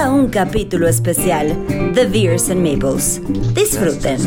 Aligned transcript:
a 0.00 0.10
un 0.10 0.28
capítulo 0.28 0.88
especial 0.88 1.54
de 1.94 2.06
Beers 2.06 2.48
and 2.48 2.66
Maples. 2.66 3.20
Disfruten. 3.52 4.18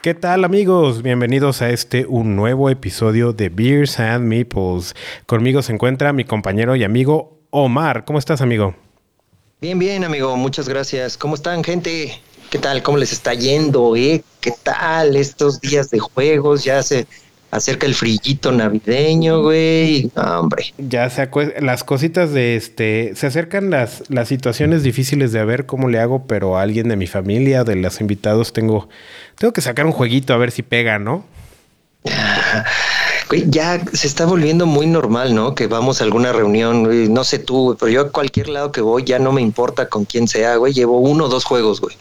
¿Qué 0.00 0.14
tal 0.14 0.44
amigos? 0.44 1.02
Bienvenidos 1.02 1.60
a 1.60 1.68
este 1.68 2.06
un 2.06 2.36
nuevo 2.36 2.70
episodio 2.70 3.34
de 3.34 3.50
Beers 3.50 4.00
and 4.00 4.24
Meeples. 4.24 4.94
Conmigo 5.26 5.60
se 5.60 5.74
encuentra 5.74 6.14
mi 6.14 6.24
compañero 6.24 6.74
y 6.74 6.84
amigo 6.84 7.38
Omar. 7.50 8.06
¿Cómo 8.06 8.18
estás, 8.18 8.40
amigo? 8.40 8.74
Bien, 9.60 9.78
bien, 9.78 10.04
amigo. 10.04 10.34
Muchas 10.38 10.70
gracias. 10.70 11.18
¿Cómo 11.18 11.34
están, 11.34 11.62
gente? 11.62 12.18
¿Qué 12.50 12.58
tal? 12.58 12.82
¿Cómo 12.82 12.96
les 12.96 13.12
está 13.12 13.34
yendo? 13.34 13.94
Eh? 13.94 14.22
¿Qué 14.40 14.52
tal 14.62 15.16
estos 15.16 15.60
días 15.60 15.90
de 15.90 15.98
juegos? 15.98 16.64
Ya 16.64 16.82
se 16.82 17.06
acerca 17.50 17.86
el 17.86 17.94
frillito 17.94 18.52
navideño, 18.52 19.42
güey. 19.42 20.10
hombre. 20.16 20.72
Ya 20.78 21.10
se 21.10 21.28
las 21.60 21.84
cositas 21.84 22.32
de 22.32 22.56
este, 22.56 23.12
se 23.16 23.26
acercan 23.26 23.68
las, 23.68 24.04
las 24.08 24.28
situaciones 24.28 24.82
difíciles 24.82 25.30
de 25.32 25.40
a 25.40 25.44
ver 25.44 25.66
cómo 25.66 25.88
le 25.88 25.98
hago, 25.98 26.26
pero 26.26 26.56
a 26.56 26.62
alguien 26.62 26.88
de 26.88 26.96
mi 26.96 27.06
familia, 27.06 27.64
de 27.64 27.76
los 27.76 28.00
invitados, 28.00 28.54
tengo, 28.54 28.88
tengo 29.36 29.52
que 29.52 29.60
sacar 29.60 29.84
un 29.84 29.92
jueguito 29.92 30.32
a 30.32 30.38
ver 30.38 30.50
si 30.50 30.62
pega, 30.62 30.98
¿no? 30.98 31.26
Ya 33.46 33.80
se 33.92 34.06
está 34.06 34.26
volviendo 34.26 34.66
muy 34.66 34.86
normal, 34.86 35.34
¿no? 35.34 35.54
Que 35.54 35.66
vamos 35.66 36.00
a 36.00 36.04
alguna 36.04 36.32
reunión, 36.32 37.12
no 37.12 37.24
sé 37.24 37.38
tú, 37.38 37.76
pero 37.78 37.90
yo 37.90 38.00
a 38.02 38.10
cualquier 38.10 38.48
lado 38.48 38.72
que 38.72 38.80
voy 38.80 39.04
ya 39.04 39.18
no 39.18 39.32
me 39.32 39.42
importa 39.42 39.88
con 39.88 40.04
quién 40.04 40.28
sea, 40.28 40.56
güey, 40.56 40.72
llevo 40.72 40.98
uno 40.98 41.24
o 41.24 41.28
dos 41.28 41.44
juegos, 41.44 41.80
güey. 41.80 41.96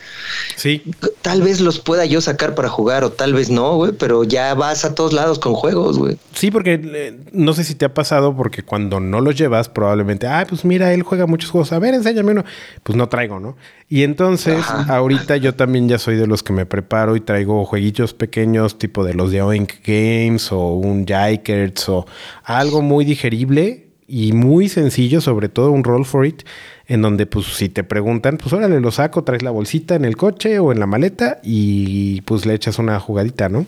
Sí. 0.56 0.84
Tal 1.22 1.42
vez 1.42 1.59
los 1.59 1.80
pueda 1.80 2.06
yo 2.06 2.22
sacar 2.22 2.56
para 2.56 2.69
jugar 2.69 3.03
o 3.03 3.11
tal 3.11 3.34
vez 3.34 3.50
no, 3.50 3.75
güey, 3.75 3.92
pero 3.92 4.23
ya 4.23 4.53
vas 4.53 4.86
a 4.86 4.95
todos 4.95 5.14
lados 5.14 5.39
con 5.39 5.53
juegos, 5.53 5.97
güey. 5.97 6.17
Sí, 6.34 6.52
porque 6.52 6.80
eh, 6.84 7.19
no 7.31 7.53
sé 7.53 7.64
si 7.64 7.75
te 7.75 7.86
ha 7.86 7.94
pasado, 7.94 8.36
porque 8.36 8.64
cuando 8.64 9.00
no 9.00 9.22
los 9.22 9.36
llevas, 9.36 9.69
probablemente, 9.69 10.28
ah, 10.28 10.45
pues 10.47 10.66
mira, 10.66 10.94
él 10.94 11.03
juega 11.03 11.25
muchos 11.25 11.52
juegos, 11.52 11.72
a 11.72 11.80
ver, 11.80 11.94
enséñame 11.94 12.31
uno. 12.31 12.45
Pues 12.84 12.95
no 12.95 13.09
traigo, 13.09 13.39
¿no? 13.39 13.56
Y 13.89 14.03
entonces, 14.03 14.66
ahorita 14.89 15.38
yo 15.38 15.56
también 15.56 15.88
ya 15.88 15.97
soy 15.97 16.17
de 16.17 16.28
los 16.28 16.44
que 16.44 16.52
me 16.52 16.66
preparo 16.66 17.16
y 17.16 17.22
traigo 17.22 17.64
jueguitos 17.64 18.14
pequeños, 18.14 18.78
tipo 18.78 19.06
de 19.06 19.14
los 19.14 19.31
de 19.31 19.41
Oink 19.41 19.75
Games 19.86 20.52
o 20.52 20.73
un 20.73 21.06
Jikers 21.25 21.89
o 21.89 22.05
algo 22.43 22.81
muy 22.81 23.05
digerible 23.05 23.87
y 24.07 24.31
muy 24.31 24.69
sencillo, 24.69 25.19
sobre 25.19 25.49
todo 25.49 25.71
un 25.71 25.83
Roll 25.83 26.05
for 26.05 26.25
It, 26.25 26.43
en 26.87 27.01
donde 27.01 27.25
pues 27.25 27.45
si 27.47 27.67
te 27.69 27.83
preguntan, 27.83 28.37
pues 28.37 28.53
órale, 28.53 28.79
lo 28.79 28.91
saco, 28.91 29.23
traes 29.23 29.43
la 29.43 29.51
bolsita 29.51 29.95
en 29.95 30.05
el 30.05 30.15
coche 30.15 30.59
o 30.59 30.71
en 30.71 30.79
la 30.79 30.85
maleta 30.85 31.39
y 31.43 32.21
pues 32.21 32.45
le 32.45 32.53
echas 32.53 32.79
una 32.79 32.99
jugadita, 32.99 33.49
¿no? 33.49 33.65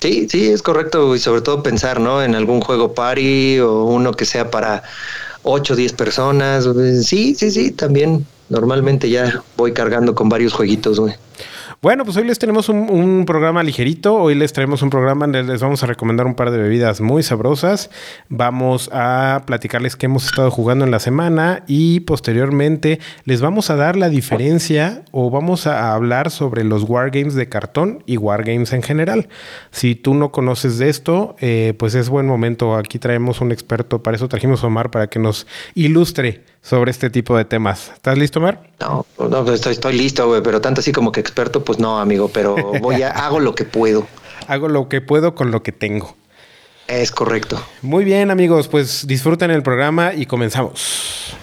Sí, 0.00 0.28
sí, 0.28 0.48
es 0.48 0.62
correcto 0.62 1.14
y 1.14 1.18
sobre 1.18 1.40
todo 1.40 1.62
pensar, 1.62 2.00
¿no? 2.00 2.22
En 2.22 2.34
algún 2.34 2.60
juego 2.60 2.92
party 2.92 3.60
o 3.60 3.84
uno 3.84 4.12
que 4.12 4.24
sea 4.24 4.50
para 4.50 4.82
8 5.42 5.72
o 5.72 5.76
10 5.76 5.92
personas. 5.92 6.68
Sí, 7.02 7.34
sí, 7.34 7.50
sí, 7.50 7.70
también 7.70 8.26
normalmente 8.48 9.08
ya 9.08 9.42
voy 9.56 9.72
cargando 9.72 10.14
con 10.14 10.28
varios 10.28 10.52
jueguitos, 10.52 11.00
güey. 11.00 11.14
Bueno, 11.82 12.04
pues 12.04 12.16
hoy 12.16 12.24
les 12.24 12.38
tenemos 12.38 12.70
un, 12.70 13.24
programa 13.26 13.62
ligerito. 13.62 14.14
Hoy 14.14 14.34
les 14.34 14.54
traemos 14.54 14.80
un 14.80 14.88
programa 14.88 15.26
donde 15.26 15.42
les 15.42 15.60
vamos 15.60 15.82
a 15.82 15.86
recomendar 15.86 16.26
un 16.26 16.34
par 16.34 16.50
de 16.50 16.56
bebidas 16.56 17.02
muy 17.02 17.22
sabrosas. 17.22 17.90
Vamos 18.30 18.88
a 18.94 19.42
platicarles 19.46 19.94
qué 19.94 20.06
hemos 20.06 20.24
estado 20.24 20.50
jugando 20.50 20.86
en 20.86 20.90
la 20.90 21.00
semana 21.00 21.64
y 21.66 22.00
posteriormente 22.00 22.98
les 23.24 23.42
vamos 23.42 23.68
a 23.68 23.76
dar 23.76 23.96
la 23.96 24.08
diferencia 24.08 25.02
o 25.12 25.30
vamos 25.30 25.66
a 25.66 25.92
hablar 25.92 26.30
sobre 26.30 26.64
los 26.64 26.82
wargames 26.84 27.34
de 27.34 27.50
cartón 27.50 28.02
y 28.06 28.16
wargames 28.16 28.72
en 28.72 28.82
general. 28.82 29.28
Si 29.70 29.94
tú 29.94 30.14
no 30.14 30.32
conoces 30.32 30.78
de 30.78 30.88
esto, 30.88 31.36
eh, 31.40 31.74
pues 31.78 31.94
es 31.94 32.08
buen 32.08 32.26
momento. 32.26 32.74
Aquí 32.74 32.98
traemos 32.98 33.42
un 33.42 33.52
experto. 33.52 34.02
Para 34.02 34.16
eso 34.16 34.28
trajimos 34.28 34.64
a 34.64 34.68
Omar 34.68 34.90
para 34.90 35.08
que 35.08 35.18
nos 35.18 35.46
ilustre 35.74 36.42
sobre 36.68 36.90
este 36.90 37.10
tipo 37.10 37.36
de 37.36 37.44
temas. 37.44 37.92
¿Estás 37.94 38.18
listo, 38.18 38.40
Mar? 38.40 38.60
No, 38.80 39.06
no 39.18 39.44
pues 39.44 39.56
estoy, 39.56 39.72
estoy 39.74 39.96
listo, 39.96 40.26
güey, 40.26 40.42
pero 40.42 40.60
tanto 40.60 40.80
así 40.80 40.90
como 40.90 41.12
que 41.12 41.20
experto, 41.20 41.62
pues 41.62 41.78
no, 41.78 42.00
amigo, 42.00 42.28
pero 42.28 42.56
voy 42.80 43.02
a, 43.02 43.10
hago 43.26 43.38
lo 43.38 43.54
que 43.54 43.64
puedo. 43.64 44.06
Hago 44.48 44.68
lo 44.68 44.88
que 44.88 45.00
puedo 45.00 45.36
con 45.36 45.52
lo 45.52 45.62
que 45.62 45.70
tengo. 45.70 46.16
Es 46.88 47.12
correcto. 47.12 47.60
Muy 47.82 48.04
bien, 48.04 48.32
amigos, 48.32 48.66
pues 48.66 49.06
disfruten 49.06 49.52
el 49.52 49.62
programa 49.62 50.12
y 50.12 50.26
comenzamos. 50.26 51.36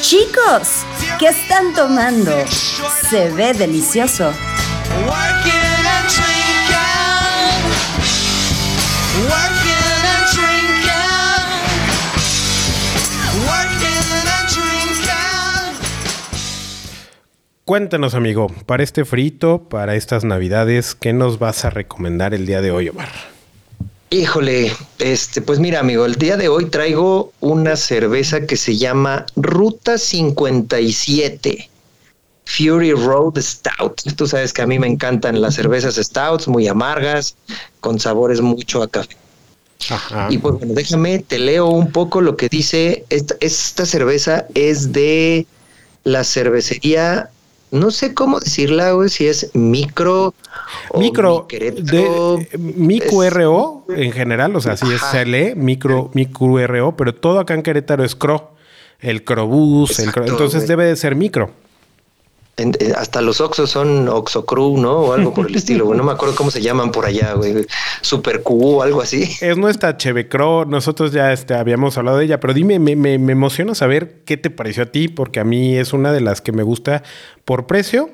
Chicos, 0.00 0.86
¿qué 1.18 1.28
están 1.28 1.74
tomando? 1.74 2.32
Se 3.10 3.30
ve 3.30 3.52
delicioso. 3.52 4.32
Cuéntanos, 17.64 18.14
amigo, 18.14 18.46
para 18.64 18.82
este 18.82 19.04
frito, 19.04 19.68
para 19.68 19.94
estas 19.94 20.24
navidades, 20.24 20.94
¿qué 20.94 21.12
nos 21.12 21.38
vas 21.38 21.66
a 21.66 21.70
recomendar 21.70 22.32
el 22.32 22.46
día 22.46 22.62
de 22.62 22.70
hoy, 22.70 22.88
Omar? 22.88 23.08
Híjole, 24.10 24.72
este, 24.98 25.42
pues 25.42 25.58
mira, 25.58 25.80
amigo, 25.80 26.06
el 26.06 26.14
día 26.14 26.38
de 26.38 26.48
hoy 26.48 26.66
traigo 26.66 27.32
una 27.40 27.76
cerveza 27.76 28.46
que 28.46 28.56
se 28.56 28.78
llama 28.78 29.26
Ruta 29.36 29.98
57. 29.98 31.68
Fury 32.46 32.92
Road 32.92 33.38
Stout. 33.38 34.00
Tú 34.16 34.26
sabes 34.26 34.54
que 34.54 34.62
a 34.62 34.66
mí 34.66 34.78
me 34.78 34.86
encantan 34.86 35.40
las 35.42 35.56
cervezas 35.56 35.96
stouts, 35.96 36.48
muy 36.48 36.66
amargas, 36.66 37.36
con 37.80 38.00
sabores 38.00 38.40
mucho 38.40 38.82
a 38.82 38.88
café. 38.88 39.16
Y 40.30 40.38
pues 40.38 40.54
bueno, 40.54 40.72
déjame, 40.74 41.18
te 41.18 41.38
leo 41.38 41.66
un 41.68 41.92
poco 41.92 42.22
lo 42.22 42.38
que 42.38 42.48
dice. 42.48 43.04
Esta, 43.10 43.36
esta 43.40 43.84
cerveza 43.84 44.46
es 44.54 44.92
de 44.92 45.46
la 46.04 46.24
cervecería 46.24 47.30
no 47.70 47.90
sé 47.90 48.14
cómo 48.14 48.40
decirla, 48.40 48.92
güey, 48.92 49.08
si 49.08 49.26
es 49.26 49.50
micro. 49.54 50.34
Micro. 50.94 51.46
De, 51.48 52.48
micro 52.58 53.30
RO 53.30 53.84
en 53.88 54.12
general, 54.12 54.54
o 54.56 54.60
sea, 54.60 54.76
si 54.76 54.90
es, 54.92 55.00
se 55.00 55.24
lee 55.24 55.54
micro, 55.54 56.10
micro 56.14 56.66
RO, 56.66 56.96
pero 56.96 57.14
todo 57.14 57.40
acá 57.40 57.54
en 57.54 57.62
Querétaro 57.62 58.04
es 58.04 58.14
CRO. 58.14 58.52
El 59.00 59.22
Crobús, 59.22 60.00
el 60.00 60.10
entonces 60.26 60.66
debe 60.66 60.84
de 60.84 60.96
ser 60.96 61.14
micro. 61.14 61.52
Hasta 62.96 63.20
los 63.20 63.40
Oxos 63.40 63.70
son 63.70 64.08
Oxocru, 64.08 64.78
¿no? 64.78 64.92
O 64.98 65.12
algo 65.12 65.32
por 65.32 65.48
el 65.48 65.54
estilo, 65.56 65.92
No 65.94 66.02
me 66.02 66.12
acuerdo 66.12 66.34
cómo 66.34 66.50
se 66.50 66.60
llaman 66.60 66.90
por 66.90 67.06
allá, 67.06 67.34
güey. 67.34 67.66
Super 68.00 68.42
Q 68.42 68.78
o 68.78 68.82
algo 68.82 69.00
así. 69.00 69.28
Es 69.40 69.56
nuestra 69.56 69.96
Chevecro. 69.96 70.64
Nosotros 70.64 71.12
ya 71.12 71.32
este, 71.32 71.54
habíamos 71.54 71.96
hablado 71.98 72.18
de 72.18 72.24
ella, 72.24 72.40
pero 72.40 72.54
dime, 72.54 72.78
me, 72.78 72.96
me, 72.96 73.18
me 73.18 73.32
emociona 73.32 73.74
saber 73.74 74.22
qué 74.24 74.36
te 74.36 74.50
pareció 74.50 74.84
a 74.84 74.86
ti, 74.86 75.08
porque 75.08 75.40
a 75.40 75.44
mí 75.44 75.76
es 75.76 75.92
una 75.92 76.12
de 76.12 76.20
las 76.20 76.40
que 76.40 76.52
me 76.52 76.62
gusta 76.62 77.02
por 77.44 77.66
precio, 77.66 78.10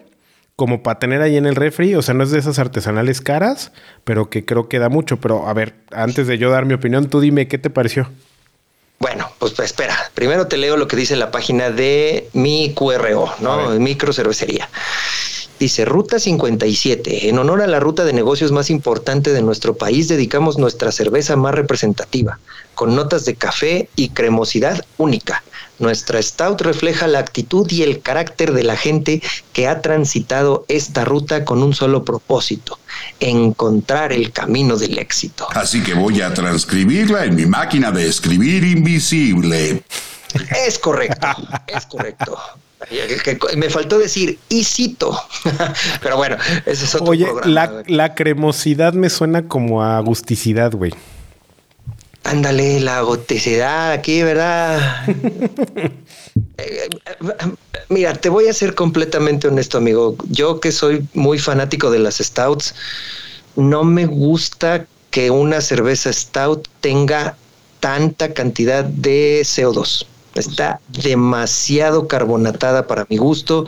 como 0.56 0.82
para 0.82 0.98
tener 0.98 1.22
ahí 1.22 1.36
en 1.36 1.46
el 1.46 1.56
refri. 1.56 1.94
O 1.94 2.02
sea, 2.02 2.14
no 2.14 2.24
es 2.24 2.30
de 2.30 2.38
esas 2.38 2.58
artesanales 2.58 3.20
caras, 3.20 3.72
pero 4.04 4.30
que 4.30 4.44
creo 4.44 4.68
que 4.68 4.78
da 4.78 4.88
mucho. 4.88 5.18
Pero 5.18 5.48
a 5.48 5.54
ver, 5.54 5.74
antes 5.90 6.26
de 6.26 6.38
yo 6.38 6.50
dar 6.50 6.66
mi 6.66 6.74
opinión, 6.74 7.08
tú 7.08 7.20
dime 7.20 7.48
qué 7.48 7.58
te 7.58 7.70
pareció. 7.70 8.08
Bueno, 9.04 9.30
pues, 9.38 9.52
espera. 9.58 10.10
Primero 10.14 10.46
te 10.46 10.56
leo 10.56 10.78
lo 10.78 10.88
que 10.88 10.96
dice 10.96 11.14
la 11.14 11.30
página 11.30 11.68
de 11.68 12.30
mi 12.32 12.72
QRO, 12.72 13.34
¿no? 13.40 13.68
Micro 13.78 14.14
cervecería. 14.14 14.70
Dice 15.58 15.84
Ruta 15.84 16.18
57. 16.18 17.28
En 17.28 17.38
honor 17.38 17.62
a 17.62 17.66
la 17.66 17.78
ruta 17.78 18.04
de 18.04 18.12
negocios 18.12 18.50
más 18.50 18.70
importante 18.70 19.32
de 19.32 19.40
nuestro 19.40 19.76
país, 19.76 20.08
dedicamos 20.08 20.58
nuestra 20.58 20.90
cerveza 20.90 21.36
más 21.36 21.54
representativa, 21.54 22.40
con 22.74 22.96
notas 22.96 23.24
de 23.24 23.36
café 23.36 23.88
y 23.94 24.08
cremosidad 24.08 24.84
única. 24.98 25.44
Nuestra 25.78 26.20
stout 26.22 26.60
refleja 26.60 27.06
la 27.06 27.20
actitud 27.20 27.70
y 27.70 27.82
el 27.82 28.00
carácter 28.00 28.52
de 28.52 28.62
la 28.64 28.76
gente 28.76 29.22
que 29.52 29.68
ha 29.68 29.80
transitado 29.80 30.64
esta 30.68 31.04
ruta 31.04 31.44
con 31.44 31.62
un 31.62 31.74
solo 31.74 32.04
propósito, 32.04 32.78
encontrar 33.20 34.12
el 34.12 34.32
camino 34.32 34.76
del 34.76 34.98
éxito. 34.98 35.46
Así 35.50 35.82
que 35.82 35.94
voy 35.94 36.20
a 36.20 36.34
transcribirla 36.34 37.24
en 37.24 37.34
mi 37.36 37.46
máquina 37.46 37.90
de 37.90 38.08
escribir 38.08 38.64
invisible. 38.64 39.82
Es 40.66 40.78
correcto, 40.78 41.28
es 41.68 41.86
correcto. 41.86 42.38
Me 43.56 43.70
faltó 43.70 43.98
decir 43.98 44.38
y 44.48 44.64
cito, 44.64 45.18
pero 46.02 46.16
bueno, 46.16 46.36
ese 46.66 46.84
es 46.84 46.94
otro 46.94 47.12
Oye, 47.12 47.26
La, 47.44 47.82
la 47.86 48.14
cremosidad 48.14 48.92
me 48.92 49.08
suena 49.08 49.48
como 49.48 49.82
a 49.82 49.96
agusticidad, 49.96 50.72
güey. 50.72 50.92
Ándale, 52.24 52.80
la 52.80 53.02
goticidad 53.02 53.92
aquí, 53.92 54.22
¿verdad? 54.22 55.06
Eh, 56.56 56.88
mira, 57.88 58.12
te 58.14 58.28
voy 58.28 58.46
a 58.46 58.52
ser 58.52 58.74
completamente 58.74 59.48
honesto, 59.48 59.78
amigo. 59.78 60.16
Yo 60.30 60.60
que 60.60 60.70
soy 60.70 61.06
muy 61.12 61.38
fanático 61.38 61.90
de 61.90 61.98
las 61.98 62.18
stouts, 62.18 62.74
no 63.56 63.82
me 63.84 64.06
gusta 64.06 64.86
que 65.10 65.30
una 65.30 65.60
cerveza 65.60 66.12
stout 66.12 66.68
tenga 66.80 67.36
tanta 67.80 68.32
cantidad 68.34 68.84
de 68.84 69.42
CO2. 69.44 70.06
Está 70.34 70.80
demasiado 70.88 72.08
carbonatada 72.08 72.86
para 72.86 73.06
mi 73.08 73.16
gusto 73.16 73.66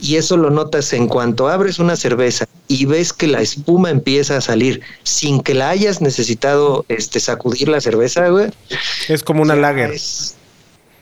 y 0.00 0.16
eso 0.16 0.36
lo 0.36 0.50
notas 0.50 0.92
en 0.92 1.08
cuanto 1.08 1.48
abres 1.48 1.78
una 1.78 1.96
cerveza 1.96 2.46
y 2.68 2.84
ves 2.86 3.12
que 3.12 3.26
la 3.26 3.40
espuma 3.40 3.90
empieza 3.90 4.36
a 4.36 4.40
salir 4.40 4.82
sin 5.02 5.42
que 5.42 5.54
la 5.54 5.70
hayas 5.70 6.00
necesitado 6.00 6.84
este 6.88 7.20
sacudir 7.20 7.68
la 7.68 7.80
cerveza, 7.80 8.28
güey. 8.28 8.50
Es 9.08 9.22
como 9.22 9.42
una 9.42 9.56
lager. 9.56 9.92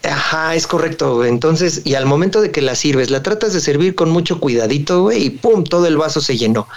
Ajá, 0.04 0.54
es 0.54 0.66
correcto. 0.66 1.24
Entonces, 1.24 1.80
y 1.84 1.94
al 1.94 2.04
momento 2.04 2.42
de 2.42 2.50
que 2.50 2.60
la 2.60 2.74
sirves, 2.74 3.10
la 3.10 3.22
tratas 3.22 3.54
de 3.54 3.60
servir 3.60 3.94
con 3.94 4.10
mucho 4.10 4.38
cuidadito, 4.38 5.02
güey, 5.02 5.24
y 5.24 5.30
pum, 5.30 5.64
todo 5.64 5.86
el 5.86 5.96
vaso 5.96 6.20
se 6.20 6.36
llenó. 6.36 6.68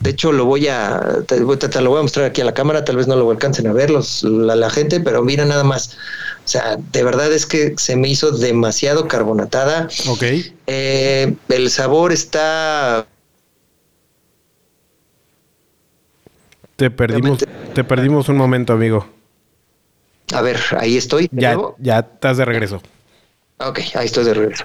De 0.00 0.10
hecho, 0.10 0.32
lo 0.32 0.44
voy 0.44 0.66
a, 0.66 1.00
te, 1.26 1.38
lo 1.38 1.46
voy 1.46 1.98
a 2.00 2.02
mostrar 2.02 2.26
aquí 2.26 2.40
a 2.40 2.44
la 2.44 2.54
cámara, 2.54 2.84
tal 2.84 2.96
vez 2.96 3.06
no 3.06 3.14
lo 3.14 3.30
alcancen 3.30 3.68
a 3.68 3.72
ver 3.72 3.90
los, 3.90 4.24
la, 4.24 4.70
gente, 4.70 4.98
pero 5.00 5.22
mira 5.22 5.44
nada 5.44 5.62
más. 5.62 5.96
O 6.44 6.48
sea, 6.48 6.76
de 6.76 7.02
verdad 7.02 7.32
es 7.32 7.46
que 7.46 7.74
se 7.78 7.96
me 7.96 8.08
hizo 8.08 8.30
demasiado 8.30 9.08
carbonatada. 9.08 9.88
Ok. 10.08 10.22
Eh, 10.66 11.34
el 11.48 11.70
sabor 11.70 12.12
está 12.12 13.06
Te 16.76 16.90
perdimos, 16.90 17.44
te 17.74 17.84
perdimos 17.84 18.28
un 18.28 18.36
momento, 18.36 18.72
amigo. 18.72 19.06
A 20.32 20.42
ver, 20.42 20.58
ahí 20.78 20.96
estoy. 20.96 21.28
Ya, 21.30 21.56
ya 21.78 22.00
estás 22.00 22.36
de 22.36 22.44
regreso. 22.44 22.82
Ok, 23.58 23.80
ahí 23.94 24.06
estoy 24.06 24.24
de 24.24 24.34
regreso. 24.34 24.64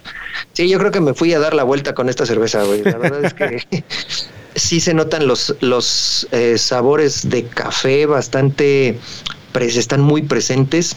Sí, 0.53 0.67
yo 0.67 0.79
creo 0.79 0.91
que 0.91 1.01
me 1.01 1.13
fui 1.13 1.33
a 1.33 1.39
dar 1.39 1.53
la 1.53 1.63
vuelta 1.63 1.93
con 1.93 2.09
esta 2.09 2.25
cerveza, 2.25 2.63
güey. 2.63 2.81
La 2.81 2.97
verdad 2.97 3.25
es 3.25 3.33
que 3.35 3.83
sí 4.55 4.79
se 4.79 4.95
notan 4.95 5.27
los, 5.27 5.55
los 5.59 6.27
eh, 6.31 6.57
sabores 6.57 7.29
de 7.29 7.45
café 7.45 8.07
bastante 8.07 8.97
están 9.53 10.01
muy 10.01 10.21
presentes. 10.21 10.95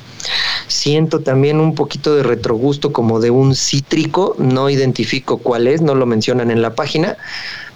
Siento 0.68 1.20
también 1.20 1.60
un 1.60 1.74
poquito 1.74 2.14
de 2.14 2.22
retrogusto 2.22 2.92
como 2.92 3.20
de 3.20 3.30
un 3.30 3.54
cítrico, 3.54 4.34
no 4.38 4.70
identifico 4.70 5.38
cuál 5.38 5.66
es, 5.66 5.80
no 5.80 5.94
lo 5.94 6.06
mencionan 6.06 6.50
en 6.50 6.62
la 6.62 6.74
página. 6.74 7.16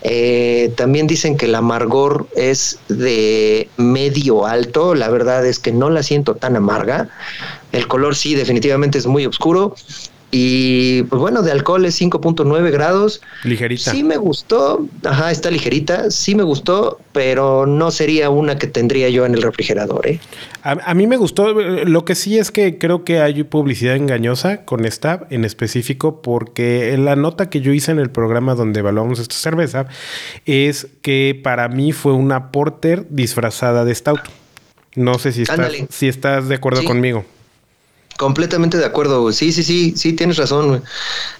Eh, 0.02 0.72
también 0.76 1.06
dicen 1.06 1.36
que 1.36 1.46
el 1.46 1.54
amargor 1.54 2.28
es 2.36 2.78
de 2.88 3.68
medio 3.76 4.46
alto, 4.46 4.94
la 4.94 5.08
verdad 5.08 5.44
es 5.44 5.58
que 5.58 5.72
no 5.72 5.90
la 5.90 6.02
siento 6.02 6.36
tan 6.36 6.54
amarga. 6.54 7.08
El 7.72 7.88
color 7.88 8.14
sí, 8.14 8.34
definitivamente 8.34 8.98
es 8.98 9.06
muy 9.06 9.26
oscuro 9.26 9.74
y 10.30 11.04
pues 11.04 11.20
bueno, 11.20 11.42
de 11.42 11.52
alcohol 11.52 11.84
es 11.84 12.00
5.9 12.00 12.70
grados. 12.70 13.22
Ligerita. 13.44 13.92
Sí 13.92 14.02
me 14.02 14.16
gustó, 14.16 14.86
ajá, 15.04 15.30
está 15.30 15.50
ligerita, 15.50 16.10
sí 16.10 16.34
me 16.34 16.42
gustó, 16.42 16.98
pero 17.12 17.66
no 17.66 17.90
sería 17.90 18.28
una 18.28 18.58
que 18.58 18.66
tendría 18.66 19.08
yo 19.08 19.24
en 19.24 19.34
el 19.34 19.42
refrigerador. 19.42 20.06
¿eh? 20.06 20.20
A, 20.62 20.94
mí 20.94 21.06
me 21.06 21.16
gustó, 21.16 21.52
lo 21.52 22.04
que 22.04 22.16
sí 22.16 22.38
es 22.38 22.50
que 22.50 22.76
creo 22.76 23.04
que 23.04 23.20
hay 23.20 23.44
publicidad 23.44 23.94
engañosa 23.94 24.64
con 24.64 24.84
esta 24.84 25.26
en 25.30 25.44
específico, 25.44 26.20
porque 26.22 26.92
en 26.92 27.04
la 27.04 27.14
nota 27.14 27.48
que 27.48 27.60
yo 27.60 27.72
hice 27.72 27.92
en 27.92 28.00
el 28.00 28.10
programa 28.10 28.56
donde 28.56 28.80
evaluamos 28.80 29.20
esta 29.20 29.36
cerveza 29.36 29.86
es 30.44 30.88
que 31.02 31.40
para 31.40 31.68
mí 31.68 31.92
fue 31.92 32.12
una 32.12 32.50
porter 32.50 33.06
disfrazada 33.10 33.84
de 33.84 33.94
stout. 33.94 34.20
No 34.96 35.18
sé 35.18 35.30
si 35.30 35.42
estás, 35.42 35.72
si 35.90 36.08
estás 36.08 36.48
de 36.48 36.56
acuerdo 36.56 36.82
conmigo. 36.82 37.24
Completamente 38.16 38.78
de 38.78 38.84
acuerdo, 38.84 39.30
Sí, 39.32 39.52
sí, 39.52 39.62
sí, 39.62 39.94
sí, 39.96 40.14
tienes 40.14 40.38
razón. 40.38 40.82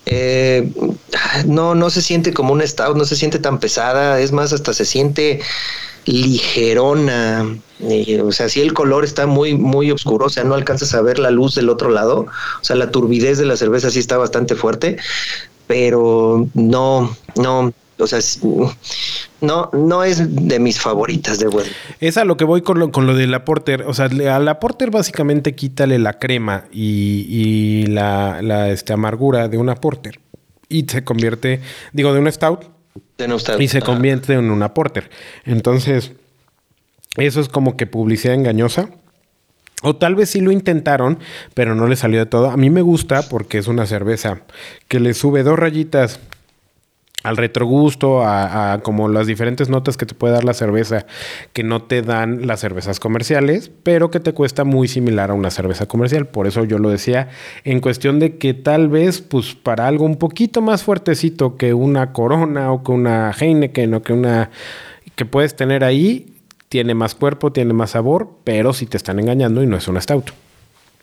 Eh, 0.05 0.71
no, 1.47 1.75
no 1.75 1.91
se 1.91 2.03
siente 2.03 2.33
como 2.35 2.53
un 2.53 2.67
stout, 2.67 2.97
no 2.97 3.05
se 3.05 3.17
siente 3.17 3.39
tan 3.39 3.59
pesada, 3.61 4.21
es 4.21 4.33
más, 4.33 4.53
hasta 4.53 4.75
se 4.75 4.85
siente 4.85 5.41
ligerona. 6.05 7.59
o 8.23 8.33
sea, 8.33 8.49
si 8.49 8.61
el 8.61 8.75
color 8.75 9.05
está 9.05 9.27
muy, 9.27 9.55
muy 9.55 9.91
oscuro, 9.91 10.27
o 10.27 10.31
sea, 10.31 10.45
no 10.45 10.55
alcanzas 10.55 10.95
a 10.95 11.03
ver 11.03 11.19
la 11.19 11.31
luz 11.31 11.55
del 11.55 11.69
otro 11.69 11.91
lado. 11.91 12.27
O 12.61 12.65
sea, 12.65 12.77
la 12.77 12.91
turbidez 12.91 13.39
de 13.39 13.47
la 13.47 13.57
cerveza 13.57 13.91
sí 13.91 13.99
está 13.99 14.19
bastante 14.19 14.55
fuerte, 14.55 14.99
pero 15.67 16.47
no, 16.55 17.17
no, 17.37 17.73
o 17.99 18.07
sea, 18.07 18.19
no, 19.41 19.71
no 19.73 20.05
es 20.05 20.47
de 20.47 20.59
mis 20.59 20.81
favoritas 20.81 21.39
de 21.39 21.47
bueno. 21.47 21.71
Es 22.01 22.17
a 22.17 22.25
lo 22.25 22.37
que 22.37 22.45
voy 22.45 22.63
con 22.63 22.79
lo, 22.79 22.93
con 22.93 23.07
lo 23.07 23.15
de 23.15 23.27
la 23.27 23.45
porter. 23.45 23.83
O 23.83 23.95
sea, 23.95 24.07
a 24.07 24.39
la 24.39 24.61
porter 24.61 24.91
básicamente 24.91 25.55
quítale 25.55 25.99
la 25.99 26.19
crema 26.19 26.65
y, 26.73 27.87
la, 27.87 28.43
la 28.43 28.71
este, 28.71 28.93
amargura 28.93 29.49
de 29.49 29.57
una 29.57 29.77
porter. 29.77 30.21
Y 30.69 30.85
se 30.85 31.05
convierte, 31.05 31.61
digo, 31.93 32.13
de 32.13 32.21
una 32.21 32.31
stout. 32.31 32.65
De 33.17 33.25
una 33.25 33.39
stout. 33.39 33.61
Y 33.61 33.69
se 33.69 33.81
convierte 33.81 34.35
en 34.35 34.51
una 34.51 34.75
porter. 34.75 35.11
Entonces, 35.45 36.13
eso 37.17 37.41
es 37.41 37.49
como 37.49 37.77
que 37.77 37.87
publicidad 37.87 38.35
engañosa. 38.35 38.91
O 39.83 39.97
tal 39.97 40.15
vez 40.15 40.31
sí 40.31 40.41
lo 40.41 40.51
intentaron, 40.51 41.19
pero 41.55 41.75
no 41.75 41.87
le 41.87 41.97
salió 41.97 42.19
de 42.19 42.27
todo. 42.27 42.51
A 42.51 42.57
mí 42.57 42.71
me 42.71 42.83
gusta 42.83 43.23
porque 43.29 43.59
es 43.59 43.69
una 43.69 43.87
cerveza 43.87 44.41
que 44.89 45.01
le 45.01 45.15
sube 45.15 45.43
dos 45.43 45.59
rayitas 45.59 46.21
al 47.27 47.37
retrogusto, 47.37 48.23
a, 48.25 48.81
como 48.85 49.09
las 49.09 49.27
diferentes 49.27 49.69
notas 49.69 49.97
que 49.97 50.07
te 50.07 50.15
puede 50.15 50.35
dar 50.35 50.45
la 50.45 50.55
cerveza 50.55 51.07
que 51.53 51.65
no 51.65 51.83
te 51.83 52.03
dan 52.03 52.47
las 52.47 52.61
cervezas 52.61 53.01
comerciales, 53.01 53.71
pero 53.83 54.13
que 54.13 54.21
te 54.21 54.33
cuesta 54.33 54.63
muy 54.63 54.87
similar 54.87 55.31
a 55.31 55.35
una 55.35 55.51
cerveza 55.51 55.87
comercial. 55.87 56.29
Por 56.29 56.47
eso 56.47 56.65
yo 56.65 56.79
lo 56.79 56.89
decía 56.89 57.29
en 57.65 57.81
cuestión 57.81 58.21
de 58.21 58.39
que 58.39 58.55
tal 58.55 58.89
vez, 58.89 59.23
pues 59.23 59.57
para 59.57 59.89
algo 59.89 60.05
un 60.05 60.17
poquito 60.17 60.63
más 60.63 60.85
fuertecito 60.85 61.57
que 61.57 61.75
una 61.75 62.13
Corona 62.13 62.71
o 62.71 62.85
que 62.85 62.93
una 62.93 63.33
Heineken 63.33 63.95
o 63.95 64.03
que 64.05 64.13
una 64.13 64.51
que 65.17 65.25
puedes 65.25 65.57
tener 65.57 65.83
ahí, 65.83 66.33
tiene 66.69 66.95
más 66.95 67.17
cuerpo, 67.17 67.53
tiene 67.53 67.73
más 67.73 67.91
sabor, 67.91 68.31
pero 68.45 68.73
si 68.73 68.87
te 68.87 68.97
están 68.97 69.19
engañando 69.19 69.65
y 69.65 69.67
no 69.67 69.77
es 69.77 69.89
un 69.89 70.01
stout. 70.01 70.31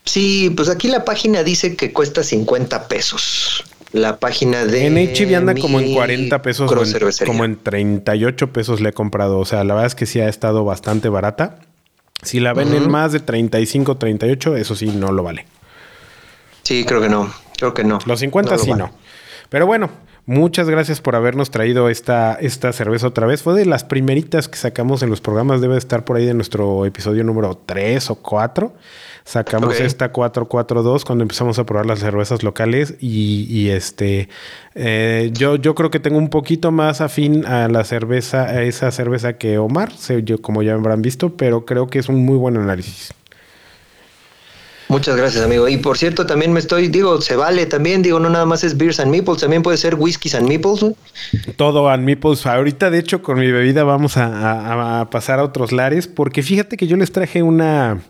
Sí, 0.06 0.54
pues 0.56 0.70
aquí 0.70 0.88
la 0.88 1.04
página 1.04 1.44
dice 1.44 1.76
que 1.76 1.92
cuesta 1.92 2.24
50 2.24 2.88
pesos 2.88 3.66
la 3.94 4.20
página 4.20 4.66
de. 4.66 4.88
En 4.88 4.96
HB 4.96 5.36
anda 5.36 5.56
como 5.56 5.80
en 5.80 5.94
40 5.94 6.42
pesos, 6.42 6.72
como 7.26 7.46
en 7.46 7.56
38 7.58 8.52
pesos 8.52 8.82
le 8.82 8.90
he 8.90 8.94
comprado. 8.94 9.40
O 9.40 9.46
sea, 9.46 9.64
la 9.64 9.76
verdad 9.76 9.88
es 9.88 9.96
que 9.96 10.06
sí 10.06 10.20
ha 10.20 10.28
estado 10.28 10.66
bastante 10.66 11.08
barata. 11.08 11.60
Si 12.24 12.40
la 12.40 12.54
ven 12.54 12.74
en 12.74 12.90
más 12.90 13.12
de 13.12 13.20
35, 13.20 13.98
38, 13.98 14.56
eso 14.58 14.76
sí 14.76 14.88
no 14.88 15.12
lo 15.12 15.24
vale. 15.24 15.46
Sí, 16.64 16.86
creo 16.86 17.02
que 17.02 17.10
no. 17.10 17.32
Creo 17.58 17.74
que 17.74 17.84
no. 17.84 18.00
Los 18.06 18.20
50 18.20 18.58
sí 18.58 18.74
no. 18.74 18.92
Pero 19.50 19.68
bueno, 19.68 19.90
muchas 20.26 20.70
gracias 20.70 21.02
por 21.02 21.16
habernos 21.16 21.52
traído 21.52 21.90
esta, 21.90 22.34
esta 22.34 22.74
cerveza 22.74 23.08
otra 23.08 23.28
vez. 23.28 23.44
Fue 23.44 23.54
de 23.54 23.66
las 23.66 23.84
primeritas 23.84 24.48
que 24.48 24.58
sacamos 24.58 25.04
en 25.04 25.10
los 25.10 25.22
programas. 25.22 25.62
Debe 25.62 25.78
estar 25.78 26.06
por 26.06 26.18
ahí 26.18 26.26
de 26.26 26.34
nuestro 26.34 26.86
episodio 26.86 27.24
número 27.24 27.62
3 27.66 28.10
o 28.10 28.16
4. 28.16 28.74
Sacamos 29.26 29.80
esta 29.80 30.12
442 30.12 31.06
cuando 31.06 31.22
empezamos 31.22 31.58
a 31.58 31.66
probar 31.66 31.86
las 31.86 32.00
cervezas 32.00 32.44
locales 32.44 32.96
y, 33.00 33.70
este 33.70 34.28
eh, 34.76 35.32
yo, 35.34 35.56
yo 35.56 35.76
creo 35.76 35.90
que 35.90 36.00
tengo 36.00 36.18
un 36.18 36.30
poquito 36.30 36.72
más 36.72 37.00
afín 37.00 37.46
a 37.46 37.70
la 37.70 37.86
cerveza, 37.86 38.44
a 38.44 38.64
esa 38.64 38.92
cerveza 38.92 39.38
que 39.38 39.58
Omar, 39.58 39.92
yo, 40.24 40.42
como 40.42 40.62
ya 40.62 40.74
habrán 40.74 41.02
visto, 41.02 41.38
pero 41.38 41.66
creo 41.66 41.88
que 41.88 42.00
es 42.00 42.10
un 42.10 42.26
muy 42.26 42.38
buen 42.38 42.58
análisis. 42.58 43.14
Muchas 44.90 45.16
gracias, 45.16 45.44
amigo. 45.44 45.70
Y 45.70 45.78
por 45.78 45.98
cierto, 45.98 46.26
también 46.26 46.52
me 46.52 46.60
estoy, 46.60 46.90
digo, 46.90 47.20
se 47.22 47.36
vale 47.38 47.66
también, 47.66 48.04
digo, 48.04 48.20
no 48.20 48.30
nada 48.30 48.46
más 48.46 48.64
es 48.64 48.78
beers 48.78 49.00
and 49.00 49.10
meeples, 49.10 49.40
también 49.40 49.64
puede 49.64 49.78
ser 49.78 49.96
whiskies 49.96 50.36
and 50.36 50.48
meeples. 50.48 50.86
Todo 51.56 51.90
and 51.90 52.04
meeples. 52.04 52.46
Ahorita, 52.46 52.92
de 52.92 53.00
hecho, 53.00 53.24
con 53.24 53.40
mi 53.40 53.50
bebida 53.52 53.86
vamos 53.86 54.18
a 54.18 55.08
pasar 55.10 55.40
a 55.40 55.44
otros 55.46 55.72
lares, 55.72 56.08
porque 56.08 56.44
fíjate 56.44 56.78
que 56.78 56.86
yo 56.86 56.98
les 56.98 57.12
traje 57.12 57.42
una, 57.42 58.02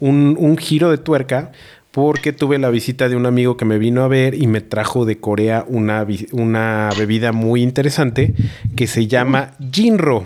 un, 0.00 0.56
giro 0.58 0.90
de 0.90 0.98
tuerca 0.98 1.52
porque 1.90 2.32
tuve 2.32 2.58
la 2.58 2.70
visita 2.70 3.08
de 3.08 3.16
un 3.16 3.26
amigo 3.26 3.56
que 3.56 3.64
me 3.64 3.78
vino 3.78 4.02
a 4.02 4.08
ver 4.08 4.34
y 4.34 4.46
me 4.46 4.60
trajo 4.60 5.04
de 5.04 5.18
Corea 5.18 5.64
una, 5.66 6.06
una 6.32 6.90
bebida 6.96 7.32
muy 7.32 7.62
interesante 7.62 8.34
que 8.76 8.86
se 8.86 9.06
llama 9.06 9.54
Jinro. 9.72 10.24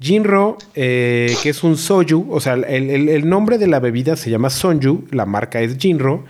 Jinro, 0.00 0.58
eh, 0.74 1.34
que 1.42 1.50
es 1.50 1.62
un 1.62 1.76
soju, 1.76 2.26
o 2.30 2.40
sea, 2.40 2.54
el, 2.54 3.28
nombre 3.28 3.58
de 3.58 3.66
la 3.66 3.80
bebida 3.80 4.16
se 4.16 4.28
llama 4.28 4.50
Sonju, 4.50 5.06
la 5.10 5.24
marca 5.24 5.60
es 5.60 5.78
Jinro, 5.78 6.24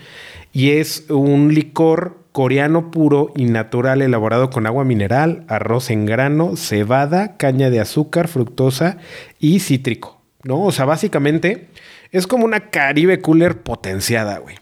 y 0.52 0.70
es 0.70 1.06
un 1.08 1.52
licor 1.54 2.18
coreano 2.30 2.90
puro 2.90 3.32
y 3.36 3.44
natural 3.44 4.02
elaborado 4.02 4.50
con 4.50 4.66
agua 4.66 4.84
mineral, 4.84 5.44
arroz 5.48 5.90
en 5.90 6.04
grano, 6.04 6.56
cebada, 6.56 7.36
caña 7.36 7.70
de 7.70 7.80
azúcar, 7.80 8.28
fructosa 8.28 8.98
y 9.40 9.60
cítrico, 9.60 10.20
¿no? 10.42 10.62
O 10.62 10.72
sea, 10.72 10.84
básicamente 10.84 11.68
es 12.14 12.28
como 12.28 12.44
una 12.44 12.70
Caribe 12.70 13.20
Cooler 13.20 13.58
potenciada, 13.60 14.38
güey. 14.38 14.54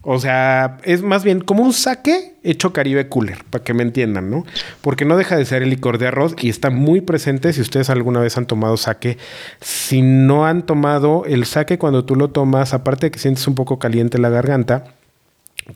O 0.00 0.18
sea, 0.18 0.78
es 0.84 1.02
más 1.02 1.22
bien 1.22 1.40
como 1.40 1.62
un 1.62 1.74
saque 1.74 2.34
hecho 2.42 2.72
Caribe 2.72 3.08
Cooler, 3.08 3.44
para 3.50 3.62
que 3.62 3.74
me 3.74 3.82
entiendan, 3.82 4.30
¿no? 4.30 4.44
Porque 4.80 5.04
no 5.04 5.18
deja 5.18 5.36
de 5.36 5.44
ser 5.44 5.62
el 5.62 5.70
licor 5.70 5.98
de 5.98 6.08
arroz 6.08 6.34
y 6.40 6.48
está 6.48 6.70
muy 6.70 7.02
presente 7.02 7.52
si 7.52 7.60
ustedes 7.60 7.90
alguna 7.90 8.20
vez 8.20 8.38
han 8.38 8.46
tomado 8.46 8.78
saque. 8.78 9.18
Si 9.60 10.00
no 10.00 10.46
han 10.46 10.64
tomado 10.64 11.24
el 11.26 11.44
saque 11.44 11.76
cuando 11.78 12.06
tú 12.06 12.16
lo 12.16 12.30
tomas, 12.30 12.72
aparte 12.72 13.06
de 13.06 13.10
que 13.10 13.18
sientes 13.18 13.46
un 13.46 13.54
poco 13.54 13.78
caliente 13.78 14.18
la 14.18 14.30
garganta, 14.30 14.84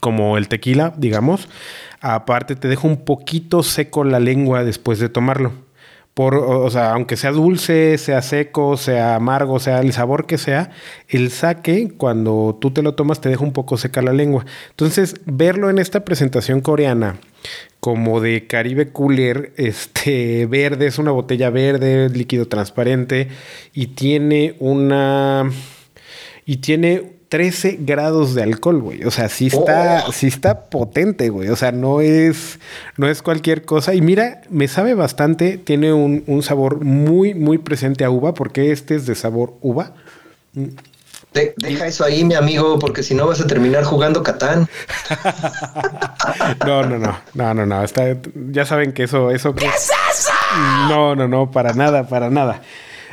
como 0.00 0.38
el 0.38 0.49
tequila, 0.49 0.94
digamos, 0.97 1.49
aparte 2.00 2.56
te 2.56 2.68
deja 2.68 2.88
un 2.88 3.04
poquito 3.04 3.62
seco 3.62 4.02
la 4.02 4.18
lengua 4.18 4.64
después 4.64 4.99
de 4.99 5.11
tomarlo 5.11 5.67
o 6.18 6.70
sea, 6.70 6.92
aunque 6.92 7.16
sea 7.16 7.30
dulce, 7.30 7.96
sea 7.98 8.22
seco, 8.22 8.76
sea 8.76 9.14
amargo, 9.14 9.60
sea 9.60 9.80
el 9.80 9.92
sabor 9.92 10.26
que 10.26 10.38
sea, 10.38 10.70
el 11.08 11.30
sake, 11.30 11.92
cuando 11.96 12.58
tú 12.60 12.72
te 12.72 12.82
lo 12.82 12.94
tomas, 12.94 13.20
te 13.20 13.28
deja 13.28 13.44
un 13.44 13.52
poco 13.52 13.76
seca 13.76 14.02
la 14.02 14.12
lengua. 14.12 14.44
Entonces, 14.70 15.14
verlo 15.26 15.70
en 15.70 15.78
esta 15.78 16.04
presentación 16.04 16.60
coreana, 16.60 17.18
como 17.80 18.20
de 18.20 18.46
Caribe 18.46 18.90
Cooler, 18.90 19.52
este 19.56 20.46
verde, 20.46 20.87
es 20.87 20.98
una 20.98 21.12
botella 21.12 21.50
verde, 21.50 22.08
líquido 22.10 22.48
transparente, 22.48 23.28
y 23.72 23.88
tiene 23.88 24.56
una. 24.58 25.50
Y 26.44 26.58
tiene 26.58 27.17
13 27.28 27.78
grados 27.80 28.35
de 28.35 28.42
alcohol, 28.42 28.80
güey. 28.80 29.04
O 29.04 29.11
sea, 29.11 29.28
sí 29.28 29.49
está, 29.49 30.04
oh. 30.06 30.12
sí 30.12 30.26
está 30.26 30.62
potente, 30.70 31.28
güey. 31.28 31.49
O 31.50 31.56
sea, 31.56 31.73
no 31.73 32.00
es, 32.00 32.58
no 32.97 33.08
es 33.08 33.23
cualquier 33.23 33.64
cosa. 33.64 33.94
Y 33.94 34.00
mira, 34.00 34.42
me 34.49 34.66
sabe 34.66 34.94
bastante. 34.94 35.58
Tiene 35.58 35.92
un, 35.92 36.25
un 36.26 36.42
sabor 36.42 36.82
muy, 36.85 37.35
muy 37.35 37.58
presente 37.58 38.04
a 38.04 38.11
uva, 38.11 38.32
porque 38.32 38.73
este 38.73 38.94
es 38.94 39.04
de 39.06 39.14
sabor 39.14 39.54
uva. 39.61 39.92
deja 41.32 41.87
eso 41.87 42.04
ahí, 42.04 42.25
mi 42.25 42.35
amigo, 42.35 42.78
porque 42.78 43.02
si 43.02 43.14
no 43.14 43.26
vas 43.26 43.40
a 43.42 43.47
terminar 43.47 43.85
jugando 43.85 44.23
Catán. 44.23 44.66
no, 46.66 46.82
no, 46.82 46.99
no, 46.99 47.18
no, 47.35 47.54
no, 47.54 47.66
no. 47.66 47.85
Está, 47.85 48.16
ya 48.50 48.64
saben 48.64 48.92
que 48.92 49.02
eso, 49.02 49.30
eso. 49.30 49.54
¿Qué 49.54 49.66
es 49.66 49.90
eso? 50.12 50.32
No, 50.88 51.14
no, 51.14 51.28
no, 51.28 51.50
para 51.50 51.75
nada, 51.75 52.08
para 52.08 52.30
nada. 52.30 52.62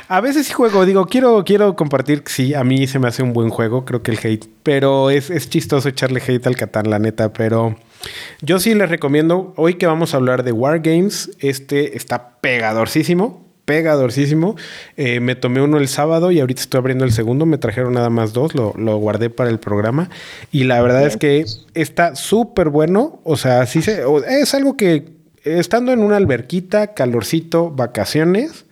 A 0.08 0.20
veces 0.20 0.46
sí 0.46 0.52
juego, 0.52 0.86
digo, 0.86 1.06
quiero, 1.06 1.42
quiero 1.44 1.74
compartir, 1.74 2.22
sí, 2.26 2.54
a 2.54 2.62
mí 2.62 2.86
se 2.86 2.98
me 2.98 3.08
hace 3.08 3.22
un 3.22 3.32
buen 3.32 3.50
juego, 3.50 3.84
creo 3.84 4.02
que 4.02 4.12
el 4.12 4.18
hate, 4.22 4.46
pero 4.62 5.10
es, 5.10 5.30
es 5.30 5.50
chistoso 5.50 5.88
echarle 5.88 6.22
hate 6.26 6.46
al 6.46 6.56
Catán, 6.56 6.90
la 6.90 7.00
neta, 7.00 7.32
pero 7.32 7.76
yo 8.40 8.60
sí 8.60 8.74
les 8.74 8.88
recomiendo, 8.88 9.52
hoy 9.56 9.74
que 9.74 9.86
vamos 9.86 10.14
a 10.14 10.18
hablar 10.18 10.44
de 10.44 10.52
Wargames, 10.52 11.30
este 11.40 11.96
está 11.96 12.38
pegadorcísimo, 12.40 13.44
pegadorcísimo. 13.64 14.56
Eh, 14.96 15.20
me 15.20 15.34
tomé 15.34 15.60
uno 15.60 15.76
el 15.76 15.88
sábado 15.88 16.30
y 16.30 16.40
ahorita 16.40 16.62
estoy 16.62 16.78
abriendo 16.78 17.04
el 17.04 17.12
segundo. 17.12 17.44
Me 17.44 17.58
trajeron 17.58 17.94
nada 17.94 18.10
más 18.10 18.32
dos, 18.32 18.54
lo, 18.54 18.72
lo 18.76 18.96
guardé 18.96 19.28
para 19.28 19.50
el 19.50 19.58
programa. 19.58 20.08
Y 20.52 20.64
la 20.64 20.80
verdad 20.80 21.04
es 21.04 21.16
que 21.16 21.44
está 21.74 22.14
súper 22.14 22.70
bueno. 22.70 23.20
O 23.24 23.36
sea, 23.36 23.66
sí 23.66 23.82
se, 23.82 24.04
es 24.28 24.54
algo 24.54 24.76
que 24.76 25.16
estando 25.42 25.92
en 25.92 25.98
una 25.98 26.16
alberquita, 26.16 26.94
calorcito, 26.94 27.70
vacaciones, 27.70 28.65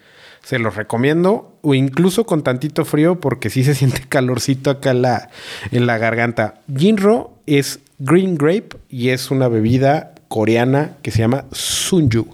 se 0.45 0.59
los 0.59 0.77
recomiendo. 0.77 1.59
O 1.63 1.75
incluso 1.75 2.25
con 2.25 2.43
tantito 2.43 2.85
frío, 2.85 3.21
porque 3.21 3.51
sí 3.51 3.65
se 3.65 3.75
siente 3.75 4.03
calorcito 4.09 4.71
acá 4.71 4.91
en 4.91 5.03
la, 5.03 5.31
en 5.71 5.87
la 5.87 5.99
garganta. 5.99 6.61
Jinro 6.75 7.33
es 7.47 7.81
green 7.99 8.37
grape 8.37 8.77
y 8.89 9.11
es 9.11 9.31
una 9.31 9.49
bebida 9.49 10.15
coreana 10.29 10.97
que 11.03 11.13
se 11.13 11.21
llama 11.21 11.45
Sunju. 11.53 12.27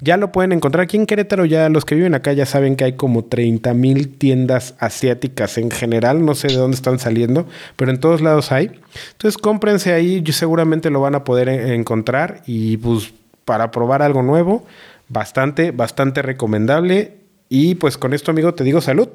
Ya 0.00 0.16
lo 0.16 0.32
pueden 0.32 0.50
encontrar 0.50 0.82
aquí 0.82 0.96
en 0.96 1.06
Querétaro, 1.06 1.44
ya 1.44 1.68
los 1.68 1.84
que 1.84 1.94
viven 1.94 2.14
acá 2.14 2.32
ya 2.32 2.46
saben 2.46 2.74
que 2.74 2.82
hay 2.82 2.92
como 2.94 3.26
30 3.26 3.74
mil 3.74 4.08
tiendas 4.08 4.74
asiáticas 4.80 5.56
en 5.58 5.70
general, 5.70 6.24
no 6.24 6.34
sé 6.34 6.48
de 6.48 6.56
dónde 6.56 6.74
están 6.74 6.98
saliendo, 6.98 7.46
pero 7.76 7.92
en 7.92 8.00
todos 8.00 8.22
lados 8.22 8.50
hay. 8.50 8.72
Entonces 9.12 9.38
cómprense 9.38 9.92
ahí, 9.92 10.24
seguramente 10.32 10.90
lo 10.90 11.00
van 11.00 11.14
a 11.14 11.22
poder 11.22 11.48
encontrar 11.48 12.42
y 12.44 12.76
pues 12.78 13.14
para 13.44 13.70
probar 13.70 14.02
algo 14.02 14.22
nuevo, 14.22 14.64
bastante, 15.08 15.70
bastante 15.70 16.22
recomendable. 16.22 17.23
Y 17.56 17.76
pues 17.76 17.96
con 17.96 18.12
esto, 18.14 18.32
amigo, 18.32 18.52
te 18.52 18.64
digo 18.64 18.80
salud. 18.80 19.10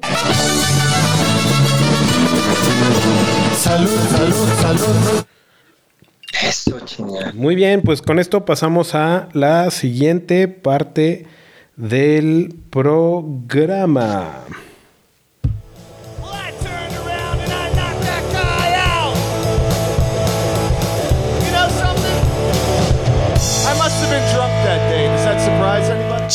Salud, 3.54 3.90
salud, 4.10 4.48
salud. 4.62 5.24
Eso, 6.42 6.80
chingada. 6.86 7.32
Muy 7.34 7.54
bien, 7.54 7.82
pues 7.82 8.00
con 8.00 8.18
esto 8.18 8.46
pasamos 8.46 8.94
a 8.94 9.28
la 9.34 9.70
siguiente 9.70 10.48
parte 10.48 11.26
del 11.76 12.54
programa. 12.70 14.46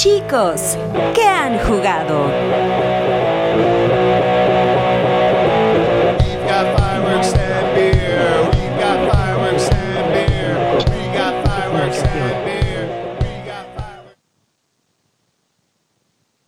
Chicos, 0.06 0.78
¿qué 1.16 1.24
han 1.24 1.58
jugado? 1.58 2.30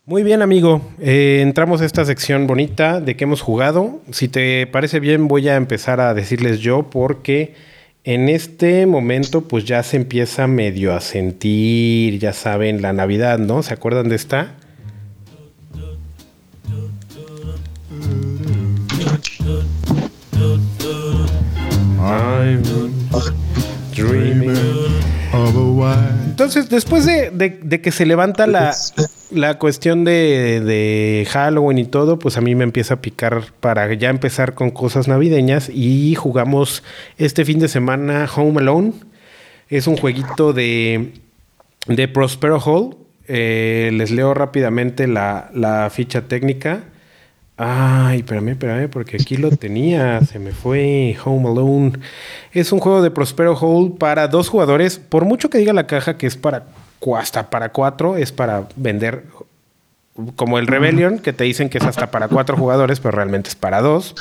Muy 0.06 0.22
bien, 0.22 0.40
amigo. 0.42 0.80
Eh, 1.00 1.40
entramos 1.42 1.80
a 1.80 1.84
esta 1.84 2.04
sección 2.04 2.46
bonita 2.46 3.00
de 3.00 3.16
que 3.16 3.24
hemos 3.24 3.40
jugado. 3.40 4.00
Si 4.12 4.28
te 4.28 4.68
parece 4.68 5.00
bien, 5.00 5.26
voy 5.26 5.48
a 5.48 5.56
empezar 5.56 6.00
a 6.00 6.14
decirles 6.14 6.60
yo 6.60 6.84
porque 6.84 7.56
en 8.08 8.30
este 8.30 8.86
momento, 8.86 9.42
pues 9.42 9.66
ya 9.66 9.82
se 9.82 9.98
empieza 9.98 10.46
medio 10.46 10.94
a 10.94 11.00
sentir, 11.02 12.18
ya 12.18 12.32
saben, 12.32 12.80
la 12.80 12.94
Navidad, 12.94 13.38
¿no? 13.38 13.62
¿Se 13.62 13.74
acuerdan 13.74 14.08
de 14.08 14.16
esta? 14.16 14.54
Entonces, 26.24 26.70
después 26.70 27.04
de, 27.04 27.80
que 27.82 27.92
se 27.92 28.06
levanta 28.06 28.46
la, 28.46 28.74
la 29.30 29.58
cuestión 29.58 30.04
de, 30.04 31.26
Halloween 31.30 31.78
y 31.78 31.84
todo, 31.84 32.18
pues 32.18 32.36
a 32.36 32.40
mí 32.40 32.54
me 32.54 32.64
empieza 32.64 32.94
a 32.94 33.00
picar 33.00 33.44
para 33.60 33.92
ya 33.94 34.10
empezar 34.10 34.54
con 34.54 34.70
cosas 34.70 35.08
navideñas 35.08 35.70
y 35.72 36.14
jugamos 36.14 36.82
este 37.18 37.44
fin 37.44 37.58
de 37.58 37.68
semana 37.68 38.28
Home 38.34 38.60
Alone. 38.60 38.92
Es 39.68 39.86
un 39.86 39.96
jueguito 39.96 40.52
de, 40.52 41.12
de 41.86 42.08
Prospero 42.08 42.58
Hall. 42.60 42.96
Eh, 43.26 43.90
les 43.92 44.10
leo 44.10 44.32
rápidamente 44.32 45.06
la, 45.06 45.50
la 45.52 45.90
ficha 45.90 46.22
técnica. 46.22 46.84
Ay, 47.58 48.18
espérame, 48.18 48.50
espérame, 48.50 48.88
porque 48.88 49.16
aquí 49.16 49.36
lo 49.36 49.50
tenía, 49.50 50.20
se 50.20 50.38
me 50.38 50.52
fue 50.52 51.16
Home 51.24 51.48
Alone. 51.48 51.92
Es 52.52 52.72
un 52.72 52.78
juego 52.78 53.02
de 53.02 53.10
Prospero 53.10 53.56
Hall 53.56 53.96
para 53.98 54.28
dos 54.28 54.48
jugadores. 54.48 54.98
Por 54.98 55.24
mucho 55.24 55.50
que 55.50 55.58
diga 55.58 55.72
la 55.72 55.86
caja 55.86 56.16
que 56.16 56.26
es 56.26 56.36
para 56.36 56.66
hasta 57.16 57.50
para 57.50 57.70
cuatro, 57.70 58.16
es 58.16 58.32
para 58.32 58.68
vender 58.76 59.24
como 60.34 60.58
el 60.58 60.66
Rebellion, 60.66 61.20
que 61.20 61.32
te 61.32 61.44
dicen 61.44 61.68
que 61.68 61.78
es 61.78 61.84
hasta 61.84 62.10
para 62.10 62.28
cuatro 62.28 62.56
jugadores, 62.56 62.98
pero 62.98 63.12
realmente 63.12 63.48
es 63.48 63.54
para 63.54 63.80
dos. 63.80 64.16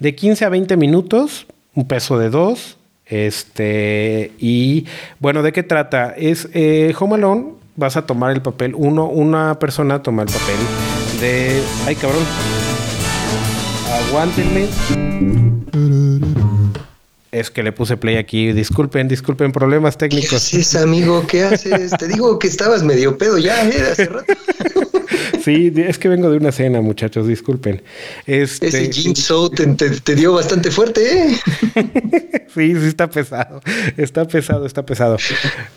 De 0.00 0.14
15 0.14 0.44
a 0.44 0.48
20 0.48 0.76
minutos, 0.76 1.46
un 1.74 1.86
peso 1.86 2.18
de 2.18 2.30
dos. 2.30 2.78
Este, 3.04 4.32
y 4.38 4.86
bueno, 5.20 5.42
¿de 5.42 5.52
qué 5.52 5.62
trata? 5.62 6.12
Es 6.16 6.48
eh, 6.54 6.92
Home 6.98 7.14
Alone, 7.14 7.52
vas 7.76 7.96
a 7.96 8.06
tomar 8.06 8.32
el 8.32 8.42
papel, 8.42 8.74
uno, 8.74 9.06
una 9.06 9.60
persona 9.60 10.02
toma 10.02 10.22
el 10.22 10.28
papel 10.28 11.20
de. 11.20 11.62
Ay, 11.86 11.94
cabrón 11.94 12.24
aguántenme. 13.96 15.45
Es 17.36 17.50
que 17.50 17.62
le 17.62 17.70
puse 17.70 17.98
play 17.98 18.16
aquí. 18.16 18.52
Disculpen, 18.52 19.08
disculpen, 19.08 19.52
problemas 19.52 19.98
técnicos. 19.98 20.30
¿Qué 20.30 20.36
haces, 20.36 20.74
amigo? 20.76 21.26
¿Qué 21.26 21.42
haces? 21.42 21.90
Te 21.98 22.08
digo 22.08 22.38
que 22.38 22.48
estabas 22.48 22.82
medio 22.82 23.18
pedo 23.18 23.36
ya, 23.36 23.62
¿eh? 23.68 23.88
Hace 23.92 24.06
rato. 24.06 24.32
Sí, 25.42 25.72
es 25.76 25.98
que 25.98 26.08
vengo 26.08 26.28
de 26.28 26.38
una 26.38 26.50
cena, 26.50 26.80
muchachos, 26.80 27.28
disculpen. 27.28 27.80
Este... 28.26 28.66
Ese 28.66 28.92
Jim 28.92 29.14
Show 29.14 29.48
te, 29.48 30.14
dio 30.16 30.32
bastante 30.32 30.72
fuerte, 30.72 31.22
¿eh? 31.22 31.36
sí, 32.52 32.74
sí, 32.74 32.86
está 32.88 33.08
pesado. 33.08 33.60
Está 33.96 34.26
pesado, 34.26 34.66
está 34.66 34.84
pesado. 34.84 35.16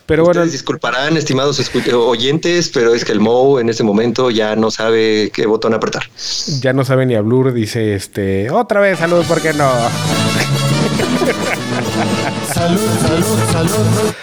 Pero 0.08 0.24
bueno. 0.24 0.44
disculparán, 0.44 1.18
estimados 1.18 1.62
oyentes, 1.94 2.70
pero 2.70 2.96
es 2.96 3.06
que 3.06 3.12
el 3.12 3.20
Mo 3.20 3.60
en 3.60 3.70
ese 3.70 3.84
momento 3.84 4.32
ya 4.32 4.56
no 4.56 4.72
sabe 4.72 5.30
qué 5.32 5.46
botón 5.46 5.76
apretar. 5.76 6.10
Ya 6.62 6.74
no 6.74 6.84
sabe 6.84 7.06
ni 7.06 7.14
hablar, 7.14 7.54
dice 7.54 7.94
este. 7.94 8.50
Otra 8.50 8.80
vez, 8.80 8.98
salud, 8.98 9.24
¿por 9.28 9.40
qué 9.40 9.54
no? 9.54 9.70
salud, 12.78 13.24
salud, 13.52 13.70
salud. 13.70 14.14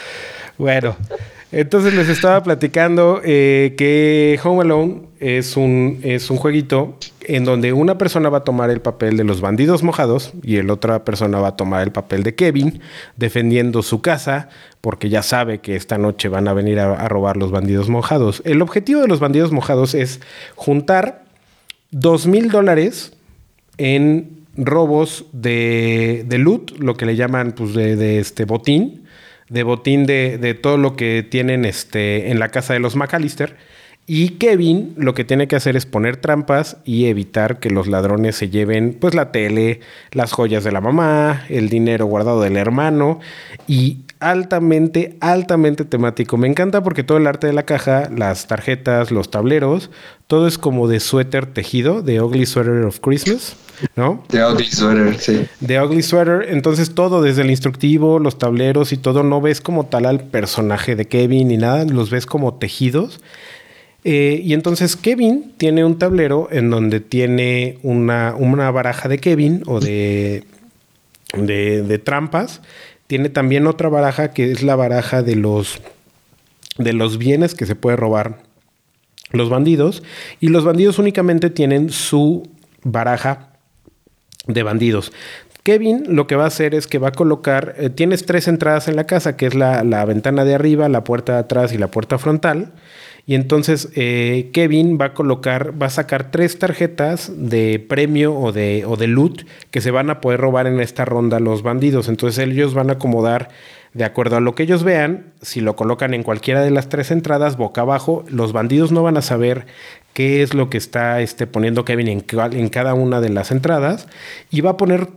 Bueno. 0.59 0.97
Entonces 1.53 1.95
les 1.95 2.09
estaba 2.09 2.43
platicando 2.43 3.21
eh, 3.25 3.75
que 3.79 4.39
Home 4.43 4.63
Alone 4.63 5.03
es 5.21 5.57
un, 5.57 6.01
es 6.03 6.29
un 6.29 6.39
jueguito 6.39 6.99
en 7.23 7.45
donde 7.45 7.73
una 7.73 7.99
persona 7.99 8.29
va 8.29 8.39
a 8.39 8.45
tomar 8.45 8.69
el 8.69 8.81
papel 8.81 9.17
de 9.17 9.23
los 9.23 9.41
bandidos 9.41 9.85
mojados 9.85 10.33
y 10.43 10.57
el 10.57 10.71
otra 10.71 11.05
persona 11.05 11.39
va 11.39 11.49
a 11.49 11.57
tomar 11.57 11.85
el 11.85 11.93
papel 11.93 12.25
de 12.25 12.35
Kevin 12.35 12.81
defendiendo 13.17 13.83
su 13.83 14.03
casa 14.03 14.49
porque 14.81 15.09
ya 15.09 15.23
sabe 15.23 15.61
que 15.61 15.77
esta 15.77 15.99
noche 15.99 16.29
van 16.29 16.49
a 16.49 16.53
venir 16.53 16.81
a, 16.81 17.09
robar 17.09 17.37
los 17.37 17.53
bandidos 17.53 17.89
mojados. 17.89 18.43
El 18.45 18.61
objetivo 18.61 19.01
de 19.01 19.09
los 19.09 19.21
bandidos 19.21 19.53
mojados 19.53 19.95
es 19.95 20.21
juntar 20.57 21.25
dos 21.93 22.27
mil 22.27 22.51
dólares 22.51 23.13
en 23.79 24.36
robos 24.57 25.27
de, 25.33 26.25
de, 26.27 26.39
loot, 26.39 26.79
lo 26.79 26.97
que 26.97 27.07
le 27.07 27.17
llaman 27.17 27.53
pues 27.53 27.75
de, 27.75 27.97
de 27.97 28.19
este 28.19 28.45
botín 28.45 29.07
de 29.49 29.63
botín 29.63 30.07
de, 30.07 30.59
todo 30.61 30.77
lo 30.77 30.97
que 30.97 31.23
tienen 31.29 31.65
este, 31.65 32.31
en 32.31 32.39
la 32.39 32.49
casa 32.49 32.73
de 32.73 32.81
los 32.81 32.97
McAllister. 32.97 33.57
Y 34.09 34.31
Kevin 34.31 34.95
lo 34.97 35.15
que 35.15 35.25
tiene 35.25 35.49
que 35.49 35.57
hacer 35.57 35.77
es 35.77 35.85
poner 35.85 36.17
trampas 36.17 36.77
y 36.85 37.07
evitar 37.07 37.59
que 37.59 37.71
los 37.71 37.89
ladrones 37.89 38.37
se 38.37 38.49
lleven 38.49 38.97
pues 39.01 39.15
la 39.15 39.33
tele, 39.33 39.81
las 40.13 40.33
joyas 40.33 40.63
de 40.63 40.71
la 40.71 40.81
mamá, 40.81 41.45
el 41.49 41.69
dinero 41.69 42.07
guardado 42.07 42.41
del 42.41 42.57
hermano 42.57 43.19
y 43.67 43.99
altamente, 44.21 45.17
altamente 45.21 45.85
temático. 45.85 46.37
Me 46.37 46.47
encanta 46.47 46.85
porque 46.85 47.03
todo 47.03 47.19
el 47.19 47.27
arte 47.27 47.49
de 47.49 47.53
la 47.53 47.65
caja, 47.65 48.09
las 48.17 48.47
tarjetas, 48.47 49.11
los 49.11 49.31
tableros, 49.31 49.91
todo 50.29 50.47
es 50.47 50.57
como 50.57 50.87
de 50.87 51.01
suéter 51.01 51.47
tejido, 51.47 52.01
de 52.03 52.21
Ugly 52.21 52.47
Sweater 52.47 52.85
of 52.85 53.01
Christmas, 53.01 53.57
¿no? 53.97 54.23
De 54.29 54.45
Ugly 54.45 54.67
Sweater, 54.67 55.19
sí. 55.19 55.47
De 55.61 55.83
Ugly 55.83 56.03
Sweater, 56.03 56.47
entonces 56.49 56.95
todo, 56.95 57.23
desde 57.23 57.43
el 57.43 57.51
instructivo, 57.51 58.21
los 58.21 58.39
tableros 58.39 58.93
y 58.93 58.97
todo, 58.97 59.25
no 59.25 59.41
ves 59.41 59.61
como 59.61 59.87
tal 59.87 60.07
al 60.07 60.21
personaje 60.21 60.97
de 60.97 61.07
Kevin 61.07 61.49
ni 61.49 61.57
nada, 61.57 61.85
los 61.85 62.11
ves 62.11 62.25
como 62.25 62.55
tejidos. 62.55 63.21
Eh, 64.09 64.41
y 64.45 64.55
entonces 64.55 64.95
Kevin 64.95 65.53
tiene 65.57 65.85
un 65.85 65.99
tablero 65.99 66.47
en 66.53 66.71
donde 66.71 67.01
tiene 67.01 67.81
una, 67.83 68.37
una 68.39 68.71
baraja 68.71 69.09
de 69.09 69.19
Kevin 69.19 69.65
o 69.67 69.81
de, 69.81 70.45
de, 71.35 71.99
trampas. 71.99 72.63
Tiene 73.09 73.31
también 73.31 73.67
otra 73.67 73.89
baraja 73.89 74.31
que 74.33 74.53
es 74.53 74.63
la 74.63 74.77
baraja 74.77 75.25
de 75.25 75.35
los, 75.35 75.81
de 76.79 76.93
los 76.93 77.19
bienes 77.19 77.57
que 77.57 77.67
se 77.67 77.75
puede 77.75 77.97
robar 77.97 78.45
los 79.33 79.51
bandidos. 79.51 80.05
Y 80.39 80.51
los 80.51 80.65
bandidos 80.65 81.01
únicamente 81.01 81.51
tienen 81.51 81.91
su 81.91 82.49
baraja 82.85 83.55
de 84.47 84.63
bandidos. 84.63 85.11
Kevin 85.65 86.05
lo 86.15 86.29
que 86.29 86.37
va 86.37 86.45
a 86.45 86.47
hacer 86.47 86.77
es 86.77 86.87
que 86.87 86.99
va 86.99 87.09
a 87.09 87.13
colocar, 87.13 87.75
eh, 87.77 87.91
tienes 87.91 88.25
tres 88.25 88.47
entradas 88.47 88.87
en 88.87 88.95
la 88.95 89.03
casa, 89.03 89.37
que 89.37 89.47
es 89.47 89.57
la, 89.57 89.83
la, 89.83 90.05
ventana 90.05 90.45
de 90.45 90.55
arriba, 90.55 90.89
la 90.89 91.03
puerta 91.03 91.33
de 91.33 91.39
atrás 91.41 91.73
y 91.73 91.79
la 91.79 91.89
puerta 91.89 92.19
frontal. 92.19 92.73
Y 93.29 93.35
entonces 93.35 93.89
eh, 93.97 94.51
Kevin 94.53 94.99
va 95.01 95.07
a 95.07 95.15
colocar, 95.15 95.81
va 95.81 95.87
a 95.87 95.91
sacar 95.91 96.31
tres 96.31 96.61
tarjetas 96.61 97.33
de 97.35 97.81
premio 97.81 98.33
o 98.39 98.53
de, 98.53 98.85
loot 99.09 99.45
que 99.73 99.81
se 99.81 99.91
van 99.91 100.11
a 100.11 100.21
poder 100.21 100.41
robar 100.41 100.69
en 100.69 100.79
esta 100.79 101.05
ronda 101.05 101.41
los 101.41 101.63
bandidos. 101.63 102.09
Entonces 102.09 102.47
ellos 102.47 102.73
van 102.73 102.89
a 102.89 102.95
acomodar 102.95 103.49
de 103.95 104.05
acuerdo 104.05 104.37
a 104.37 104.41
lo 104.41 104.55
que 104.55 104.63
ellos 104.63 104.85
vean, 104.85 105.33
si 105.43 105.61
lo 105.61 105.75
colocan 105.75 106.15
en 106.15 106.23
cualquiera 106.23 106.63
de 106.63 106.71
las 106.71 106.89
tres 106.89 107.11
entradas, 107.11 107.57
boca 107.57 107.81
abajo, 107.81 108.25
los 108.29 108.53
bandidos 108.53 108.93
no 108.93 109.03
van 109.03 109.17
a 109.17 109.23
saber 109.23 109.67
qué 110.13 110.43
es 110.43 110.55
lo 110.55 110.71
que 110.71 110.77
está 110.79 111.21
este, 111.21 111.47
poniendo 111.47 111.85
Kevin 111.85 112.09
en 112.09 112.69
cada 112.69 112.95
una 112.95 113.21
de 113.21 113.31
las 113.31 113.51
entradas 113.51 114.07
y 114.51 114.61
va 114.61 114.73
a 114.73 114.77
poner 114.77 115.09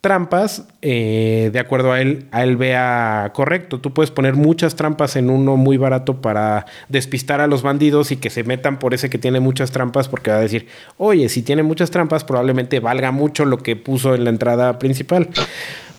trampas 0.00 0.66
eh, 0.80 1.50
de 1.52 1.58
acuerdo 1.58 1.92
a 1.92 2.00
él, 2.00 2.26
a 2.30 2.44
él 2.44 2.56
vea 2.56 3.30
correcto. 3.34 3.80
Tú 3.80 3.92
puedes 3.92 4.10
poner 4.10 4.34
muchas 4.34 4.76
trampas 4.76 5.16
en 5.16 5.30
uno 5.30 5.56
muy 5.56 5.76
barato 5.76 6.20
para 6.20 6.66
despistar 6.88 7.40
a 7.40 7.46
los 7.46 7.62
bandidos 7.62 8.12
y 8.12 8.16
que 8.16 8.30
se 8.30 8.44
metan 8.44 8.78
por 8.78 8.94
ese 8.94 9.10
que 9.10 9.18
tiene 9.18 9.40
muchas 9.40 9.70
trampas 9.70 10.08
porque 10.08 10.30
va 10.30 10.38
a 10.38 10.40
decir, 10.40 10.66
oye, 10.96 11.28
si 11.28 11.42
tiene 11.42 11.62
muchas 11.62 11.90
trampas 11.90 12.24
probablemente 12.24 12.80
valga 12.80 13.10
mucho 13.10 13.44
lo 13.44 13.58
que 13.58 13.76
puso 13.76 14.14
en 14.14 14.24
la 14.24 14.30
entrada 14.30 14.78
principal. 14.78 15.28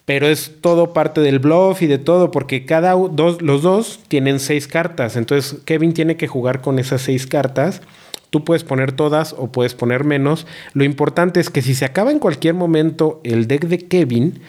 Pero 0.06 0.28
es 0.28 0.56
todo 0.62 0.92
parte 0.92 1.22
del 1.22 1.38
bluff 1.38 1.84
y 1.84 1.88
de 1.88 2.00
todo, 2.00 2.32
porque 2.32 2.66
cada 2.66 2.94
dos, 2.94 3.44
los 3.44 3.62
dos 3.62 4.00
tienen 4.08 4.40
seis 4.40 4.68
cartas. 4.68 5.16
Entonces 5.16 5.60
Kevin 5.66 5.94
tiene 5.94 6.18
que 6.18 6.28
jugar 6.28 6.62
con 6.62 6.80
esas 6.80 7.04
seis 7.04 7.28
cartas 7.28 7.84
Tú 8.30 8.44
puedes 8.44 8.64
poner 8.64 8.92
todas 8.92 9.34
o 9.38 9.52
puedes 9.52 9.74
poner 9.74 10.04
menos. 10.04 10.46
Lo 10.74 10.84
importante 10.84 11.40
es 11.40 11.50
que 11.50 11.62
si 11.62 11.74
se 11.74 11.86
acaba 11.86 12.12
en 12.12 12.20
cualquier 12.20 12.54
momento 12.54 13.22
el 13.24 13.48
deck 13.48 13.66
de 13.66 13.80
Kevin, 13.80 14.42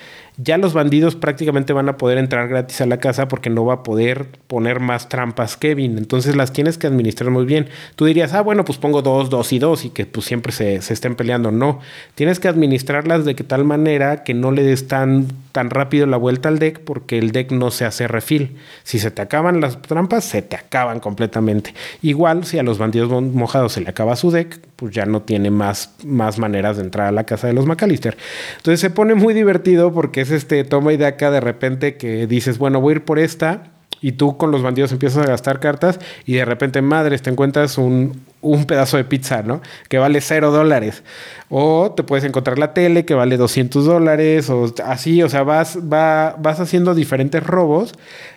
ya 0.43 0.59
los 0.59 0.73
bandidos 0.73 1.17
prácticamente 1.17 1.73
van 1.73 1.89
a 1.89 1.97
poder 1.97 2.19
entrar 2.19 2.49
gratis 2.49 2.81
a 2.81 2.87
la 2.87 2.99
casa 2.99 3.29
porque 3.29 3.51
no 3.51 3.65
va 3.65 3.75
a 3.75 3.83
poder 3.83 4.27
poner 4.47 4.81
más 4.81 5.09
trampas 5.09 5.57
Kevin. 5.57 5.99
Entonces 5.99 6.37
las 6.37 6.53
tienes 6.53 6.79
que 6.79 6.87
administrar 6.87 7.31
muy 7.31 7.45
bien. 7.45 7.69
Tú 7.97 8.07
dirías, 8.07 8.33
ah, 8.33 8.41
bueno, 8.41 8.65
pues 8.65 8.79
pongo 8.79 9.03
dos, 9.03 9.29
dos 9.29 9.53
y 9.53 9.59
dos 9.59 9.85
y 9.85 9.91
que 9.91 10.07
pues 10.07 10.27
siempre 10.27 10.53
se, 10.53 10.81
se 10.83 10.95
estén 10.95 11.15
peleando. 11.15 11.51
No, 11.51 11.81
tienes 12.15 12.41
que 12.41 12.49
administrarlas 12.49 13.25
de 13.25 13.35
tal 13.35 13.65
manera 13.65 14.23
que 14.25 14.35
no 14.35 14.51
le 14.51 14.63
des 14.63 14.89
tan, 14.89 15.29
tan 15.53 15.71
rápido 15.71 16.07
la 16.07 16.17
vuelta 16.17 16.49
al 16.49 16.59
deck 16.59 16.81
porque 16.81 17.19
el 17.19 17.33
deck 17.33 17.53
no 17.53 17.71
se 17.71 17.85
hace 17.85 18.09
refil. 18.09 18.57
Si 18.83 18.99
se 18.99 19.11
te 19.11 19.23
acaban 19.23 19.61
las 19.61 19.81
trampas, 19.83 20.25
se 20.25 20.43
te 20.43 20.57
acaban 20.57 21.01
completamente. 21.01 21.75
Igual 22.03 22.45
si 22.45 22.59
a 22.59 22.63
los 22.63 22.79
bandidos 22.79 23.11
mojados 23.23 23.73
se 23.73 23.81
le 23.81 23.91
acaba 23.91 24.17
su 24.17 24.31
deck, 24.31 24.61
pues 24.77 24.95
ya 24.95 25.05
no 25.07 25.23
tiene 25.23 25.51
más, 25.51 25.95
más 26.05 26.39
maneras 26.39 26.77
de 26.77 26.85
entrar 26.85 27.09
a 27.09 27.13
la 27.13 27.25
casa 27.25 27.47
de 27.47 27.53
los 27.53 27.67
McAllister. 27.67 28.17
Entonces 28.57 28.81
se 28.81 28.91
pone 28.91 29.15
muy 29.15 29.35
divertido 29.35 29.93
porque 29.93 30.23
es 30.23 30.30
este 30.31 30.65
toma 30.65 30.93
y 30.93 30.97
de 30.97 31.07
acá 31.07 31.31
de 31.31 31.41
repente 31.41 31.97
que 31.97 32.27
dices, 32.27 32.59
bueno, 32.59 32.81
voy 32.81 32.93
a 32.93 32.97
ir 32.97 33.05
por 33.05 33.19
esta 33.19 33.73
y 34.01 34.13
tú 34.13 34.37
con 34.37 34.51
los 34.51 34.63
bandidos 34.63 34.93
empiezas 34.93 35.25
a 35.25 35.29
gastar 35.29 35.61
cartas 35.61 36.01
y 36.25 36.35
de 36.35 36.45
repente, 36.45 36.83
madres, 36.83 37.23
te 37.23 37.31
encuentras 37.31 37.79
un, 37.79 38.23
un 38.43 38.65
pedazo 38.65 38.97
de 38.97 39.05
pizza, 39.05 39.43
¿no? 39.43 39.61
Que 39.89 39.99
vale 39.99 40.21
cero 40.21 40.51
dólares. 40.51 41.03
O 41.49 41.93
te 41.97 42.03
puedes 42.03 42.25
encontrar 42.25 42.59
la 42.59 42.73
tele 42.75 43.05
que 43.05 43.15
vale 43.15 43.37
200 43.37 43.85
dólares 43.85 44.49
o 44.51 44.73
así, 44.85 45.23
o 45.23 45.29
sea, 45.29 45.43
vas, 45.43 45.79
va, 45.93 46.37
vas 46.39 46.61
haciendo 46.61 46.95
diferentes 46.95 47.43
robos 47.43 47.93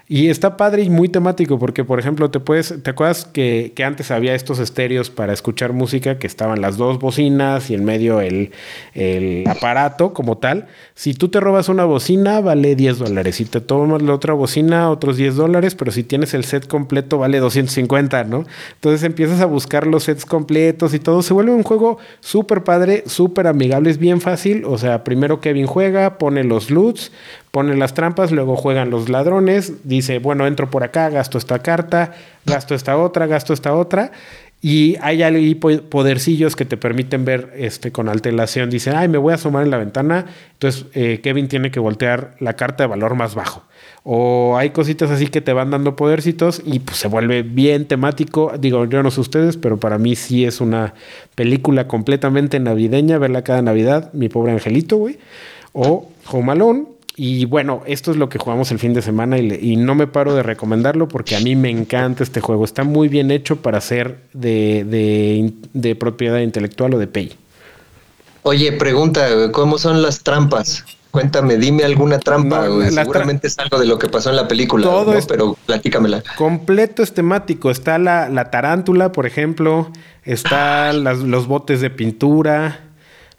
y 0.07 0.29
está 0.29 0.57
padre 0.57 0.83
y 0.83 0.89
muy 0.89 1.07
temático 1.07 1.57
porque, 1.57 1.85
por 1.85 1.97
ejemplo, 1.97 2.29
te 2.29 2.39
puedes, 2.39 2.83
¿te 2.83 2.89
acuerdas 2.89 3.25
que, 3.25 3.71
que, 3.73 3.85
antes 3.85 4.11
había 4.11 4.35
estos 4.35 4.59
estéreos 4.59 5.09
para 5.09 5.31
escuchar 5.31 5.71
música 5.71 6.19
que 6.19 6.27
estaban 6.27 6.59
las 6.59 6.75
dos 6.75 6.99
bocinas 6.99 7.69
y 7.69 7.73
en 7.73 7.85
medio 7.85 8.19
el, 8.19 8.51
el 8.93 9.47
aparato 9.47 10.13
como 10.13 10.37
tal? 10.37 10.67
Si 10.93 11.13
tú 11.13 11.29
te 11.29 11.39
robas 11.39 11.69
una 11.69 11.85
bocina, 11.85 12.41
vale 12.41 12.75
10 12.75 12.99
dólares. 12.99 13.37
Si 13.37 13.45
te 13.45 13.61
tomas 13.61 14.01
la 14.01 14.13
otra 14.13 14.33
bocina, 14.33 14.89
otros 14.89 15.15
10 15.15 15.35
dólares, 15.35 15.73
pero 15.73 15.91
si 15.91 16.03
tienes 16.03 16.33
el 16.33 16.43
set 16.43 16.67
completo, 16.67 17.17
vale 17.17 17.39
250, 17.39 18.25
¿no? 18.25 18.43
Entonces 18.73 19.03
empiezas 19.03 19.39
a 19.39 19.45
buscar 19.45 19.87
los 19.93 20.03
sets 20.03 20.25
completos 20.25 20.93
y 20.93 20.99
todo. 20.99 21.21
Se 21.21 21.33
vuelve 21.33 21.53
un 21.53 21.63
juego 21.63 21.97
súper 22.19 22.63
padre, 22.63 23.03
súper 23.05 23.47
amigable, 23.47 23.89
es 23.89 23.97
bien 23.97 24.19
fácil. 24.19 24.65
O 24.65 24.77
sea, 24.77 25.05
primero 25.05 25.39
Kevin 25.39 25.67
juega, 25.67 26.17
pone 26.17 26.43
los 26.43 26.69
loots, 26.69 27.11
pone 27.51 27.77
las 27.77 27.93
trampas, 27.93 28.31
luego 28.31 28.57
juegan 28.57 28.89
los 28.89 29.07
ladrones, 29.09 29.73
dice, 29.85 30.19
bueno, 30.19 30.47
entro 30.47 30.69
por 30.69 30.83
acá, 30.83 31.09
gasto 31.09 31.37
esta 31.37 31.59
carta, 31.59 32.13
gasto 32.45 32.75
esta 32.75 32.97
otra, 32.97 33.27
gasto 33.27 33.53
esta 33.53 33.73
otra. 33.73 34.11
Y 34.65 34.95
hay 35.01 35.23
ahí 35.23 35.55
podercillos 35.55 36.55
que 36.55 36.63
te 36.63 36.77
permiten 36.77 37.25
ver 37.25 37.51
este, 37.57 37.91
con 37.91 38.07
alteración. 38.07 38.69
Dice, 38.69 38.91
ay, 38.91 39.09
me 39.09 39.17
voy 39.17 39.33
a 39.33 39.35
asomar 39.35 39.63
en 39.63 39.69
la 39.69 39.77
ventana. 39.77 40.25
Entonces 40.53 40.85
eh, 40.93 41.19
Kevin 41.21 41.49
tiene 41.49 41.69
que 41.69 41.81
voltear 41.81 42.37
la 42.39 42.53
carta 42.53 42.85
de 42.85 42.87
valor 42.87 43.13
más 43.15 43.35
bajo. 43.35 43.63
O 44.03 44.55
hay 44.57 44.69
cositas 44.69 45.11
así 45.11 45.27
que 45.27 45.41
te 45.41 45.51
van 45.51 45.69
dando 45.69 45.97
podercitos 45.97 46.61
y 46.65 46.79
pues 46.79 46.95
se 46.95 47.09
vuelve 47.09 47.43
bien 47.43 47.89
temático. 47.89 48.53
Digo, 48.57 48.85
yo 48.85 49.03
no 49.03 49.11
sé 49.11 49.19
ustedes, 49.19 49.57
pero 49.57 49.81
para 49.81 49.97
mí 49.97 50.15
sí 50.15 50.45
es 50.45 50.61
una 50.61 50.93
película 51.35 51.89
completamente 51.89 52.57
navideña, 52.61 53.17
verla 53.17 53.43
cada 53.43 53.61
Navidad. 53.61 54.13
Mi 54.13 54.29
pobre 54.29 54.53
angelito, 54.53 54.95
güey. 54.95 55.19
O 55.73 56.09
Home 56.31 56.92
y 57.15 57.45
bueno, 57.45 57.83
esto 57.85 58.09
es 58.09 58.17
lo 58.17 58.27
que 58.27 58.39
jugamos 58.39 58.71
el 58.71 58.79
fin 58.79 58.93
de 58.93 59.03
semana 59.03 59.37
y, 59.37 59.75
no 59.77 59.93
me 59.93 60.07
paro 60.07 60.33
de 60.33 60.41
recomendarlo 60.41 61.07
porque 61.07 61.35
a 61.35 61.39
mí 61.39 61.55
me 61.55 61.69
encanta 61.69 62.23
este 62.23 62.41
juego. 62.41 62.65
Está 62.65 62.83
muy 62.83 63.07
bien 63.07 63.29
hecho 63.29 63.57
para 63.57 63.79
ser 63.81 64.17
de, 64.33 65.95
propiedad 65.99 66.39
intelectual 66.39 66.95
o 66.95 66.97
de 66.97 67.07
pay. 67.07 67.33
Oye, 68.41 68.71
pregunta, 68.73 69.51
¿cómo 69.51 69.77
son 69.77 70.01
las 70.01 70.23
trampas? 70.23 70.83
Cuéntame, 71.11 71.57
dime 71.57 71.83
alguna 71.83 72.17
trampa, 72.17 72.65
Seguramente 72.89 73.45
es 73.45 73.59
algo 73.59 73.79
de 73.79 73.85
lo 73.85 73.99
que 73.99 74.07
pasó 74.09 74.31
en 74.31 74.35
la 74.35 74.47
película, 74.47 74.83
Todo 74.83 75.13
pero 75.27 75.55
platícamela. 75.67 76.23
Completo 76.35 77.03
es 77.03 77.13
temático. 77.13 77.69
Está 77.69 77.99
la, 77.99 78.49
tarántula, 78.49 79.11
por 79.11 79.27
ejemplo. 79.27 79.91
Están 80.25 81.03
los 81.03 81.45
botes 81.45 81.79
de 81.79 81.91
pintura. 81.91 82.79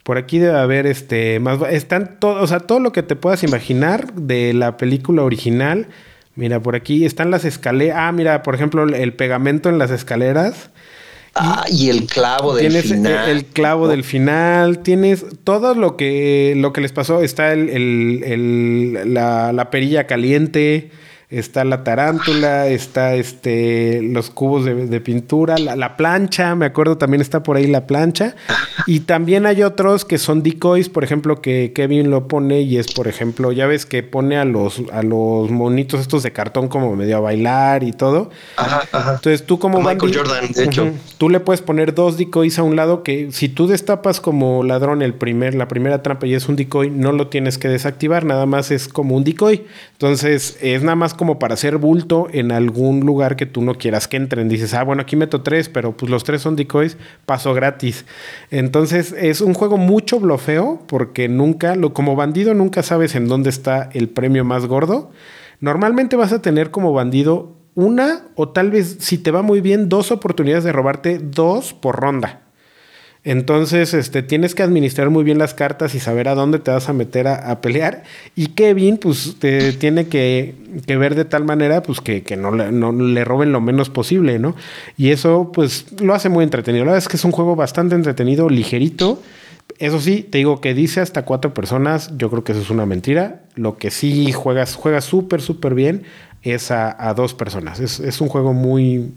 Por 0.04 0.18
aquí 0.18 0.38
debe 0.38 0.58
haber 0.58 0.86
este 0.86 1.40
más 1.40 1.58
están 1.70 2.20
todo, 2.20 2.42
o 2.42 2.46
sea, 2.46 2.60
todo 2.60 2.78
lo 2.78 2.92
que 2.92 3.02
te 3.02 3.16
puedas 3.16 3.42
imaginar 3.42 4.12
de 4.14 4.52
la 4.54 4.76
película 4.76 5.22
original. 5.22 5.88
Mira, 6.36 6.60
por 6.60 6.76
aquí 6.76 7.04
están 7.04 7.30
las 7.30 7.44
escaleras. 7.44 7.96
Ah, 7.98 8.12
mira, 8.12 8.42
por 8.42 8.54
ejemplo, 8.54 8.84
el 8.84 9.12
pegamento 9.14 9.68
en 9.68 9.78
las 9.78 9.90
escaleras. 9.90 10.70
Ah, 11.34 11.64
y 11.68 11.90
el 11.90 12.06
clavo 12.06 12.54
del 12.54 12.68
tienes 12.68 12.90
final. 12.90 13.28
El, 13.28 13.44
clavo 13.46 13.88
del 13.88 14.04
final. 14.04 14.80
Tienes 14.80 15.24
todo 15.42 15.74
lo 15.74 15.96
que, 15.96 16.54
lo 16.56 16.72
que 16.72 16.80
les 16.80 16.92
pasó. 16.92 17.22
Está 17.22 17.52
el, 17.52 17.70
el, 17.70 19.14
la, 19.14 19.52
la 19.52 19.70
perilla 19.70 20.06
caliente 20.06 20.90
está 21.38 21.64
la 21.64 21.84
tarántula, 21.84 22.68
está 22.68 23.14
este, 23.14 24.00
los 24.02 24.30
cubos 24.30 24.64
de, 24.64 25.00
pintura, 25.00 25.58
la, 25.58 25.96
plancha, 25.96 26.54
me 26.54 26.66
acuerdo 26.66 26.96
también 26.98 27.20
está 27.20 27.42
por 27.42 27.56
ahí 27.56 27.66
la 27.66 27.86
plancha. 27.86 28.36
Y 28.86 29.00
también 29.00 29.46
hay 29.46 29.62
otros 29.62 30.04
que 30.04 30.18
son 30.18 30.42
decoys, 30.42 30.88
por 30.88 31.04
ejemplo, 31.04 31.40
que 31.40 31.72
Kevin 31.74 32.10
lo 32.10 32.28
pone 32.28 32.60
y 32.60 32.78
es, 32.78 32.92
por 32.92 33.08
ejemplo, 33.08 33.52
ya 33.52 33.66
ves 33.66 33.86
que 33.86 34.02
pone 34.02 34.36
a 34.36 34.44
los, 34.44 34.82
a 34.92 35.02
los 35.02 35.50
monitos 35.50 36.00
estos 36.00 36.22
de 36.22 36.32
cartón 36.32 36.68
como 36.68 36.94
medio 36.94 37.16
a 37.16 37.20
bailar 37.20 37.82
y 37.82 37.92
todo. 37.92 38.30
Entonces 38.92 39.44
tú 39.46 39.58
como... 39.58 39.80
Michael 39.80 40.14
Jordan, 40.14 40.52
de 40.52 40.64
hecho. 40.64 40.90
Tú 41.18 41.28
le 41.28 41.40
puedes 41.40 41.62
poner 41.62 41.94
dos 41.94 42.16
decoys 42.16 42.58
a 42.58 42.62
un 42.62 42.76
lado 42.76 43.02
que 43.02 43.32
si 43.32 43.48
tú 43.48 43.66
destapas 43.66 44.20
como 44.20 44.62
ladrón 44.62 45.02
el 45.02 45.14
primer, 45.14 45.54
la 45.54 45.68
primera 45.68 46.02
trampa 46.02 46.26
y 46.26 46.34
es 46.34 46.48
un 46.48 46.56
decoy, 46.56 46.90
no 46.90 47.12
lo 47.12 47.28
tienes 47.28 47.58
que 47.58 47.68
desactivar, 47.68 48.24
nada 48.24 48.46
más 48.46 48.70
es 48.70 48.88
como 48.88 49.16
un 49.16 49.24
decoy. 49.24 49.64
Entonces 49.92 50.58
es 50.60 50.82
nada 50.82 50.96
más 50.96 51.14
como 51.14 51.23
como 51.24 51.38
para 51.38 51.54
hacer 51.54 51.78
bulto 51.78 52.26
en 52.32 52.52
algún 52.52 53.00
lugar 53.00 53.34
que 53.34 53.46
tú 53.46 53.62
no 53.62 53.76
quieras 53.76 54.08
que 54.08 54.18
entren. 54.18 54.50
Dices, 54.50 54.74
ah, 54.74 54.84
bueno, 54.84 55.00
aquí 55.00 55.16
meto 55.16 55.40
tres, 55.40 55.70
pero 55.70 55.96
pues 55.96 56.10
los 56.10 56.22
tres 56.22 56.42
son 56.42 56.54
decoys, 56.54 56.98
paso 57.24 57.54
gratis. 57.54 58.04
Entonces 58.50 59.14
es 59.18 59.40
un 59.40 59.54
juego 59.54 59.78
mucho 59.78 60.20
blofeo 60.20 60.82
porque 60.86 61.30
nunca, 61.30 61.76
lo, 61.76 61.94
como 61.94 62.14
bandido 62.14 62.52
nunca 62.52 62.82
sabes 62.82 63.14
en 63.14 63.26
dónde 63.26 63.48
está 63.48 63.88
el 63.94 64.10
premio 64.10 64.44
más 64.44 64.66
gordo. 64.66 65.12
Normalmente 65.60 66.14
vas 66.14 66.34
a 66.34 66.42
tener 66.42 66.70
como 66.70 66.92
bandido 66.92 67.56
una 67.74 68.26
o 68.34 68.50
tal 68.50 68.70
vez, 68.70 68.98
si 69.00 69.16
te 69.16 69.30
va 69.30 69.40
muy 69.40 69.62
bien, 69.62 69.88
dos 69.88 70.12
oportunidades 70.12 70.64
de 70.64 70.72
robarte 70.72 71.18
dos 71.18 71.72
por 71.72 71.96
ronda. 71.98 72.43
Entonces, 73.24 73.94
este, 73.94 74.22
tienes 74.22 74.54
que 74.54 74.62
administrar 74.62 75.08
muy 75.08 75.24
bien 75.24 75.38
las 75.38 75.54
cartas 75.54 75.94
y 75.94 76.00
saber 76.00 76.28
a 76.28 76.34
dónde 76.34 76.58
te 76.58 76.70
vas 76.70 76.90
a 76.90 76.92
meter 76.92 77.26
a, 77.26 77.60
pelear. 77.62 78.02
Y 78.36 78.48
Kevin, 78.48 78.98
pues, 78.98 79.36
te 79.38 79.72
tiene 79.72 80.08
que, 80.08 80.54
ver 80.86 81.14
de 81.14 81.24
tal 81.24 81.44
manera, 81.44 81.82
pues, 81.82 82.02
que, 82.02 82.22
no, 82.36 82.52
le, 82.52 82.70
no, 82.70 82.92
le, 82.92 83.24
roben 83.24 83.50
lo 83.50 83.62
menos 83.62 83.88
posible, 83.88 84.38
¿no? 84.38 84.54
Y 84.98 85.10
eso, 85.10 85.52
pues, 85.54 85.86
lo 86.02 86.14
hace 86.14 86.28
muy 86.28 86.44
entretenido. 86.44 86.84
La 86.84 86.92
verdad 86.92 87.04
es 87.04 87.08
que 87.08 87.16
es 87.16 87.24
un 87.24 87.32
juego 87.32 87.56
bastante 87.56 87.94
entretenido, 87.94 88.50
ligerito. 88.50 89.22
Eso 89.78 90.00
sí, 90.00 90.22
te 90.22 90.38
digo 90.38 90.60
que 90.60 90.74
dice 90.74 91.00
hasta 91.00 91.24
cuatro 91.24 91.54
personas. 91.54 92.12
Yo 92.18 92.28
creo 92.28 92.44
que 92.44 92.52
eso 92.52 92.60
es 92.60 92.68
una 92.68 92.84
mentira. 92.84 93.40
Lo 93.54 93.78
que 93.78 93.90
sí 93.90 94.32
juegas, 94.32 94.74
juegas 94.74 95.06
súper, 95.06 95.40
súper 95.40 95.74
bien 95.74 96.02
es 96.44 96.70
a, 96.70 97.14
dos 97.16 97.34
personas. 97.34 97.80
Es, 97.80 97.98
es 98.00 98.20
un 98.20 98.28
juego 98.28 98.52
muy, 98.52 99.12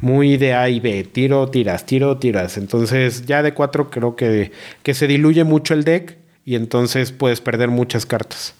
muy 0.00 0.36
de 0.36 0.54
A 0.54 0.68
y 0.68 0.78
B, 0.78 1.04
tiro, 1.04 1.48
tiras, 1.48 1.86
tiro, 1.86 2.18
tiras. 2.18 2.58
Entonces 2.58 3.24
ya 3.26 3.42
de 3.42 3.54
cuatro 3.54 3.90
creo 3.90 4.14
que, 4.14 4.52
que 4.82 4.94
se 4.94 5.06
diluye 5.06 5.44
mucho 5.44 5.74
el 5.74 5.84
deck 5.84 6.18
y 6.44 6.54
entonces 6.54 7.12
puedes 7.12 7.40
perder 7.40 7.68
muchas 7.68 8.06
cartas. 8.06 8.54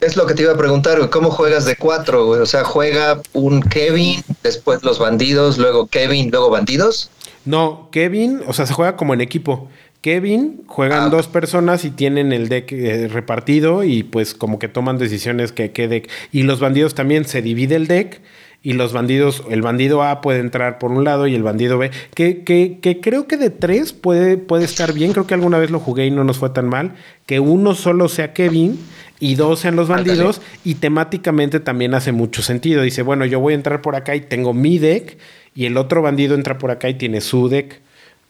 Es 0.00 0.16
lo 0.16 0.26
que 0.26 0.34
te 0.34 0.42
iba 0.42 0.52
a 0.52 0.56
preguntar, 0.56 1.08
¿cómo 1.08 1.30
juegas 1.30 1.64
de 1.64 1.76
cuatro? 1.76 2.28
O 2.28 2.46
sea, 2.46 2.64
¿juega 2.64 3.22
un 3.32 3.62
Kevin, 3.62 4.22
después 4.42 4.82
los 4.82 4.98
bandidos, 4.98 5.56
luego 5.56 5.86
Kevin, 5.86 6.30
luego 6.30 6.50
bandidos? 6.50 7.10
No, 7.44 7.88
Kevin, 7.92 8.42
o 8.46 8.52
sea, 8.52 8.66
se 8.66 8.74
juega 8.74 8.96
como 8.96 9.14
en 9.14 9.20
equipo. 9.20 9.68
Kevin 10.04 10.64
juegan 10.66 11.04
ah, 11.04 11.08
dos 11.08 11.28
personas 11.28 11.86
y 11.86 11.90
tienen 11.90 12.34
el 12.34 12.50
deck 12.50 12.70
eh, 12.72 13.08
repartido 13.08 13.84
y 13.84 14.02
pues 14.02 14.34
como 14.34 14.58
que 14.58 14.68
toman 14.68 14.98
decisiones 14.98 15.50
que 15.50 15.72
qué 15.72 15.88
deck. 15.88 16.10
Y 16.30 16.42
los 16.42 16.60
bandidos 16.60 16.94
también 16.94 17.24
se 17.24 17.40
divide 17.40 17.76
el 17.76 17.86
deck 17.86 18.20
y 18.62 18.74
los 18.74 18.92
bandidos, 18.92 19.44
el 19.48 19.62
bandido 19.62 20.02
A 20.02 20.20
puede 20.20 20.40
entrar 20.40 20.78
por 20.78 20.90
un 20.90 21.04
lado 21.04 21.26
y 21.26 21.34
el 21.34 21.42
bandido 21.42 21.78
B, 21.78 21.90
que, 22.14 22.44
que, 22.44 22.80
que, 22.82 23.00
creo 23.00 23.26
que 23.26 23.38
de 23.38 23.48
tres 23.48 23.94
puede, 23.94 24.36
puede 24.36 24.66
estar 24.66 24.92
bien, 24.92 25.14
creo 25.14 25.26
que 25.26 25.32
alguna 25.32 25.58
vez 25.58 25.70
lo 25.70 25.80
jugué 25.80 26.04
y 26.04 26.10
no 26.10 26.22
nos 26.22 26.36
fue 26.36 26.50
tan 26.50 26.68
mal, 26.68 26.96
que 27.24 27.40
uno 27.40 27.74
solo 27.74 28.10
sea 28.10 28.34
Kevin 28.34 28.78
y 29.20 29.36
dos 29.36 29.60
sean 29.60 29.74
los 29.74 29.88
bandidos 29.88 30.42
y 30.64 30.74
temáticamente 30.74 31.60
también 31.60 31.94
hace 31.94 32.12
mucho 32.12 32.42
sentido. 32.42 32.82
Dice, 32.82 33.00
bueno, 33.00 33.24
yo 33.24 33.40
voy 33.40 33.54
a 33.54 33.56
entrar 33.56 33.80
por 33.80 33.96
acá 33.96 34.14
y 34.14 34.20
tengo 34.20 34.52
mi 34.52 34.78
deck 34.78 35.16
y 35.54 35.64
el 35.64 35.78
otro 35.78 36.02
bandido 36.02 36.34
entra 36.34 36.58
por 36.58 36.70
acá 36.70 36.90
y 36.90 36.94
tiene 36.94 37.22
su 37.22 37.48
deck. 37.48 37.80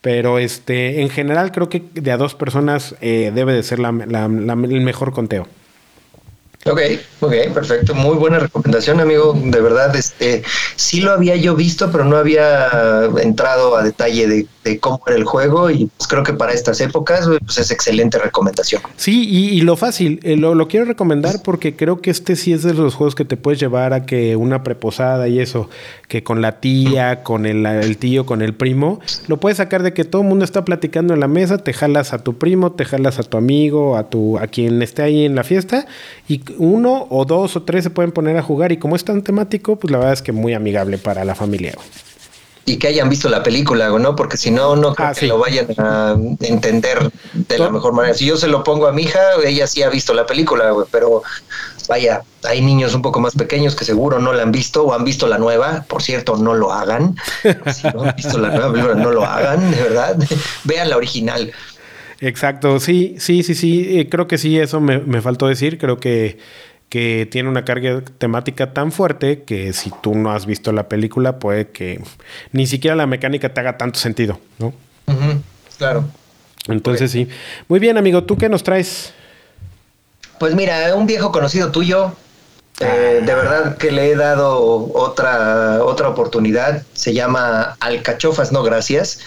Pero 0.04 0.38
este, 0.38 1.00
en 1.00 1.08
general 1.08 1.50
creo 1.50 1.70
que 1.70 1.82
de 1.94 2.12
a 2.12 2.18
dos 2.18 2.34
personas 2.34 2.94
eh, 3.00 3.32
debe 3.34 3.54
de 3.54 3.62
ser 3.62 3.78
la, 3.78 3.88
el 3.88 4.80
mejor 4.82 5.14
conteo. 5.14 5.46
Ok, 6.66 6.80
ok, 7.20 7.34
perfecto. 7.52 7.94
Muy 7.94 8.16
buena 8.16 8.38
recomendación, 8.38 8.98
amigo. 8.98 9.38
De 9.38 9.60
verdad, 9.60 9.94
este, 9.94 10.42
sí 10.76 11.02
lo 11.02 11.12
había 11.12 11.36
yo 11.36 11.54
visto, 11.54 11.90
pero 11.92 12.06
no 12.06 12.16
había 12.16 13.04
entrado 13.22 13.76
a 13.76 13.82
detalle 13.82 14.26
de, 14.26 14.46
cómo 14.80 15.02
era 15.06 15.16
el 15.16 15.24
juego 15.24 15.70
y 15.70 15.90
pues 15.94 16.08
creo 16.08 16.22
que 16.22 16.32
para 16.32 16.54
estas 16.54 16.80
épocas 16.80 17.28
pues 17.44 17.58
es 17.58 17.70
excelente 17.70 18.18
recomendación. 18.18 18.80
Sí, 18.96 19.28
y, 19.28 19.60
lo 19.60 19.76
fácil, 19.76 20.20
eh, 20.22 20.36
lo, 20.36 20.54
lo, 20.54 20.68
quiero 20.68 20.86
recomendar 20.86 21.42
porque 21.44 21.76
creo 21.76 22.00
que 22.00 22.10
este 22.10 22.34
sí 22.34 22.54
es 22.54 22.62
de 22.62 22.72
los 22.72 22.94
juegos 22.94 23.14
que 23.14 23.26
te 23.26 23.36
puedes 23.36 23.60
llevar 23.60 23.92
a 23.92 24.06
que 24.06 24.36
una 24.36 24.62
preposada 24.62 25.28
y 25.28 25.38
eso, 25.38 25.68
que 26.08 26.24
con 26.24 26.40
la 26.40 26.60
tía, 26.60 27.22
con 27.22 27.44
el, 27.44 27.66
el 27.66 27.98
tío, 27.98 28.24
con 28.24 28.40
el 28.40 28.54
primo, 28.54 29.00
lo 29.28 29.38
puedes 29.38 29.58
sacar 29.58 29.82
de 29.82 29.92
que 29.92 30.04
todo 30.04 30.22
el 30.22 30.28
mundo 30.28 30.46
está 30.46 30.64
platicando 30.64 31.12
en 31.12 31.20
la 31.20 31.28
mesa, 31.28 31.58
te 31.58 31.74
jalas 31.74 32.14
a 32.14 32.18
tu 32.20 32.38
primo, 32.38 32.72
te 32.72 32.86
jalas 32.86 33.18
a 33.18 33.22
tu 33.22 33.36
amigo, 33.36 33.98
a 33.98 34.08
tu, 34.08 34.38
a 34.38 34.46
quien 34.46 34.80
esté 34.80 35.02
ahí 35.02 35.26
en 35.26 35.34
la 35.34 35.44
fiesta 35.44 35.86
y 36.26 36.40
uno 36.58 37.06
o 37.10 37.24
dos 37.24 37.56
o 37.56 37.62
tres 37.62 37.84
se 37.84 37.90
pueden 37.90 38.12
poner 38.12 38.36
a 38.36 38.42
jugar 38.42 38.72
y 38.72 38.78
como 38.78 38.96
es 38.96 39.04
tan 39.04 39.22
temático, 39.22 39.76
pues 39.76 39.90
la 39.90 39.98
verdad 39.98 40.14
es 40.14 40.22
que 40.22 40.32
muy 40.32 40.54
amigable 40.54 40.98
para 40.98 41.24
la 41.24 41.34
familia. 41.34 41.74
Y 42.66 42.78
que 42.78 42.88
hayan 42.88 43.10
visto 43.10 43.28
la 43.28 43.42
película, 43.42 43.90
¿no? 43.90 44.16
Porque 44.16 44.38
si 44.38 44.50
no, 44.50 44.74
no 44.74 44.94
creo 44.94 45.08
ah, 45.08 45.14
que 45.14 45.26
lo 45.26 45.38
vayan 45.38 45.66
a 45.76 46.16
entender 46.40 47.10
de 47.34 47.58
la 47.58 47.68
mejor 47.68 47.92
manera. 47.92 48.14
Si 48.14 48.24
yo 48.24 48.38
se 48.38 48.48
lo 48.48 48.64
pongo 48.64 48.86
a 48.86 48.92
mi 48.92 49.02
hija, 49.02 49.20
ella 49.44 49.66
sí 49.66 49.82
ha 49.82 49.90
visto 49.90 50.14
la 50.14 50.24
película, 50.24 50.72
pero 50.90 51.22
vaya, 51.88 52.22
hay 52.42 52.62
niños 52.62 52.94
un 52.94 53.02
poco 53.02 53.20
más 53.20 53.34
pequeños 53.34 53.76
que 53.76 53.84
seguro 53.84 54.18
no 54.18 54.32
la 54.32 54.44
han 54.44 54.52
visto 54.52 54.82
o 54.84 54.94
han 54.94 55.04
visto 55.04 55.26
la 55.26 55.36
nueva. 55.36 55.84
Por 55.86 56.02
cierto, 56.02 56.36
no 56.36 56.54
lo 56.54 56.72
hagan. 56.72 57.16
Si 57.70 57.86
no 57.88 58.04
han 58.04 58.16
visto 58.16 58.38
la 58.38 58.48
nueva 58.48 58.72
película, 58.72 58.94
no 58.94 59.10
lo 59.10 59.26
hagan, 59.26 59.70
de 59.70 59.82
verdad. 59.82 60.16
Vean 60.64 60.88
la 60.88 60.96
original. 60.96 61.52
Exacto, 62.24 62.80
sí, 62.80 63.16
sí, 63.18 63.42
sí, 63.42 63.54
sí, 63.54 63.98
eh, 63.98 64.08
creo 64.08 64.26
que 64.26 64.38
sí, 64.38 64.58
eso 64.58 64.80
me, 64.80 65.20
faltó 65.20 65.46
decir, 65.46 65.76
creo 65.76 66.00
que, 66.00 66.38
que, 66.88 67.28
tiene 67.30 67.50
una 67.50 67.66
carga 67.66 68.00
temática 68.00 68.72
tan 68.72 68.92
fuerte 68.92 69.42
que 69.42 69.74
si 69.74 69.92
tú 70.02 70.14
no 70.14 70.32
has 70.32 70.46
visto 70.46 70.72
la 70.72 70.88
película 70.88 71.38
puede 71.38 71.68
que 71.68 72.00
ni 72.52 72.66
siquiera 72.66 72.96
la 72.96 73.06
mecánica 73.06 73.52
te 73.52 73.60
haga 73.60 73.76
tanto 73.76 73.98
sentido, 73.98 74.40
¿no? 74.58 74.72
claro. 75.76 76.06
Entonces 76.66 77.10
sí. 77.10 77.28
Muy 77.68 77.78
bien, 77.78 77.98
amigo, 77.98 78.24
¿tú 78.24 78.38
qué 78.38 78.48
nos 78.48 78.62
traes? 78.62 79.12
Pues 80.38 80.54
mira, 80.54 80.94
un 80.94 81.06
viejo 81.06 81.30
conocido 81.30 81.70
tuyo, 81.72 82.16
eh, 82.80 83.20
de 83.24 83.34
verdad 83.34 83.76
que 83.76 83.92
le 83.92 84.10
he 84.10 84.16
dado 84.16 84.90
otra, 84.94 85.84
otra 85.84 86.08
oportunidad. 86.08 86.82
Se 86.92 87.12
llama 87.12 87.76
Alcachofas, 87.80 88.50
no 88.50 88.62
gracias. 88.62 89.20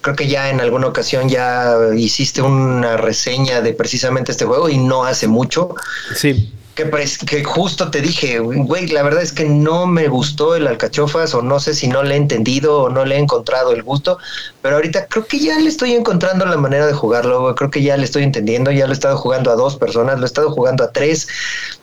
Creo 0.00 0.16
que 0.16 0.26
ya 0.26 0.50
en 0.50 0.60
alguna 0.60 0.86
ocasión 0.86 1.28
ya 1.28 1.76
hiciste 1.94 2.40
una 2.40 2.96
reseña 2.96 3.60
de 3.60 3.72
precisamente 3.74 4.32
este 4.32 4.44
juego 4.44 4.68
y 4.68 4.78
no 4.78 5.04
hace 5.04 5.28
mucho. 5.28 5.74
Sí 6.14 6.50
que, 6.74 7.44
justo 7.44 7.90
te 7.90 8.00
dije, 8.00 8.40
güey, 8.40 8.88
la 8.88 9.02
verdad 9.02 9.22
es 9.22 9.32
que 9.32 9.44
no 9.44 9.86
me 9.86 10.08
gustó 10.08 10.56
el 10.56 10.66
alcachofas 10.66 11.32
o 11.34 11.42
no 11.42 11.60
sé 11.60 11.72
si 11.72 11.86
no 11.86 12.02
le 12.02 12.14
he 12.14 12.16
entendido 12.16 12.82
o 12.82 12.88
no 12.90 13.04
le 13.04 13.16
he 13.16 13.18
encontrado 13.18 13.72
el 13.72 13.82
gusto, 13.84 14.18
pero 14.60 14.76
ahorita 14.76 15.06
creo 15.06 15.24
que 15.24 15.38
ya 15.38 15.58
le 15.60 15.68
estoy 15.68 15.92
encontrando 15.92 16.44
la 16.46 16.56
manera 16.56 16.86
de 16.86 16.92
jugarlo, 16.92 17.54
creo 17.54 17.70
que 17.70 17.82
ya 17.82 17.96
le 17.96 18.04
estoy 18.04 18.24
entendiendo, 18.24 18.72
ya 18.72 18.86
lo 18.86 18.92
he 18.92 18.94
estado 18.94 19.16
jugando 19.16 19.52
a 19.52 19.54
dos 19.54 19.76
personas, 19.76 20.18
lo 20.18 20.24
he 20.24 20.26
estado 20.26 20.50
jugando 20.50 20.82
a 20.82 20.90
tres, 20.90 21.28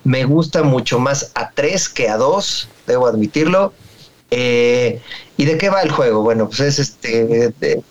me 0.03 0.25
gusta 0.25 0.63
mucho 0.63 0.99
más 0.99 1.31
a 1.35 1.51
tres 1.51 1.89
que 1.89 2.09
a 2.09 2.17
dos, 2.17 2.67
debo 2.87 3.07
admitirlo. 3.07 3.73
Eh, 4.31 5.01
¿Y 5.37 5.45
de 5.45 5.57
qué 5.57 5.69
va 5.69 5.81
el 5.81 5.91
juego? 5.91 6.21
Bueno, 6.23 6.47
pues 6.47 6.61
es 6.61 6.79
este, 6.79 7.81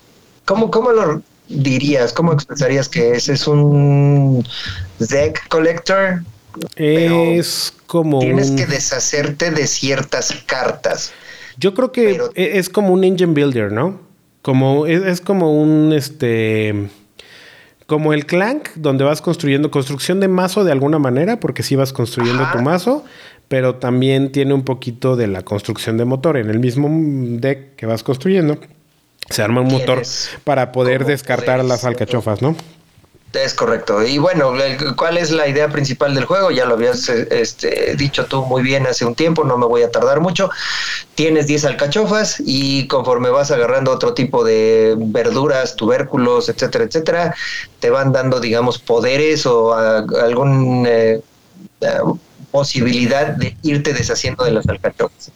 ¿cómo, 0.45 0.71
¿cómo 0.71 0.91
lo 0.91 1.21
dirías? 1.47 2.13
¿Cómo 2.13 2.33
expresarías 2.33 2.89
que 2.89 3.11
es? 3.11 3.29
¿Es 3.29 3.47
un 3.47 4.45
deck 4.99 5.47
collector? 5.49 6.23
Es 6.75 7.73
como. 7.87 8.19
Tienes 8.19 8.51
que 8.51 8.65
deshacerte 8.65 9.51
de 9.51 9.67
ciertas 9.67 10.33
cartas. 10.45 11.13
Yo 11.57 11.73
creo 11.73 11.91
que 11.91 12.19
e, 12.35 12.57
es 12.57 12.69
como 12.69 12.93
un 12.93 13.03
engine 13.03 13.33
builder, 13.33 13.71
¿no? 13.71 13.99
Como 14.41 14.87
es, 14.87 15.21
como 15.21 15.61
un 15.61 15.93
este. 15.93 16.89
Como 17.91 18.13
el 18.13 18.25
clank, 18.25 18.69
donde 18.75 19.03
vas 19.03 19.21
construyendo 19.21 19.69
construcción 19.69 20.21
de 20.21 20.29
mazo 20.29 20.63
de 20.63 20.71
alguna 20.71 20.97
manera, 20.97 21.41
porque 21.41 21.61
sí 21.61 21.75
vas 21.75 21.91
construyendo 21.91 22.47
tu 22.53 22.59
mazo, 22.59 23.03
pero 23.49 23.75
también 23.75 24.31
tiene 24.31 24.53
un 24.53 24.63
poquito 24.63 25.17
de 25.17 25.27
la 25.27 25.41
construcción 25.41 25.97
de 25.97 26.05
motor. 26.05 26.37
En 26.37 26.49
el 26.49 26.57
mismo 26.59 26.87
deck 26.89 27.75
que 27.75 27.85
vas 27.85 28.01
construyendo, 28.01 28.59
se 29.29 29.41
arma 29.41 29.59
un 29.59 29.67
motor 29.67 30.03
para 30.45 30.71
poder 30.71 31.03
descartar 31.03 31.65
las 31.65 31.83
alcachofas, 31.83 32.41
¿no? 32.41 32.55
Es 33.33 33.53
correcto. 33.53 34.03
Y 34.03 34.17
bueno, 34.17 34.51
¿cuál 34.97 35.17
es 35.17 35.31
la 35.31 35.47
idea 35.47 35.69
principal 35.69 36.13
del 36.13 36.25
juego? 36.25 36.51
Ya 36.51 36.65
lo 36.65 36.73
habías 36.73 37.07
este, 37.07 37.95
dicho 37.95 38.25
tú 38.25 38.43
muy 38.45 38.61
bien 38.61 38.85
hace 38.87 39.05
un 39.05 39.15
tiempo, 39.15 39.45
no 39.45 39.57
me 39.57 39.65
voy 39.65 39.83
a 39.83 39.91
tardar 39.91 40.19
mucho. 40.19 40.49
Tienes 41.15 41.47
10 41.47 41.65
alcachofas 41.65 42.41
y 42.45 42.87
conforme 42.87 43.29
vas 43.29 43.51
agarrando 43.51 43.91
otro 43.91 44.13
tipo 44.13 44.43
de 44.43 44.95
verduras, 44.97 45.75
tubérculos, 45.75 46.49
etcétera, 46.49 46.83
etcétera, 46.83 47.35
te 47.79 47.89
van 47.89 48.11
dando, 48.11 48.39
digamos, 48.39 48.79
poderes 48.79 49.45
o 49.45 49.73
algún... 49.73 50.85
Eh, 50.87 51.21
posibilidad 52.51 53.27
de 53.27 53.55
irte 53.63 53.93
deshaciendo 53.93 54.43
de 54.43 54.51
las 54.51 54.67
alcachofas. 54.67 55.31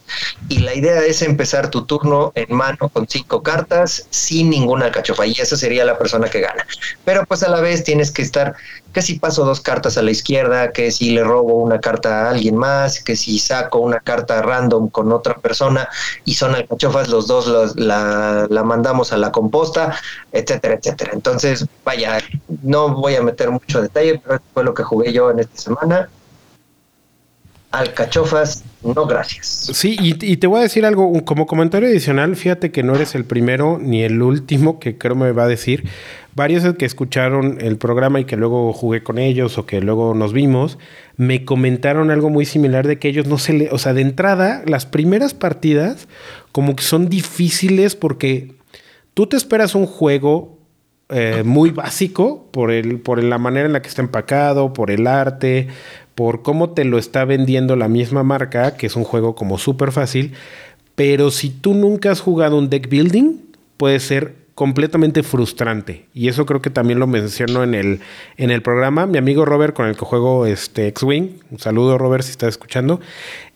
Y 0.48 0.58
la 0.60 0.74
idea 0.74 1.04
es 1.04 1.22
empezar 1.22 1.70
tu 1.70 1.84
turno 1.84 2.32
en 2.34 2.54
mano 2.54 2.88
con 2.88 3.08
cinco 3.08 3.42
cartas 3.42 4.06
sin 4.10 4.50
ninguna 4.50 4.86
alcachofa 4.86 5.26
y 5.26 5.32
esa 5.32 5.56
sería 5.56 5.84
la 5.84 5.98
persona 5.98 6.28
que 6.28 6.40
gana. 6.40 6.66
Pero 7.04 7.24
pues 7.26 7.42
a 7.42 7.48
la 7.48 7.60
vez 7.60 7.84
tienes 7.84 8.10
que 8.10 8.22
estar 8.22 8.54
que 8.92 9.02
si 9.02 9.18
paso 9.18 9.44
dos 9.44 9.60
cartas 9.60 9.98
a 9.98 10.02
la 10.02 10.10
izquierda, 10.10 10.72
que 10.72 10.90
si 10.90 11.10
le 11.10 11.22
robo 11.22 11.56
una 11.56 11.80
carta 11.80 12.22
a 12.22 12.30
alguien 12.30 12.56
más, 12.56 13.02
que 13.02 13.14
si 13.14 13.38
saco 13.38 13.78
una 13.78 14.00
carta 14.00 14.40
random 14.40 14.88
con 14.88 15.12
otra 15.12 15.34
persona 15.36 15.86
y 16.24 16.34
son 16.34 16.54
alcachofas, 16.54 17.08
los 17.08 17.26
dos 17.26 17.76
la, 17.76 18.46
la 18.48 18.64
mandamos 18.64 19.12
a 19.12 19.18
la 19.18 19.32
composta, 19.32 19.98
etcétera, 20.32 20.76
etcétera. 20.76 21.10
Entonces, 21.12 21.66
vaya, 21.84 22.18
no 22.62 22.88
voy 22.88 23.16
a 23.16 23.22
meter 23.22 23.50
mucho 23.50 23.82
detalle, 23.82 24.18
pero 24.24 24.40
fue 24.54 24.64
lo 24.64 24.72
que 24.72 24.82
jugué 24.82 25.12
yo 25.12 25.30
en 25.30 25.40
esta 25.40 25.58
semana 25.58 26.08
alcachofas, 27.70 28.64
no 28.82 29.06
gracias. 29.06 29.70
Sí, 29.72 29.96
y, 30.00 30.36
te 30.36 30.46
voy 30.46 30.60
a 30.60 30.62
decir 30.62 30.86
algo, 30.86 31.24
como 31.24 31.46
comentario 31.46 31.88
adicional, 31.88 32.36
fíjate 32.36 32.70
que 32.70 32.82
no 32.82 32.94
eres 32.94 33.14
el 33.14 33.24
primero 33.24 33.78
ni 33.80 34.02
el 34.02 34.22
último 34.22 34.78
que 34.78 34.96
creo 34.96 35.14
me 35.14 35.32
va 35.32 35.44
a 35.44 35.48
decir. 35.48 35.88
Varios 36.34 36.74
que 36.74 36.84
escucharon 36.84 37.58
el 37.60 37.78
programa 37.78 38.20
y 38.20 38.24
que 38.24 38.36
luego 38.36 38.72
jugué 38.72 39.02
con 39.02 39.18
ellos 39.18 39.56
o 39.58 39.66
que 39.66 39.80
luego 39.80 40.14
nos 40.14 40.32
vimos, 40.32 40.78
me 41.16 41.44
comentaron 41.44 42.10
algo 42.10 42.28
muy 42.28 42.44
similar 42.44 42.86
de 42.86 42.98
que 42.98 43.08
ellos 43.08 43.26
no 43.26 43.38
se 43.38 43.54
le, 43.54 43.70
o 43.70 43.78
sea, 43.78 43.94
de 43.94 44.02
entrada, 44.02 44.62
las 44.66 44.84
primeras 44.84 45.32
partidas 45.32 46.08
como 46.52 46.76
que 46.76 46.84
son 46.84 47.08
difíciles 47.08 47.96
porque 47.96 48.54
tú 49.14 49.26
te 49.26 49.36
esperas 49.36 49.74
un 49.74 49.86
juego 49.86 50.58
eh, 51.08 51.42
muy 51.44 51.70
básico 51.70 52.48
por, 52.50 52.72
el, 52.72 53.00
por 53.00 53.22
la 53.22 53.38
manera 53.38 53.66
en 53.66 53.72
la 53.72 53.80
que 53.80 53.88
está 53.88 54.02
empacado, 54.02 54.72
por 54.72 54.90
el 54.90 55.06
arte, 55.06 55.68
por 56.16 56.42
cómo 56.42 56.70
te 56.70 56.84
lo 56.84 56.98
está 56.98 57.24
vendiendo 57.24 57.76
la 57.76 57.86
misma 57.86 58.24
marca, 58.24 58.76
que 58.76 58.88
es 58.88 58.96
un 58.96 59.04
juego 59.04 59.36
como 59.36 59.58
súper 59.58 59.92
fácil. 59.92 60.32
Pero 60.96 61.30
si 61.30 61.50
tú 61.50 61.74
nunca 61.74 62.10
has 62.10 62.20
jugado 62.20 62.58
un 62.58 62.68
deck 62.68 62.88
building, 62.88 63.36
puede 63.76 64.00
ser 64.00 64.34
completamente 64.56 65.22
frustrante. 65.22 66.06
Y 66.14 66.28
eso 66.28 66.46
creo 66.46 66.62
que 66.62 66.70
también 66.70 66.98
lo 66.98 67.06
menciono 67.06 67.62
en 67.62 67.74
el, 67.74 68.00
en 68.38 68.50
el 68.50 68.62
programa. 68.62 69.06
Mi 69.06 69.18
amigo 69.18 69.44
Robert, 69.44 69.76
con 69.76 69.86
el 69.86 69.96
que 69.96 70.06
juego 70.06 70.46
este 70.46 70.88
X-Wing, 70.88 71.28
un 71.50 71.58
saludo 71.58 71.98
Robert 71.98 72.24
si 72.24 72.30
estás 72.30 72.48
escuchando. 72.48 72.98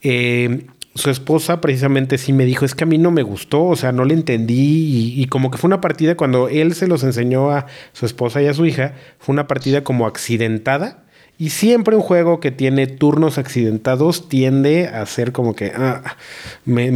Eh, 0.02 0.66
su 0.94 1.08
esposa 1.08 1.62
precisamente 1.62 2.18
sí 2.18 2.34
me 2.34 2.44
dijo, 2.44 2.66
es 2.66 2.74
que 2.74 2.84
a 2.84 2.86
mí 2.86 2.98
no 2.98 3.10
me 3.10 3.22
gustó, 3.22 3.64
o 3.64 3.76
sea, 3.76 3.92
no 3.92 4.04
le 4.04 4.12
entendí 4.12 5.14
y, 5.16 5.24
como 5.26 5.50
que 5.50 5.56
fue 5.56 5.68
una 5.68 5.80
partida 5.80 6.16
cuando 6.16 6.48
él 6.48 6.74
se 6.74 6.88
los 6.88 7.04
enseñó 7.04 7.50
a 7.50 7.66
su 7.92 8.04
esposa 8.04 8.42
y 8.42 8.48
a 8.48 8.54
su 8.54 8.66
hija, 8.66 8.94
fue 9.18 9.32
una 9.32 9.46
partida 9.46 9.82
como 9.82 10.06
accidentada. 10.06 11.04
Y 11.40 11.48
siempre 11.48 11.96
un 11.96 12.02
juego 12.02 12.38
que 12.38 12.50
tiene 12.50 12.86
turnos 12.86 13.38
accidentados 13.38 14.28
tiende 14.28 14.88
a 14.88 15.06
ser 15.06 15.32
como 15.32 15.56
que 15.56 15.72
ah, 15.74 16.18
me, 16.66 16.88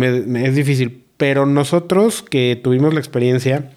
es 0.46 0.54
difícil. 0.54 1.02
Pero 1.16 1.46
nosotros 1.46 2.22
que 2.22 2.60
tuvimos 2.62 2.92
la 2.92 3.00
experiencia, 3.00 3.70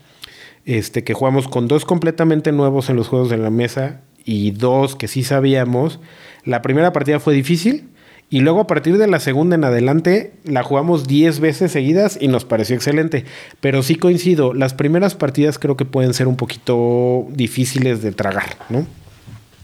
este, 0.65 1.05
que 1.05 1.13
jugamos 1.13 1.47
con 1.47 1.69
dos 1.69 1.85
completamente 1.85 2.51
nuevos 2.51 2.89
en 2.89 2.97
los 2.97 3.07
juegos 3.07 3.29
de 3.29 3.37
la 3.37 3.49
mesa 3.49 4.01
y 4.25 4.51
dos 4.51 4.97
que 4.97 5.07
sí 5.07 5.23
sabíamos, 5.23 6.01
la 6.43 6.61
primera 6.61 6.91
partida 6.91 7.21
fue 7.21 7.33
difícil 7.33 7.87
y 8.29 8.41
luego 8.41 8.59
a 8.59 8.67
partir 8.67 8.97
de 8.97 9.07
la 9.07 9.21
segunda 9.21 9.55
en 9.55 9.63
adelante 9.63 10.33
la 10.43 10.63
jugamos 10.63 11.07
10 11.07 11.39
veces 11.39 11.71
seguidas 11.71 12.17
y 12.19 12.27
nos 12.27 12.43
pareció 12.43 12.75
excelente. 12.75 13.23
Pero 13.61 13.83
sí 13.83 13.95
coincido, 13.95 14.53
las 14.53 14.73
primeras 14.73 15.15
partidas 15.15 15.59
creo 15.59 15.77
que 15.77 15.85
pueden 15.85 16.13
ser 16.13 16.27
un 16.27 16.35
poquito 16.35 17.25
difíciles 17.29 18.01
de 18.01 18.11
tragar, 18.11 18.57
¿no? 18.67 18.85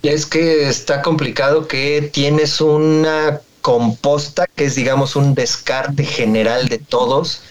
Es 0.03 0.25
que 0.25 0.67
está 0.67 1.01
complicado 1.01 1.67
que 1.67 2.09
tienes 2.13 2.59
una 2.59 3.39
composta 3.61 4.47
que 4.53 4.65
es 4.65 4.75
digamos 4.75 5.15
un 5.15 5.33
descarte 5.33 6.03
general 6.03 6.67
de 6.67 6.77
todos, 6.77 7.41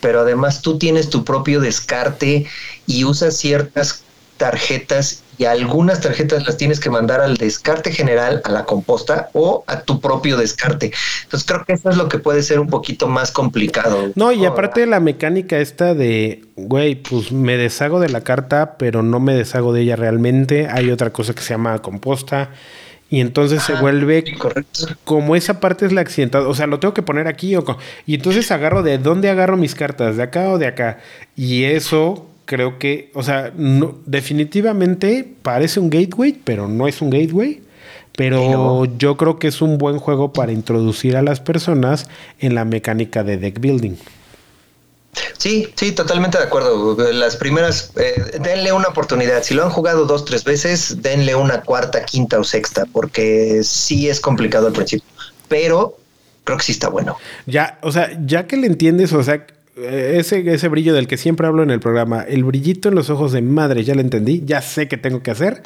pero 0.00 0.20
además 0.20 0.62
tú 0.62 0.78
tienes 0.78 1.10
tu 1.10 1.22
propio 1.22 1.60
descarte 1.60 2.46
y 2.86 3.04
usas 3.04 3.36
ciertas 3.36 4.02
tarjetas 4.38 5.22
y 5.38 5.44
algunas 5.44 6.00
tarjetas 6.00 6.44
las 6.46 6.56
tienes 6.56 6.80
que 6.80 6.90
mandar 6.90 7.20
al 7.20 7.36
descarte 7.36 7.92
general, 7.92 8.42
a 8.44 8.50
la 8.50 8.64
composta 8.64 9.30
o 9.32 9.64
a 9.68 9.80
tu 9.80 10.00
propio 10.00 10.36
descarte. 10.36 10.92
Entonces 11.22 11.46
creo 11.46 11.64
que 11.64 11.74
eso 11.74 11.90
es 11.90 11.96
lo 11.96 12.08
que 12.08 12.18
puede 12.18 12.42
ser 12.42 12.58
un 12.58 12.68
poquito 12.68 13.06
más 13.06 13.30
complicado. 13.30 14.10
No, 14.16 14.32
y 14.32 14.44
aparte 14.44 14.84
la 14.86 14.98
mecánica 14.98 15.58
esta 15.58 15.94
de, 15.94 16.44
güey, 16.56 16.96
pues 16.96 17.30
me 17.30 17.56
deshago 17.56 18.00
de 18.00 18.08
la 18.08 18.22
carta, 18.22 18.76
pero 18.78 19.02
no 19.02 19.20
me 19.20 19.34
deshago 19.34 19.72
de 19.72 19.82
ella 19.82 19.96
realmente. 19.96 20.66
Hay 20.68 20.90
otra 20.90 21.10
cosa 21.10 21.34
que 21.34 21.42
se 21.42 21.50
llama 21.50 21.78
composta. 21.78 22.50
Y 23.10 23.20
entonces 23.20 23.62
se 23.62 23.72
vuelve 23.74 24.22
como 25.04 25.34
esa 25.34 25.60
parte 25.60 25.86
es 25.86 25.92
la 25.92 26.02
accidentada. 26.02 26.46
O 26.46 26.54
sea, 26.54 26.66
lo 26.66 26.78
tengo 26.78 26.92
que 26.92 27.02
poner 27.02 27.26
aquí 27.26 27.56
o... 27.56 27.64
Y 28.06 28.16
entonces 28.16 28.50
agarro 28.50 28.82
de 28.82 28.98
dónde 28.98 29.30
agarro 29.30 29.56
mis 29.56 29.74
cartas, 29.74 30.18
de 30.18 30.24
acá 30.24 30.50
o 30.50 30.58
de 30.58 30.66
acá. 30.66 30.98
Y 31.34 31.64
eso 31.64 32.26
creo 32.48 32.78
que, 32.78 33.10
o 33.14 33.22
sea, 33.22 33.52
no, 33.54 33.98
definitivamente 34.06 35.30
parece 35.42 35.80
un 35.80 35.90
gateway, 35.90 36.32
pero 36.32 36.66
no 36.66 36.88
es 36.88 37.02
un 37.02 37.10
gateway. 37.10 37.62
Pero 38.16 38.86
yo 38.96 39.16
creo 39.16 39.38
que 39.38 39.46
es 39.46 39.62
un 39.62 39.78
buen 39.78 39.98
juego 39.98 40.32
para 40.32 40.50
introducir 40.50 41.16
a 41.16 41.22
las 41.22 41.38
personas 41.38 42.08
en 42.40 42.56
la 42.56 42.64
mecánica 42.64 43.22
de 43.22 43.36
deck 43.36 43.60
building. 43.60 43.94
Sí, 45.36 45.68
sí, 45.76 45.92
totalmente 45.92 46.36
de 46.38 46.44
acuerdo. 46.44 46.96
Las 47.12 47.36
primeras, 47.36 47.92
eh, 47.96 48.38
denle 48.40 48.72
una 48.72 48.88
oportunidad. 48.88 49.44
Si 49.44 49.54
lo 49.54 49.62
han 49.62 49.70
jugado 49.70 50.06
dos, 50.06 50.24
tres 50.24 50.42
veces, 50.42 51.00
denle 51.00 51.36
una 51.36 51.60
cuarta, 51.60 52.04
quinta 52.04 52.40
o 52.40 52.44
sexta, 52.44 52.86
porque 52.92 53.60
sí 53.62 54.08
es 54.08 54.18
complicado 54.20 54.66
al 54.66 54.72
principio. 54.72 55.06
Pero 55.46 55.96
creo 56.42 56.58
que 56.58 56.64
sí 56.64 56.72
está 56.72 56.88
bueno. 56.88 57.18
Ya, 57.46 57.78
o 57.82 57.92
sea, 57.92 58.18
ya 58.26 58.48
que 58.48 58.56
le 58.56 58.66
entiendes, 58.66 59.12
o 59.12 59.22
sea, 59.22 59.46
ese, 59.86 60.52
ese 60.52 60.68
brillo 60.68 60.94
del 60.94 61.06
que 61.06 61.16
siempre 61.16 61.46
hablo 61.46 61.62
en 61.62 61.70
el 61.70 61.80
programa, 61.80 62.22
el 62.22 62.44
brillito 62.44 62.88
en 62.88 62.94
los 62.94 63.10
ojos 63.10 63.32
de 63.32 63.42
madre, 63.42 63.84
ya 63.84 63.94
lo 63.94 64.00
entendí, 64.00 64.42
ya 64.44 64.60
sé 64.60 64.88
qué 64.88 64.96
tengo 64.96 65.22
que 65.22 65.30
hacer. 65.30 65.62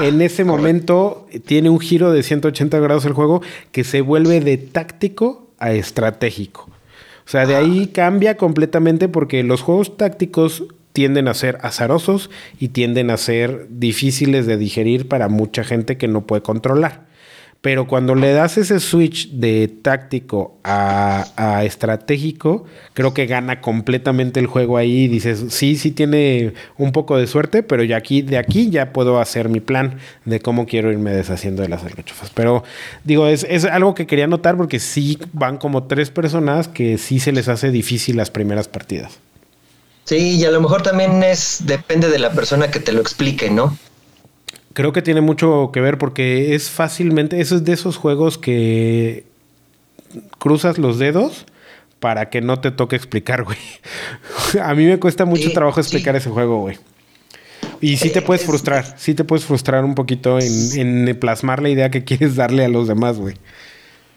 en 0.00 0.20
ese 0.20 0.44
momento 0.44 1.26
tiene 1.44 1.70
un 1.70 1.80
giro 1.80 2.12
de 2.12 2.22
180 2.22 2.78
grados 2.78 3.04
el 3.04 3.12
juego 3.12 3.42
que 3.72 3.84
se 3.84 4.00
vuelve 4.00 4.40
de 4.40 4.56
táctico 4.56 5.50
a 5.58 5.72
estratégico. 5.72 6.70
O 7.26 7.28
sea, 7.28 7.46
de 7.46 7.56
ahí 7.56 7.88
cambia 7.88 8.36
completamente 8.36 9.08
porque 9.08 9.42
los 9.42 9.62
juegos 9.62 9.96
tácticos 9.96 10.64
tienden 10.92 11.28
a 11.28 11.34
ser 11.34 11.58
azarosos 11.60 12.30
y 12.58 12.68
tienden 12.68 13.10
a 13.10 13.16
ser 13.16 13.66
difíciles 13.68 14.46
de 14.46 14.56
digerir 14.56 15.08
para 15.08 15.28
mucha 15.28 15.64
gente 15.64 15.98
que 15.98 16.08
no 16.08 16.26
puede 16.26 16.42
controlar. 16.42 17.05
Pero 17.66 17.88
cuando 17.88 18.14
le 18.14 18.30
das 18.30 18.58
ese 18.58 18.78
switch 18.78 19.28
de 19.30 19.66
táctico 19.66 20.56
a, 20.62 21.64
estratégico, 21.64 22.64
creo 22.94 23.12
que 23.12 23.26
gana 23.26 23.60
completamente 23.60 24.38
el 24.38 24.46
juego 24.46 24.76
ahí. 24.76 25.08
Dices, 25.08 25.46
sí, 25.48 25.74
sí 25.74 25.90
tiene 25.90 26.52
un 26.78 26.92
poco 26.92 27.18
de 27.18 27.26
suerte, 27.26 27.64
pero 27.64 27.82
ya 27.82 27.96
aquí, 27.96 28.22
de 28.22 28.38
aquí 28.38 28.70
ya 28.70 28.92
puedo 28.92 29.18
hacer 29.18 29.48
mi 29.48 29.58
plan 29.58 29.98
de 30.24 30.38
cómo 30.38 30.66
quiero 30.66 30.92
irme 30.92 31.10
deshaciendo 31.10 31.62
de 31.62 31.68
las 31.68 31.82
alcachofas. 31.82 32.30
Pero 32.32 32.62
digo, 33.02 33.26
es, 33.26 33.44
es 33.50 33.64
algo 33.64 33.96
que 33.96 34.06
quería 34.06 34.28
notar 34.28 34.56
porque 34.56 34.78
sí 34.78 35.18
van 35.32 35.56
como 35.56 35.88
tres 35.88 36.10
personas 36.10 36.68
que 36.68 36.98
sí 36.98 37.18
se 37.18 37.32
les 37.32 37.48
hace 37.48 37.72
difícil 37.72 38.16
las 38.16 38.30
primeras 38.30 38.68
partidas. 38.68 39.18
Sí, 40.04 40.36
y 40.36 40.44
a 40.44 40.52
lo 40.52 40.60
mejor 40.60 40.84
también 40.84 41.24
es, 41.24 41.62
depende 41.64 42.10
de 42.10 42.20
la 42.20 42.30
persona 42.30 42.70
que 42.70 42.78
te 42.78 42.92
lo 42.92 43.00
explique, 43.00 43.50
¿no? 43.50 43.76
Creo 44.76 44.92
que 44.92 45.00
tiene 45.00 45.22
mucho 45.22 45.70
que 45.72 45.80
ver 45.80 45.96
porque 45.96 46.54
es 46.54 46.68
fácilmente, 46.68 47.40
eso 47.40 47.56
es 47.56 47.64
de 47.64 47.72
esos 47.72 47.96
juegos 47.96 48.36
que 48.36 49.24
cruzas 50.38 50.76
los 50.76 50.98
dedos 50.98 51.46
para 51.98 52.28
que 52.28 52.42
no 52.42 52.60
te 52.60 52.70
toque 52.72 52.94
explicar, 52.94 53.42
güey. 53.44 53.56
A 54.62 54.74
mí 54.74 54.84
me 54.84 54.98
cuesta 54.98 55.24
mucho 55.24 55.50
trabajo 55.52 55.80
explicar 55.80 56.14
ese 56.14 56.28
juego, 56.28 56.58
güey. 56.58 56.76
Y 57.80 57.96
sí 57.96 58.10
te 58.10 58.20
puedes 58.20 58.44
frustrar, 58.44 58.98
sí 58.98 59.14
te 59.14 59.24
puedes 59.24 59.46
frustrar 59.46 59.82
un 59.82 59.94
poquito 59.94 60.38
en, 60.38 61.08
en 61.08 61.18
plasmar 61.18 61.62
la 61.62 61.70
idea 61.70 61.90
que 61.90 62.04
quieres 62.04 62.36
darle 62.36 62.62
a 62.62 62.68
los 62.68 62.86
demás, 62.86 63.16
güey. 63.16 63.36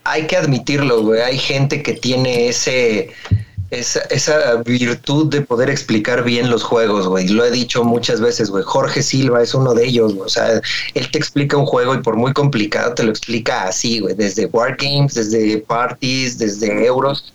Hay 0.04 0.28
que 0.28 0.36
admitirlo, 0.36 1.04
güey. 1.04 1.22
Hay 1.22 1.38
gente 1.38 1.82
que 1.82 1.94
tiene 1.94 2.50
ese 2.50 3.12
esa, 3.72 4.00
esa 4.10 4.56
virtud 4.64 5.30
de 5.30 5.42
poder 5.42 5.70
explicar 5.70 6.24
bien 6.24 6.50
los 6.50 6.64
juegos, 6.64 7.08
güey. 7.08 7.28
Lo 7.28 7.46
he 7.46 7.52
dicho 7.52 7.84
muchas 7.84 8.20
veces, 8.20 8.50
güey. 8.50 8.64
Jorge 8.64 9.04
Silva 9.04 9.42
es 9.44 9.54
uno 9.54 9.74
de 9.74 9.86
ellos, 9.86 10.14
O 10.20 10.30
sea, 10.30 10.62
él 10.94 11.12
te 11.12 11.18
explica 11.18 11.58
un 11.58 11.66
juego 11.66 11.94
y 11.96 12.02
por 12.02 12.16
muy 12.16 12.34
complicado 12.34 12.94
te 12.94 13.04
lo 13.04 13.12
explica 13.12 13.64
así, 13.64 14.00
güey. 14.00 14.16
Desde 14.16 14.48
Wargames, 14.48 15.14
desde 15.14 15.60
parties, 15.60 16.38
desde 16.38 16.86
euros. 16.86 17.34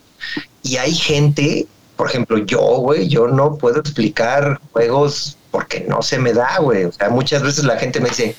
Y 0.63 0.77
hay 0.77 0.95
gente, 0.95 1.67
por 1.97 2.09
ejemplo, 2.09 2.39
yo, 2.39 2.61
güey, 2.79 3.09
yo 3.09 3.29
no 3.29 3.57
puedo 3.57 3.81
explicar 3.81 4.61
juegos 4.73 5.37
porque 5.51 5.85
no 5.89 6.03
se 6.03 6.19
me 6.19 6.33
da, 6.33 6.59
güey. 6.59 6.85
O 6.85 6.93
sea, 6.93 7.11
muchas 7.11 7.43
veces 7.43 7.65
la 7.65 7.79
gente 7.79 8.01
me 8.01 8.09
dice, 8.09 8.35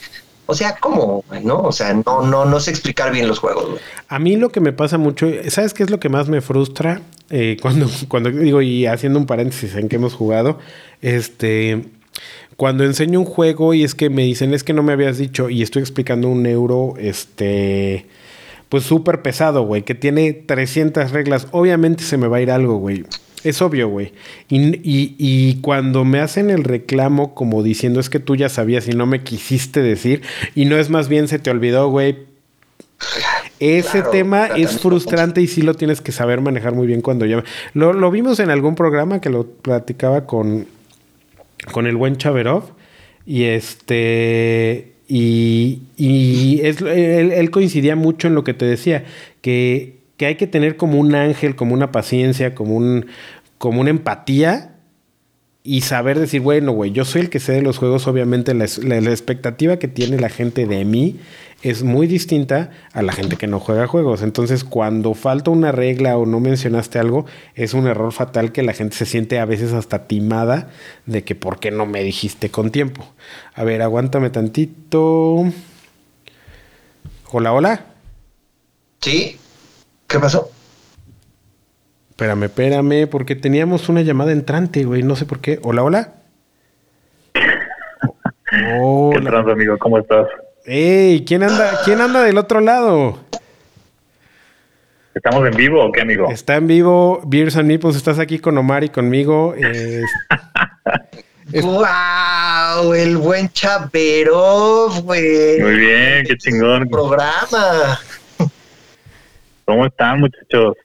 o 0.45 0.55
sea, 0.55 0.75
¿cómo? 0.79 1.23
¿No? 1.43 1.59
O 1.59 1.71
sea, 1.71 1.93
no, 1.93 2.21
no, 2.21 2.45
no 2.45 2.59
sé 2.59 2.71
explicar 2.71 3.11
bien 3.11 3.27
los 3.27 3.39
juegos. 3.39 3.69
Güey. 3.69 3.81
A 4.07 4.19
mí 4.19 4.35
lo 4.35 4.49
que 4.49 4.59
me 4.59 4.73
pasa 4.73 4.97
mucho, 4.97 5.27
¿sabes 5.49 5.73
qué 5.73 5.83
es 5.83 5.89
lo 5.89 5.99
que 5.99 6.09
más 6.09 6.29
me 6.29 6.41
frustra? 6.41 7.01
Eh, 7.29 7.57
cuando, 7.61 7.89
cuando 8.07 8.29
digo, 8.29 8.61
y 8.61 8.85
haciendo 8.85 9.19
un 9.19 9.25
paréntesis 9.25 9.75
en 9.75 9.89
que 9.89 9.95
hemos 9.95 10.13
jugado, 10.13 10.59
este, 11.01 11.85
cuando 12.57 12.83
enseño 12.83 13.19
un 13.19 13.25
juego 13.25 13.73
y 13.73 13.83
es 13.83 13.95
que 13.95 14.09
me 14.09 14.23
dicen, 14.23 14.53
es 14.53 14.63
que 14.63 14.73
no 14.73 14.83
me 14.83 14.93
habías 14.93 15.17
dicho, 15.17 15.49
y 15.49 15.61
estoy 15.61 15.81
explicando 15.81 16.29
un 16.29 16.45
euro, 16.45 16.93
este, 16.97 18.05
pues 18.69 18.83
súper 18.83 19.21
pesado, 19.21 19.63
güey, 19.63 19.83
que 19.83 19.95
tiene 19.95 20.33
300 20.33 21.11
reglas, 21.11 21.47
obviamente 21.51 22.03
se 22.03 22.17
me 22.17 22.27
va 22.27 22.37
a 22.37 22.41
ir 22.41 22.51
algo, 22.51 22.77
güey. 22.77 23.05
Es 23.45 23.61
obvio, 23.61 23.89
güey. 23.89 24.11
Y, 24.49 25.59
cuando 25.61 26.03
me 26.03 26.19
hacen 26.19 26.49
el 26.49 26.63
reclamo 26.63 27.35
como 27.35 27.61
diciendo 27.61 27.99
es 27.99 28.09
que 28.09 28.19
tú 28.19 28.35
ya 28.35 28.49
sabías 28.49 28.87
y 28.87 28.93
no 28.93 29.05
me 29.05 29.21
quisiste 29.21 29.81
decir, 29.81 30.23
y 30.55 30.65
no 30.65 30.77
es 30.77 30.89
más 30.89 31.07
bien 31.07 31.27
se 31.27 31.37
te 31.37 31.51
olvidó, 31.51 31.89
güey. 31.89 32.17
Ese 33.59 34.01
tema 34.01 34.47
es 34.47 34.79
frustrante 34.79 35.41
y 35.41 35.47
sí 35.47 35.61
lo 35.61 35.75
tienes 35.75 36.01
que 36.01 36.11
saber 36.11 36.41
manejar 36.41 36.73
muy 36.73 36.87
bien 36.87 37.01
cuando 37.01 37.25
llama. 37.25 37.43
Lo, 37.73 37.93
lo 37.93 38.09
vimos 38.09 38.39
en 38.39 38.49
algún 38.49 38.73
programa 38.73 39.21
que 39.21 39.29
lo 39.29 39.45
platicaba 39.45 40.25
con, 40.25 40.65
con 41.71 41.85
el 41.85 41.95
buen 41.95 42.17
Chaverov. 42.17 42.71
Y 43.27 43.43
este. 43.43 44.93
Y, 45.07 45.83
y 45.97 46.61
es, 46.63 46.81
él, 46.81 47.31
él, 47.31 47.51
coincidía 47.51 47.95
mucho 47.95 48.27
en 48.27 48.33
lo 48.33 48.43
que 48.43 48.55
te 48.55 48.65
decía, 48.65 49.05
que 49.41 49.94
que 50.17 50.25
hay 50.25 50.35
que 50.35 50.47
tener 50.47 50.77
como 50.77 50.99
un 50.99 51.15
ángel, 51.15 51.55
como 51.55 51.73
una 51.73 51.91
paciencia, 51.91 52.55
como, 52.55 52.75
un, 52.75 53.07
como 53.57 53.81
una 53.81 53.89
empatía 53.89 54.75
y 55.67 55.81
saber 55.81 56.19
decir, 56.19 56.41
bueno, 56.41 56.73
güey, 56.73 56.91
yo 56.91 57.05
soy 57.05 57.21
el 57.21 57.29
que 57.31 57.39
sé 57.39 57.53
de 57.53 57.63
los 57.63 57.79
juegos, 57.79 58.05
obviamente 58.05 58.53
la, 58.53 58.67
la, 58.83 59.09
expectativa 59.09 59.77
que 59.79 59.87
tiene 59.87 60.19
la 60.19 60.29
gente 60.29 60.67
de 60.67 60.85
mí 60.85 61.19
es 61.63 61.81
muy 61.81 62.05
distinta 62.05 62.69
a 62.93 63.01
la 63.01 63.11
gente 63.11 63.35
que 63.35 63.47
no 63.47 63.59
juega 63.59 63.87
juegos. 63.87 64.21
Entonces, 64.21 64.63
cuando 64.63 65.15
falta 65.15 65.49
una 65.49 65.71
regla 65.71 66.19
o 66.19 66.27
no 66.27 66.39
mencionaste 66.39 66.99
algo, 66.99 67.25
es 67.55 67.73
un 67.73 67.87
error 67.87 68.11
fatal 68.11 68.51
que 68.51 68.61
la 68.61 68.73
gente 68.73 68.95
se 68.95 69.07
siente 69.07 69.39
a 69.39 69.45
veces 69.45 69.73
hasta 69.73 70.05
timada 70.05 70.69
de 71.07 71.23
que 71.23 71.33
por 71.33 71.59
qué 71.59 71.71
no 71.71 71.87
me 71.87 72.03
dijiste 72.03 72.51
con 72.51 72.69
tiempo. 72.69 73.03
A 73.55 73.63
ver, 73.63 73.81
aguántame 73.81 74.29
tantito. 74.29 75.45
Hola, 77.31 77.53
hola. 77.53 77.85
Sí. 79.01 79.39
¿Qué 80.07 80.19
pasó? 80.19 80.49
Espérame, 82.09 82.43
espérame, 82.43 83.07
porque 83.07 83.35
teníamos 83.35 83.89
una 83.89 84.01
llamada 84.01 84.31
entrante, 84.31 84.85
güey, 84.85 85.03
no 85.03 85.15
sé 85.15 85.25
por 85.25 85.39
qué. 85.39 85.59
Hola, 85.63 85.83
hola. 85.83 86.13
Hola. 88.51 89.19
¿Qué 89.19 89.25
tal, 89.31 89.49
amigo? 89.51 89.77
¿Cómo 89.77 89.97
estás? 89.97 90.27
Ey, 90.65 91.25
¿quién 91.25 91.43
anda, 91.43 91.81
¿quién 91.83 91.99
anda 91.99 92.23
del 92.23 92.37
otro 92.37 92.61
lado? 92.61 93.19
¿Estamos 95.13 95.47
en 95.47 95.55
vivo 95.55 95.83
o 95.83 95.91
qué, 95.91 96.01
amigo? 96.01 96.29
Está 96.29 96.55
en 96.55 96.67
vivo, 96.67 97.21
Beers 97.25 97.55
and 97.57 97.67
Nipples, 97.67 97.95
estás 97.95 98.19
aquí 98.19 98.39
con 98.39 98.57
Omar 98.57 98.83
y 98.83 98.89
conmigo. 98.89 99.55
¡Wow! 101.53 102.93
El 102.93 103.17
buen 103.17 103.49
Chaperov, 103.49 105.01
güey. 105.03 105.59
Muy 105.61 105.77
bien, 105.77 106.25
qué 106.27 106.37
chingón. 106.37 106.89
Programa. 106.89 107.99
¿Cómo 109.65 109.85
están, 109.85 110.19
muchachos? 110.19 110.75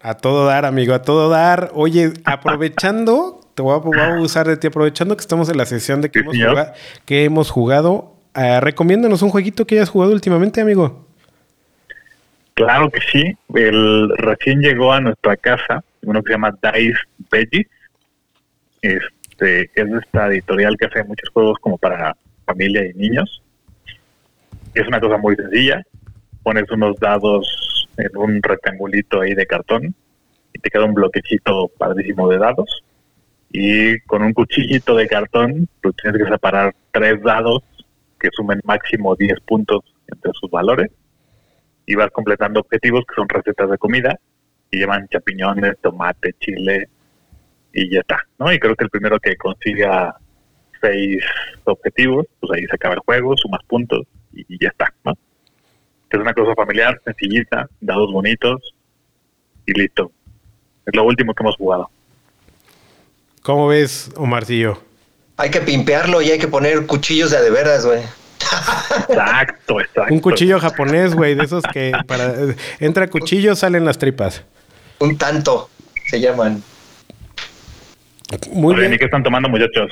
A 0.00 0.14
todo 0.14 0.46
dar, 0.46 0.64
amigo, 0.64 0.94
a 0.94 1.02
todo 1.02 1.28
dar. 1.28 1.70
Oye, 1.74 2.12
aprovechando, 2.24 3.40
te 3.54 3.62
voy 3.62 3.74
a, 3.74 4.20
usar 4.20 4.46
de 4.46 4.56
ti, 4.56 4.68
aprovechando 4.68 5.16
que 5.16 5.22
estamos 5.22 5.48
en 5.48 5.56
la 5.56 5.66
sesión 5.66 6.00
de 6.00 6.10
que, 6.10 6.20
hemos, 6.20 6.36
jugado, 6.36 6.72
que 7.04 7.24
hemos 7.24 7.50
jugado, 7.50 8.14
uh, 8.36 8.60
recomiéndanos 8.60 9.22
un 9.22 9.30
jueguito 9.30 9.66
que 9.66 9.76
hayas 9.76 9.90
jugado 9.90 10.12
últimamente, 10.12 10.60
amigo. 10.60 11.06
Claro 12.54 12.90
que 12.90 13.00
sí. 13.00 13.36
El, 13.54 14.10
recién 14.16 14.60
llegó 14.60 14.92
a 14.92 15.00
nuestra 15.00 15.36
casa 15.36 15.82
uno 16.02 16.22
que 16.22 16.28
se 16.28 16.34
llama 16.34 16.56
Dice 16.62 16.98
Veggies. 17.30 17.66
Este, 18.82 19.62
es 19.74 19.88
esta 20.02 20.28
editorial 20.28 20.76
que 20.76 20.86
hace 20.86 21.04
muchos 21.04 21.28
juegos 21.30 21.58
como 21.60 21.78
para 21.78 22.16
familia 22.46 22.84
y 22.86 22.94
niños. 22.94 23.42
Es 24.74 24.86
una 24.86 25.00
cosa 25.00 25.18
muy 25.18 25.36
sencilla. 25.36 25.82
Pones 26.42 26.70
unos 26.70 26.96
dados 26.98 27.67
en 27.98 28.16
un 28.16 28.42
rectangulito 28.42 29.20
ahí 29.20 29.34
de 29.34 29.46
cartón 29.46 29.94
y 30.52 30.58
te 30.58 30.70
queda 30.70 30.84
un 30.84 30.94
bloquecito 30.94 31.68
padrísimo 31.76 32.28
de 32.28 32.38
dados. 32.38 32.82
Y 33.50 34.00
con 34.00 34.22
un 34.22 34.32
cuchillito 34.32 34.94
de 34.94 35.08
cartón, 35.08 35.68
tú 35.82 35.92
tienes 35.92 36.22
que 36.22 36.30
separar 36.30 36.74
tres 36.92 37.22
dados 37.22 37.62
que 38.18 38.28
sumen 38.32 38.60
máximo 38.64 39.16
10 39.16 39.40
puntos 39.40 39.80
entre 40.06 40.32
sus 40.34 40.50
valores 40.50 40.90
y 41.86 41.94
vas 41.94 42.10
completando 42.10 42.60
objetivos 42.60 43.04
que 43.06 43.14
son 43.14 43.28
recetas 43.28 43.70
de 43.70 43.78
comida 43.78 44.18
y 44.70 44.78
llevan 44.78 45.08
champiñones, 45.08 45.78
tomate, 45.80 46.34
chile 46.40 46.88
y 47.72 47.90
ya 47.90 48.00
está, 48.00 48.22
¿no? 48.38 48.52
Y 48.52 48.58
creo 48.58 48.76
que 48.76 48.84
el 48.84 48.90
primero 48.90 49.18
que 49.18 49.36
consiga 49.36 50.14
seis 50.80 51.24
objetivos, 51.64 52.26
pues 52.40 52.52
ahí 52.52 52.66
se 52.66 52.74
acaba 52.74 52.94
el 52.94 53.00
juego, 53.00 53.36
sumas 53.36 53.62
puntos 53.66 54.06
y, 54.32 54.62
ya 54.62 54.68
está, 54.68 54.92
¿no? 55.04 55.14
Es 56.10 56.18
una 56.18 56.32
cosa 56.32 56.54
familiar, 56.54 57.00
sencillita, 57.04 57.68
dados 57.80 58.12
bonitos 58.12 58.74
y 59.66 59.72
listo. 59.78 60.10
Es 60.86 60.94
lo 60.94 61.04
último 61.04 61.34
que 61.34 61.42
hemos 61.42 61.56
jugado. 61.56 61.90
¿Cómo 63.42 63.68
ves, 63.68 64.10
Omarcillo? 64.16 64.80
Hay 65.36 65.50
que 65.50 65.60
pimpearlo 65.60 66.22
y 66.22 66.30
hay 66.30 66.38
que 66.38 66.48
poner 66.48 66.86
cuchillos 66.86 67.30
de 67.30 67.40
de 67.42 67.50
veras, 67.50 67.86
güey. 67.86 68.00
Exacto, 69.08 69.80
exacto. 69.80 70.12
Un 70.12 70.20
cuchillo 70.20 70.58
japonés, 70.58 71.14
güey, 71.14 71.34
de 71.34 71.44
esos 71.44 71.62
que 71.64 71.92
para 72.06 72.34
entra 72.80 73.08
cuchillo 73.08 73.54
salen 73.54 73.84
las 73.84 73.98
tripas. 73.98 74.42
Un 75.00 75.16
tanto 75.18 75.68
se 76.06 76.20
llaman. 76.20 76.62
Muy 78.52 78.74
bien. 78.74 78.94
¿Y 78.94 78.98
qué 78.98 79.04
están 79.04 79.22
tomando, 79.22 79.48
muchachos? 79.48 79.90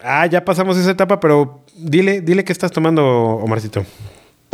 Ah, 0.00 0.26
ya 0.26 0.44
pasamos 0.44 0.76
esa 0.76 0.92
etapa, 0.92 1.18
pero 1.20 1.64
dile, 1.74 2.20
dile 2.20 2.44
qué 2.44 2.52
estás 2.52 2.70
tomando, 2.70 3.04
Omarcito. 3.04 3.84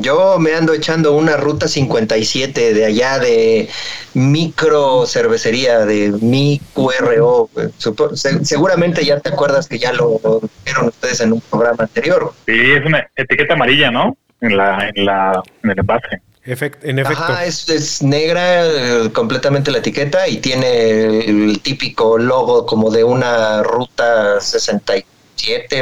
Yo 0.05 0.39
me 0.39 0.55
ando 0.55 0.75
echando 0.75 1.17
una 1.17 1.39
ruta 1.39 1.67
57 1.67 2.75
de 2.75 2.85
allá 2.85 3.19
de 3.19 3.71
micro 4.13 5.07
cervecería, 5.07 5.87
de 5.87 6.13
mi 6.21 6.61
QRO. 6.75 7.49
seguramente 8.43 9.03
ya 9.03 9.19
te 9.19 9.31
acuerdas 9.31 9.67
que 9.67 9.79
ya 9.79 9.95
lo 9.95 10.21
vieron 10.63 10.89
ustedes 10.89 11.23
en 11.23 11.33
un 11.33 11.41
programa 11.41 11.85
anterior. 11.85 12.35
Sí, 12.45 12.53
es 12.53 12.85
una 12.85 13.09
etiqueta 13.17 13.55
amarilla, 13.55 13.91
¿no? 13.91 14.15
En 14.43 14.59
la, 14.59 14.91
en 14.95 15.07
la, 15.07 15.43
en 15.63 15.71
el 15.71 15.79
envase. 15.79 16.21
en 16.45 16.99
efecto. 16.99 17.23
Ajá, 17.23 17.47
es, 17.47 17.67
es 17.71 18.03
negra 18.03 18.67
eh, 18.67 19.11
completamente 19.11 19.71
la 19.71 19.79
etiqueta 19.79 20.29
y 20.29 20.37
tiene 20.37 21.21
el 21.21 21.61
típico 21.63 22.19
logo 22.19 22.67
como 22.67 22.91
de 22.91 23.05
una 23.05 23.63
ruta 23.63 24.39
64 24.39 25.14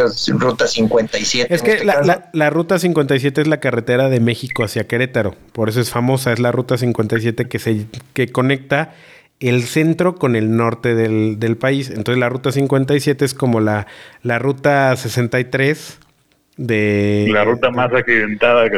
o 0.05 0.39
ruta 0.39 0.67
57. 0.67 1.55
Es 1.55 1.63
que 1.63 1.73
este 1.73 1.85
la, 1.85 2.31
la, 2.33 2.51
ruta 2.51 2.79
57 2.79 3.43
es 3.43 3.47
la 3.47 3.61
carretera 3.61 4.09
de 4.09 4.21
México 4.21 4.65
hacia 4.65 4.87
Querétaro, 4.87 5.35
por 5.53 5.69
eso 5.69 5.81
es 5.81 5.91
famosa, 5.91 6.33
es 6.33 6.39
la 6.39 6.53
ruta 6.53 6.77
57 6.79 7.49
que, 7.49 7.59
se, 7.59 7.87
que 8.15 8.33
conecta 8.33 8.95
el 9.41 9.65
centro 9.65 10.15
con 10.15 10.37
el 10.37 10.57
norte 10.57 10.95
del, 10.95 11.39
del 11.39 11.57
país. 11.57 11.91
Entonces 11.91 12.19
la 12.19 12.29
ruta 12.29 12.53
57 12.53 13.25
es 13.25 13.35
como 13.35 13.61
la, 13.61 13.87
la 14.23 14.39
ruta 14.39 14.95
63 14.97 15.99
de... 16.63 17.29
La 17.31 17.45
ruta 17.45 17.71
más 17.71 17.93
accidentada. 17.93 18.67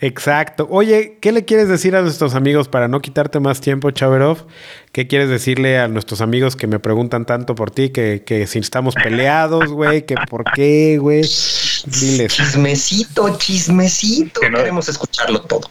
Exacto. 0.00 0.68
Oye, 0.70 1.18
¿qué 1.20 1.32
le 1.32 1.44
quieres 1.44 1.68
decir 1.68 1.96
a 1.96 2.02
nuestros 2.02 2.34
amigos 2.34 2.68
para 2.68 2.86
no 2.86 3.00
quitarte 3.00 3.40
más 3.40 3.60
tiempo, 3.60 3.90
Chaverov? 3.90 4.46
¿Qué 4.92 5.08
quieres 5.08 5.28
decirle 5.28 5.78
a 5.78 5.88
nuestros 5.88 6.20
amigos 6.20 6.54
que 6.54 6.68
me 6.68 6.78
preguntan 6.78 7.26
tanto 7.26 7.56
por 7.56 7.72
ti, 7.72 7.90
que, 7.90 8.22
que 8.24 8.46
si 8.46 8.60
estamos 8.60 8.94
peleados, 8.94 9.72
güey, 9.72 10.06
que 10.06 10.14
por 10.30 10.44
qué, 10.52 10.98
güey? 11.00 11.22
Diles. 11.22 12.32
Chismecito, 12.32 13.36
chismecito. 13.36 14.40
Queremos 14.40 14.88
escucharlo 14.88 15.40
todo. 15.42 15.68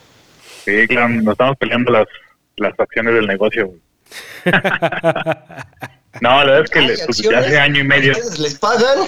Sí, 0.66 0.86
claro, 0.88 1.10
nos 1.10 1.32
estamos 1.32 1.58
peleando 1.58 1.92
las, 1.92 2.08
las 2.58 2.78
acciones 2.78 3.14
del 3.14 3.28
negocio. 3.28 3.74
No, 6.22 6.30
la 6.30 6.46
verdad 6.46 6.64
es 6.64 6.70
que 6.70 6.82
le, 6.82 6.98
pues, 7.06 7.28
hace 7.28 7.60
año 7.60 7.80
y 7.82 7.84
medio. 7.84 8.12
¿Ustedes 8.12 8.40
les 8.40 8.60
pagan? 8.60 9.00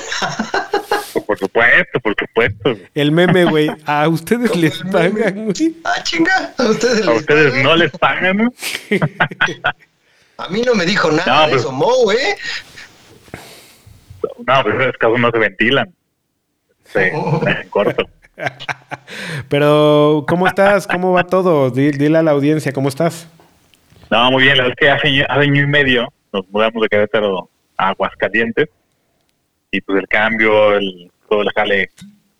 Por 1.25 1.39
supuesto, 1.39 1.99
por 2.01 2.15
supuesto. 2.17 2.75
El 2.93 3.11
meme, 3.11 3.45
güey. 3.45 3.69
¿A 3.85 4.07
ustedes 4.07 4.55
les 4.55 4.79
pagan, 4.91 5.45
güey? 5.45 5.75
Ah, 5.83 6.03
chinga. 6.03 6.53
¿A 6.57 6.63
ustedes, 6.63 7.07
¿A 7.07 7.13
ustedes 7.13 7.63
no 7.63 7.75
les 7.75 7.91
pagan, 7.91 8.37
no? 8.37 8.53
A 10.37 10.49
mí 10.49 10.61
no 10.63 10.75
me 10.75 10.85
dijo 10.85 11.09
nada 11.11 11.47
de 11.47 11.55
eso, 11.55 11.71
Mo, 11.71 12.11
¿eh? 12.11 12.35
No, 14.45 14.63
pero 14.63 14.81
esos 14.81 14.97
casos 14.97 15.19
no 15.19 15.31
se 15.31 15.37
ventilan. 15.37 15.93
Sí, 16.85 16.99
oh. 17.13 17.41
en 17.47 17.69
corto. 17.69 18.09
Pero, 19.49 20.25
¿cómo 20.27 20.45
estás? 20.45 20.87
¿Cómo 20.87 21.13
va 21.13 21.23
todo? 21.25 21.69
Dile 21.71 22.17
a 22.17 22.21
la 22.21 22.31
audiencia, 22.31 22.73
¿cómo 22.73 22.89
estás? 22.89 23.27
No, 24.09 24.29
muy 24.31 24.43
bien. 24.43 24.57
La 24.57 24.63
verdad 24.63 24.77
es 24.79 24.85
que 24.85 24.91
hace, 24.91 25.23
hace 25.23 25.41
año 25.41 25.61
y 25.63 25.67
medio 25.67 26.13
nos 26.35 26.49
mudamos 26.49 26.81
de 26.81 26.89
Querétaro 26.89 27.49
a 27.77 27.89
Aguascalientes 27.89 28.69
y 29.71 29.81
pues 29.81 29.99
el 29.99 30.07
cambio, 30.07 30.75
el, 30.75 31.11
todo 31.29 31.41
el 31.41 31.49
jale 31.51 31.89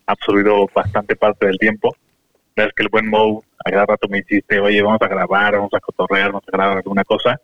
ha 0.06 0.12
absorbido 0.12 0.66
bastante 0.74 1.16
parte 1.16 1.46
del 1.46 1.58
tiempo. 1.58 1.96
La 2.54 2.70
que 2.70 2.82
el 2.82 2.88
buen 2.88 3.08
Mo 3.08 3.44
a 3.64 3.70
cada 3.70 3.86
rato 3.86 4.08
me 4.08 4.18
hiciste, 4.18 4.60
oye, 4.60 4.82
vamos 4.82 5.00
a 5.02 5.08
grabar, 5.08 5.54
vamos 5.54 5.74
a 5.74 5.80
cotorrear, 5.80 6.28
vamos 6.28 6.44
a 6.46 6.56
grabar 6.56 6.76
alguna 6.78 7.04
cosa 7.04 7.40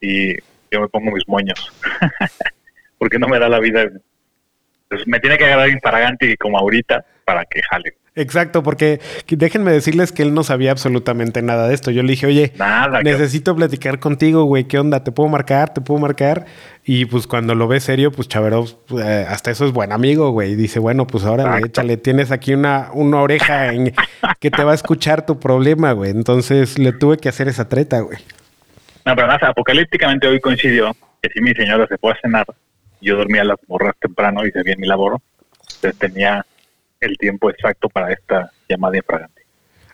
y 0.00 0.34
yo 0.70 0.80
me 0.80 0.88
pongo 0.88 1.10
mis 1.10 1.26
moños 1.26 1.72
porque 2.98 3.18
no 3.18 3.28
me 3.28 3.38
da 3.38 3.48
la 3.48 3.60
vida. 3.60 3.88
Pues 4.88 5.06
me 5.06 5.20
tiene 5.20 5.36
que 5.36 5.44
agarrar 5.44 5.68
Imparaganti 5.68 6.36
como 6.36 6.58
ahorita 6.58 7.04
para 7.24 7.44
que 7.44 7.62
jale. 7.62 7.96
Exacto, 8.18 8.64
porque 8.64 9.00
déjenme 9.28 9.70
decirles 9.70 10.10
que 10.10 10.22
él 10.22 10.34
no 10.34 10.42
sabía 10.42 10.72
absolutamente 10.72 11.40
nada 11.40 11.68
de 11.68 11.74
esto. 11.74 11.92
Yo 11.92 12.02
le 12.02 12.10
dije, 12.10 12.26
oye, 12.26 12.52
necesito 13.04 13.54
platicar 13.54 14.00
contigo, 14.00 14.42
güey, 14.42 14.64
¿qué 14.64 14.80
onda? 14.80 15.04
¿Te 15.04 15.12
puedo 15.12 15.28
marcar? 15.28 15.72
¿Te 15.72 15.80
puedo 15.80 16.00
marcar? 16.00 16.46
Y 16.84 17.04
pues 17.04 17.28
cuando 17.28 17.54
lo 17.54 17.68
ve 17.68 17.78
serio, 17.78 18.10
pues 18.10 18.26
Chaverov, 18.26 18.74
eh, 19.00 19.24
hasta 19.28 19.52
eso 19.52 19.66
es 19.66 19.72
buen 19.72 19.92
amigo, 19.92 20.30
güey. 20.30 20.56
Dice, 20.56 20.80
bueno, 20.80 21.06
pues 21.06 21.24
ahora 21.24 21.60
échale, 21.60 21.96
tienes 21.96 22.32
aquí 22.32 22.54
una, 22.54 22.88
una 22.92 23.20
oreja 23.20 23.72
en, 23.72 23.94
que 24.40 24.50
te 24.50 24.64
va 24.64 24.72
a 24.72 24.74
escuchar 24.74 25.24
tu 25.24 25.38
problema, 25.38 25.92
güey. 25.92 26.10
Entonces 26.10 26.76
le 26.76 26.92
tuve 26.92 27.18
que 27.18 27.28
hacer 27.28 27.46
esa 27.46 27.68
treta, 27.68 28.00
güey. 28.00 28.18
No, 29.04 29.14
pero 29.14 29.28
más 29.28 29.42
apocalípticamente 29.44 30.26
hoy 30.26 30.40
coincidió 30.40 30.92
que 31.22 31.30
si 31.32 31.40
mi 31.40 31.52
señora 31.52 31.86
se 31.86 31.96
fue 31.98 32.12
a 32.12 32.16
cenar, 32.20 32.46
yo 33.00 33.16
dormía 33.16 33.42
a 33.42 33.44
las 33.44 33.58
morras 33.68 33.94
temprano, 34.00 34.44
y 34.44 34.50
se 34.50 34.64
bien 34.64 34.80
mi 34.80 34.88
labor, 34.88 35.20
entonces 35.76 35.96
tenía 36.00 36.44
el 37.00 37.16
tiempo 37.18 37.50
exacto 37.50 37.88
para 37.88 38.12
esta 38.12 38.50
llamada 38.68 38.96
infragante. 38.96 39.42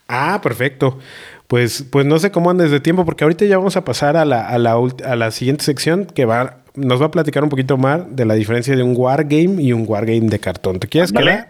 Ah, 0.09 0.41
perfecto. 0.43 0.99
Pues, 1.47 1.85
pues 1.91 2.07
no 2.07 2.19
sé 2.19 2.31
cómo 2.31 2.51
andes 2.51 2.71
de 2.71 2.81
tiempo, 2.81 3.05
porque 3.05 3.25
ahorita 3.25 3.45
ya 3.45 3.59
vamos 3.59 3.77
a 3.77 3.85
pasar 3.85 4.17
a 4.17 4.25
la, 4.25 4.47
a 4.47 4.59
la, 4.59 4.75
a 5.05 5.17
la 5.17 5.31
siguiente 5.31 5.65
sección 5.65 6.07
que 6.07 6.25
va, 6.25 6.59
nos 6.75 7.01
va 7.01 7.07
a 7.07 7.11
platicar 7.11 7.43
un 7.43 7.51
poquito 7.51 7.77
más 7.77 8.15
de 8.15 8.25
la 8.25 8.35
diferencia 8.35 8.75
de 8.77 8.83
un 8.83 8.95
wargame 8.97 9.63
y 9.63 9.73
un 9.73 9.85
wargame 9.87 10.29
de 10.29 10.39
cartón. 10.39 10.81
¿Te 10.81 10.89
quieres 10.89 11.13
quedar? 11.13 11.49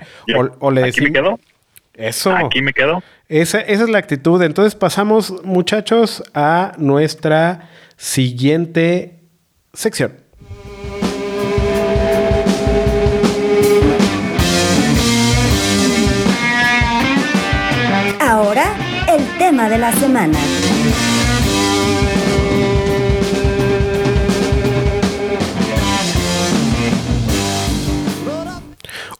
O, 0.61 0.71
le 0.71 0.83
decimos. 0.83 1.11
Aquí 1.11 1.13
me 1.13 1.13
quedo. 1.13 1.41
Eso. 1.95 2.33
Aquí 2.33 2.63
me 2.63 2.73
quedo. 2.73 3.03
Esa, 3.29 3.61
esa 3.61 3.85
es 3.85 3.89
la 3.89 3.99
actitud. 3.99 4.43
Entonces 4.43 4.75
pasamos, 4.75 5.45
muchachos, 5.45 6.23
a 6.35 6.73
nuestra 6.77 7.71
siguiente 7.97 9.21
sección. 9.73 10.24
Tema 19.55 19.69
de 19.69 19.79
la 19.79 19.93
semana. 19.93 20.39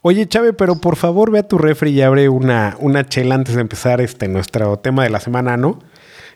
Oye, 0.01 0.27
Chávez, 0.27 0.53
pero 0.57 0.75
por 0.81 0.97
favor 0.97 1.31
ve 1.31 1.39
a 1.39 1.43
tu 1.47 1.57
refri 1.57 1.91
y 1.91 2.01
abre 2.01 2.27
una, 2.27 2.75
una 2.79 3.05
chela 3.05 3.35
antes 3.35 3.55
de 3.55 3.61
empezar 3.61 4.01
este 4.01 4.27
nuestro 4.27 4.77
tema 4.77 5.05
de 5.05 5.09
la 5.09 5.21
semana, 5.21 5.55
¿no? 5.55 5.79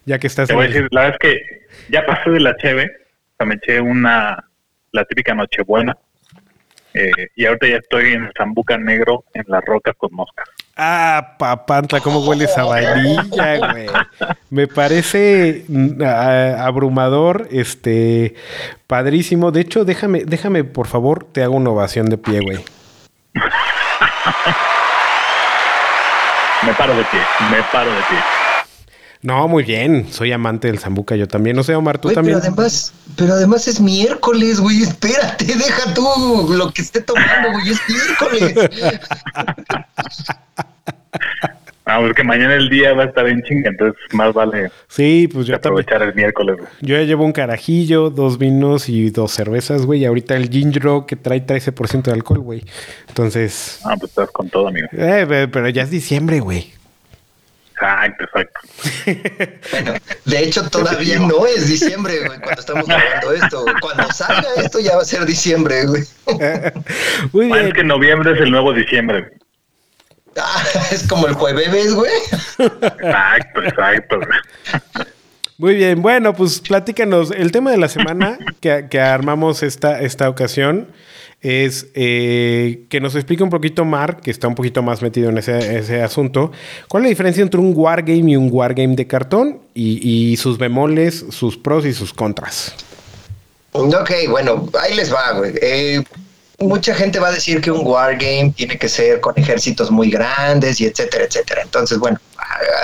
Ya 0.06 0.18
que 0.18 0.28
estás... 0.28 0.48
Te 0.48 0.56
voy 0.56 0.66
a 0.66 0.68
decir, 0.70 0.88
la 0.92 1.02
verdad 1.02 1.18
es 1.22 1.30
que 1.30 1.68
ya 1.90 2.06
pasé 2.06 2.30
de 2.30 2.40
la 2.40 2.56
cheve, 2.56 2.86
o 2.86 3.36
sea, 3.38 3.46
me 3.46 3.56
eché 3.56 3.82
una, 3.82 4.50
la 4.94 5.04
típica 5.04 5.34
nochebuena, 5.34 5.98
eh, 6.94 7.12
y 7.36 7.46
ahorita 7.46 7.68
ya 7.68 7.76
estoy 7.76 8.14
en 8.14 8.32
Zambuca 8.38 8.78
Negro 8.78 9.26
en 9.34 9.44
las 9.48 9.64
rocas 9.66 9.94
con 9.98 10.14
moscas. 10.14 10.48
Ah, 10.82 11.36
papantla, 11.38 12.00
cómo 12.00 12.20
huele 12.20 12.46
esa 12.46 12.64
vainilla, 12.64 13.58
güey. 13.58 13.88
Me 14.50 14.66
parece 14.66 15.66
mm, 15.68 16.02
abrumador, 16.58 17.50
este, 17.52 18.36
padrísimo. 18.88 19.52
De 19.52 19.60
hecho, 19.60 19.84
déjame, 19.84 20.24
déjame, 20.24 20.64
por 20.64 20.88
favor, 20.88 21.26
te 21.26 21.44
hago 21.44 21.56
una 21.56 21.72
ovación 21.72 22.06
de 22.06 22.18
pie, 22.18 22.40
güey. 22.40 22.64
me 26.64 26.74
paro 26.76 26.96
de 26.96 27.04
pie, 27.04 27.20
me 27.52 27.62
paro 27.74 27.92
de 27.92 28.02
pie. 28.10 28.18
No, 29.22 29.50
muy 29.50 29.64
bien. 29.64 30.08
Soy 30.10 30.32
amante 30.32 30.68
del 30.68 30.80
Zambuca, 30.80 31.18
yo 31.18 31.28
también. 31.28 31.58
No 31.58 31.64
sé, 31.64 31.76
Omar, 31.76 31.98
tú 31.98 32.14
también. 32.14 32.40
Pero 32.40 32.54
además, 32.54 32.94
pero 33.18 33.34
además 33.34 33.68
es 33.68 33.82
miércoles, 33.82 34.62
güey. 34.62 34.84
Espérate, 34.84 35.44
deja 35.44 35.94
tú 35.94 36.54
lo 36.54 36.72
que 36.72 36.84
esté 36.84 37.02
tomando, 37.02 37.52
güey. 37.52 37.72
Es 37.72 37.82
miércoles. 37.90 38.56
Ah, 41.90 42.00
porque 42.00 42.24
mañana 42.24 42.54
el 42.54 42.70
día 42.70 42.94
va 42.94 43.04
a 43.04 43.06
estar 43.08 43.28
en 43.28 43.42
chinga, 43.42 43.72
entonces 43.72 44.00
más 44.14 44.32
vale 44.32 44.70
sí, 44.88 45.28
pues 45.32 45.48
yo 45.48 45.56
aprovechar 45.56 46.04
el 46.04 46.14
miércoles. 46.14 46.58
Güey. 46.58 46.70
Yo 46.82 46.96
ya 46.98 47.04
llevo 47.04 47.26
un 47.26 47.32
carajillo, 47.32 48.12
dos 48.12 48.38
vinos 48.38 48.90
y 48.90 49.10
dos 49.10 49.32
cervezas, 49.32 49.88
güey. 49.88 50.02
Y 50.02 50.06
ahorita 50.06 50.36
el 50.36 50.50
ginger 50.50 50.80
que 51.08 51.16
trae 51.16 51.46
13% 51.46 52.04
de 52.04 52.12
alcohol, 52.12 52.40
güey. 52.40 52.64
Entonces... 53.08 53.82
Ah, 53.84 53.96
pues 54.00 54.12
estás 54.12 54.30
con 54.30 54.50
todo, 54.50 54.68
amigo. 54.68 54.88
Eh, 54.92 55.48
pero 55.52 55.68
ya 55.70 55.82
es 55.82 55.90
diciembre, 55.90 56.40
güey. 56.40 56.74
Exacto, 57.74 58.26
exacto. 58.26 58.60
bueno, 59.72 59.94
de 60.26 60.44
hecho 60.44 60.70
todavía 60.70 61.18
no 61.20 61.48
es 61.48 61.68
diciembre, 61.68 62.20
güey, 62.26 62.40
cuando 62.40 62.60
estamos 62.60 62.86
grabando 62.86 63.32
esto. 63.32 63.66
Cuando 63.82 64.12
salga 64.12 64.48
esto 64.58 64.80
ya 64.80 64.96
va 64.96 65.02
a 65.02 65.06
ser 65.06 65.26
diciembre, 65.26 65.86
güey. 65.86 66.04
Muy 67.34 67.48
bien. 67.48 67.68
es 67.68 67.74
que 67.74 67.84
noviembre 67.84 68.34
es 68.34 68.42
el 68.42 68.52
nuevo 68.52 68.74
diciembre. 68.74 69.32
Ah, 70.42 70.64
es 70.92 71.08
como 71.08 71.28
el 71.28 71.34
jueves, 71.34 71.94
güey. 71.94 72.12
Exacto, 72.58 73.64
exacto. 73.64 74.20
Muy 75.58 75.76
bien, 75.76 76.02
bueno, 76.02 76.34
pues 76.34 76.62
platícanos. 76.62 77.32
El 77.32 77.52
tema 77.52 77.72
de 77.72 77.78
la 77.78 77.90
semana 77.90 78.38
que, 78.62 78.88
que 78.90 79.00
armamos 79.00 79.62
esta, 79.62 80.00
esta 80.02 80.30
ocasión 80.30 80.88
es 81.42 81.88
eh, 81.94 82.86
que 82.90 83.00
nos 83.00 83.16
explique 83.16 83.44
un 83.44 83.50
poquito 83.50 83.86
Mark, 83.86 84.22
que 84.22 84.32
está 84.32 84.48
un 84.48 84.56
poquito 84.56 84.84
más 84.84 85.02
metido 85.02 85.30
en 85.30 85.38
ese, 85.38 85.78
ese, 85.78 86.02
asunto, 86.02 86.52
cuál 86.88 87.04
es 87.04 87.06
la 87.06 87.10
diferencia 87.10 87.42
entre 87.44 87.60
un 87.60 87.74
wargame 87.76 88.32
y 88.32 88.36
un 88.36 88.50
wargame 88.52 88.96
de 88.96 89.08
cartón 89.08 89.60
y, 89.74 90.32
y 90.32 90.38
sus 90.38 90.58
bemoles, 90.58 91.26
sus 91.30 91.58
pros 91.58 91.86
y 91.86 91.94
sus 91.94 92.14
contras. 92.14 92.76
Ok, 93.72 94.12
bueno, 94.30 94.68
ahí 94.82 94.96
les 94.96 95.14
va, 95.14 95.32
güey. 95.34 95.54
Eh, 95.62 96.04
mucha 96.60 96.94
gente 96.94 97.20
va 97.20 97.30
a 97.30 97.32
decir 97.32 97.62
que 97.62 97.72
un 97.72 97.86
wargame 97.86 98.54
tiene 98.56 98.78
que 98.78 98.90
ser 98.90 99.22
con 99.22 99.34
ejércitos 99.38 99.92
muy 99.92 100.10
grandes 100.10 100.80
y 100.82 100.86
etcétera, 100.86 101.26
etcétera. 101.26 101.62
Entonces, 101.64 101.98
bueno, 102.00 102.20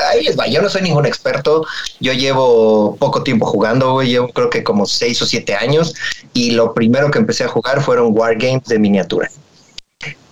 ahí 0.09 0.23
les 0.23 0.37
va. 0.37 0.47
Yo 0.47 0.61
no 0.61 0.69
soy 0.69 0.81
ningún 0.83 1.05
experto. 1.05 1.65
Yo 1.99 2.13
llevo 2.13 2.95
poco 2.97 3.23
tiempo 3.23 3.45
jugando, 3.45 3.93
güey. 3.93 4.09
Llevo 4.09 4.29
creo 4.29 4.49
que 4.49 4.63
como 4.63 4.85
seis 4.85 5.21
o 5.21 5.25
siete 5.25 5.55
años. 5.55 5.93
Y 6.33 6.51
lo 6.51 6.73
primero 6.73 7.11
que 7.11 7.19
empecé 7.19 7.43
a 7.43 7.47
jugar 7.47 7.81
fueron 7.81 8.17
wargames 8.17 8.65
de 8.65 8.79
miniatura 8.79 9.29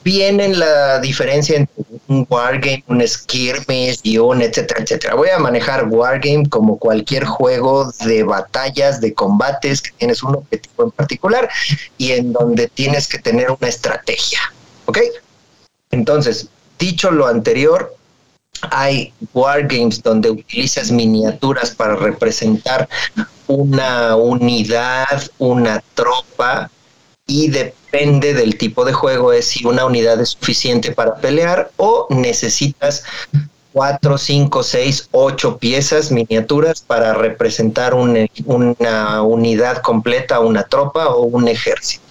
viene 0.04 0.50
la 0.50 1.00
diferencia 1.00 1.58
entre 1.58 1.84
un 2.08 2.26
wargame, 2.30 2.84
un 2.88 3.08
skirmish 3.08 4.00
y 4.04 4.18
un 4.18 4.42
etcétera, 4.42 4.82
etcétera. 4.82 5.16
Voy 5.16 5.30
a 5.30 5.40
manejar 5.40 5.88
wargame 5.88 6.48
como 6.50 6.78
cualquier 6.78 7.26
juego 7.26 7.92
de 8.06 8.24
batallas, 8.24 9.00
de 9.02 9.14
combates, 9.14 9.82
que 9.82 9.92
tienes 9.92 10.22
un 10.24 10.36
objetivo 10.36 10.84
en 10.84 10.92
particular 10.92 11.50
y 11.98 12.12
en 12.12 12.34
donde 12.34 12.68
tienes 12.68 13.08
que 13.08 13.20
tener 13.20 13.52
una 13.52 13.70
estrategia. 13.70 14.40
¿Ok? 14.86 15.00
Entonces, 15.92 16.50
dicho 16.78 17.12
lo 17.12 17.28
anterior, 17.28 17.96
hay 18.72 19.14
wargames 19.34 20.02
donde 20.02 20.30
utilizas 20.32 20.92
miniaturas 20.92 21.72
para 21.72 21.96
representar 21.96 22.88
una 23.48 24.16
unidad, 24.16 25.30
una 25.38 25.84
tropa, 25.94 26.70
y 27.26 27.50
depende 27.50 28.34
del 28.34 28.58
tipo 28.58 28.84
de 28.86 28.94
juego 28.94 29.32
es 29.32 29.48
si 29.48 29.66
una 29.66 29.86
unidad 29.86 30.20
es 30.20 30.30
suficiente 30.30 30.92
para 30.92 31.16
pelear 31.16 31.72
o 31.78 32.08
necesitas 32.10 33.04
cuatro, 33.72 34.18
cinco, 34.18 34.62
seis, 34.62 35.08
ocho 35.12 35.58
piezas 35.58 36.12
miniaturas 36.12 36.82
para 36.82 37.14
representar 37.14 37.94
una 37.94 39.22
unidad 39.24 39.78
completa, 39.82 40.40
una 40.42 40.64
tropa 40.64 41.08
o 41.08 41.24
un 41.24 41.48
ejército. 41.48 42.04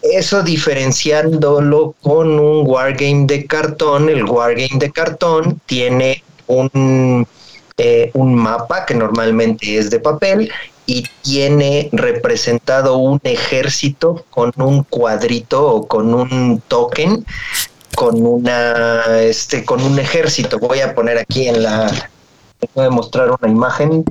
Eso 0.00 0.42
diferenciándolo 0.42 1.94
con 2.00 2.38
un 2.38 2.66
wargame 2.66 3.26
de 3.26 3.46
cartón, 3.46 4.08
el 4.08 4.24
wargame 4.24 4.78
de 4.78 4.92
cartón 4.92 5.60
tiene 5.66 6.22
un, 6.46 7.26
eh, 7.76 8.10
un 8.14 8.34
mapa 8.34 8.86
que 8.86 8.94
normalmente 8.94 9.76
es 9.76 9.90
de 9.90 9.98
papel 9.98 10.50
y 10.88 11.04
tiene 11.20 11.90
representado 11.92 12.96
un 12.96 13.20
ejército 13.22 14.24
con 14.30 14.52
un 14.56 14.84
cuadrito 14.84 15.66
o 15.66 15.86
con 15.86 16.14
un 16.14 16.62
token 16.66 17.26
con 17.94 18.24
una 18.24 19.20
este 19.20 19.66
con 19.66 19.82
un 19.82 19.98
ejército. 19.98 20.58
Voy 20.58 20.80
a 20.80 20.94
poner 20.94 21.18
aquí 21.18 21.46
en 21.46 21.62
la 21.62 21.92
voy 22.74 22.86
a 22.86 22.90
mostrar 22.90 23.30
una 23.30 23.52
imagen 23.52 24.02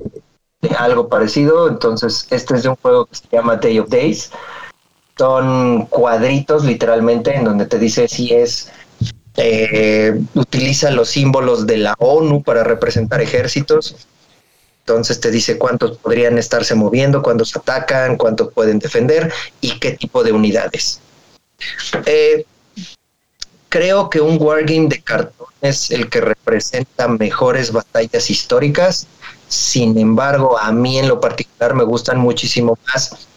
de 0.62 0.70
algo 0.76 1.10
parecido. 1.10 1.68
Entonces 1.68 2.28
este 2.30 2.56
es 2.56 2.62
de 2.62 2.70
un 2.70 2.76
juego 2.76 3.08
que 3.08 3.16
se 3.16 3.28
llama 3.32 3.56
Day 3.56 3.80
of 3.80 3.90
Days. 3.90 4.30
Son 5.18 5.88
cuadritos 5.88 6.64
literalmente 6.64 7.36
en 7.36 7.44
donde 7.44 7.66
te 7.66 7.80
dice 7.80 8.08
si 8.08 8.34
es 8.34 8.72
eh, 9.38 10.22
utiliza 10.36 10.92
los 10.92 11.10
símbolos 11.10 11.66
de 11.66 11.78
la 11.78 11.96
ONU 11.98 12.44
para 12.44 12.64
representar 12.64 13.20
ejércitos 13.20 14.08
entonces 14.88 15.20
te 15.20 15.32
dice 15.32 15.58
cuántos 15.58 15.98
podrían 15.98 16.38
estarse 16.38 16.74
moviendo, 16.74 17.22
cuántos 17.22 17.54
atacan, 17.58 18.16
cuántos 18.16 18.54
pueden 18.54 18.80
defender 18.80 19.34
y 19.60 19.78
qué 19.80 19.92
tipo 19.92 20.24
de 20.24 20.32
unidades. 20.32 21.02
Eh, 22.06 22.46
creo 23.68 24.10
que 24.10 24.22
un 24.22 24.42
wargame 24.42 24.88
de 24.88 25.02
cartón 25.02 25.48
es 25.60 25.92
el 25.92 26.10
que 26.10 26.22
representa 26.22 27.10
mejores 27.10 27.74
batallas 27.74 28.30
históricas. 28.30 29.08
Sin 29.50 29.98
embargo, 29.98 30.58
a 30.58 30.72
mí 30.72 30.98
en 31.00 31.10
lo 31.10 31.20
particular 31.20 31.76
me 31.76 31.84
gustan 31.84 32.20
muchísimo 32.20 32.80
más 32.88 33.28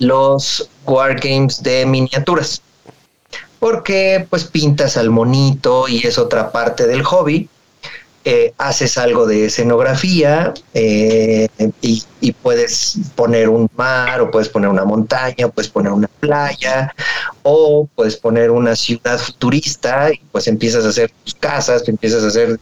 los 0.00 0.68
wargames 0.86 1.62
de 1.62 1.86
miniaturas. 1.86 2.60
Porque 3.60 4.26
pues 4.28 4.42
pintas 4.42 4.96
al 4.96 5.10
monito 5.10 5.86
y 5.86 6.04
es 6.04 6.18
otra 6.18 6.50
parte 6.50 6.88
del 6.88 7.04
hobby 7.04 7.48
eh, 8.28 8.52
haces 8.58 8.98
algo 8.98 9.24
de 9.24 9.44
escenografía 9.44 10.52
eh, 10.74 11.46
y, 11.80 12.32
puedes 12.42 12.98
poner 13.14 13.48
un 13.48 13.70
mar 13.76 14.20
o 14.20 14.32
puedes 14.32 14.48
poner 14.48 14.68
una 14.68 14.84
montaña, 14.84 15.46
o 15.46 15.50
puedes 15.50 15.70
poner 15.70 15.92
una 15.92 16.08
playa 16.08 16.92
o 17.44 17.88
puedes 17.94 18.16
poner 18.16 18.50
una 18.50 18.74
ciudad 18.74 19.20
futurista 19.20 20.12
y 20.12 20.20
pues 20.32 20.48
empiezas 20.48 20.84
a 20.84 20.88
hacer 20.88 21.12
tus 21.22 21.36
casas, 21.36 21.88
empiezas 21.88 22.24
a 22.24 22.26
hacer 22.26 22.58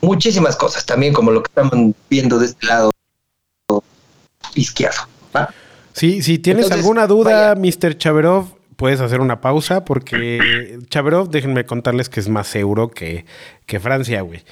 muchísimas 0.00 0.54
cosas, 0.54 0.86
también 0.86 1.12
como 1.12 1.32
lo 1.32 1.42
que 1.42 1.48
estamos 1.48 1.96
viendo 2.08 2.38
de 2.38 2.46
este 2.46 2.64
lado 2.64 2.92
izquierdo. 4.54 5.00
Sí, 5.94 6.22
si 6.22 6.38
tienes 6.38 6.70
alguna 6.70 7.08
duda, 7.08 7.56
Mr. 7.56 7.98
Chaverov, 7.98 8.46
puedes 8.82 9.00
hacer 9.00 9.20
una 9.20 9.40
pausa 9.40 9.84
porque 9.84 10.78
Chabrov, 10.88 11.30
déjenme 11.30 11.64
contarles 11.64 12.08
que 12.08 12.18
es 12.18 12.28
más 12.28 12.54
euro 12.56 12.90
que, 12.90 13.26
que 13.66 13.78
Francia, 13.78 14.22
güey. 14.22 14.42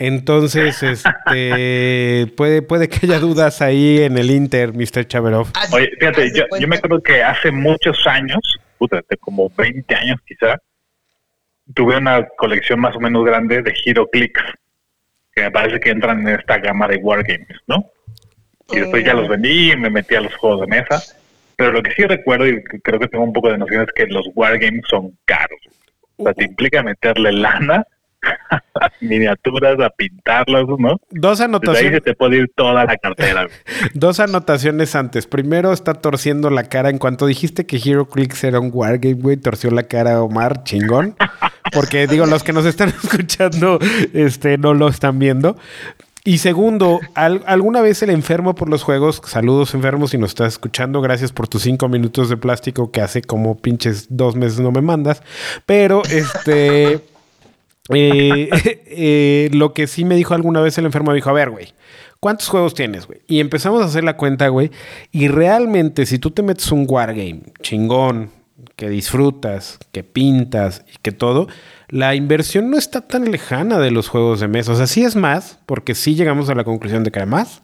Entonces, 0.00 0.82
este 0.82 2.26
puede, 2.36 2.62
puede 2.62 2.88
que 2.88 3.00
haya 3.04 3.18
dudas 3.18 3.60
ahí 3.60 3.98
en 3.98 4.16
el 4.16 4.30
Inter, 4.30 4.72
Mr. 4.72 5.06
Chaverov. 5.06 5.48
Oye, 5.72 5.90
fíjate, 6.00 6.32
yo, 6.34 6.44
yo, 6.58 6.66
me 6.66 6.76
acuerdo 6.76 7.02
que 7.02 7.22
hace 7.22 7.52
muchos 7.52 8.06
años, 8.06 8.40
puta, 8.78 9.02
como 9.20 9.50
20 9.50 9.94
años 9.94 10.18
quizá, 10.26 10.56
tuve 11.74 11.98
una 11.98 12.26
colección 12.38 12.80
más 12.80 12.96
o 12.96 13.00
menos 13.00 13.26
grande 13.26 13.60
de 13.60 13.74
Hero 13.84 14.08
Clicks, 14.10 14.42
que 15.34 15.42
me 15.42 15.50
parece 15.50 15.78
que 15.78 15.90
entran 15.90 16.26
en 16.26 16.28
esta 16.40 16.56
gama 16.56 16.88
de 16.88 16.96
Wargames, 16.96 17.58
¿no? 17.66 17.84
Y 18.72 18.80
después 18.80 19.04
ya 19.04 19.12
los 19.12 19.28
vendí 19.28 19.72
y 19.72 19.76
me 19.76 19.90
metí 19.90 20.14
a 20.14 20.22
los 20.22 20.34
juegos 20.36 20.62
de 20.62 20.66
mesa. 20.68 21.02
Pero 21.56 21.72
lo 21.72 21.82
que 21.82 21.92
sí 21.92 22.04
recuerdo 22.04 22.48
y 22.48 22.62
creo 22.62 22.98
que 22.98 23.08
tengo 23.08 23.24
un 23.24 23.34
poco 23.34 23.50
de 23.50 23.58
noción 23.58 23.82
es 23.82 23.92
que 23.94 24.06
los 24.06 24.26
Wargames 24.34 24.84
son 24.88 25.14
caros. 25.26 25.60
O 26.16 26.22
sea, 26.22 26.32
te 26.32 26.44
implica 26.44 26.82
meterle 26.82 27.32
lana 27.32 27.84
miniaturas, 29.00 29.80
a 29.80 29.90
pintarlas, 29.90 30.64
¿no? 30.78 31.00
Dos 31.10 31.40
anotaciones. 31.40 31.82
Desde 31.82 31.88
ahí 31.88 31.94
se 31.94 32.00
te 32.00 32.14
puede 32.14 32.36
ir 32.38 32.50
toda 32.54 32.84
la 32.84 32.96
cartera. 32.96 33.46
Dos 33.94 34.20
anotaciones 34.20 34.94
antes. 34.94 35.26
Primero 35.26 35.72
está 35.72 35.94
torciendo 35.94 36.50
la 36.50 36.64
cara. 36.64 36.90
En 36.90 36.98
cuanto 36.98 37.26
dijiste 37.26 37.66
que 37.66 37.76
Hero 37.76 38.08
Clicks 38.08 38.44
era 38.44 38.60
un 38.60 38.70
wargame, 38.72 39.14
güey, 39.14 39.36
torció 39.36 39.70
la 39.70 39.84
cara 39.84 40.22
Omar, 40.22 40.64
chingón. 40.64 41.16
Porque 41.72 42.06
digo, 42.06 42.26
los 42.26 42.42
que 42.42 42.52
nos 42.52 42.66
están 42.66 42.88
escuchando, 43.02 43.78
este, 44.12 44.58
no 44.58 44.74
lo 44.74 44.88
están 44.88 45.18
viendo. 45.18 45.56
Y 46.22 46.38
segundo, 46.38 47.00
¿alguna 47.14 47.80
vez 47.80 48.02
el 48.02 48.10
enfermo 48.10 48.54
por 48.54 48.68
los 48.68 48.82
juegos? 48.82 49.22
Saludos 49.24 49.72
enfermos 49.72 50.10
si 50.10 50.18
nos 50.18 50.30
estás 50.30 50.52
escuchando. 50.52 51.00
Gracias 51.00 51.32
por 51.32 51.48
tus 51.48 51.62
cinco 51.62 51.88
minutos 51.88 52.28
de 52.28 52.36
plástico 52.36 52.92
que 52.92 53.00
hace 53.00 53.22
como 53.22 53.56
pinches 53.56 54.06
dos 54.10 54.36
meses 54.36 54.60
no 54.60 54.70
me 54.70 54.82
mandas. 54.82 55.22
Pero 55.64 56.02
este... 56.04 57.00
Eh, 57.92 58.48
eh, 58.86 59.50
lo 59.52 59.72
que 59.74 59.86
sí 59.86 60.04
me 60.04 60.16
dijo 60.16 60.34
alguna 60.34 60.60
vez 60.60 60.78
el 60.78 60.86
enfermo, 60.86 61.12
dijo, 61.12 61.30
a 61.30 61.34
ver, 61.34 61.50
güey, 61.50 61.68
¿cuántos 62.20 62.48
juegos 62.48 62.74
tienes, 62.74 63.06
güey? 63.06 63.20
Y 63.26 63.40
empezamos 63.40 63.82
a 63.82 63.86
hacer 63.86 64.04
la 64.04 64.16
cuenta, 64.16 64.48
güey. 64.48 64.70
Y 65.12 65.28
realmente, 65.28 66.06
si 66.06 66.18
tú 66.18 66.30
te 66.30 66.42
metes 66.42 66.70
un 66.72 66.86
wargame 66.88 67.42
chingón, 67.62 68.30
que 68.76 68.88
disfrutas, 68.88 69.78
que 69.92 70.02
pintas 70.02 70.84
y 70.92 70.98
que 71.02 71.12
todo, 71.12 71.48
la 71.88 72.14
inversión 72.14 72.70
no 72.70 72.78
está 72.78 73.02
tan 73.02 73.30
lejana 73.30 73.78
de 73.78 73.90
los 73.90 74.08
juegos 74.08 74.40
de 74.40 74.48
mesa. 74.48 74.72
O 74.72 74.76
sea, 74.76 74.86
sí 74.86 75.04
es 75.04 75.16
más, 75.16 75.58
porque 75.66 75.94
sí 75.94 76.14
llegamos 76.14 76.48
a 76.48 76.54
la 76.54 76.64
conclusión 76.64 77.04
de 77.04 77.10
que 77.10 77.18
era 77.18 77.26
más, 77.26 77.62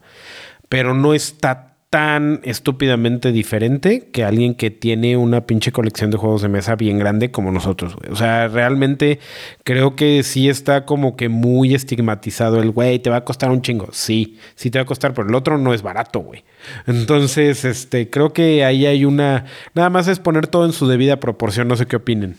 pero 0.69 0.93
no 0.93 1.13
está 1.13 1.76
tan 1.97 2.41
estúpidamente 2.43 3.31
diferente 3.31 4.09
que 4.11 4.23
alguien 4.23 4.53
que 4.53 4.69
tiene 4.69 5.17
una 5.17 5.47
pinche 5.47 5.71
colección 5.71 6.11
de 6.11 6.17
juegos 6.17 6.43
de 6.43 6.47
mesa 6.47 6.75
bien 6.75 6.99
grande 6.99 7.31
como 7.31 7.51
nosotros, 7.51 7.95
güey. 7.95 8.11
O 8.11 8.15
sea, 8.15 8.47
realmente 8.49 9.17
creo 9.63 9.95
que 9.95 10.21
sí 10.21 10.47
está 10.47 10.85
como 10.85 11.17
que 11.17 11.27
muy 11.27 11.73
estigmatizado 11.73 12.61
el 12.61 12.69
güey, 12.69 12.99
te 12.99 13.09
va 13.09 13.15
a 13.15 13.25
costar 13.25 13.49
un 13.49 13.63
chingo. 13.63 13.89
Sí, 13.93 14.37
sí 14.53 14.69
te 14.69 14.77
va 14.77 14.83
a 14.83 14.85
costar, 14.85 15.15
pero 15.15 15.27
el 15.27 15.33
otro 15.33 15.57
no 15.57 15.73
es 15.73 15.81
barato, 15.81 16.19
güey. 16.19 16.43
Entonces, 16.85 17.65
este, 17.65 18.11
creo 18.11 18.31
que 18.31 18.63
ahí 18.63 18.85
hay 18.85 19.03
una. 19.03 19.45
Nada 19.73 19.89
más 19.89 20.07
es 20.07 20.19
poner 20.19 20.45
todo 20.45 20.67
en 20.67 20.73
su 20.73 20.87
debida 20.87 21.19
proporción. 21.19 21.67
No 21.67 21.77
sé 21.77 21.87
qué 21.87 21.95
opinen. 21.95 22.37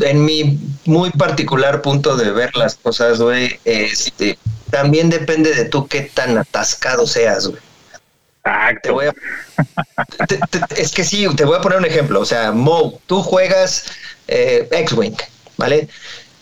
En 0.00 0.24
mi 0.24 0.58
muy 0.84 1.10
particular 1.10 1.80
punto 1.80 2.16
de 2.16 2.32
ver 2.32 2.56
las 2.56 2.74
cosas, 2.74 3.22
güey, 3.22 3.60
este 3.64 4.36
también 4.70 5.10
depende 5.10 5.54
de 5.54 5.64
tú 5.64 5.86
qué 5.86 6.02
tan 6.02 6.38
atascado 6.38 7.06
seas, 7.06 7.48
güey. 7.48 7.60
Te 8.82 8.90
voy 8.90 9.06
a, 9.06 9.14
es 10.76 10.92
que 10.92 11.04
sí, 11.04 11.26
te 11.36 11.44
voy 11.44 11.58
a 11.58 11.60
poner 11.60 11.78
un 11.78 11.84
ejemplo. 11.84 12.20
O 12.20 12.24
sea, 12.24 12.52
Mo, 12.52 12.98
tú 13.06 13.22
juegas 13.22 13.86
eh, 14.28 14.66
X-Wing, 14.70 15.16
¿vale? 15.56 15.88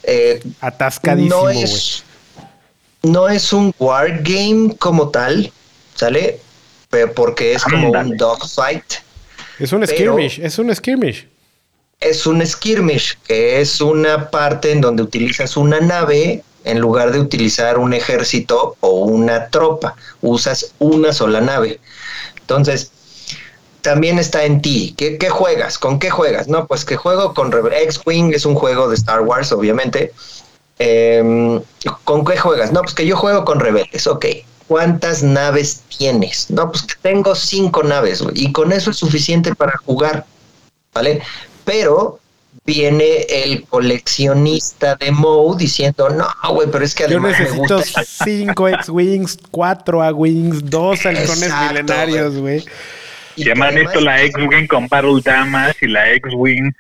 Eh, 0.05 0.41
Atascadísimo. 0.61 1.43
No 1.43 1.51
es, 1.51 2.05
no 3.03 3.29
es 3.29 3.53
un 3.53 3.75
wargame 3.79 4.77
como 4.79 5.11
tal, 5.11 5.53
¿sale? 5.95 6.41
Porque 7.15 7.55
es 7.55 7.65
como 7.65 7.91
un 7.91 8.17
dogfight. 8.17 8.85
Es 9.59 9.73
un 9.73 9.87
skirmish, 9.87 10.39
es 10.39 10.59
un 10.59 10.75
skirmish. 10.75 11.27
Es 12.01 12.27
un 12.27 12.47
skirmish, 12.47 13.19
que 13.27 13.61
es 13.61 13.81
una 13.81 14.31
parte 14.31 14.71
en 14.71 14.81
donde 14.81 15.03
utilizas 15.03 15.57
una 15.57 15.81
nave 15.81 16.45
en 16.69 16.81
lugar 16.81 17.13
de 17.13 17.21
utilizar 17.21 17.79
un 17.79 17.95
ejército 17.95 18.77
o 18.81 18.91
una 19.05 19.49
tropa, 19.49 19.97
usas 20.21 20.75
una 20.79 21.13
sola 21.13 21.41
nave. 21.41 21.81
Entonces, 22.41 22.93
también 23.81 24.19
está 24.19 24.45
en 24.45 24.61
ti. 24.61 24.95
¿Qué, 24.97 25.31
juegas? 25.31 25.79
¿Con 25.79 25.99
qué 25.99 26.11
juegas? 26.11 26.49
No, 26.49 26.67
pues 26.67 26.85
que 26.85 26.97
juego 26.97 27.35
con 27.35 27.53
X-Wing, 27.53 28.33
es 28.35 28.45
un 28.45 28.55
juego 28.55 28.89
de 28.89 28.97
Star 28.97 29.23
Wars, 29.23 29.51
obviamente. 29.53 30.13
Em, 30.79 31.61
¿Con 32.05 32.25
qué 32.25 32.37
juegas? 32.37 32.73
No, 32.73 32.83
pues 32.83 32.95
que 32.95 33.07
yo 33.07 33.17
juego 33.17 33.45
con 33.45 33.61
rebeldes, 33.61 34.07
ok. 34.07 34.27
¿Cuántas 34.67 35.23
naves 35.23 35.83
tienes? 35.97 36.51
No, 36.51 36.71
pues 36.71 36.83
que 36.83 36.95
tengo 37.01 37.35
cinco 37.35 37.83
naves, 37.83 38.23
y 38.35 38.53
con 38.53 38.73
eso 38.73 38.91
es 38.91 38.99
suficiente 38.99 39.55
para 39.55 39.79
jugar, 39.79 40.27
¿vale? 40.93 41.23
Pero 41.65 42.21
viene 42.65 43.23
el 43.29 43.65
coleccionista 43.65 44.95
de 44.97 45.11
Moe 45.11 45.57
diciendo, 45.57 46.11
no, 46.11 46.29
güey, 46.53 46.69
pero 46.71 46.85
es 46.85 46.95
que 46.95 47.05
además 47.05 47.39
Yo 47.39 47.45
necesito 47.45 47.83
cinco 48.05 48.69
X-Wings, 48.69 49.39
cuatro 49.51 50.03
A-Wings, 50.03 50.69
dos 50.69 51.05
halcones 51.07 51.51
milenarios, 51.69 52.37
güey. 52.37 52.65
Además 53.37 53.73
necesito 53.73 54.01
la 54.01 54.23
X-Wing 54.23 54.67
con 54.67 54.89
Battle 54.89 55.21
Damage 55.25 55.87
y 55.87 55.89
la 55.89 56.13
X-Wing 56.13 56.73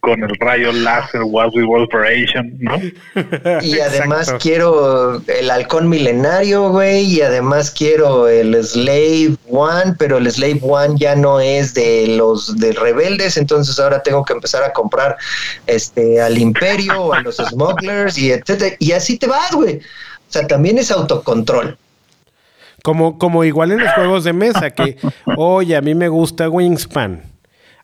con 0.00 0.22
el 0.22 0.34
rayo 0.40 0.72
láser 0.72 1.22
What 1.22 1.50
We 1.54 1.64
Operation, 1.64 2.56
¿no? 2.58 2.80
Y 3.62 3.78
además 3.80 4.34
quiero 4.40 5.22
el 5.26 5.50
halcón 5.50 5.88
milenario, 5.88 6.70
güey, 6.70 7.04
y 7.04 7.20
además 7.20 7.70
quiero 7.70 8.28
el 8.28 8.62
Slave 8.64 9.36
One, 9.48 9.94
pero 9.98 10.18
el 10.18 10.30
Slave 10.30 10.60
One 10.62 10.94
ya 10.98 11.14
no 11.14 11.40
es 11.40 11.74
de 11.74 12.06
los 12.16 12.58
de 12.58 12.72
rebeldes, 12.72 13.36
entonces 13.36 13.78
ahora 13.78 14.02
tengo 14.02 14.24
que 14.24 14.32
empezar 14.32 14.62
a 14.64 14.72
comprar 14.72 15.16
este 15.66 16.20
al 16.20 16.38
Imperio 16.38 17.02
o 17.02 17.12
a 17.12 17.20
los 17.20 17.36
Smugglers 17.50 18.18
y 18.18 18.32
etcétera, 18.32 18.76
y 18.78 18.92
así 18.92 19.18
te 19.18 19.26
vas, 19.26 19.52
güey. 19.52 19.76
O 19.76 20.32
sea, 20.32 20.46
también 20.46 20.78
es 20.78 20.90
autocontrol. 20.90 21.76
Como, 22.82 23.18
como 23.18 23.44
igual 23.44 23.72
en 23.72 23.78
los 23.78 23.92
juegos 23.92 24.24
de 24.24 24.32
mesa, 24.32 24.70
que, 24.70 24.96
oye, 25.36 25.76
a 25.76 25.82
mí 25.82 25.94
me 25.94 26.08
gusta 26.08 26.48
Wingspan. 26.48 27.24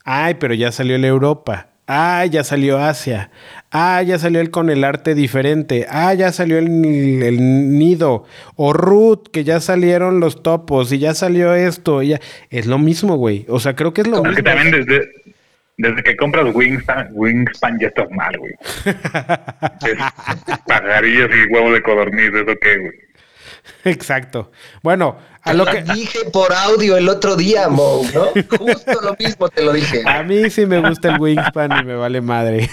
Ay, 0.04 0.34
pero 0.34 0.54
ya 0.54 0.72
salió 0.72 0.96
la 0.96 1.08
Europa. 1.08 1.66
Ah, 1.86 2.24
ya 2.26 2.42
salió 2.42 2.78
Asia. 2.78 3.30
Ah, 3.70 4.02
ya 4.02 4.18
salió 4.18 4.40
el 4.40 4.50
con 4.50 4.70
el 4.70 4.82
arte 4.82 5.14
diferente. 5.14 5.86
Ah, 5.88 6.14
ya 6.14 6.32
salió 6.32 6.58
el, 6.58 6.68
nido. 7.78 8.24
O 8.56 8.72
Ruth, 8.72 9.28
que 9.32 9.44
ya 9.44 9.60
salieron 9.60 10.18
los 10.18 10.42
topos 10.42 10.92
y 10.92 10.98
ya 10.98 11.14
salió 11.14 11.54
esto. 11.54 12.02
Ya. 12.02 12.20
Es 12.50 12.66
lo 12.66 12.78
mismo, 12.78 13.16
güey. 13.16 13.46
O 13.48 13.60
sea, 13.60 13.76
creo 13.76 13.94
que 13.94 14.00
es 14.00 14.08
lo 14.08 14.22
mismo. 14.22 14.34
que 14.36 14.42
también 14.42 14.72
desde, 14.72 15.08
desde 15.76 16.02
que 16.02 16.16
compras 16.16 16.52
Wingspan, 16.52 17.10
Wingspan 17.12 17.78
ya 17.78 17.88
estás 17.88 18.10
mal, 18.10 18.36
güey. 18.36 18.52
Pagarías 20.66 21.30
y 21.30 21.52
huevo 21.52 21.72
de 21.72 21.82
codorniz, 21.82 22.34
¿eso 22.34 22.56
qué, 22.60 22.78
güey? 22.78 23.06
Exacto. 23.84 24.50
Bueno, 24.82 25.18
a 25.46 25.54
lo 25.54 25.64
que 25.64 25.82
dije 25.82 26.18
por 26.32 26.52
audio 26.52 26.96
el 26.96 27.08
otro 27.08 27.36
día, 27.36 27.68
Mo, 27.68 28.02
¿no? 28.12 28.26
Justo 28.58 29.00
lo 29.00 29.16
mismo 29.18 29.48
te 29.48 29.64
lo 29.64 29.72
dije. 29.72 30.02
A 30.06 30.22
mí 30.22 30.50
sí 30.50 30.66
me 30.66 30.80
gusta 30.80 31.14
el 31.14 31.20
Wingspan 31.20 31.80
y 31.80 31.84
me 31.84 31.94
vale 31.94 32.20
madre. 32.20 32.68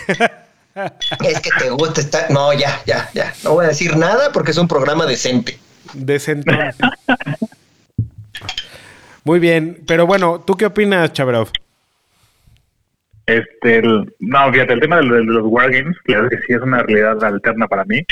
Es 1.23 1.39
que 1.39 1.51
te 1.59 1.69
gusta 1.69 2.01
estar. 2.01 2.31
No, 2.31 2.51
ya, 2.51 2.81
ya, 2.85 3.07
ya. 3.13 3.31
No 3.43 3.53
voy 3.53 3.65
a 3.65 3.67
decir 3.69 3.95
nada 3.95 4.31
porque 4.31 4.51
es 4.51 4.57
un 4.57 4.67
programa 4.67 5.05
decente. 5.05 5.59
Decente. 5.93 6.51
Muy 9.23 9.39
bien, 9.39 9.83
pero 9.87 10.07
bueno, 10.07 10.43
¿tú 10.45 10.55
qué 10.55 10.65
opinas, 10.65 11.13
Chabrov? 11.13 11.49
Este, 13.25 13.81
no, 13.81 14.51
fíjate, 14.51 14.73
el 14.73 14.79
tema 14.81 14.97
de, 14.97 15.03
los 15.03 15.45
wargames, 15.45 15.95
claro 16.03 16.27
que 16.27 16.37
sí 16.37 16.53
es 16.53 16.61
una 16.61 16.83
realidad 16.83 17.23
alterna 17.23 17.67
para 17.67 17.85
mí. 17.85 18.03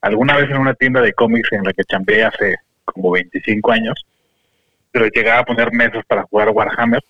Alguna 0.00 0.36
vez 0.36 0.50
en 0.50 0.56
una 0.56 0.74
tienda 0.74 1.00
de 1.02 1.12
cómics 1.12 1.52
en 1.52 1.64
la 1.64 1.72
que 1.72 1.84
chambeé 1.84 2.24
hace 2.24 2.56
como 2.86 3.10
25 3.12 3.72
años, 3.72 4.06
pero 4.90 5.06
llegaba 5.06 5.40
a 5.40 5.44
poner 5.44 5.72
mesas 5.72 6.04
para 6.06 6.22
jugar 6.22 6.50
Warhammer 6.50 7.02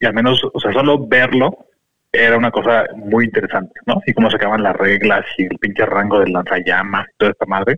y 0.00 0.06
al 0.06 0.14
menos, 0.14 0.40
o 0.52 0.60
sea, 0.60 0.72
solo 0.72 1.06
verlo 1.06 1.66
era 2.12 2.36
una 2.36 2.50
cosa 2.50 2.84
muy 2.94 3.24
interesante, 3.24 3.80
¿no? 3.86 4.00
Y 4.06 4.12
cómo 4.12 4.30
se 4.30 4.36
acaban 4.36 4.62
las 4.62 4.76
reglas 4.76 5.24
y 5.36 5.44
el 5.44 5.58
pinche 5.58 5.84
rango 5.84 6.20
del 6.20 6.32
lanzallamas 6.32 7.08
y 7.08 7.16
toda 7.16 7.32
esta 7.32 7.46
madre. 7.46 7.76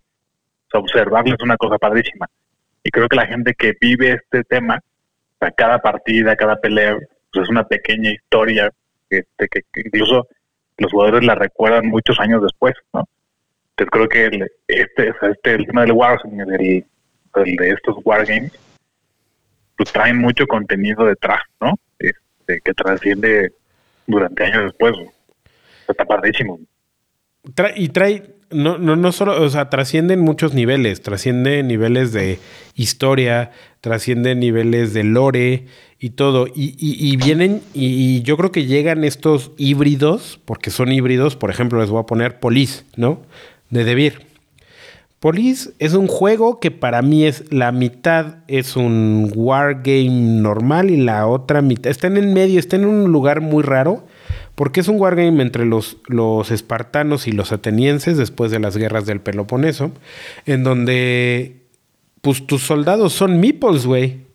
O 0.74 0.78
observarlo 0.78 1.34
es 1.34 1.42
una 1.42 1.56
cosa 1.56 1.78
padrísima. 1.78 2.28
Y 2.82 2.90
creo 2.90 3.08
que 3.08 3.16
la 3.16 3.26
gente 3.26 3.54
que 3.54 3.74
vive 3.80 4.12
este 4.12 4.44
tema, 4.44 4.78
o 5.38 5.46
cada 5.56 5.78
partida, 5.78 6.36
cada 6.36 6.56
pelea, 6.56 6.98
pues 7.32 7.44
es 7.44 7.48
una 7.48 7.64
pequeña 7.64 8.10
historia 8.10 8.70
este, 9.08 9.48
que, 9.48 9.62
incluso 9.84 10.26
los 10.78 10.92
jugadores 10.92 11.24
la 11.24 11.34
recuerdan 11.34 11.86
muchos 11.86 12.20
años 12.20 12.42
después, 12.42 12.74
¿no? 12.92 13.08
Entonces 13.70 13.90
creo 13.90 14.08
que 14.08 14.24
el, 14.24 14.50
este, 14.68 15.12
este, 15.22 15.54
el 15.54 15.66
tema 15.66 15.82
del 15.82 15.92
Warzone, 15.92 16.84
el, 17.36 17.56
de 17.56 17.70
estos 17.70 17.96
wargames, 18.04 18.52
pues 19.76 19.92
traen 19.92 20.18
mucho 20.18 20.46
contenido 20.46 21.04
detrás, 21.04 21.40
¿no? 21.60 21.78
este, 22.46 22.60
que 22.60 22.74
trasciende 22.74 23.52
durante 24.06 24.44
años 24.44 24.64
después. 24.64 24.94
Está 25.88 26.04
padrísimo. 26.04 26.58
y 27.76 27.88
trae, 27.88 28.34
no, 28.50 28.78
no, 28.78 28.96
no 28.96 29.12
solo, 29.12 29.40
o 29.40 29.48
sea, 29.48 29.70
trasciende 29.70 30.16
muchos 30.16 30.54
niveles, 30.54 31.02
trasciende 31.02 31.62
niveles 31.62 32.12
de 32.12 32.38
historia, 32.74 33.52
trasciende 33.80 34.34
niveles 34.34 34.94
de 34.94 35.04
lore 35.04 35.66
y 35.98 36.10
todo. 36.10 36.46
Y, 36.54 37.16
vienen, 37.16 37.62
y, 37.72 38.22
yo 38.22 38.36
creo 38.36 38.50
que 38.50 38.66
llegan 38.66 39.04
estos 39.04 39.52
híbridos, 39.56 40.40
porque 40.44 40.70
son 40.70 40.92
híbridos, 40.92 41.36
por 41.36 41.50
ejemplo, 41.50 41.80
les 41.80 41.90
voy 41.90 42.00
a 42.00 42.06
poner 42.06 42.40
Police, 42.40 42.84
¿no? 42.96 43.22
De 43.70 43.84
Debir. 43.84 44.25
Police 45.20 45.70
es 45.78 45.94
un 45.94 46.08
juego 46.08 46.60
que 46.60 46.70
para 46.70 47.00
mí 47.00 47.24
es 47.24 47.50
la 47.50 47.72
mitad 47.72 48.36
es 48.48 48.76
un 48.76 49.32
wargame 49.34 50.10
normal 50.10 50.90
y 50.90 50.98
la 50.98 51.26
otra 51.26 51.62
mitad 51.62 51.90
está 51.90 52.06
en 52.06 52.18
el 52.18 52.26
medio, 52.26 52.60
está 52.60 52.76
en 52.76 52.84
un 52.84 53.10
lugar 53.10 53.40
muy 53.40 53.62
raro 53.62 54.04
porque 54.56 54.80
es 54.80 54.88
un 54.88 55.00
wargame 55.00 55.42
entre 55.42 55.64
los, 55.66 55.98
los 56.06 56.50
espartanos 56.50 57.28
y 57.28 57.32
los 57.32 57.52
atenienses 57.52 58.16
después 58.16 58.50
de 58.50 58.58
las 58.58 58.76
guerras 58.76 59.06
del 59.06 59.20
Peloponeso, 59.20 59.92
en 60.46 60.64
donde 60.64 61.62
pues 62.22 62.46
tus 62.46 62.62
soldados 62.62 63.12
son 63.12 63.38
meeples, 63.38 63.86
güey. 63.86 64.26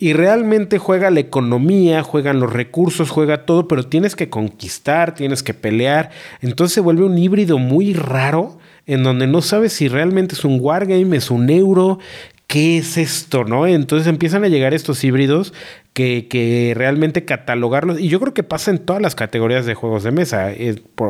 Y 0.00 0.12
realmente 0.12 0.78
juega 0.78 1.10
la 1.10 1.20
economía, 1.20 2.02
juegan 2.02 2.38
los 2.38 2.52
recursos, 2.52 3.10
juega 3.10 3.46
todo, 3.46 3.66
pero 3.66 3.84
tienes 3.84 4.14
que 4.14 4.28
conquistar, 4.28 5.14
tienes 5.14 5.42
que 5.42 5.54
pelear. 5.54 6.10
Entonces 6.40 6.74
se 6.74 6.80
vuelve 6.80 7.04
un 7.04 7.18
híbrido 7.18 7.58
muy 7.58 7.94
raro 7.94 8.58
en 8.88 9.04
donde 9.04 9.28
no 9.28 9.42
sabes 9.42 9.74
si 9.74 9.86
realmente 9.86 10.34
es 10.34 10.44
un 10.44 10.58
wargame, 10.60 11.16
es 11.16 11.30
un 11.30 11.48
euro, 11.50 12.00
¿qué 12.48 12.78
es 12.78 12.96
esto? 12.96 13.44
¿No? 13.44 13.66
Entonces 13.66 14.08
empiezan 14.08 14.42
a 14.42 14.48
llegar 14.48 14.74
estos 14.74 15.04
híbridos 15.04 15.52
que, 15.98 16.72
realmente 16.76 17.24
catalogarlos. 17.24 17.98
Y 17.98 18.08
yo 18.08 18.20
creo 18.20 18.34
que 18.34 18.42
pasa 18.42 18.70
en 18.70 18.78
todas 18.78 19.02
las 19.02 19.14
categorías 19.14 19.66
de 19.66 19.74
juegos 19.74 20.04
de 20.04 20.12
mesa. 20.12 20.52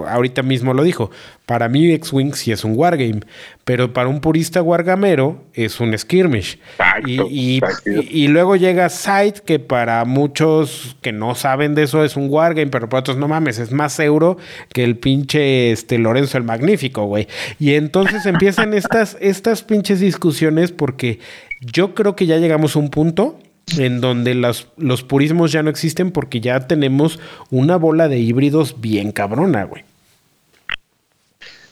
ahorita 0.07 0.43
mismo 0.43 0.73
lo 0.73 0.83
dijo. 0.83 1.11
Para 1.45 1.69
mí, 1.69 1.91
X-Wing 1.93 2.35
sí 2.35 2.53
es 2.53 2.65
un 2.65 2.73
wargame. 2.77 3.21
Pero 3.65 3.93
para 3.93 4.09
un 4.09 4.21
purista 4.21 4.63
wargamero 4.63 5.43
es 5.53 5.81
un 5.81 5.97
skirmish. 5.97 6.59
y, 7.07 7.61
y, 7.85 8.29
luego 8.29 8.57
llega 8.57 8.89
Sight, 8.89 9.39
que 9.39 9.59
para 9.59 10.05
muchos 10.05 10.97
que 11.03 11.13
no 11.13 11.35
saben 11.35 11.75
de 11.75 11.83
eso 11.83 12.05
es 12.05 12.17
un 12.17 12.29
wargame, 12.31 12.69
pero 12.69 12.89
para 12.89 13.01
otros 13.01 13.19
no 13.19 13.29
mames, 13.29 13.59
es 13.59 13.73
más 13.73 13.99
euro 14.01 14.39
que 14.73 14.85
el 14.85 14.97
pinche 14.97 15.71
este, 15.71 15.99
Lorenzo 15.99 16.39
el 16.39 16.45
Magnífico, 16.45 17.05
güey. 17.05 17.29
Y 17.59 17.75
entonces 17.75 18.25
empiezan 18.25 18.73
estas, 18.73 19.17
estas 19.21 19.63
pinches 19.63 20.01
discusiones 20.01 20.73
porque 20.73 21.19
yo 21.61 21.95
creo 21.95 22.17
que 22.17 22.27
ya 22.27 22.39
llegamos 22.39 22.77
a 22.77 22.79
un 22.79 22.89
punto 22.91 23.39
en 23.77 24.01
donde 24.01 24.35
los, 24.35 24.69
los 24.77 25.03
purismos 25.03 25.53
ya 25.53 25.63
no 25.63 25.71
existen 25.71 26.11
porque 26.11 26.41
ya 26.41 26.67
tenemos 26.67 27.19
una 27.51 27.77
bola 27.77 28.09
de 28.09 28.19
híbridos 28.19 28.81
bien 28.81 29.13
cabrona, 29.13 29.65
güey. 29.65 29.85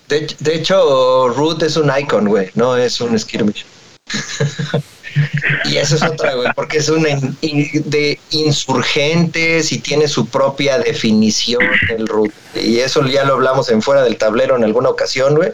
De, 0.08 0.54
hecho, 0.54 1.28
Root 1.30 1.64
es 1.64 1.76
un 1.76 1.90
icon, 1.98 2.28
güey, 2.28 2.50
no 2.54 2.76
es 2.76 3.00
un 3.00 3.18
skirmish. 3.18 3.66
y 5.64 5.76
eso 5.78 5.96
es 5.96 6.02
otra, 6.02 6.34
güey, 6.34 6.48
porque 6.54 6.78
es 6.78 6.88
un 6.88 7.02
de 7.02 8.20
insurgentes 8.30 9.72
y 9.72 9.78
tiene 9.78 10.06
su 10.06 10.26
propia 10.26 10.78
definición 10.78 11.64
del 11.88 12.06
Root. 12.06 12.32
Y 12.54 12.78
eso 12.78 13.04
ya 13.06 13.24
lo 13.24 13.34
hablamos 13.34 13.68
en 13.68 13.82
fuera 13.82 14.04
del 14.04 14.16
tablero 14.16 14.56
en 14.56 14.62
alguna 14.62 14.90
ocasión, 14.90 15.34
güey. 15.34 15.50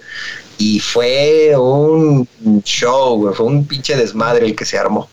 Y 0.59 0.81
fue 0.81 1.55
un 1.57 2.29
show, 2.63 3.17
güey, 3.17 3.35
fue 3.35 3.47
un 3.47 3.67
pinche 3.67 3.97
desmadre 3.97 4.45
el 4.45 4.55
que 4.55 4.67
se 4.67 4.77
armó. 4.77 5.09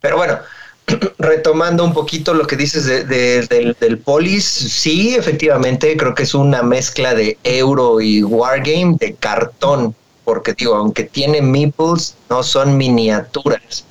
Pero 0.00 0.16
bueno, 0.16 0.38
retomando 1.18 1.84
un 1.84 1.92
poquito 1.92 2.34
lo 2.34 2.46
que 2.46 2.56
dices 2.56 2.86
del, 3.08 3.76
del, 3.78 3.98
Polis, 3.98 4.44
sí, 4.44 5.14
efectivamente, 5.14 5.96
creo 5.96 6.14
que 6.14 6.24
es 6.24 6.34
una 6.34 6.62
mezcla 6.62 7.14
de 7.14 7.38
euro 7.44 8.00
y 8.00 8.22
wargame 8.22 8.96
de 8.98 9.14
cartón, 9.14 9.94
porque 10.24 10.54
digo, 10.54 10.74
aunque 10.74 11.04
tiene 11.04 11.42
meeples, 11.42 12.16
no 12.28 12.42
son 12.42 12.76
miniaturas. 12.76 13.84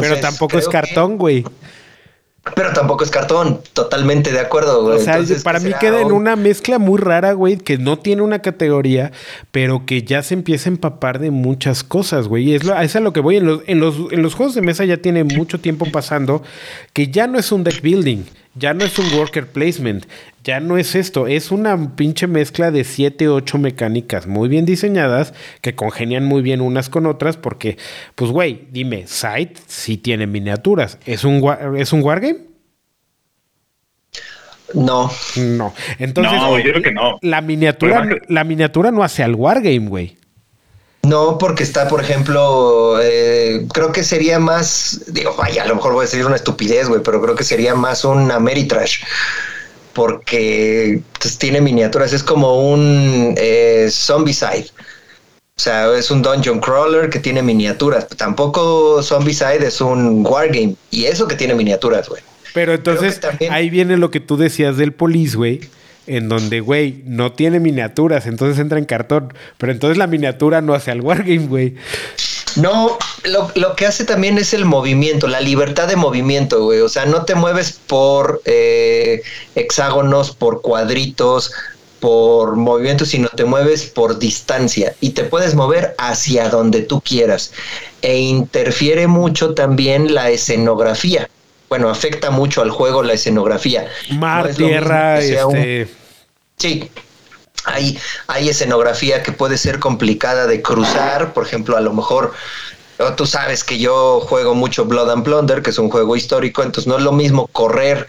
Pero 0.00 0.18
tampoco 0.18 0.58
es 0.58 0.68
cartón, 0.68 1.16
güey. 1.16 1.44
Pero 2.54 2.72
tampoco 2.72 3.02
es 3.02 3.10
cartón, 3.10 3.60
totalmente 3.72 4.30
de 4.30 4.38
acuerdo, 4.38 4.82
güey. 4.82 4.98
O 4.98 5.00
sea, 5.00 5.18
para 5.42 5.58
mí 5.58 5.72
queda 5.80 6.00
en 6.00 6.12
una 6.12 6.36
mezcla 6.36 6.78
muy 6.78 6.98
rara, 6.98 7.32
güey, 7.32 7.56
que 7.56 7.76
no 7.76 7.98
tiene 7.98 8.22
una 8.22 8.40
categoría, 8.40 9.10
pero 9.50 9.84
que 9.84 10.02
ya 10.02 10.22
se 10.22 10.34
empieza 10.34 10.70
a 10.70 10.72
empapar 10.72 11.18
de 11.18 11.30
muchas 11.30 11.82
cosas, 11.82 12.28
güey. 12.28 12.50
Y 12.50 12.54
es, 12.54 12.64
lo, 12.64 12.78
es 12.78 12.94
a 12.94 13.00
lo 13.00 13.12
que 13.12 13.20
voy. 13.20 13.38
En 13.38 13.46
los, 13.46 13.62
en, 13.66 13.80
los, 13.80 13.96
en 14.12 14.22
los 14.22 14.34
juegos 14.34 14.54
de 14.54 14.62
mesa 14.62 14.84
ya 14.84 14.98
tiene 14.98 15.24
mucho 15.24 15.58
tiempo 15.58 15.86
pasando 15.90 16.42
que 16.92 17.08
ya 17.08 17.26
no 17.26 17.38
es 17.38 17.50
un 17.50 17.64
deck 17.64 17.82
building, 17.82 18.24
ya 18.58 18.74
no 18.74 18.84
es 18.84 18.98
un 18.98 19.12
worker 19.12 19.46
placement, 19.46 20.06
ya 20.42 20.60
no 20.60 20.78
es 20.78 20.94
esto, 20.94 21.26
es 21.26 21.50
una 21.50 21.96
pinche 21.96 22.26
mezcla 22.26 22.70
de 22.70 22.84
siete, 22.84 23.28
ocho 23.28 23.58
mecánicas 23.58 24.26
muy 24.26 24.48
bien 24.48 24.64
diseñadas 24.64 25.34
que 25.60 25.74
congenian 25.74 26.24
muy 26.24 26.42
bien 26.42 26.60
unas 26.60 26.88
con 26.88 27.06
otras 27.06 27.36
porque, 27.36 27.76
pues 28.14 28.30
güey, 28.30 28.66
dime, 28.70 29.06
Sight 29.06 29.58
sí 29.66 29.98
tiene 29.98 30.26
miniaturas, 30.26 30.98
¿es 31.06 31.24
un, 31.24 31.42
¿es 31.76 31.92
un 31.92 32.02
wargame? 32.02 32.38
No. 34.74 35.10
No. 35.36 35.74
Entonces, 35.98 36.40
no, 36.40 36.58
yo 36.58 36.70
creo 36.70 36.82
que 36.82 36.92
no. 36.92 37.18
La 37.22 37.40
miniatura, 37.40 38.04
la 38.28 38.44
miniatura 38.44 38.90
no 38.90 39.04
hace 39.04 39.22
al 39.22 39.34
wargame, 39.34 39.88
güey. 39.88 40.16
No, 41.06 41.38
porque 41.38 41.62
está, 41.62 41.88
por 41.88 42.00
ejemplo, 42.00 42.98
eh, 43.00 43.66
creo 43.72 43.92
que 43.92 44.02
sería 44.02 44.38
más, 44.38 45.02
digo, 45.06 45.34
vaya, 45.36 45.62
a 45.62 45.66
lo 45.66 45.76
mejor 45.76 45.92
voy 45.92 46.02
a 46.02 46.08
decir 46.08 46.26
una 46.26 46.36
estupidez, 46.36 46.88
güey, 46.88 47.02
pero 47.02 47.22
creo 47.22 47.34
que 47.34 47.44
sería 47.44 47.74
más 47.74 48.04
un 48.04 48.30
Ameritrash 48.30 49.02
porque 49.92 51.00
pues, 51.18 51.38
tiene 51.38 51.60
miniaturas, 51.60 52.12
es 52.12 52.22
como 52.22 52.70
un 52.70 53.34
eh, 53.38 53.88
Zombicide. 53.90 54.66
O 55.56 55.60
sea, 55.60 55.90
es 55.96 56.10
un 56.10 56.20
dungeon 56.20 56.60
crawler 56.60 57.08
que 57.08 57.18
tiene 57.18 57.42
miniaturas. 57.42 58.06
Tampoco 58.08 59.02
Zombicide 59.02 59.66
es 59.66 59.80
un 59.80 60.24
wargame. 60.26 60.76
Y 60.90 61.06
eso 61.06 61.26
que 61.26 61.34
tiene 61.34 61.54
miniaturas, 61.54 62.10
güey. 62.10 62.20
Pero 62.52 62.74
entonces 62.74 63.20
ahí 63.50 63.70
viene 63.70 63.96
lo 63.96 64.10
que 64.10 64.20
tú 64.20 64.36
decías 64.36 64.76
del 64.76 64.92
police, 64.92 65.34
güey. 65.34 65.60
En 66.06 66.28
donde, 66.28 66.60
güey, 66.60 67.02
no 67.04 67.32
tiene 67.32 67.58
miniaturas, 67.58 68.26
entonces 68.26 68.58
entra 68.58 68.78
en 68.78 68.84
cartón. 68.84 69.34
Pero 69.58 69.72
entonces 69.72 69.98
la 69.98 70.06
miniatura 70.06 70.60
no 70.60 70.74
hace 70.74 70.90
al 70.90 71.00
wargame, 71.00 71.46
güey. 71.46 71.74
No, 72.56 72.96
lo, 73.24 73.76
que 73.76 73.86
hace 73.86 74.04
también 74.04 74.38
es 74.38 74.54
el 74.54 74.64
movimiento, 74.64 75.26
la 75.26 75.40
libertad 75.40 75.88
de 75.88 75.96
movimiento, 75.96 76.64
güey. 76.64 76.80
O 76.80 76.88
sea, 76.88 77.04
no 77.04 77.24
te 77.24 77.34
mueves 77.34 77.78
por 77.86 78.40
eh, 78.46 79.22
hexágonos, 79.54 80.34
por 80.34 80.62
cuadritos, 80.62 81.52
por 82.00 82.56
movimiento, 82.56 83.04
sino 83.04 83.28
te 83.28 83.44
mueves 83.44 83.84
por 83.84 84.18
distancia 84.18 84.94
y 85.00 85.10
te 85.10 85.24
puedes 85.24 85.54
mover 85.54 85.94
hacia 85.98 86.48
donde 86.48 86.82
tú 86.82 87.02
quieras. 87.02 87.52
E 88.00 88.18
interfiere 88.18 89.06
mucho 89.06 89.52
también 89.52 90.14
la 90.14 90.30
escenografía. 90.30 91.28
Bueno, 91.68 91.88
afecta 91.90 92.30
mucho 92.30 92.62
al 92.62 92.70
juego 92.70 93.02
la 93.02 93.14
escenografía. 93.14 93.88
Mar, 94.10 94.54
tierra, 94.54 95.20
este... 95.20 95.88
Sí, 96.56 96.90
hay, 97.64 97.98
hay 98.28 98.48
escenografía 98.48 99.22
que 99.22 99.32
puede 99.32 99.58
ser 99.58 99.78
complicada 99.78 100.46
de 100.46 100.62
cruzar, 100.62 101.32
por 101.34 101.44
ejemplo, 101.44 101.76
a 101.76 101.80
lo 101.80 101.92
mejor 101.92 102.32
tú 103.16 103.26
sabes 103.26 103.62
que 103.62 103.78
yo 103.78 104.20
juego 104.20 104.54
mucho 104.54 104.86
Blood 104.86 105.10
and 105.10 105.24
Plunder, 105.24 105.62
que 105.62 105.70
es 105.70 105.78
un 105.78 105.90
juego 105.90 106.16
histórico, 106.16 106.62
entonces 106.62 106.86
no 106.86 106.96
es 106.96 107.02
lo 107.02 107.12
mismo 107.12 107.46
correr 107.48 108.06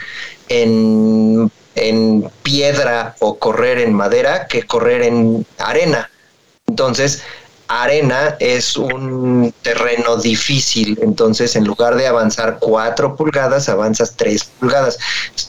en, 0.49 1.51
en 1.75 2.29
piedra 2.43 3.15
o 3.19 3.37
correr 3.37 3.79
en 3.79 3.93
madera 3.93 4.47
que 4.47 4.63
correr 4.63 5.01
en 5.01 5.45
arena. 5.57 6.09
Entonces, 6.67 7.23
arena 7.67 8.35
es 8.39 8.77
un 8.77 9.53
terreno 9.61 10.17
difícil, 10.17 10.97
entonces 11.01 11.55
en 11.55 11.65
lugar 11.65 11.95
de 11.95 12.07
avanzar 12.07 12.57
cuatro 12.59 13.15
pulgadas, 13.15 13.69
avanzas 13.69 14.13
tres 14.15 14.45
pulgadas. 14.45 14.97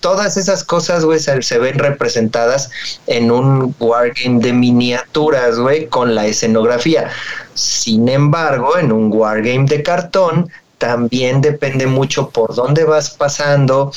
Todas 0.00 0.36
esas 0.36 0.64
cosas, 0.64 1.04
güey, 1.04 1.20
se, 1.20 1.58
ven 1.58 1.78
representadas 1.78 2.70
en 3.06 3.30
un 3.30 3.74
wargame 3.78 4.40
de 4.40 4.52
miniaturas, 4.52 5.58
güey, 5.58 5.86
con 5.88 6.14
la 6.14 6.26
escenografía. 6.26 7.10
Sin 7.54 8.08
embargo, 8.08 8.76
en 8.78 8.92
un 8.92 9.12
wargame 9.12 9.66
de 9.66 9.82
cartón, 9.82 10.50
también 10.78 11.40
depende 11.40 11.86
mucho 11.86 12.30
por 12.30 12.54
dónde 12.54 12.84
vas 12.84 13.10
pasando, 13.10 13.92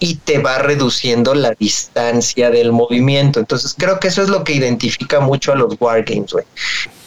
y 0.00 0.16
te 0.16 0.38
va 0.38 0.58
reduciendo 0.58 1.34
la 1.34 1.54
distancia 1.54 2.50
del 2.50 2.72
movimiento. 2.72 3.40
Entonces 3.40 3.74
creo 3.78 4.00
que 4.00 4.08
eso 4.08 4.22
es 4.22 4.28
lo 4.28 4.44
que 4.44 4.52
identifica 4.52 5.20
mucho 5.20 5.52
a 5.52 5.56
los 5.56 5.76
wargames, 5.80 6.32
güey 6.32 6.44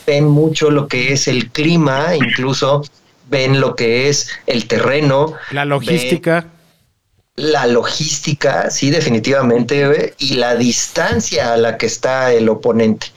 ven 0.08 0.26
mucho 0.26 0.72
lo 0.72 0.88
que 0.88 1.12
es 1.12 1.28
el 1.28 1.52
clima, 1.52 2.16
incluso 2.16 2.84
ven 3.30 3.60
lo 3.60 3.76
que 3.76 4.08
es 4.08 4.40
el 4.48 4.68
terreno. 4.68 5.34
La 5.52 5.66
logística. 5.66 6.48
La 7.36 7.68
logística, 7.68 8.72
sí, 8.72 8.90
definitivamente, 8.90 10.16
y 10.18 10.36
la 10.36 10.56
distancia 10.56 11.54
a 11.54 11.58
la 11.58 11.78
que 11.78 11.86
está 11.86 12.34
el 12.34 12.50
oponente, 12.50 13.08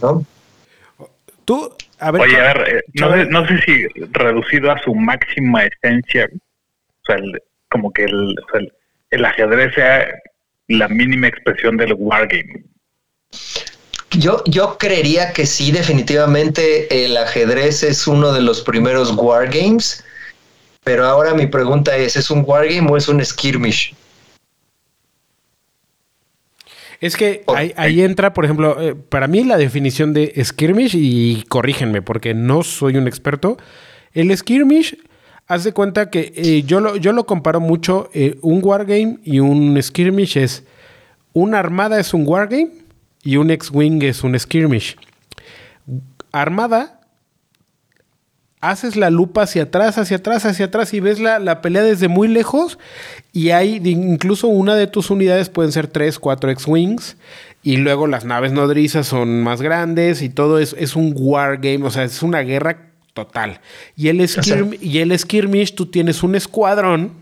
¿no? 0.00 0.24
Tú, 1.44 1.74
a 1.98 2.12
ver, 2.12 2.22
Oye, 2.22 2.36
a 2.36 2.54
ver, 2.54 2.76
eh, 2.76 3.26
no, 3.28 3.48
sé, 3.48 3.60
si 3.62 3.86
reducido 4.12 4.70
a 4.70 4.80
su 4.82 4.94
máxima 4.94 5.64
esencia, 5.64 6.28
o 6.32 7.06
sea, 7.06 7.16
como 7.70 7.92
que 7.92 8.04
el, 8.04 8.36
o 8.38 8.50
sea, 8.52 8.60
el, 8.60 8.72
el 9.10 9.24
ajedrez 9.24 9.74
sea 9.74 10.06
la 10.68 10.86
mínima 10.86 11.26
expresión 11.26 11.76
del 11.76 11.94
wargame. 11.94 12.62
Yo, 14.20 14.44
yo 14.44 14.76
creería 14.76 15.32
que 15.32 15.46
sí, 15.46 15.72
definitivamente 15.72 17.04
el 17.06 17.16
ajedrez 17.16 17.82
es 17.82 18.06
uno 18.06 18.34
de 18.34 18.42
los 18.42 18.60
primeros 18.60 19.12
wargames, 19.16 20.04
pero 20.84 21.06
ahora 21.06 21.32
mi 21.32 21.46
pregunta 21.46 21.96
es, 21.96 22.16
¿es 22.16 22.30
un 22.30 22.44
wargame 22.46 22.86
o 22.90 22.98
es 22.98 23.08
un 23.08 23.24
skirmish? 23.24 23.94
Es 27.00 27.16
que 27.16 27.44
ahí, 27.46 27.72
ahí 27.78 28.02
entra, 28.02 28.34
por 28.34 28.44
ejemplo, 28.44 28.78
eh, 28.78 28.94
para 28.94 29.26
mí 29.26 29.42
la 29.42 29.56
definición 29.56 30.12
de 30.12 30.34
skirmish, 30.44 30.96
y 30.96 31.44
corrígenme 31.48 32.02
porque 32.02 32.34
no 32.34 32.62
soy 32.62 32.98
un 32.98 33.08
experto, 33.08 33.56
el 34.12 34.36
skirmish, 34.36 34.98
haz 35.46 35.64
de 35.64 35.72
cuenta 35.72 36.10
que 36.10 36.34
eh, 36.36 36.62
yo, 36.66 36.80
lo, 36.80 36.96
yo 36.96 37.14
lo 37.14 37.24
comparo 37.24 37.58
mucho, 37.60 38.10
eh, 38.12 38.36
un 38.42 38.60
wargame 38.62 39.16
y 39.24 39.40
un 39.40 39.82
skirmish 39.82 40.36
es, 40.36 40.64
una 41.32 41.58
armada 41.58 41.98
es 41.98 42.12
un 42.12 42.26
wargame 42.26 42.79
y 43.22 43.36
un 43.36 43.50
X-Wing 43.50 44.02
es 44.02 44.22
un 44.24 44.38
skirmish. 44.38 44.96
Armada, 46.32 47.00
haces 48.60 48.96
la 48.96 49.10
lupa 49.10 49.42
hacia 49.42 49.64
atrás, 49.64 49.98
hacia 49.98 50.18
atrás, 50.18 50.44
hacia 50.46 50.66
atrás 50.66 50.92
y 50.94 51.00
ves 51.00 51.18
la, 51.18 51.38
la 51.38 51.60
pelea 51.62 51.82
desde 51.82 52.08
muy 52.08 52.28
lejos 52.28 52.78
y 53.32 53.50
hay 53.50 53.80
incluso 53.84 54.48
una 54.48 54.74
de 54.74 54.86
tus 54.86 55.10
unidades 55.10 55.48
pueden 55.48 55.72
ser 55.72 55.86
3, 55.88 56.18
4 56.18 56.50
X-Wings 56.50 57.16
y 57.62 57.78
luego 57.78 58.06
las 58.06 58.24
naves 58.24 58.52
nodrizas 58.52 59.06
son 59.06 59.42
más 59.42 59.60
grandes 59.62 60.22
y 60.22 60.28
todo 60.28 60.58
es, 60.58 60.74
es 60.78 60.94
un 60.94 61.14
wargame, 61.16 61.84
o 61.84 61.90
sea, 61.90 62.04
es 62.04 62.22
una 62.22 62.40
guerra 62.40 62.90
total. 63.14 63.60
Y 63.96 64.08
el, 64.08 64.20
skirm- 64.20 64.78
y 64.80 64.98
el 64.98 65.18
skirmish, 65.18 65.74
tú 65.74 65.86
tienes 65.86 66.22
un 66.22 66.34
escuadrón 66.36 67.12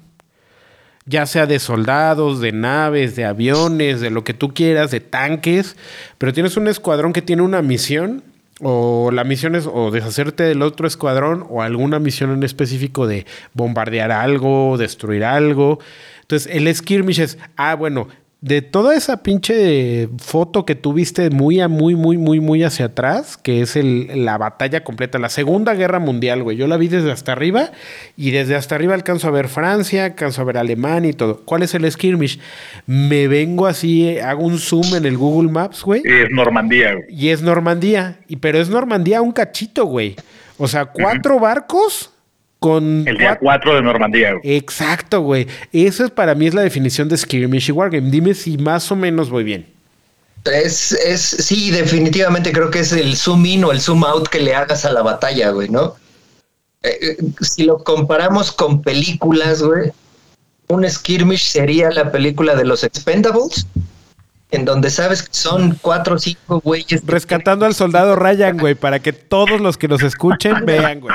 ya 1.09 1.26
sea 1.26 1.46
de 1.46 1.59
soldados, 1.59 2.40
de 2.40 2.52
naves, 2.52 3.16
de 3.16 3.24
aviones, 3.24 4.00
de 4.00 4.11
lo 4.11 4.24
que 4.24 4.34
tú 4.34 4.52
quieras, 4.52 4.90
de 4.90 5.00
tanques, 5.00 5.76
pero 6.18 6.32
tienes 6.32 6.56
un 6.56 6.68
escuadrón 6.68 7.12
que 7.12 7.22
tiene 7.22 7.42
una 7.42 7.62
misión, 7.62 8.22
o 8.61 9.11
la 9.12 9.24
misión 9.24 9.54
es 9.54 9.66
o 9.72 9.90
deshacerte 9.90 10.42
del 10.42 10.62
otro 10.62 10.86
escuadrón, 10.86 11.46
o 11.48 11.62
alguna 11.62 11.98
misión 11.98 12.32
en 12.32 12.42
específico 12.42 13.06
de 13.06 13.24
bombardear 13.54 14.11
algo, 14.11 14.76
destruir 14.76 15.24
algo. 15.24 15.78
Entonces, 16.22 16.52
el 16.52 16.74
skirmish 16.74 17.20
es, 17.20 17.38
ah, 17.56 17.74
bueno, 17.74 18.09
de 18.41 18.62
toda 18.62 18.95
esa 18.95 19.24
pinche 19.24 20.09
foto 20.18 20.64
que 20.64 20.76
tuviste 20.76 21.28
muy 21.30 21.61
a 21.61 21.66
muy, 21.66 21.97
muy, 21.97 22.16
muy, 22.18 22.39
muy 22.39 22.62
hacia 22.62 22.86
atrás, 22.86 23.36
que 23.36 23.62
es 23.62 23.74
el- 23.74 24.24
la 24.24 24.39
batalla 24.39 24.84
completa, 24.84 25.18
la 25.18 25.28
Segunda 25.28 25.74
Guerra 25.74 25.99
Mundial, 25.99 26.45
güey. 26.45 26.57
Yo 26.57 26.68
la 26.68 26.76
vi 26.76 26.86
desde 26.86 27.11
hasta 27.11 27.32
arriba 27.32 27.72
y 28.16 28.30
desde 28.30 28.55
hasta 28.55 28.76
arriba 28.76 28.95
alcanzo 28.95 29.26
a 29.26 29.32
ver 29.32 29.49
Francia, 29.49 30.05
alcanzo 30.05 30.43
a 30.43 30.45
ver 30.45 30.57
Alemania 30.57 31.11
y 31.11 31.14
todo. 31.14 31.41
¿Cuál 31.45 31.64
es 31.64 31.74
el 31.74 31.91
skirmish? 31.91 32.39
Me 32.86 33.26
vengo 33.26 33.66
así, 33.66 34.18
hago 34.20 34.45
un 34.45 34.61
zoom 34.61 34.95
en 34.95 35.05
el 35.05 35.16
Google 35.18 35.51
Maps, 35.51 35.82
güey. 35.82 36.03
Es 36.05 36.28
Normandía. 36.30 36.93
güey. 36.95 37.05
Y 37.09 37.30
es 37.30 37.43
Normandía. 37.43 38.20
Y, 38.28 38.36
pero 38.36 38.59
es 38.61 38.68
Normandía 38.68 39.20
un 39.20 39.32
cachito, 39.32 39.84
güey. 39.86 40.14
O 40.59 40.68
sea, 40.68 40.86
cuatro 40.86 41.41
barcos 41.41 42.12
con... 42.59 43.06
El 43.06 43.18
día 43.18 43.38
cuat- 43.38 43.61
4 43.62 43.74
de 43.76 43.82
Normandía. 43.82 44.32
güey. 44.34 44.56
Exacto, 44.56 45.20
güey. 45.20 45.46
Eso 45.72 46.04
es 46.04 46.11
para 46.11 46.34
mí 46.34 46.46
es 46.46 46.54
la 46.54 46.62
definición 46.62 47.09
de 47.09 47.16
skirmish 47.16 47.68
y 47.68 47.72
wargame. 47.72 48.11
Dime 48.11 48.34
si 48.34 48.59
más 48.59 48.90
o 48.90 48.96
menos 48.96 49.30
voy 49.30 49.44
bien. 49.44 49.66
Es, 50.44 50.92
es, 50.92 51.20
sí, 51.20 51.70
definitivamente 51.70 52.52
creo 52.52 52.70
que 52.70 52.78
es 52.80 52.92
el 52.92 53.16
zoom 53.16 53.44
in 53.46 53.64
o 53.64 53.72
el 53.72 53.80
zoom 53.80 54.04
out 54.04 54.28
que 54.28 54.40
le 54.40 54.54
hagas 54.54 54.84
a 54.84 54.92
la 54.92 55.02
batalla, 55.02 55.50
güey, 55.50 55.68
¿no? 55.68 55.96
Eh, 56.82 56.96
eh, 57.02 57.16
si 57.40 57.64
lo 57.64 57.82
comparamos 57.82 58.52
con 58.52 58.80
películas, 58.82 59.62
güey, 59.62 59.90
un 60.68 60.88
skirmish 60.88 61.42
sería 61.50 61.90
la 61.90 62.12
película 62.12 62.54
de 62.54 62.64
los 62.64 62.84
Expendables, 62.84 63.66
en 64.52 64.64
donde 64.64 64.88
sabes 64.90 65.22
que 65.22 65.28
son 65.32 65.76
cuatro 65.82 66.14
o 66.14 66.18
cinco 66.18 66.61
güeyes. 66.61 67.02
Rescatando 67.04 67.66
al 67.66 67.74
soldado 67.74 68.14
Ryan, 68.16 68.56
güey, 68.59 68.74
para 68.76 69.00
que 69.00 69.12
todos 69.12 69.61
los 69.61 69.76
que 69.76 69.88
nos 69.88 70.02
escuchen 70.02 70.54
vean, 70.64 71.00
güey. 71.00 71.14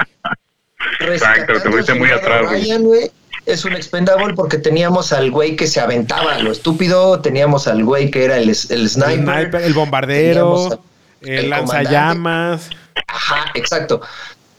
Exacto, 0.99 1.53
te 1.61 1.69
fuiste 1.69 1.93
muy 1.93 2.09
atrás, 2.09 2.47
güey. 2.47 2.63
Ryan, 2.63 2.83
güey, 2.83 3.11
Es 3.45 3.65
un 3.65 3.73
expendable 3.73 4.33
porque 4.33 4.57
teníamos 4.57 5.11
al 5.11 5.31
güey 5.31 5.55
que 5.55 5.67
se 5.67 5.79
aventaba 5.79 6.35
a 6.35 6.39
lo 6.39 6.51
estúpido, 6.51 7.19
teníamos 7.19 7.67
al 7.67 7.83
güey 7.83 8.09
que 8.09 8.25
era 8.25 8.37
el, 8.37 8.49
el 8.49 8.55
El, 8.69 8.89
sniper, 8.89 9.55
el 9.61 9.73
bombardero, 9.73 10.81
el 11.21 11.49
lanzallamas. 11.49 12.69
Ajá, 13.07 13.51
exacto. 13.53 14.01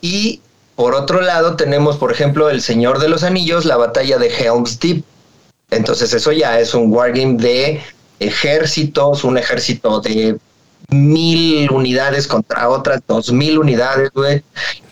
Y 0.01 0.41
por 0.77 0.95
otro 0.95 1.20
lado 1.20 1.57
tenemos, 1.57 1.97
por 1.97 2.12
ejemplo, 2.12 2.51
El 2.51 2.61
Señor 2.61 2.99
de 2.99 3.09
los 3.09 3.22
Anillos, 3.22 3.64
la 3.64 3.77
batalla 3.77 4.18
de 4.18 4.29
Helm's 4.29 4.81
Deep. 4.81 5.05
Entonces 5.70 6.12
eso 6.12 6.33
ya 6.33 6.59
es 6.59 6.75
un 6.75 6.93
wargame 6.93 7.35
de 7.35 7.81
ejércitos, 8.20 9.25
un 9.25 9.39
ejército 9.39 10.01
de 10.01 10.37
mil 10.89 11.70
unidades 11.70 12.27
contra 12.27 12.68
otras 12.68 13.01
dos 13.07 13.33
mil 13.33 13.59
unidades, 13.59 14.11
güey. 14.14 14.43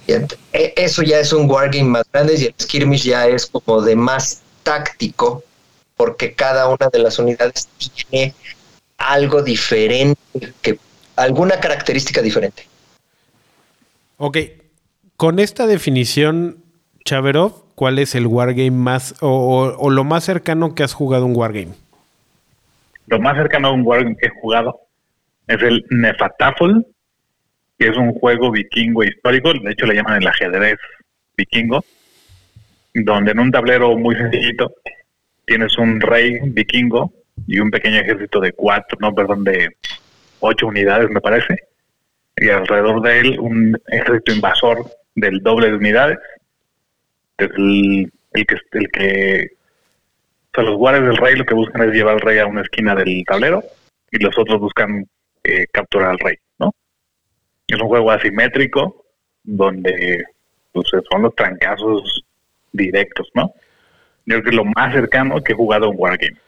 E- 0.06 0.74
Eso 0.76 1.02
ya 1.02 1.18
es 1.20 1.32
un 1.32 1.48
wargame 1.50 1.84
más 1.84 2.04
grande 2.12 2.34
y 2.38 2.44
el 2.46 2.54
skirmish 2.60 3.04
ya 3.04 3.26
es 3.26 3.46
como 3.46 3.80
de 3.82 3.96
más 3.96 4.42
táctico, 4.62 5.42
porque 5.96 6.34
cada 6.34 6.68
una 6.68 6.88
de 6.92 6.98
las 6.98 7.18
unidades 7.18 7.68
tiene 7.78 8.34
algo 8.98 9.42
diferente, 9.42 10.20
que 10.60 10.78
alguna 11.16 11.60
característica 11.60 12.20
diferente. 12.22 12.66
Ok, 14.18 14.38
con 15.16 15.38
esta 15.38 15.66
definición, 15.66 16.58
Chaverov, 17.04 17.64
¿cuál 17.74 17.98
es 17.98 18.14
el 18.14 18.26
wargame 18.26 18.70
más 18.70 19.14
o, 19.20 19.28
o- 19.28 19.76
o 19.78 19.90
lo 19.90 20.04
más 20.04 20.24
cercano 20.24 20.74
que 20.74 20.82
has 20.84 20.92
jugado 20.94 21.24
a 21.24 21.26
un 21.26 21.36
wargame? 21.36 21.72
Lo 23.06 23.18
más 23.20 23.36
cercano 23.36 23.68
a 23.68 23.72
un 23.72 23.82
wargame 23.84 24.16
que 24.16 24.26
he 24.26 24.40
jugado 24.40 24.80
es 25.48 25.60
el 25.62 25.84
Nefatafel, 25.90 26.86
que 27.82 27.88
es 27.88 27.96
un 27.96 28.12
juego 28.12 28.52
vikingo 28.52 29.02
histórico, 29.02 29.52
de 29.52 29.72
hecho 29.72 29.86
le 29.86 29.96
llaman 29.96 30.22
el 30.22 30.28
ajedrez 30.28 30.78
vikingo, 31.36 31.84
donde 32.94 33.32
en 33.32 33.40
un 33.40 33.50
tablero 33.50 33.98
muy 33.98 34.14
sencillito 34.14 34.72
tienes 35.44 35.76
un 35.78 36.00
rey 36.00 36.38
vikingo 36.44 37.12
y 37.48 37.58
un 37.58 37.72
pequeño 37.72 37.98
ejército 37.98 38.38
de 38.38 38.52
cuatro, 38.52 38.96
no, 39.00 39.12
perdón, 39.12 39.42
de 39.42 39.68
ocho 40.38 40.68
unidades 40.68 41.10
me 41.10 41.20
parece, 41.20 41.56
y 42.36 42.50
alrededor 42.50 43.02
de 43.02 43.18
él 43.18 43.40
un 43.40 43.76
ejército 43.88 44.32
invasor 44.32 44.88
del 45.16 45.40
doble 45.40 45.70
de 45.70 45.74
unidades, 45.74 46.18
es 47.36 47.50
el, 47.56 48.12
que, 48.32 48.56
el 48.78 48.90
que 48.92 49.50
o 49.56 50.54
sea, 50.54 50.62
los 50.62 50.76
guardias 50.76 51.06
del 51.06 51.16
rey 51.16 51.34
lo 51.34 51.44
que 51.44 51.54
buscan 51.54 51.82
es 51.82 51.92
llevar 51.92 52.14
al 52.14 52.20
rey 52.20 52.38
a 52.38 52.46
una 52.46 52.62
esquina 52.62 52.94
del 52.94 53.24
tablero 53.26 53.64
y 54.12 54.22
los 54.22 54.38
otros 54.38 54.60
buscan 54.60 55.04
eh, 55.42 55.66
capturar 55.72 56.10
al 56.10 56.18
rey. 56.20 56.36
Es 57.68 57.80
un 57.80 57.88
juego 57.88 58.10
asimétrico 58.10 59.04
donde 59.42 60.24
pues, 60.72 60.86
son 61.10 61.22
los 61.22 61.34
trancazos 61.34 62.24
directos, 62.72 63.28
¿no? 63.34 63.52
Yo 64.26 64.40
creo 64.40 64.44
que 64.44 64.56
lo 64.56 64.64
más 64.64 64.92
cercano 64.94 65.42
que 65.42 65.52
he 65.52 65.56
jugado 65.56 65.86
a 65.86 65.88
un 65.88 65.96
wargame. 65.98 66.38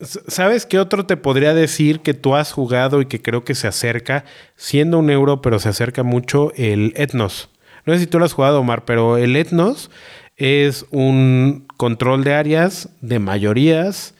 ¿Sabes 0.00 0.64
qué 0.64 0.78
otro 0.78 1.04
te 1.04 1.18
podría 1.18 1.52
decir 1.52 2.00
que 2.00 2.14
tú 2.14 2.34
has 2.34 2.52
jugado 2.52 3.02
y 3.02 3.06
que 3.06 3.20
creo 3.20 3.44
que 3.44 3.54
se 3.54 3.68
acerca, 3.68 4.24
siendo 4.56 4.98
un 4.98 5.10
euro, 5.10 5.42
pero 5.42 5.58
se 5.58 5.68
acerca 5.68 6.02
mucho, 6.02 6.52
el 6.56 6.94
Etnos? 6.96 7.50
No 7.84 7.92
sé 7.92 8.00
si 8.00 8.06
tú 8.06 8.18
lo 8.18 8.24
has 8.24 8.32
jugado, 8.32 8.60
Omar, 8.60 8.86
pero 8.86 9.18
el 9.18 9.36
Etnos 9.36 9.90
es 10.36 10.86
un 10.90 11.66
control 11.76 12.24
de 12.24 12.32
áreas, 12.32 12.88
de 13.02 13.18
mayorías, 13.18 14.14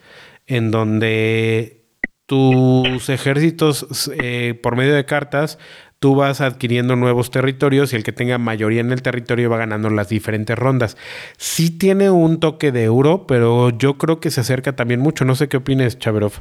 en 0.46 0.70
donde 0.70 1.86
tus 2.26 3.08
ejércitos, 3.08 4.10
eh, 4.22 4.58
por 4.62 4.76
medio 4.76 4.94
de 4.94 5.06
cartas, 5.06 5.58
tú 6.00 6.16
vas 6.16 6.40
adquiriendo 6.40 6.96
nuevos 6.96 7.30
territorios 7.30 7.92
y 7.92 7.96
el 7.96 8.02
que 8.02 8.12
tenga 8.12 8.38
mayoría 8.38 8.80
en 8.80 8.90
el 8.90 9.02
territorio 9.02 9.50
va 9.50 9.58
ganando 9.58 9.90
las 9.90 10.08
diferentes 10.08 10.58
rondas. 10.58 10.96
Sí 11.36 11.78
tiene 11.78 12.10
un 12.10 12.40
toque 12.40 12.72
de 12.72 12.84
euro, 12.84 13.26
pero 13.26 13.70
yo 13.70 13.98
creo 13.98 14.18
que 14.18 14.30
se 14.30 14.40
acerca 14.40 14.74
también 14.74 15.00
mucho. 15.00 15.26
No 15.26 15.34
sé 15.34 15.48
qué 15.48 15.58
opines, 15.58 15.98
Chaverov. 15.98 16.32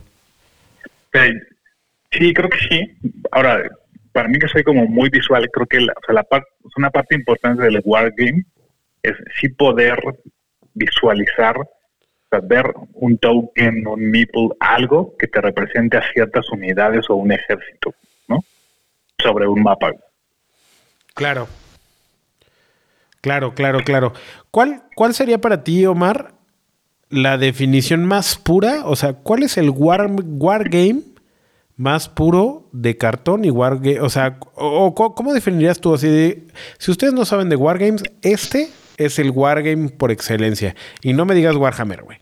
Sí, 2.12 2.34
creo 2.34 2.50
que 2.50 2.58
sí. 2.58 2.98
Ahora, 3.32 3.62
para 4.14 4.30
mí 4.30 4.40
que 4.40 4.48
soy 4.48 4.64
como 4.64 4.88
muy 4.88 5.10
visual, 5.10 5.50
creo 5.52 5.68
que 5.68 5.82
la, 5.82 5.94
una 6.78 6.90
parte 6.90 7.16
importante 7.16 7.64
del 7.64 7.82
wargame 7.84 8.46
es 9.04 9.14
sí 9.40 9.50
poder 9.50 10.00
visualizar, 10.74 11.58
o 11.58 11.68
sea, 12.30 12.40
ver 12.42 12.66
un 12.94 13.18
token, 13.18 13.86
un 13.86 14.10
meeple, 14.10 14.50
algo 14.62 15.16
que 15.18 15.28
te 15.28 15.42
represente 15.42 15.98
a 15.98 16.12
ciertas 16.14 16.50
unidades 16.50 17.10
o 17.10 17.16
un 17.16 17.34
ejército, 17.34 17.94
¿no? 18.30 18.44
Sobre 19.22 19.48
un 19.48 19.62
mapa. 19.62 19.92
Claro. 21.14 21.48
Claro, 23.22 23.54
claro, 23.54 23.84
claro. 23.84 24.14
¿Cuál, 24.52 24.84
¿Cuál 24.96 25.14
sería 25.14 25.42
para 25.42 25.64
ti, 25.64 25.86
Omar, 25.86 26.34
la 27.10 27.38
definición 27.38 28.06
más 28.06 28.38
pura? 28.38 28.84
O 28.86 28.96
sea, 28.96 29.14
¿cuál 29.14 29.44
es 29.44 29.58
el 29.58 29.70
war, 29.70 30.10
wargame 30.10 31.02
más 31.76 32.08
puro 32.08 32.70
de 32.72 32.98
cartón 32.98 33.44
y 33.44 33.52
wargame? 33.52 34.00
O 34.00 34.10
sea, 34.10 34.40
o, 34.56 34.96
¿cómo 34.96 35.34
definirías 35.34 35.82
tú 35.82 35.94
así 35.94 36.08
de, 36.08 36.48
si 36.78 36.92
ustedes 36.92 37.14
no 37.14 37.26
saben 37.26 37.50
de 37.50 37.58
wargames, 37.58 38.04
este 38.22 38.70
es 39.00 39.18
el 39.18 39.32
wargame 39.32 39.90
por 39.90 40.12
excelencia. 40.12 40.76
Y 41.02 41.14
no 41.14 41.26
me 41.26 41.34
digas 41.34 41.56
Warhammer, 41.56 42.04
güey. 42.04 42.20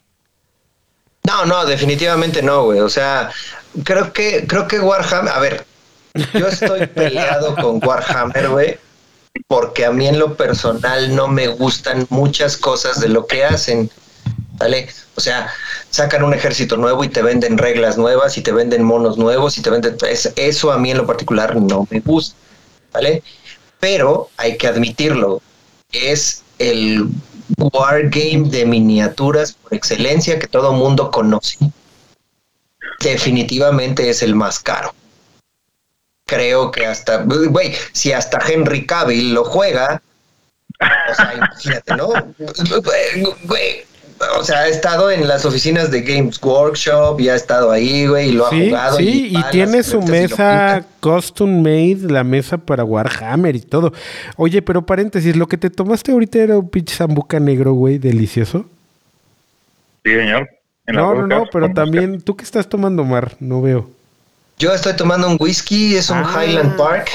No, 1.26 1.46
no, 1.46 1.66
definitivamente 1.66 2.42
no, 2.42 2.66
güey. 2.66 2.80
O 2.80 2.88
sea, 2.90 3.32
creo 3.84 4.14
que, 4.14 4.46
creo 4.48 4.68
que 4.68 4.80
Warhammer, 4.80 5.34
a 5.34 5.40
ver, 5.40 5.66
yo 6.34 6.48
estoy 6.48 6.88
peleado 6.88 7.56
con 7.56 7.80
Warhammer, 7.86 8.50
güey, 8.50 8.78
porque 9.48 9.86
a 9.86 9.92
mí 9.92 10.08
en 10.08 10.20
lo 10.20 10.36
personal 10.36 11.16
no 11.16 11.28
me 11.28 11.48
gustan 11.48 12.06
muchas 12.10 12.58
cosas 12.58 13.00
de 13.00 13.10
lo 13.10 13.28
que 13.28 13.46
hacen. 13.46 13.90
¿Vale? 14.60 14.90
O 15.16 15.22
sea, 15.22 15.54
sacan 15.92 16.24
un 16.24 16.34
ejército 16.34 16.78
nuevo 16.78 17.04
y 17.04 17.10
te 17.10 17.22
venden 17.22 17.60
reglas 17.60 17.96
nuevas 17.98 18.38
y 18.38 18.42
te 18.42 18.52
venden 18.52 18.84
monos 18.84 19.18
nuevos 19.18 19.58
y 19.58 19.62
te 19.62 19.70
venden... 19.70 19.96
eso 20.36 20.72
a 20.72 20.80
mí 20.80 20.90
en 20.90 20.98
lo 20.98 21.06
particular 21.06 21.56
no 21.56 21.88
me 21.92 22.00
gusta, 22.00 22.36
¿vale? 22.92 23.22
Pero 23.80 24.30
hay 24.38 24.58
que 24.58 24.68
admitirlo, 24.68 25.44
es 25.92 26.42
el 26.58 27.08
wargame 27.58 28.50
de 28.50 28.66
miniaturas 28.66 29.54
por 29.54 29.74
excelencia 29.74 30.40
que 30.40 30.48
todo 30.48 30.74
mundo 30.74 31.12
conoce. 31.12 31.58
Definitivamente 33.00 34.10
es 34.10 34.24
el 34.24 34.34
más 34.34 34.60
caro. 34.60 34.94
Creo 36.28 36.72
que 36.72 36.86
hasta, 36.86 37.24
güey, 37.24 37.74
si 37.94 38.12
hasta 38.12 38.40
Henry 38.48 38.86
Cavill 38.86 39.34
lo 39.34 39.44
juega, 39.46 40.02
o 40.80 41.14
sea, 41.16 41.34
imagínate, 41.36 41.96
¿no? 41.96 42.10
Güey, 43.46 43.86
o 44.38 44.44
sea, 44.44 44.60
ha 44.60 44.68
estado 44.68 45.12
en 45.12 45.28
las 45.28 45.46
oficinas 45.46 45.92
de 45.92 46.02
Games 46.02 46.42
Workshop 46.42 47.20
y 47.20 47.30
ha 47.30 47.36
estado 47.36 47.72
ahí, 47.72 48.08
güey, 48.08 48.30
y 48.30 48.32
lo 48.34 48.46
ha 48.46 48.50
jugado. 48.50 48.98
Sí, 48.98 49.32
y, 49.32 49.52
tiene 49.52 49.84
su 49.84 50.02
mesa 50.02 50.86
custom 51.00 51.62
made, 51.62 52.10
la 52.10 52.24
mesa 52.24 52.58
para 52.58 52.84
Warhammer 52.84 53.56
y 53.56 53.62
todo. 53.62 53.94
Oye, 54.36 54.62
pero 54.62 54.86
paréntesis, 54.86 55.36
lo 55.36 55.48
que 55.48 55.58
te 55.58 55.70
tomaste 55.70 56.12
ahorita 56.12 56.40
era 56.40 56.58
un 56.58 56.70
pinche 56.70 56.96
zambuca 56.96 57.40
negro, 57.40 57.74
güey, 57.74 58.00
delicioso. 58.00 58.66
Sí, 60.04 60.14
señor. 60.14 60.50
no, 60.88 61.14
no, 61.14 61.28
no, 61.28 61.46
pero 61.52 61.72
también, 61.74 62.22
¿tú 62.22 62.36
qué 62.36 62.44
estás 62.44 62.68
tomando, 62.68 63.04
Mar? 63.04 63.36
No 63.40 63.62
veo. 63.62 63.97
Yo 64.60 64.74
estoy 64.74 64.96
tomando 64.96 65.30
un 65.30 65.38
whisky, 65.40 65.96
es 65.96 66.10
un 66.10 66.18
ah. 66.18 66.44
Highland 66.44 66.78
Park 66.78 67.12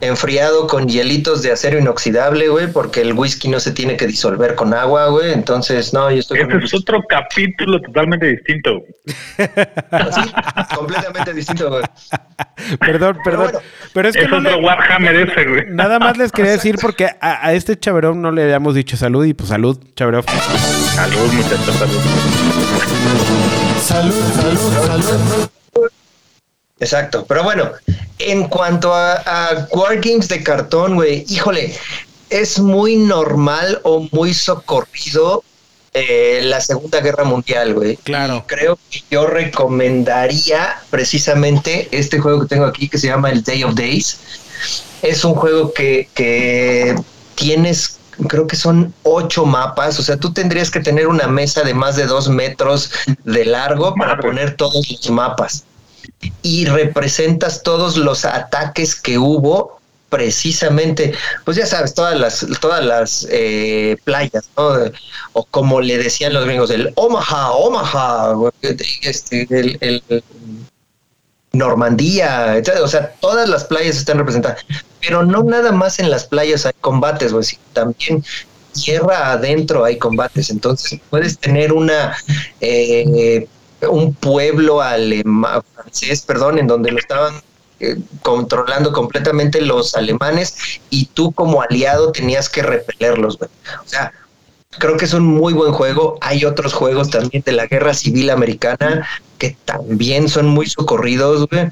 enfriado 0.00 0.66
con 0.66 0.88
hielitos 0.88 1.42
de 1.42 1.52
acero 1.52 1.78
inoxidable, 1.78 2.48
güey, 2.48 2.72
porque 2.72 3.02
el 3.02 3.12
whisky 3.12 3.48
no 3.48 3.60
se 3.60 3.72
tiene 3.72 3.98
que 3.98 4.06
disolver 4.06 4.54
con 4.54 4.72
agua, 4.72 5.08
güey. 5.08 5.34
Entonces, 5.34 5.92
no, 5.92 6.10
yo 6.10 6.20
estoy. 6.20 6.40
Este 6.40 6.56
es 6.56 6.72
otro 6.72 7.02
capítulo 7.06 7.78
totalmente 7.82 8.24
distinto. 8.24 8.82
sí, 9.06 10.32
completamente 10.74 11.34
distinto, 11.34 11.68
güey. 11.68 11.82
Perdón, 12.78 13.18
perdón. 13.22 13.52
Pero, 13.92 14.08
es 14.08 14.16
que 14.16 14.22
es 14.22 14.32
otro 14.32 14.60
Warhammer 14.60 15.16
ese, 15.16 15.44
güey. 15.44 15.64
Nada 15.68 15.98
más 15.98 16.16
les 16.16 16.32
quería 16.32 16.52
decir 16.52 16.76
porque 16.80 17.10
a, 17.20 17.52
este 17.52 17.78
chaverón 17.78 18.22
no 18.22 18.32
le 18.32 18.44
habíamos 18.44 18.74
dicho 18.74 18.96
salud 18.96 19.26
y 19.26 19.34
pues 19.34 19.50
salud, 19.50 19.78
chaverón. 19.94 20.24
Salud, 20.94 21.32
muchachos, 21.34 21.74
salud. 21.76 22.00
Salud, 23.78 24.14
salud, 24.34 25.02
salud. 25.02 25.50
Exacto, 26.80 27.26
pero 27.28 27.44
bueno, 27.44 27.70
en 28.18 28.48
cuanto 28.48 28.94
a, 28.94 29.12
a 29.12 29.68
Wargames 29.70 30.28
de 30.28 30.42
cartón, 30.42 30.94
güey, 30.94 31.26
híjole, 31.28 31.74
es 32.30 32.58
muy 32.58 32.96
normal 32.96 33.80
o 33.82 34.08
muy 34.12 34.32
socorrido 34.32 35.44
eh, 35.92 36.40
la 36.44 36.60
Segunda 36.60 37.00
Guerra 37.00 37.24
Mundial, 37.24 37.74
güey. 37.74 37.96
Claro. 37.96 38.44
creo 38.46 38.78
que 38.90 39.02
yo 39.10 39.26
recomendaría 39.26 40.80
precisamente 40.88 41.88
este 41.90 42.18
juego 42.18 42.42
que 42.42 42.46
tengo 42.46 42.64
aquí 42.64 42.88
que 42.88 42.96
se 42.96 43.08
llama 43.08 43.30
el 43.30 43.42
Day 43.42 43.64
of 43.64 43.74
Days. 43.74 44.18
Es 45.02 45.24
un 45.24 45.34
juego 45.34 45.74
que, 45.74 46.08
que 46.14 46.94
tienes 47.34 47.98
creo 48.28 48.46
que 48.46 48.56
son 48.56 48.92
ocho 49.02 49.46
mapas, 49.46 49.98
o 49.98 50.02
sea, 50.02 50.18
tú 50.18 50.30
tendrías 50.30 50.70
que 50.70 50.80
tener 50.80 51.06
una 51.08 51.26
mesa 51.26 51.62
de 51.62 51.72
más 51.72 51.96
de 51.96 52.04
dos 52.04 52.28
metros 52.28 52.90
de 53.24 53.46
largo 53.46 53.94
para 53.94 54.18
poner 54.18 54.56
todos 54.56 54.90
los 54.90 55.10
mapas 55.10 55.64
y 56.42 56.66
representas 56.66 57.62
todos 57.62 57.96
los 57.96 58.24
ataques 58.24 58.94
que 58.94 59.18
hubo 59.18 59.80
precisamente, 60.10 61.14
pues 61.44 61.56
ya 61.56 61.64
sabes, 61.64 61.94
todas 61.94 62.18
las, 62.18 62.44
todas 62.60 62.84
las 62.84 63.26
eh, 63.30 63.96
playas, 64.04 64.50
¿no? 64.56 64.74
O 65.32 65.44
como 65.44 65.80
le 65.80 65.98
decían 65.98 66.34
los 66.34 66.44
gringos, 66.44 66.70
el 66.70 66.92
Omaha, 66.96 67.52
Omaha, 67.52 68.34
este, 69.02 69.46
el, 69.50 70.02
Normandía, 71.52 72.62
O 72.82 72.88
sea, 72.88 73.12
todas 73.20 73.48
las 73.48 73.64
playas 73.64 73.96
están 73.96 74.18
representadas. 74.18 74.64
Pero 75.00 75.24
no 75.24 75.42
nada 75.42 75.72
más 75.72 75.98
en 75.98 76.10
las 76.10 76.24
playas 76.24 76.66
hay 76.66 76.74
combates, 76.80 77.32
pues, 77.32 77.58
también 77.72 78.24
tierra 78.72 79.32
adentro 79.32 79.84
hay 79.84 79.98
combates. 79.98 80.50
Entonces 80.50 81.00
puedes 81.10 81.38
tener 81.38 81.72
una 81.72 82.16
eh, 82.60 83.48
un 83.88 84.14
pueblo 84.14 84.80
alemán, 84.80 85.62
francés, 85.74 86.22
perdón, 86.22 86.58
en 86.58 86.66
donde 86.66 86.92
lo 86.92 86.98
estaban 86.98 87.34
eh, 87.80 87.96
controlando 88.22 88.92
completamente 88.92 89.60
los 89.60 89.94
alemanes 89.94 90.54
y 90.90 91.06
tú 91.06 91.32
como 91.32 91.62
aliado 91.62 92.12
tenías 92.12 92.48
que 92.48 92.62
repelerlos, 92.62 93.38
O 93.40 93.48
sea, 93.86 94.12
creo 94.78 94.96
que 94.96 95.06
es 95.06 95.14
un 95.14 95.24
muy 95.24 95.54
buen 95.54 95.72
juego. 95.72 96.18
Hay 96.20 96.44
otros 96.44 96.74
juegos 96.74 97.10
también 97.10 97.42
de 97.44 97.52
la 97.52 97.66
Guerra 97.66 97.94
Civil 97.94 98.30
Americana 98.30 99.08
que 99.40 99.56
también 99.64 100.28
son 100.28 100.46
muy 100.46 100.66
socorridos, 100.66 101.48
güey. 101.48 101.68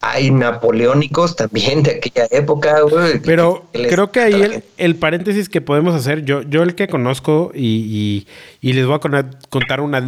Hay 0.00 0.30
napoleónicos 0.30 1.36
también 1.36 1.82
de 1.82 1.96
aquella 1.96 2.26
época, 2.30 2.80
güey. 2.80 3.20
Pero 3.20 3.66
creo 3.72 4.10
que 4.10 4.20
ahí 4.20 4.62
el, 4.78 4.96
paréntesis 4.96 5.50
que 5.50 5.60
podemos 5.60 5.94
hacer, 5.94 6.24
yo, 6.24 6.40
yo 6.40 6.62
el 6.62 6.74
que 6.74 6.88
conozco 6.88 7.52
y, 7.54 8.26
les 8.62 8.86
voy 8.86 8.96
a 8.96 9.30
contar 9.50 9.82
una 9.82 9.98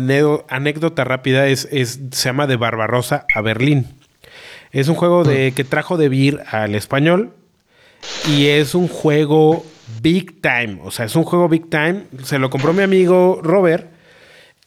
anécdota 0.49 1.05
rápida, 1.05 1.47
es, 1.47 1.69
es, 1.71 2.01
se 2.11 2.29
llama 2.31 2.47
De 2.47 2.57
Barbarosa 2.57 3.27
a 3.35 3.43
Berlín. 3.43 3.87
Es 4.73 4.89
un 4.89 4.95
juego 4.95 5.23
de, 5.23 5.53
que 5.53 5.65
trajo 5.65 5.99
de 5.99 6.09
Vir 6.09 6.41
al 6.51 6.75
español 6.75 7.35
y 8.27 8.47
es 8.47 8.75
un 8.75 8.89
juego 8.89 9.67
big 10.01 10.41
time. 10.41 10.79
O 10.83 10.91
sea, 10.91 11.05
es 11.05 11.15
un 11.15 11.25
juego 11.25 11.47
big 11.51 11.69
time. 11.69 12.05
Se 12.25 12.39
lo 12.39 12.49
compró 12.49 12.73
mi 12.73 12.83
amigo 12.83 13.41
Robert. 13.43 13.92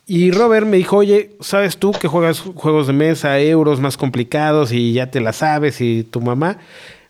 Y 0.07 0.31
Robert 0.31 0.67
me 0.67 0.77
dijo, 0.77 0.97
oye, 0.97 1.31
¿sabes 1.39 1.77
tú 1.77 1.91
que 1.91 2.07
juegas 2.07 2.39
juegos 2.39 2.87
de 2.87 2.93
mesa, 2.93 3.39
euros 3.39 3.79
más 3.79 3.97
complicados 3.97 4.71
y 4.71 4.93
ya 4.93 5.09
te 5.09 5.19
la 5.19 5.33
sabes 5.33 5.81
y 5.81 6.03
tu 6.03 6.21
mamá? 6.21 6.59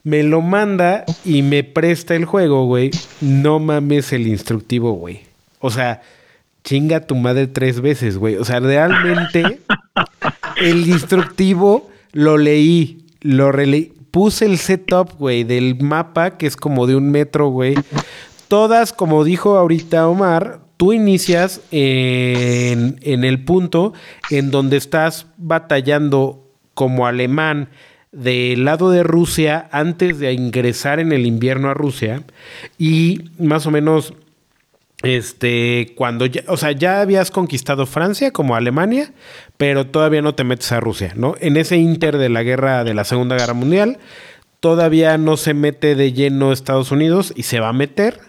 Me 0.03 0.23
lo 0.23 0.41
manda 0.41 1.03
y 1.25 1.41
me 1.41 1.63
presta 1.63 2.15
el 2.15 2.25
juego, 2.25 2.65
güey. 2.65 2.91
No 3.21 3.59
mames 3.59 4.13
el 4.13 4.27
instructivo, 4.27 4.93
güey. 4.93 5.21
O 5.59 5.71
sea, 5.71 6.03
chinga 6.63 7.01
tu 7.01 7.15
madre 7.15 7.47
tres 7.47 7.81
veces, 7.81 8.17
güey. 8.17 8.35
O 8.37 8.45
sea, 8.45 8.59
realmente 8.59 9.59
el 10.57 10.87
instructivo 10.87 11.89
lo 12.13 12.37
leí, 12.37 13.03
lo 13.21 13.51
releí 13.51 13.91
puse 14.15 14.45
el 14.45 14.59
setup, 14.59 15.17
güey, 15.19 15.43
del 15.43 15.77
mapa, 15.81 16.37
que 16.37 16.47
es 16.47 16.55
como 16.55 16.87
de 16.87 16.95
un 16.95 17.11
metro, 17.11 17.49
güey. 17.49 17.75
Todas, 18.47 18.93
como 18.93 19.25
dijo 19.25 19.57
ahorita 19.57 20.07
Omar, 20.07 20.61
tú 20.77 20.93
inicias 20.93 21.61
en, 21.71 22.97
el 23.01 23.43
punto 23.43 23.93
en 24.29 24.51
donde 24.51 24.77
estás 24.77 25.27
batallando 25.37 26.43
como 26.73 27.07
alemán 27.07 27.69
del 28.11 28.65
lado 28.65 28.91
de 28.91 29.03
Rusia 29.03 29.67
antes 29.71 30.19
de 30.19 30.33
ingresar 30.33 30.99
en 30.99 31.11
el 31.11 31.25
invierno 31.25 31.69
a 31.69 31.73
Rusia 31.73 32.23
y 32.77 33.29
más 33.39 33.65
o 33.65 33.71
menos 33.71 34.13
este, 35.03 35.93
cuando 35.95 36.25
ya, 36.25 36.43
o 36.47 36.57
sea, 36.57 36.71
ya 36.71 37.01
habías 37.01 37.29
conquistado 37.29 37.85
Francia 37.85 38.31
como 38.31 38.55
Alemania, 38.55 39.13
pero 39.57 39.87
todavía 39.87 40.21
no 40.21 40.35
te 40.35 40.43
metes 40.43 40.71
a 40.71 40.79
Rusia, 40.79 41.13
¿no? 41.15 41.35
En 41.39 41.57
ese 41.57 41.77
inter 41.77 42.17
de 42.17 42.29
la 42.29 42.43
guerra 42.43 42.83
de 42.83 42.93
la 42.93 43.03
Segunda 43.03 43.37
Guerra 43.37 43.53
Mundial, 43.53 43.99
todavía 44.61 45.17
no 45.17 45.37
se 45.37 45.53
mete 45.53 45.95
de 45.95 46.13
lleno 46.13 46.51
Estados 46.51 46.91
Unidos 46.91 47.33
y 47.35 47.43
se 47.43 47.59
va 47.59 47.69
a 47.69 47.73
meter. 47.73 48.19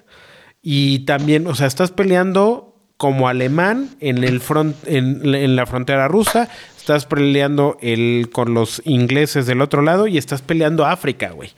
Y 0.69 1.05
también, 1.05 1.47
o 1.47 1.55
sea, 1.55 1.69
estás 1.69 1.93
peleando 1.93 2.75
como 2.97 3.29
alemán 3.29 3.91
en 4.01 4.25
el 4.25 4.41
front, 4.41 4.75
en, 4.89 5.55
la 5.55 5.65
frontera 5.65 6.09
rusa, 6.09 6.49
estás 6.77 7.07
peleando 7.07 7.79
el, 7.81 8.31
con 8.33 8.53
los 8.53 8.83
ingleses 8.85 9.47
del 9.47 9.61
otro 9.61 9.81
lado 9.81 10.09
y 10.09 10.19
estás 10.19 10.43
peleando 10.43 10.85
África, 10.85 11.31
güey. 11.31 11.51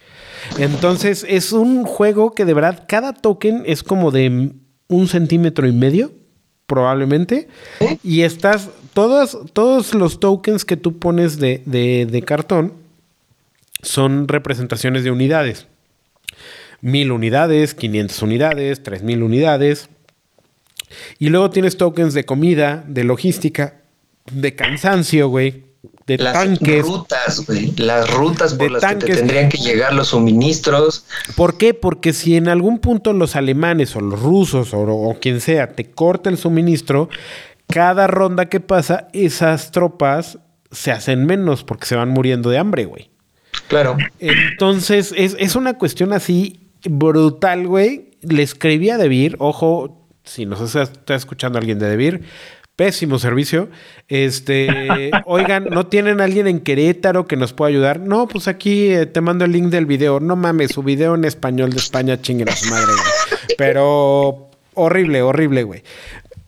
Entonces 0.59 1.25
es 1.27 1.53
un 1.53 1.85
juego 1.85 2.35
que 2.35 2.45
de 2.45 2.53
verdad 2.53 2.85
cada 2.87 3.15
token 3.15 3.63
es 3.65 3.83
como 3.83 4.11
de 4.11 4.53
un 4.89 5.09
centímetro 5.09 5.67
y 5.67 5.73
medio, 5.73 6.13
probablemente. 6.67 7.49
Y 8.05 8.25
estás, 8.25 8.69
todos, 8.93 9.39
todos 9.55 9.95
los 9.95 10.21
tokens 10.21 10.67
que 10.67 10.77
tú 10.77 10.99
pones 10.99 11.39
de, 11.39 11.63
de, 11.65 12.23
cartón 12.27 12.75
son 13.81 14.29
representaciones 14.29 15.03
de 15.03 15.13
unidades. 15.13 15.67
Mil 16.81 17.11
unidades, 17.13 17.75
500 17.75 18.23
unidades, 18.23 18.83
3000 18.83 19.23
unidades. 19.23 19.89
Y 21.19 21.29
luego 21.29 21.51
tienes 21.51 21.77
tokens 21.77 22.15
de 22.15 22.25
comida, 22.25 22.85
de 22.87 23.05
logística, 23.05 23.83
de 24.31 24.55
cansancio, 24.55 25.29
güey. 25.29 25.65
de 26.07 26.19
las 26.19 26.33
tanques. 26.33 26.87
rutas, 26.87 27.45
güey. 27.47 27.73
Las 27.77 28.11
rutas 28.11 28.55
por 28.55 28.71
las 28.71 28.85
que 28.85 28.95
te 28.95 29.15
tendrían 29.17 29.49
que 29.49 29.59
llegar 29.59 29.93
los 29.93 30.09
suministros. 30.09 31.05
¿Por 31.37 31.59
qué? 31.59 31.75
Porque 31.75 32.13
si 32.13 32.37
en 32.37 32.49
algún 32.49 32.79
punto 32.79 33.13
los 33.13 33.37
alemanes 33.37 33.95
o 33.97 34.01
los 34.01 34.21
rusos 34.21 34.73
o, 34.73 34.81
o 34.81 35.19
quien 35.21 35.41
sea 35.41 35.73
te 35.73 35.91
corta 35.91 36.31
el 36.31 36.39
suministro, 36.39 37.09
cada 37.67 38.07
ronda 38.07 38.49
que 38.49 38.61
pasa, 38.61 39.09
esas 39.13 39.71
tropas 39.73 40.39
se 40.71 40.91
hacen 40.91 41.27
menos 41.27 41.65
porque 41.65 41.87
se 41.87 41.97
van 41.97 42.11
muriendo 42.11 42.51
de 42.51 42.59
hambre, 42.59 42.85
güey. 42.85 43.11
Claro. 43.69 43.97
Entonces, 44.19 45.13
es, 45.17 45.37
es 45.39 45.57
una 45.57 45.75
cuestión 45.75 46.13
así 46.13 46.68
brutal, 46.85 47.67
güey. 47.67 48.11
Le 48.23 48.43
escribí 48.43 48.91
a 48.91 48.99
Debir, 48.99 49.37
ojo, 49.39 50.07
si 50.25 50.45
nos 50.45 50.61
está, 50.61 50.83
está 50.83 51.15
escuchando 51.15 51.59
alguien 51.59 51.79
de 51.79 51.89
Debir, 51.89 52.23
pésimo 52.77 53.19
servicio. 53.19 53.69
Este, 54.07 55.11
oigan, 55.27 55.65
¿no 55.65 55.87
tienen 55.87 56.21
alguien 56.21 56.47
en 56.47 56.61
Querétaro 56.61 57.27
que 57.27 57.37
nos 57.37 57.53
pueda 57.53 57.71
ayudar? 57.71 58.01
No, 58.01 58.29
pues 58.29 58.47
aquí 58.47 58.93
eh, 58.93 59.07
te 59.07 59.21
mando 59.21 59.45
el 59.45 59.53
link 59.53 59.67
del 59.67 59.87
video. 59.87 60.21
No 60.21 60.37
mames, 60.37 60.71
su 60.73 60.83
video 60.83 61.15
en 61.15 61.25
español 61.25 61.71
de 61.71 61.79
España, 61.79 62.21
chinguen 62.21 62.49
a 62.49 62.57
su 62.57 62.71
madre, 62.71 62.87
güey. 62.87 63.57
Pero 63.57 64.51
horrible, 64.75 65.23
horrible, 65.23 65.65
güey. 65.65 65.83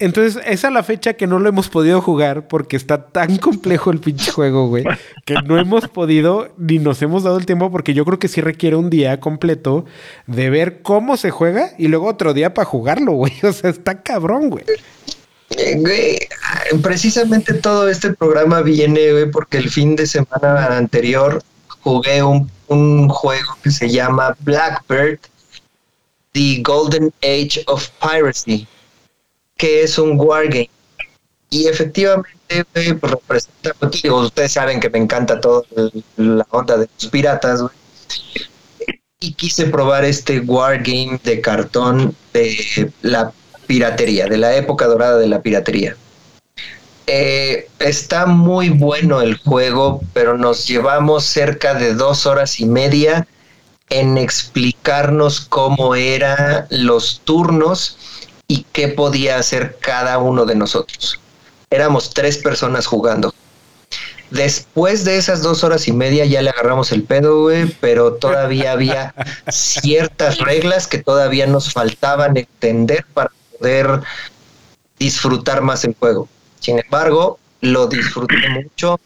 Entonces, 0.01 0.43
esa 0.47 0.69
es 0.69 0.75
la 0.75 0.83
fecha 0.83 1.13
que 1.13 1.27
no 1.27 1.39
lo 1.39 1.51
hemos 1.51 1.69
podido 1.69 2.01
jugar 2.01 2.49
porque 2.49 2.77
está 2.77 3.09
tan 3.09 3.37
complejo 3.37 3.91
el 3.91 4.01
pinche 4.01 4.33
juego, 4.33 4.67
güey, 4.67 4.85
que 5.27 5.35
no 5.45 5.59
hemos 5.59 5.89
podido 5.89 6.49
ni 6.57 6.79
nos 6.79 7.03
hemos 7.03 7.23
dado 7.23 7.37
el 7.37 7.45
tiempo 7.45 7.71
porque 7.71 7.93
yo 7.93 8.07
creo 8.07 8.19
que 8.19 8.29
sí 8.29 8.41
requiere 8.41 8.77
un 8.77 8.89
día 8.89 9.21
completo 9.21 9.85
de 10.27 10.49
ver 10.49 10.81
cómo 10.81 11.19
se 11.19 11.31
juega 11.31 11.73
y 11.79 11.89
luego 11.89 12.09
otro 12.09 12.33
día 12.33 12.55
para 12.55 12.65
jugarlo, 12.65 13.13
güey. 13.13 13.33
O 13.43 13.53
sea, 13.53 13.71
está 13.71 14.03
cabrón, 14.03 14.49
güey. 14.49 14.65
Güey, 15.77 16.19
precisamente 16.83 17.53
todo 17.55 17.89
este 17.89 18.15
programa 18.15 18.63
viene, 18.63 19.13
güey, 19.13 19.31
porque 19.31 19.59
el 19.59 19.69
fin 19.69 19.97
de 19.97 20.07
semana 20.07 20.77
anterior 20.77 21.43
jugué 21.83 22.23
un, 22.23 22.51
un 22.69 23.09
juego 23.09 23.59
que 23.63 23.71
se 23.71 23.91
llama 23.91 24.35
Blackbird, 24.41 25.19
The 26.33 26.63
Golden 26.63 27.13
Age 27.23 27.65
of 27.67 27.89
Piracy, 28.01 28.67
que 29.61 29.83
es 29.83 29.99
un 29.99 30.19
wargame. 30.19 30.71
Y 31.51 31.67
efectivamente, 31.67 32.65
pues 32.71 32.97
representa, 33.03 33.75
digo, 34.03 34.21
ustedes 34.21 34.53
saben 34.53 34.81
que 34.81 34.89
me 34.89 34.99
encanta 34.99 35.39
toda 35.39 35.65
la 36.17 36.47
onda 36.51 36.79
de 36.79 36.89
los 36.95 37.11
piratas. 37.11 37.61
Y 39.19 39.35
quise 39.35 39.67
probar 39.67 40.07
este 40.07 40.41
wargame 40.41 41.21
de 41.23 41.43
cartón 41.43 42.17
de 42.33 42.91
la 43.03 43.33
piratería, 43.67 44.27
de 44.27 44.39
la 44.39 44.57
época 44.57 44.87
dorada 44.87 45.19
de 45.19 45.29
la 45.29 45.43
piratería. 45.43 45.95
Eh, 47.07 47.69
está 47.81 48.25
muy 48.25 48.71
bueno 48.71 49.21
el 49.21 49.37
juego, 49.37 50.01
pero 50.15 50.39
nos 50.39 50.67
llevamos 50.67 51.25
cerca 51.25 51.75
de 51.75 51.93
dos 51.93 52.25
horas 52.25 52.61
y 52.61 52.65
media 52.65 53.27
en 53.91 54.17
explicarnos 54.17 55.41
cómo 55.41 55.97
eran 55.97 56.67
los 56.71 57.21
turnos 57.25 57.99
y 58.51 58.67
qué 58.73 58.89
podía 58.89 59.39
hacer 59.39 59.79
cada 59.81 60.19
uno 60.19 60.45
de 60.45 60.57
nosotros. 60.57 61.21
Éramos 61.71 62.11
tres 62.11 62.37
personas 62.37 62.85
jugando. 62.85 63.33
Después 64.33 65.05
de 65.05 65.19
esas 65.19 65.41
dos 65.41 65.63
horas 65.63 65.87
y 65.87 65.93
media 65.93 66.25
ya 66.25 66.43
le 66.43 66.51
agarramos 66.51 66.91
el 66.91 67.05
pedo, 67.05 67.49
pero 67.81 68.15
todavía 68.15 68.73
había 68.73 69.15
ciertas 69.51 70.39
reglas 70.39 70.89
que 70.89 70.99
todavía 70.99 71.47
nos 71.47 71.73
faltaban 71.73 72.37
entender 72.37 73.07
para 73.15 73.31
poder 73.57 74.01
disfrutar 74.99 75.63
más 75.63 75.85
el 75.85 75.95
juego. 75.95 76.29
Sin 76.59 76.81
embargo, 76.81 77.39
lo 77.61 77.87
disfruté 77.87 78.35
mucho. 78.49 78.99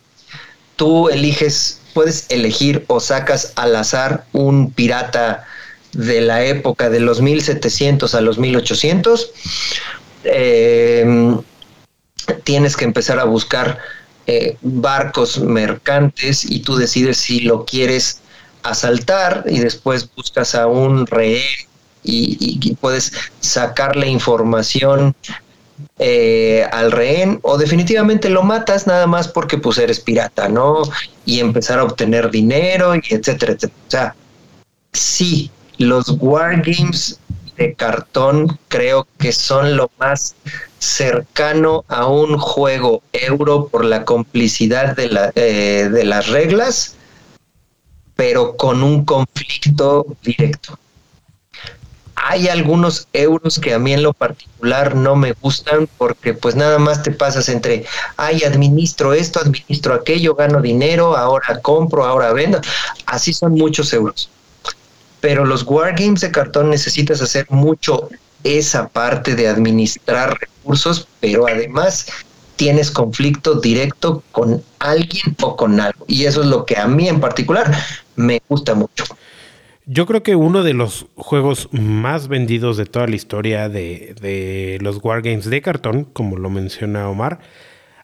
Tú 0.76 1.10
eliges, 1.10 1.82
puedes 1.92 2.30
elegir 2.30 2.86
o 2.88 2.98
sacas 2.98 3.52
al 3.56 3.76
azar 3.76 4.24
un 4.32 4.72
pirata 4.72 5.44
de 5.94 6.20
la 6.20 6.44
época 6.44 6.90
de 6.90 7.00
los 7.00 7.20
1700 7.20 8.14
a 8.14 8.20
los 8.20 8.38
1800. 8.38 9.30
Eh, 10.24 11.36
tienes 12.44 12.76
que 12.76 12.84
empezar 12.84 13.18
a 13.18 13.24
buscar 13.24 13.78
eh, 14.26 14.56
barcos 14.62 15.38
mercantes 15.38 16.44
y 16.50 16.60
tú 16.60 16.76
decides 16.76 17.18
si 17.18 17.40
lo 17.40 17.64
quieres 17.64 18.20
asaltar 18.62 19.44
y 19.46 19.58
después 19.58 20.08
buscas 20.14 20.54
a 20.54 20.66
un 20.66 21.06
rehén 21.06 21.42
y, 22.02 22.74
puedes 22.80 23.12
sacarle 23.40 24.08
información 24.08 25.14
eh, 25.98 26.66
al 26.72 26.92
rehén 26.92 27.38
o 27.42 27.56
definitivamente 27.56 28.28
lo 28.28 28.42
matas 28.42 28.86
nada 28.86 29.06
más 29.06 29.28
porque 29.28 29.58
pues 29.58 29.78
eres 29.78 30.00
pirata, 30.00 30.48
¿no? 30.48 30.82
Y 31.24 31.40
empezar 31.40 31.78
a 31.78 31.84
obtener 31.84 32.30
dinero 32.30 32.94
y 32.94 33.00
etcétera, 33.10 33.52
etcétera. 33.52 33.82
O 33.86 33.90
sea, 33.90 34.16
sí, 34.92 35.50
los 35.78 36.08
wargames 36.20 37.18
de 37.56 37.74
cartón 37.74 38.58
creo 38.68 39.06
que 39.18 39.32
son 39.32 39.76
lo 39.76 39.90
más 39.98 40.34
cercano 40.78 41.84
a 41.88 42.06
un 42.06 42.38
juego 42.38 43.02
euro 43.12 43.68
por 43.68 43.84
la 43.84 44.04
complicidad 44.04 44.96
eh, 44.98 45.88
de 45.90 46.04
las 46.04 46.28
reglas, 46.28 46.96
pero 48.16 48.56
con 48.56 48.82
un 48.82 49.04
conflicto 49.04 50.06
directo. 50.22 50.78
Hay 52.16 52.48
algunos 52.48 53.06
euros 53.12 53.58
que 53.58 53.74
a 53.74 53.78
mí 53.78 53.92
en 53.92 54.02
lo 54.02 54.12
particular 54.12 54.94
no 54.94 55.14
me 55.14 55.32
gustan 55.32 55.88
porque 55.98 56.32
pues 56.32 56.54
nada 56.54 56.78
más 56.78 57.02
te 57.02 57.10
pasas 57.10 57.48
entre, 57.48 57.84
ay, 58.16 58.44
administro 58.44 59.12
esto, 59.12 59.40
administro 59.40 59.94
aquello, 59.94 60.34
gano 60.34 60.62
dinero, 60.62 61.16
ahora 61.16 61.60
compro, 61.60 62.04
ahora 62.04 62.32
vendo. 62.32 62.60
Así 63.06 63.34
son 63.34 63.52
muchos 63.52 63.92
euros 63.92 64.30
pero 65.24 65.46
los 65.46 65.62
wargames 65.62 66.20
de 66.20 66.30
cartón 66.30 66.68
necesitas 66.68 67.22
hacer 67.22 67.46
mucho 67.48 68.10
esa 68.42 68.88
parte 68.88 69.34
de 69.34 69.48
administrar 69.48 70.38
recursos, 70.38 71.08
pero 71.18 71.48
además 71.48 72.12
tienes 72.56 72.90
conflicto 72.90 73.58
directo 73.58 74.22
con 74.32 74.62
alguien 74.80 75.34
o 75.40 75.56
con 75.56 75.80
algo. 75.80 76.04
Y 76.08 76.26
eso 76.26 76.42
es 76.42 76.48
lo 76.48 76.66
que 76.66 76.76
a 76.76 76.86
mí 76.88 77.08
en 77.08 77.20
particular 77.20 77.72
me 78.16 78.42
gusta 78.50 78.74
mucho. 78.74 79.04
Yo 79.86 80.04
creo 80.04 80.22
que 80.22 80.36
uno 80.36 80.62
de 80.62 80.74
los 80.74 81.06
juegos 81.14 81.70
más 81.72 82.28
vendidos 82.28 82.76
de 82.76 82.84
toda 82.84 83.06
la 83.06 83.16
historia 83.16 83.70
de, 83.70 84.14
de 84.20 84.76
los 84.82 85.02
wargames 85.02 85.46
de 85.46 85.62
cartón, 85.62 86.04
como 86.04 86.36
lo 86.36 86.50
menciona 86.50 87.08
Omar, 87.08 87.38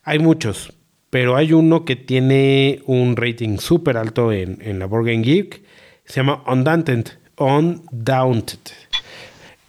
hay 0.05 0.21
muchos, 0.21 0.73
pero 1.11 1.37
hay 1.37 1.53
uno 1.53 1.85
que 1.85 1.97
tiene 1.97 2.81
un 2.87 3.15
rating 3.17 3.59
súper 3.59 3.99
alto 3.99 4.33
en, 4.33 4.57
en 4.63 4.79
la 4.79 4.87
Board 4.87 5.05
Game 5.05 5.23
Geek, 5.23 5.69
se 6.11 6.21
llama 6.21 6.43
Undaunted. 6.47 7.07
Undaunted. 7.37 8.59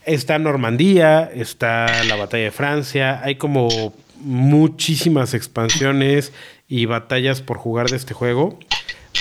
Está 0.06 0.40
Normandía, 0.40 1.30
está 1.34 2.04
la 2.06 2.16
batalla 2.16 2.46
de 2.46 2.52
Francia, 2.52 3.22
hay 3.24 3.36
como 3.36 3.94
muchísimas 4.18 5.36
expansiones 5.36 6.34
y 6.68 6.88
batallas 6.88 7.42
por 7.42 7.58
jugar 7.58 7.90
de 7.90 7.98
este 7.98 8.16
juego, 8.16 8.58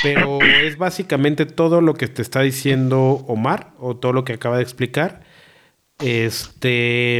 pero 0.02 0.40
es 0.40 0.78
básicamente 0.78 1.44
todo 1.44 1.82
lo 1.82 1.92
que 1.92 2.08
te 2.08 2.22
está 2.22 2.40
diciendo 2.40 3.22
Omar 3.28 3.72
o 3.78 3.96
todo 3.96 4.14
lo 4.14 4.24
que 4.24 4.32
acaba 4.32 4.56
de 4.56 4.62
explicar, 4.62 5.20
este, 5.98 7.18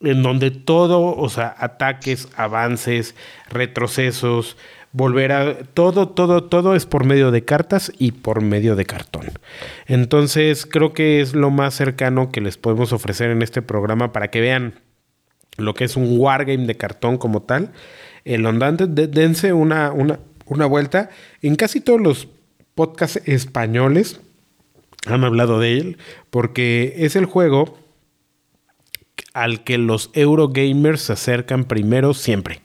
en 0.00 0.22
donde 0.22 0.50
todo, 0.50 1.16
o 1.16 1.28
sea, 1.30 1.54
ataques, 1.58 2.28
avances, 2.36 3.14
retrocesos, 3.48 4.58
volver 4.92 5.32
a 5.32 5.58
todo, 5.64 6.08
todo, 6.08 6.44
todo 6.44 6.74
es 6.74 6.84
por 6.86 7.04
medio 7.04 7.30
de 7.30 7.44
cartas 7.44 7.90
y 7.98 8.12
por 8.12 8.42
medio 8.42 8.76
de 8.76 8.84
cartón. 8.84 9.26
Entonces 9.86 10.66
creo 10.66 10.92
que 10.92 11.20
es 11.20 11.34
lo 11.34 11.50
más 11.50 11.74
cercano 11.74 12.30
que 12.30 12.40
les 12.40 12.58
podemos 12.58 12.92
ofrecer 12.92 13.30
en 13.30 13.42
este 13.42 13.62
programa 13.62 14.12
para 14.12 14.28
que 14.28 14.40
vean 14.40 14.74
lo 15.56 15.74
que 15.74 15.84
es 15.84 15.96
un 15.96 16.18
wargame 16.18 16.66
de 16.66 16.76
cartón 16.76 17.16
como 17.18 17.42
tal. 17.42 17.72
El 18.24 18.44
Ondante, 18.46 18.86
de- 18.86 19.06
dense 19.08 19.52
una, 19.52 19.92
una, 19.92 20.20
una 20.46 20.66
vuelta. 20.66 21.10
En 21.40 21.56
casi 21.56 21.80
todos 21.80 22.00
los 22.00 22.28
podcasts 22.74 23.20
españoles 23.26 24.20
han 25.06 25.24
hablado 25.24 25.58
de 25.58 25.78
él 25.78 25.98
porque 26.30 26.94
es 26.98 27.16
el 27.16 27.24
juego 27.24 27.78
al 29.34 29.64
que 29.64 29.78
los 29.78 30.10
Eurogamers 30.12 31.00
se 31.02 31.12
acercan 31.14 31.64
primero 31.64 32.12
siempre. 32.14 32.60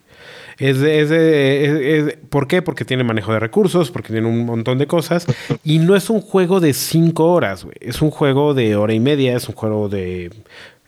Es 0.59 0.79
de, 0.79 0.99
es 1.01 1.09
de- 1.09 1.97
es- 1.99 2.17
¿Por 2.29 2.47
qué? 2.47 2.61
Porque 2.61 2.83
tiene 2.85 3.03
manejo 3.03 3.31
de 3.33 3.39
recursos, 3.39 3.91
porque 3.91 4.11
tiene 4.13 4.27
un 4.27 4.45
montón 4.45 4.77
de 4.77 4.87
cosas. 4.87 5.25
Y 5.63 5.79
no 5.79 5.95
es 5.95 6.09
un 6.09 6.21
juego 6.21 6.59
de 6.59 6.73
cinco 6.73 7.31
horas. 7.31 7.67
Es 7.79 8.01
un 8.01 8.09
juego 8.11 8.53
de 8.53 8.75
hora 8.75 8.93
y 8.93 8.99
media, 8.99 9.35
es 9.35 9.47
un 9.49 9.55
juego 9.55 9.89
de 9.89 10.31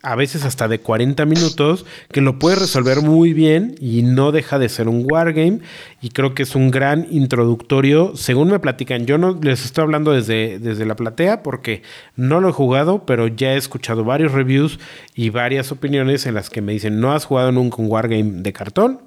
a 0.01 0.15
veces 0.15 0.45
hasta 0.45 0.69
de 0.69 0.79
40 0.79 1.25
minutos, 1.25 1.85
que 2.09 2.21
lo 2.21 2.39
puedes 2.39 2.57
resolver 2.57 3.01
muy 3.01 3.33
bien 3.33 3.75
y 3.81 4.01
no 4.01 4.31
deja 4.31 4.57
de 4.57 4.69
ser 4.69 4.87
un 4.87 5.05
wargame. 5.11 5.59
Y 6.01 6.09
creo 6.11 6.33
que 6.33 6.43
es 6.43 6.55
un 6.55 6.71
gran 6.71 7.05
introductorio. 7.11 8.15
Según 8.15 8.49
me 8.49 8.59
platican, 8.59 9.05
yo 9.05 9.17
no 9.17 9.37
les 9.41 9.65
estoy 9.65 9.83
hablando 9.83 10.13
desde, 10.13 10.57
desde 10.57 10.85
la 10.85 10.95
platea 10.95 11.43
porque 11.43 11.81
no 12.15 12.39
lo 12.39 12.49
he 12.49 12.53
jugado, 12.53 13.05
pero 13.05 13.27
ya 13.27 13.53
he 13.53 13.57
escuchado 13.57 14.03
varios 14.05 14.31
reviews 14.31 14.79
y 15.15 15.31
varias 15.31 15.71
opiniones 15.73 16.25
en 16.25 16.33
las 16.35 16.49
que 16.49 16.61
me 16.61 16.71
dicen, 16.71 17.01
no 17.01 17.11
has 17.11 17.25
jugado 17.25 17.51
nunca 17.51 17.77
un 17.81 17.91
wargame 17.91 18.41
de 18.41 18.53
cartón, 18.53 19.01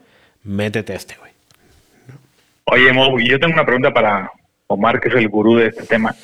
métete 0.44 0.92
a 0.92 0.96
este, 0.96 1.16
güey. 1.16 1.32
Oye, 2.64 2.92
Mo, 2.92 3.18
yo 3.20 3.38
tengo 3.38 3.54
una 3.54 3.64
pregunta 3.66 3.92
para 3.92 4.30
Omar, 4.66 5.00
que 5.00 5.08
es 5.08 5.14
el 5.14 5.28
gurú 5.28 5.56
de 5.56 5.68
este 5.68 5.84
tema. 5.84 6.14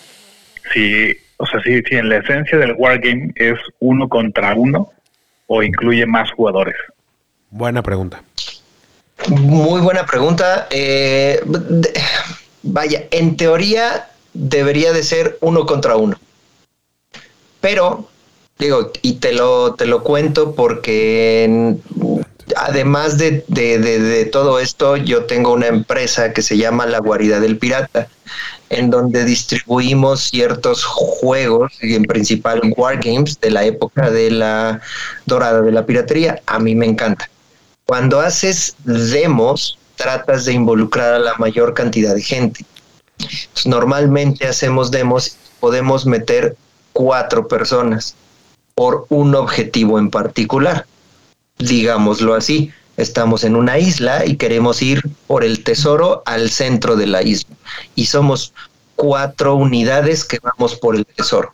Si, 0.73 1.13
o 1.37 1.47
sea, 1.47 1.61
si, 1.63 1.83
si 1.83 1.97
en 1.97 2.09
la 2.09 2.19
esencia 2.19 2.59
del 2.59 2.75
wargame 2.79 3.33
es 3.35 3.59
uno 3.81 4.09
contra 4.09 4.55
uno 4.55 4.91
o 5.47 5.63
incluye 5.63 6.07
más 6.07 6.31
jugadores. 6.33 6.77
Buena 7.51 7.83
pregunta. 7.83 8.23
Muy 9.31 9.81
buena 9.81 10.07
pregunta. 10.07 10.69
Eh, 10.71 11.41
de- 11.45 11.93
vaya, 12.63 13.05
en 13.11 13.37
teoría 13.37 14.09
debería 14.33 14.93
de 14.93 15.03
ser 15.03 15.39
uno 15.41 15.67
contra 15.67 15.97
uno. 15.97 16.17
Pero, 17.61 18.09
digo, 18.59 18.93
y 19.03 19.15
te 19.15 19.33
lo, 19.33 19.75
te 19.75 19.87
lo 19.87 20.05
cuento 20.05 20.55
porque 20.55 21.45
en- 21.45 21.83
además 22.59 23.19
de, 23.19 23.45
de- 23.49 23.79
de- 23.79 24.01
de 24.01 24.25
todo 24.27 24.59
esto, 24.59 24.97
yo 24.97 25.25
tengo 25.25 25.53
una 25.53 25.67
empresa 25.69 26.33
que 26.33 26.43
se 26.43 26.57
llama 26.57 26.87
La 26.87 26.99
Guarida 26.99 27.41
del 27.41 27.59
Pirata, 27.59 28.09
en 28.71 28.91
donde 28.91 29.25
distribuimos 29.25 30.21
ciertos 30.31 30.85
juegos, 30.85 31.73
y 31.81 31.95
en 31.95 32.03
principal 32.05 32.61
wargames 32.77 33.41
de 33.41 33.51
la 33.51 33.65
época 33.65 34.11
de 34.11 34.31
la 34.31 34.81
dorada 35.27 35.63
de 35.63 35.73
la 35.73 35.87
piratería. 35.87 36.43
A 36.47 36.59
mí 36.59 36.75
me 36.75 36.87
encanta. 36.87 37.31
Cuando 37.87 38.21
haces 38.21 38.75
demos, 38.85 39.79
tratas 39.97 40.45
de 40.45 40.53
involucrar 40.53 41.15
a 41.15 41.19
la 41.19 41.35
mayor 41.39 41.73
cantidad 41.75 42.15
de 42.15 42.23
gente. 42.23 42.65
Normalmente 43.65 44.47
hacemos 44.47 44.91
demos, 44.91 45.37
podemos 45.61 46.07
meter 46.07 46.57
cuatro 46.93 47.49
personas 47.49 48.15
por 48.75 49.07
un 49.09 49.35
objetivo 49.35 49.99
en 49.99 50.11
particular. 50.11 50.87
Digámoslo 51.59 52.35
así, 52.35 52.73
estamos 52.97 53.45
en 53.45 53.57
una 53.57 53.79
isla 53.79 54.25
y 54.25 54.37
queremos 54.37 54.83
ir 54.83 55.03
por 55.27 55.45
el 55.45 55.65
tesoro 55.65 56.23
al 56.27 56.51
centro 56.51 56.97
de 56.97 57.07
la 57.07 57.23
isla. 57.23 57.57
Y 57.95 58.07
somos 58.07 58.53
cuatro 58.97 59.55
unidades 59.55 60.25
que 60.25 60.39
vamos 60.41 60.75
por 60.77 60.97
el 60.97 61.07
tesoro. 61.07 61.53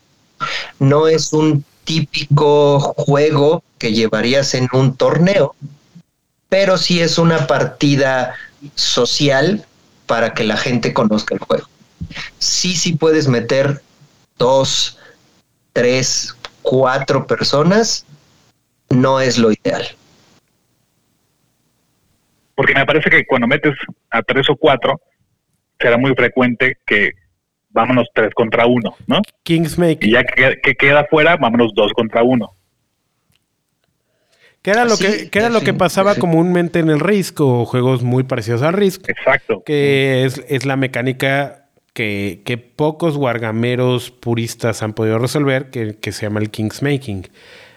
No 0.78 1.08
es 1.08 1.32
un 1.32 1.64
típico 1.84 2.80
juego 2.80 3.62
que 3.78 3.92
llevarías 3.92 4.54
en 4.54 4.68
un 4.72 4.96
torneo, 4.96 5.54
pero 6.48 6.78
sí 6.78 7.00
es 7.00 7.18
una 7.18 7.46
partida 7.46 8.34
social 8.74 9.66
para 10.06 10.34
que 10.34 10.44
la 10.44 10.56
gente 10.56 10.94
conozca 10.94 11.34
el 11.34 11.40
juego. 11.40 11.68
Sí, 12.38 12.76
sí 12.76 12.92
puedes 12.92 13.28
meter 13.28 13.82
dos, 14.38 14.98
tres, 15.72 16.34
cuatro 16.62 17.26
personas, 17.26 18.04
no 18.94 19.20
es 19.20 19.38
lo 19.38 19.50
ideal. 19.52 19.84
Porque 22.54 22.74
me 22.74 22.86
parece 22.86 23.10
que 23.10 23.26
cuando 23.26 23.46
metes 23.46 23.74
a 24.10 24.22
tres 24.22 24.48
o 24.48 24.56
cuatro, 24.56 25.00
será 25.78 25.96
muy 25.98 26.14
frecuente 26.14 26.78
que 26.86 27.12
vámonos 27.70 28.06
tres 28.14 28.30
contra 28.34 28.66
uno, 28.66 28.96
¿no? 29.06 29.20
Kingsmaker. 29.42 30.08
Y 30.08 30.12
ya 30.12 30.24
que, 30.24 30.60
que 30.62 30.74
queda 30.74 31.06
fuera, 31.10 31.36
vámonos 31.36 31.72
dos 31.74 31.92
contra 31.92 32.22
uno. 32.22 32.54
¿Qué 34.62 34.70
era 34.70 34.84
lo 34.86 34.96
Sí, 34.96 35.04
que, 35.04 35.30
qué 35.30 35.40
era 35.40 35.50
lo 35.50 35.60
que 35.60 35.74
pasaba 35.74 36.14
comúnmente 36.14 36.78
en 36.78 36.88
el 36.88 37.00
Risk 37.00 37.40
o 37.40 37.66
juegos 37.66 38.02
muy 38.02 38.22
parecidos 38.22 38.62
al 38.62 38.72
Risk? 38.72 39.08
Exacto. 39.10 39.62
Que 39.62 40.24
es, 40.24 40.42
es 40.48 40.64
la 40.64 40.76
mecánica 40.76 41.66
que, 41.92 42.40
que 42.46 42.56
pocos 42.56 43.16
wargameros 43.16 44.10
puristas 44.10 44.82
han 44.82 44.94
podido 44.94 45.18
resolver, 45.18 45.68
que, 45.68 45.96
que 45.96 46.12
se 46.12 46.22
llama 46.22 46.40
el 46.40 46.50
Kingsmaking. 46.50 47.28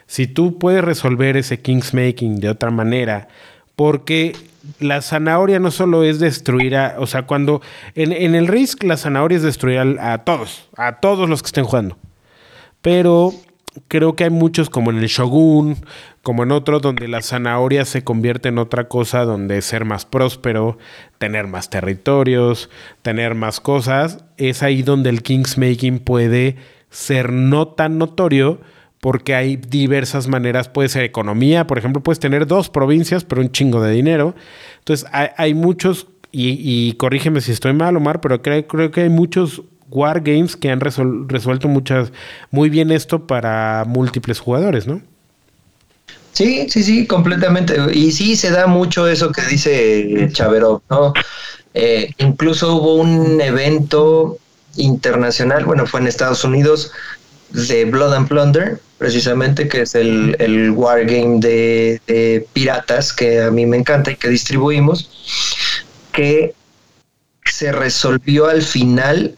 Si 0.08 0.26
tú 0.28 0.58
puedes 0.58 0.84
resolver 0.84 1.38
ese 1.38 1.60
Kingsmaking 1.62 2.40
de 2.40 2.50
otra 2.50 2.72
manera, 2.72 3.28
porque 3.76 4.36
la 4.80 5.02
zanahoria 5.02 5.60
no 5.60 5.70
solo 5.72 6.04
es 6.04 6.20
destruir 6.20 6.76
a. 6.76 6.96
O 7.00 7.06
sea, 7.08 7.24
cuando. 7.24 7.62
En, 7.94 8.12
en 8.12 8.34
el 8.34 8.48
Risk, 8.48 8.84
la 8.84 8.98
zanahoria 8.98 9.38
es 9.38 9.44
destruir 9.44 9.78
al- 9.80 10.00
a 10.00 10.20
todos, 10.24 10.68
a 10.78 11.00
todos 11.00 11.30
los 11.30 11.42
que 11.44 11.48
estén 11.48 11.66
jugando. 11.66 11.98
Pero 12.82 13.34
creo 13.88 14.16
que 14.16 14.24
hay 14.24 14.30
muchos, 14.30 14.70
como 14.70 14.92
en 14.92 14.98
el 14.98 15.08
Shogun, 15.08 15.76
como 16.24 16.44
en 16.44 16.52
otro, 16.52 16.80
donde 16.80 17.08
la 17.08 17.22
zanahoria 17.22 17.86
se 17.86 18.04
convierte 18.04 18.50
en 18.50 18.58
otra 18.58 18.88
cosa, 18.88 19.24
donde 19.26 19.62
ser 19.62 19.86
más 19.86 20.06
próspero, 20.06 20.78
tener 21.18 21.48
más 21.48 21.70
territorios, 21.70 22.70
tener 23.02 23.36
más 23.36 23.60
cosas. 23.60 24.24
Es 24.38 24.64
ahí 24.64 24.84
donde 24.84 25.10
el 25.10 25.22
Kingsmaking 25.22 26.00
puede 26.00 26.56
ser 26.90 27.32
no 27.32 27.68
tan 27.68 27.98
notorio. 27.98 28.60
Porque 29.00 29.36
hay 29.36 29.58
diversas 29.58 30.28
maneras, 30.28 30.70
puede 30.70 30.90
ser 30.90 31.04
economía, 31.04 31.68
por 31.68 31.78
ejemplo, 31.78 32.02
puedes 32.02 32.20
tener 32.20 32.48
dos 32.48 32.70
provincias, 32.70 33.24
pero 33.24 33.42
un 33.42 33.52
chingo 33.52 33.82
de 33.82 33.92
dinero. 33.92 34.36
Entonces, 34.80 35.08
hay, 35.12 35.54
muchos, 35.54 36.08
y, 36.32 36.94
corrígeme 36.94 37.42
si 37.42 37.52
estoy 37.52 37.74
mal, 37.74 37.96
Omar, 37.96 38.22
pero 38.22 38.42
creo, 38.42 38.92
que 38.92 39.02
hay 39.02 39.10
muchos 39.10 39.62
wargames 39.90 40.56
que 40.56 40.70
han 40.70 40.82
resuelto 40.82 41.68
muchas 41.68 42.12
muy 42.52 42.70
bien 42.70 42.92
esto 42.92 43.26
para 43.28 43.86
múltiples 43.88 44.40
jugadores, 44.40 44.88
¿no? 44.88 45.02
Sí, 46.34 46.68
sí, 46.70 46.84
sí, 46.84 47.08
completamente. 47.08 47.76
Y 47.94 48.12
sí 48.12 48.36
se 48.36 48.52
da 48.52 48.68
mucho 48.68 49.08
eso 49.08 49.32
que 49.32 49.42
dice 49.44 50.30
Chaverov, 50.32 50.82
¿no? 50.90 51.14
Eh, 51.74 52.12
incluso 52.18 52.76
hubo 52.76 52.96
un 52.96 53.42
evento 53.42 54.38
internacional, 54.76 55.66
bueno, 55.66 55.86
fue 55.86 56.00
en 56.00 56.08
Estados 56.08 56.44
Unidos, 56.44 56.92
de 57.52 57.86
Blood 57.86 58.14
and 58.14 58.28
Plunder, 58.28 58.80
precisamente, 58.98 59.68
que 59.68 59.82
es 59.82 59.96
el, 59.96 60.36
el 60.40 60.72
wargame 60.72 61.40
de, 61.40 62.02
de 62.08 62.48
piratas 62.54 63.14
que 63.14 63.42
a 63.42 63.52
mí 63.52 63.66
me 63.66 63.78
encanta 63.78 64.12
y 64.12 64.16
que 64.16 64.30
distribuimos, 64.30 65.10
que 66.12 66.54
se 67.46 67.72
resolvió 67.72 68.48
al 68.48 68.62
final 68.62 69.36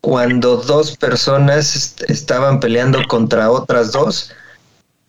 cuando 0.00 0.56
dos 0.58 0.96
personas 0.96 1.74
est- 1.76 2.02
estaban 2.10 2.60
peleando 2.60 3.02
contra 3.08 3.50
otras 3.50 3.92
dos 3.92 4.30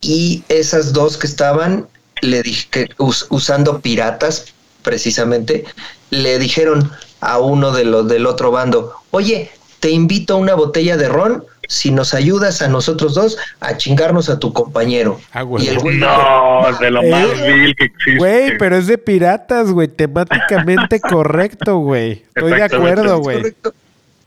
y 0.02 0.44
esas 0.50 0.94
dos 0.94 1.18
que 1.18 1.28
estaban 1.28 1.88
le 2.22 2.42
que 2.72 2.90
us- 2.98 3.28
usando 3.30 3.80
piratas 3.80 4.48
precisamente 4.82 5.64
le 6.10 6.40
dijeron 6.40 6.92
a 7.22 7.38
uno 7.40 7.72
de 7.72 7.86
los 7.86 8.08
del 8.08 8.26
otro 8.26 8.52
bando 8.52 8.94
oye 9.12 9.52
te 9.80 9.92
invito 9.92 10.34
a 10.34 10.38
una 10.38 10.56
botella 10.56 10.98
de 10.98 11.08
ron 11.08 11.46
si 11.70 11.92
nos 11.92 12.16
ayudas 12.16 12.64
a 12.64 12.68
nosotros 12.68 13.14
dos 13.14 13.38
a 13.60 13.78
chingarnos 13.78 14.28
a 14.30 14.40
tu 14.40 14.52
compañero 14.54 15.22
Ah, 15.32 15.44
güey. 15.44 15.66
y 15.66 15.68
el 15.70 15.78
güey 15.80 15.96
dijo, 15.98 16.08
No, 16.08 16.78
de 16.80 16.90
lo 16.92 17.04
más 17.04 17.26
Eh, 17.40 17.54
vil 17.54 17.76
que 17.76 17.86
existe. 17.86 18.18
Güey, 18.18 18.58
pero 18.58 18.76
es 18.76 18.88
de 18.88 18.98
piratas, 18.98 19.72
güey, 19.72 19.88
temáticamente 19.88 21.00
correcto, 21.00 21.78
güey. 21.78 22.26
Estoy 22.36 22.54
de 22.54 22.64
acuerdo, 22.64 23.14
"Es 23.16 23.20
güey. 23.22 23.38
correcto". 23.38 23.74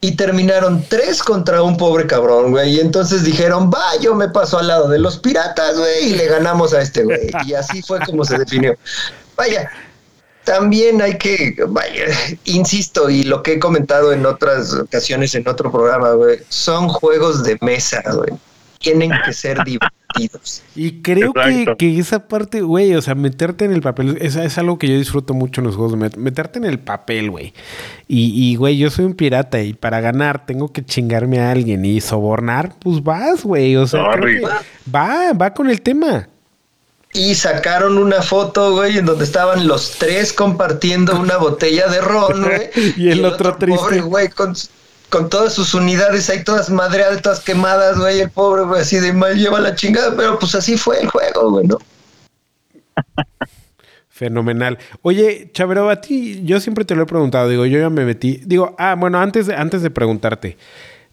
Y 0.01 0.13
terminaron 0.17 0.85
tres 0.89 1.21
contra 1.23 1.63
un 1.63 1.77
pobre 1.77 2.07
cabrón, 2.07 2.51
güey. 2.53 2.77
Y 2.77 2.81
entonces 2.81 3.23
dijeron, 3.25 3.71
va, 3.73 3.85
yo 4.01 4.15
me 4.15 4.29
paso 4.29 4.59
al 4.59 4.67
lado 4.69 4.89
de 4.89 4.99
los 4.99 5.19
piratas, 5.19 5.77
güey, 5.79 6.11
y 6.11 6.15
le 6.15 6.27
ganamos 6.27 6.75
a 6.75 6.81
este, 6.81 7.05
güey. 7.05 7.31
Y 7.45 7.55
así 7.55 7.83
fue 7.83 7.99
como 8.01 8.25
se 8.25 8.39
definió. 8.39 8.77
Vaya, 9.37 9.69
también 10.45 11.01
hay 11.03 11.19
que, 11.19 11.55
vaya, 11.69 12.05
insisto, 12.45 13.09
y 13.11 13.25
lo 13.25 13.43
que 13.43 13.55
he 13.55 13.59
comentado 13.59 14.13
en 14.13 14.27
otras 14.27 14.75
ocasiones 14.75 15.35
en 15.35 15.47
otro 15.49 15.71
programa, 15.71 16.13
güey, 16.13 16.39
son 16.49 16.89
juegos 16.89 17.45
de 17.45 17.57
mesa, 17.61 18.03
güey. 18.15 18.33
Tienen 18.79 19.13
que 19.25 19.33
ser 19.33 19.59
divertidos. 19.65 20.63
Y 20.75 21.01
creo 21.03 21.33
que, 21.33 21.99
esa 21.99 22.27
parte, 22.27 22.61
güey, 22.63 22.95
o 22.97 23.01
sea, 23.01 23.15
meterte 23.15 23.65
en 23.65 23.73
el 23.73 23.81
papel, 23.81 24.19
es, 24.21 24.35
es 24.37 24.59
algo 24.59 24.77
que 24.79 24.89
yo 24.89 24.99
disfruto 24.99 25.33
mucho 25.35 25.61
en 25.61 25.69
los 25.69 25.77
juegos, 25.77 25.93
de 25.93 25.99
met- 25.99 26.17
meterte 26.17 26.59
en 26.59 26.65
el 26.65 26.81
papel, 26.81 27.31
güey. 27.31 27.55
Y, 28.09 28.33
y, 28.35 28.57
güey, 28.57 28.77
yo 28.77 28.91
soy 28.91 29.05
un 29.05 29.15
pirata 29.15 29.63
y 29.63 29.73
para 29.73 30.01
ganar 30.01 30.45
tengo 30.45 30.73
que 30.73 30.85
chingarme 30.85 31.39
a 31.41 31.53
alguien 31.53 31.85
y 31.85 32.01
sobornar, 32.01 32.75
pues 32.81 33.03
vas, 33.03 33.45
güey. 33.45 33.77
O 33.77 33.87
sea, 33.87 34.05
creo 34.15 34.41
que 34.41 34.93
va, 34.95 35.33
va 35.33 35.55
con 35.55 35.71
el 35.71 35.81
tema. 35.81 36.29
Y 37.15 37.35
sacaron 37.35 37.99
una 37.99 38.23
foto, 38.23 38.73
güey, 38.73 38.97
en 38.97 39.05
donde 39.05 39.25
estaban 39.25 39.69
los 39.69 39.93
tres 39.99 40.33
compartiendo 40.33 41.21
una 41.21 41.37
botella 41.37 41.89
de 41.89 42.01
ron, 42.01 42.43
güey. 42.43 42.71
Y 42.97 43.11
el 43.11 43.25
otro 43.25 43.57
triste. 43.57 43.79
Pobre, 43.79 44.01
güey, 44.01 44.29
con, 44.29 44.55
con 45.11 45.29
todas 45.29 45.53
sus 45.53 45.75
unidades 45.75 46.31
ahí 46.31 46.43
todas 46.43 46.71
madreadas, 46.71 47.21
todas 47.21 47.41
quemadas, 47.41 47.99
güey. 47.99 48.21
El 48.21 48.31
pobre, 48.31 48.63
güey, 48.63 48.81
así 48.81 48.99
de 48.99 49.13
mal 49.13 49.37
lleva 49.37 49.61
la 49.61 49.75
chingada. 49.75 50.17
Pero 50.17 50.39
pues 50.39 50.55
así 50.55 50.79
fue 50.79 51.01
el 51.01 51.11
juego, 51.11 51.51
güey, 51.51 51.67
¿no? 51.67 51.79
Fenomenal. 54.09 54.79
Oye, 55.03 55.51
Chavero, 55.53 55.91
a 55.91 56.01
ti, 56.01 56.43
yo 56.45 56.61
siempre 56.61 56.85
te 56.85 56.95
lo 56.95 57.03
he 57.03 57.07
preguntado, 57.07 57.49
digo, 57.49 57.67
yo 57.67 57.79
ya 57.79 57.91
me 57.91 58.05
metí. 58.05 58.41
Digo, 58.45 58.75
ah, 58.79 58.95
bueno, 58.95 59.19
antes 59.19 59.49
de, 59.49 59.55
antes 59.55 59.83
de 59.83 59.91
preguntarte, 59.91 60.57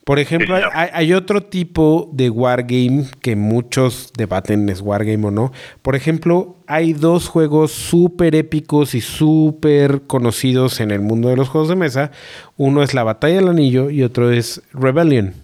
por 0.10 0.18
ejemplo, 0.18 0.56
Sí, 0.56 0.62
señor. 0.64 0.72
hay, 0.74 0.90
hay 0.92 1.14
otro 1.14 1.44
tipo 1.44 2.10
de 2.12 2.32
wargame 2.32 3.06
que 3.22 3.36
muchos 3.36 4.12
debaten 4.18 4.68
es 4.70 4.82
wargame 4.82 5.28
o 5.28 5.30
no. 5.30 5.52
Por 5.84 5.96
ejemplo, 5.96 6.56
hay 6.66 6.94
dos 6.94 7.28
juegos 7.28 7.72
súper 7.74 8.34
épicos 8.34 8.96
y 8.96 9.02
súper 9.02 10.02
conocidos 10.08 10.80
en 10.80 10.90
el 10.90 11.02
mundo 11.02 11.30
de 11.30 11.38
los 11.38 11.50
juegos 11.50 11.70
de 11.70 11.76
mesa. 11.76 12.10
Uno 12.58 12.82
es 12.82 12.96
La 12.96 13.04
Batalla 13.04 13.36
del 13.36 13.50
Anillo 13.50 13.92
y 13.92 14.02
otro 14.02 14.32
es 14.32 14.64
Rebellion 14.74 15.36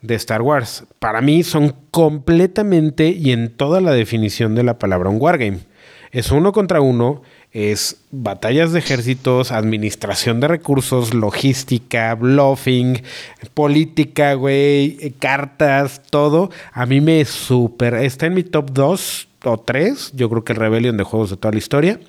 de 0.00 0.14
Star 0.14 0.40
Wars. 0.40 0.84
Para 0.98 1.20
mí 1.20 1.42
son 1.42 1.74
completamente 1.90 3.08
y 3.10 3.32
en 3.32 3.50
toda 3.54 3.82
la 3.82 3.92
definición 3.92 4.54
de 4.54 4.62
la 4.62 4.78
palabra 4.78 5.10
un 5.10 5.20
wargame. 5.20 5.58
es 6.10 6.30
uno 6.32 6.52
contra 6.52 6.80
uno, 6.80 7.20
es 7.52 7.96
batallas 8.12 8.72
de 8.72 8.78
ejércitos, 8.78 9.50
administración 9.50 10.40
de 10.40 10.48
recursos, 10.48 11.14
logística, 11.14 12.14
bluffing, 12.14 13.02
política, 13.54 14.34
güey, 14.34 15.14
cartas, 15.18 16.02
todo. 16.10 16.50
A 16.72 16.86
mí 16.86 17.00
me 17.00 17.24
super... 17.24 17.94
Está 17.94 18.26
en 18.26 18.34
mi 18.34 18.44
top 18.44 18.70
2 18.72 19.28
o 19.44 19.58
3, 19.58 20.12
yo 20.14 20.30
creo 20.30 20.44
que 20.44 20.52
el 20.52 20.58
Rebellion 20.58 20.96
de 20.96 21.04
juegos 21.04 21.30
de 21.30 21.36
toda 21.36 21.52
la 21.52 21.58
historia. 21.58 22.00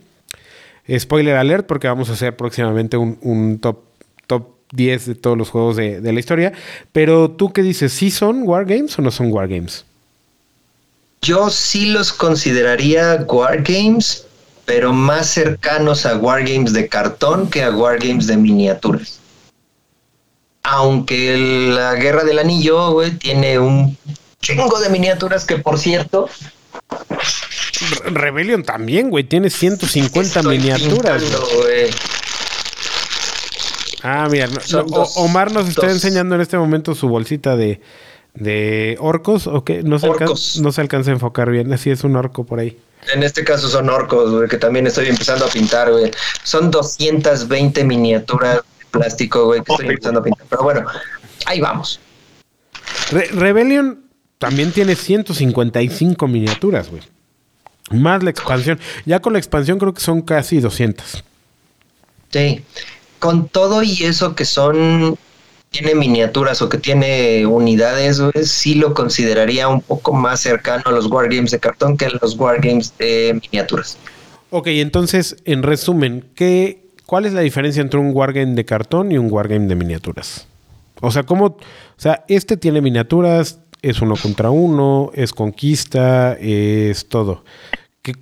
Spoiler 0.98 1.38
alert, 1.38 1.66
porque 1.66 1.88
vamos 1.88 2.10
a 2.10 2.14
hacer 2.14 2.36
próximamente 2.36 2.98
un, 2.98 3.60
top, 3.60 3.80
top 4.28 4.48
10 4.74 5.06
de 5.08 5.16
todos 5.16 5.38
los 5.38 5.50
juegos 5.50 5.76
de, 5.76 6.02
de 6.02 6.14
la 6.14 6.20
historia. 6.20 6.54
Pero 6.92 7.32
tú 7.32 7.52
qué 7.52 7.64
dices, 7.64 7.94
¿sí 7.94 8.12
son 8.12 8.44
Wargames 8.44 9.00
o 9.00 9.02
no 9.02 9.10
son 9.10 9.32
Wargames? 9.32 9.86
Yo 11.22 11.50
sí 11.50 11.86
los 11.86 12.12
consideraría 12.12 13.26
Wargames, 13.28 14.26
pero 14.74 14.94
más 14.94 15.28
cercanos 15.28 16.06
a 16.06 16.16
Wargames 16.16 16.72
de 16.72 16.88
cartón 16.88 17.50
que 17.50 17.62
a 17.62 17.72
Wargames 17.72 18.26
de 18.26 18.38
miniaturas. 18.38 19.20
Aunque 20.64 21.38
la 21.38 21.96
Guerra 21.96 22.24
del 22.24 22.40
Anillo, 22.40 22.92
güey, 22.92 23.12
tiene 23.12 23.60
un 23.60 23.98
chingo 24.40 24.80
de 24.80 24.88
miniaturas 24.88 25.44
que, 25.44 25.58
por 25.58 25.78
cierto... 25.78 26.30
Rebellion 28.06 28.64
también, 28.64 29.10
güey, 29.10 29.26
tiene 29.26 29.50
150 29.50 30.42
miniaturas. 30.44 31.22
Ah, 34.04 34.30
mira, 34.32 34.48
Omar 35.16 35.52
nos 35.52 35.68
está 35.68 35.92
enseñando 35.92 36.36
en 36.36 36.40
este 36.40 36.58
momento 36.58 36.96
su 36.96 37.10
bolsita 37.10 37.58
de, 37.58 37.82
de 38.36 38.96
orcos, 39.02 39.48
¿o 39.48 39.66
qué? 39.66 39.84
No 39.84 40.00
se, 40.00 40.08
Alcanza, 40.08 40.62
no 40.62 40.72
se 40.72 40.80
alcanza 40.80 41.12
a 41.12 41.16
enfocar 41.16 41.52
bien, 41.52 41.74
así 41.74 41.90
es 41.90 42.06
un 42.06 42.16
orco 42.16 42.46
por 42.46 42.60
ahí. 42.60 42.78
En 43.14 43.24
este 43.24 43.44
caso 43.44 43.68
son 43.68 43.90
orcos, 43.90 44.32
güey, 44.32 44.48
que 44.48 44.58
también 44.58 44.88
estoy 44.88 45.08
empezando 45.08 45.46
a 45.46 45.50
pintar, 45.50 45.92
güey. 45.92 46.12
Son 46.44 46.70
220 46.72 47.84
miniaturas 47.84 48.58
de 48.58 48.86
plástico, 48.92 49.46
güey, 49.46 49.62
que 49.62 49.72
estoy 49.72 49.88
empezando 49.88 50.20
a 50.20 50.24
pintar. 50.24 50.46
Pero 50.50 50.64
bueno, 50.64 50.86
ahí 51.46 51.60
vamos. 51.60 52.00
Rebellion 53.12 54.06
también 54.38 54.72
tiene 54.72 54.96
155 54.96 56.28
miniaturas, 56.28 56.90
güey. 56.90 57.04
Más 57.92 58.24
la 58.24 58.30
expansión. 58.30 58.80
Ya 59.06 59.20
con 59.20 59.34
la 59.34 59.40
expansión 59.40 59.80
creo 59.80 59.94
que 59.94 60.02
son 60.02 60.22
casi 60.22 60.60
200. 60.60 61.24
Sí. 62.32 62.64
Con 63.20 63.48
todo 63.50 63.84
y 63.84 64.04
eso 64.04 64.36
que 64.36 64.46
son 64.46 65.18
tiene 65.72 65.96
miniaturas 65.96 66.62
o 66.62 66.68
que 66.68 66.78
tiene 66.78 67.46
unidades, 67.46 68.22
sí 68.44 68.76
lo 68.76 68.94
consideraría 68.94 69.70
un 69.70 69.82
poco 69.82 70.14
más 70.14 70.42
cercano 70.42 70.84
a 70.86 70.92
los 70.92 71.08
wargames 71.08 71.52
de 71.52 71.60
cartón 71.60 71.96
que 71.96 72.06
a 72.06 72.10
los 72.22 72.38
wargames 72.38 72.94
de 72.98 73.40
miniaturas. 73.42 73.98
Ok, 74.50 74.68
entonces, 74.68 75.38
en 75.46 75.64
resumen, 75.64 76.26
¿qué, 76.36 76.84
¿cuál 77.06 77.26
es 77.26 77.32
la 77.32 77.40
diferencia 77.40 77.82
entre 77.82 78.02
un 78.02 78.12
wargame 78.14 78.54
de 78.54 78.66
cartón 78.66 79.14
y 79.14 79.18
un 79.18 79.32
wargame 79.32 79.68
de 79.68 79.76
miniaturas? 79.76 80.46
O 81.00 81.10
sea, 81.10 81.24
¿cómo? 81.24 81.46
O 81.46 81.58
sea, 81.96 82.26
este 82.28 82.58
tiene 82.58 82.82
miniaturas, 82.82 83.60
es 83.82 84.02
uno 84.02 84.16
contra 84.22 84.50
uno, 84.50 85.12
es 85.16 85.32
conquista, 85.32 86.34
es 86.34 87.08
todo. 87.08 87.46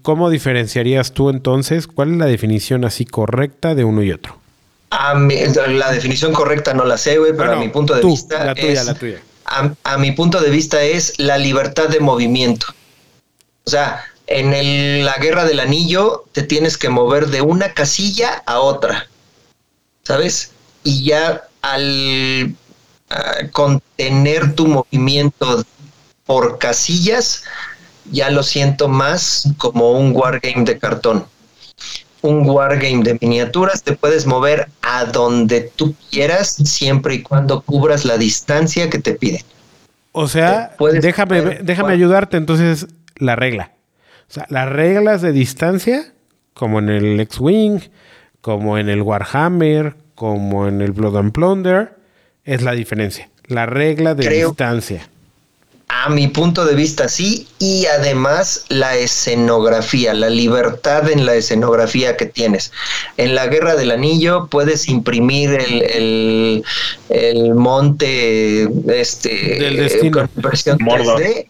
¿Cómo 0.03 0.29
diferenciarías 0.29 1.13
tú 1.13 1.31
entonces? 1.31 1.87
¿Cuál 1.87 2.11
es 2.11 2.17
la 2.17 2.25
definición 2.27 2.85
así 2.85 3.05
correcta 3.05 3.73
de 3.73 3.85
uno 3.85 4.03
y 4.03 4.11
otro? 4.11 4.37
A 4.91 5.13
la 5.13 5.91
definición 5.91 6.33
correcta 6.33 6.73
no 6.73 6.83
la 6.83 6.97
sé, 6.97 7.17
güey, 7.17 7.33
pero 7.35 7.53
a 7.53 7.55
mi 7.57 7.69
punto 7.69 7.93
de 7.93 8.03
vista. 8.03 8.43
La 8.43 8.55
tuya, 8.55 8.83
la 8.83 8.93
tuya. 8.95 9.21
A, 9.45 9.97
mi 9.97 10.11
punto 10.11 10.39
de 10.41 10.49
vista 10.49 10.81
es 10.83 11.19
la 11.19 11.37
libertad 11.37 11.89
de 11.89 11.99
movimiento. 11.99 12.67
O 13.65 13.69
sea, 13.69 14.03
en 14.27 15.05
la 15.05 15.17
guerra 15.17 15.45
del 15.45 15.59
anillo 15.59 16.25
te 16.31 16.43
tienes 16.43 16.77
que 16.77 16.89
mover 16.89 17.27
de 17.27 17.41
una 17.41 17.73
casilla 17.73 18.43
a 18.45 18.59
otra. 18.59 19.07
¿Sabes? 20.03 20.51
Y 20.83 21.03
ya 21.03 21.47
al 21.61 22.55
contener 23.51 24.55
tu 24.55 24.67
movimiento 24.67 25.63
por 26.25 26.59
casillas, 26.59 27.43
ya 28.11 28.29
lo 28.29 28.43
siento 28.43 28.87
más 28.87 29.49
como 29.57 29.91
un 29.91 30.15
wargame 30.15 30.63
de 30.63 30.77
cartón 30.77 31.25
un 32.21 32.49
wargame 32.49 33.03
de 33.03 33.17
miniaturas, 33.21 33.83
te 33.83 33.95
puedes 33.95 34.25
mover 34.25 34.67
a 34.81 35.05
donde 35.05 35.61
tú 35.61 35.95
quieras, 36.11 36.49
siempre 36.49 37.15
y 37.15 37.21
cuando 37.21 37.61
cubras 37.61 38.05
la 38.05 38.17
distancia 38.17 38.89
que 38.89 38.99
te 38.99 39.13
piden. 39.13 39.41
O 40.11 40.27
sea, 40.27 40.75
déjame, 41.01 41.59
déjame 41.61 41.93
ayudarte 41.93 42.37
entonces 42.37 42.87
la 43.15 43.35
regla. 43.35 43.71
O 44.29 44.33
sea, 44.33 44.45
las 44.49 44.69
reglas 44.69 45.21
de 45.21 45.31
distancia, 45.31 46.13
como 46.53 46.79
en 46.79 46.89
el 46.89 47.19
X-Wing, 47.19 47.79
como 48.41 48.77
en 48.77 48.89
el 48.89 49.01
Warhammer, 49.01 49.95
como 50.15 50.67
en 50.67 50.81
el 50.81 50.91
Blood 50.91 51.17
and 51.17 51.31
Plunder, 51.31 51.95
es 52.43 52.61
la 52.61 52.73
diferencia. 52.73 53.29
La 53.47 53.65
regla 53.65 54.15
de 54.15 54.29
distancia. 54.29 55.07
A 55.91 56.07
mi 56.07 56.27
punto 56.27 56.65
de 56.65 56.75
vista 56.75 57.09
sí, 57.09 57.47
y 57.57 57.87
además 57.87 58.65
la 58.69 58.95
escenografía, 58.95 60.13
la 60.13 60.29
libertad 60.29 61.09
en 61.09 61.25
la 61.25 61.33
escenografía 61.33 62.15
que 62.15 62.27
tienes. 62.27 62.71
En 63.17 63.33
la 63.33 63.47
Guerra 63.47 63.75
del 63.75 63.89
Anillo 63.89 64.47
puedes 64.51 64.87
imprimir 64.87 65.49
el, 65.49 66.63
el, 67.09 67.55
monte 67.55 68.69
este, 68.87 69.59
del 69.59 69.77
destino. 69.77 70.29
versión 70.35 70.77
3D. 70.77 71.47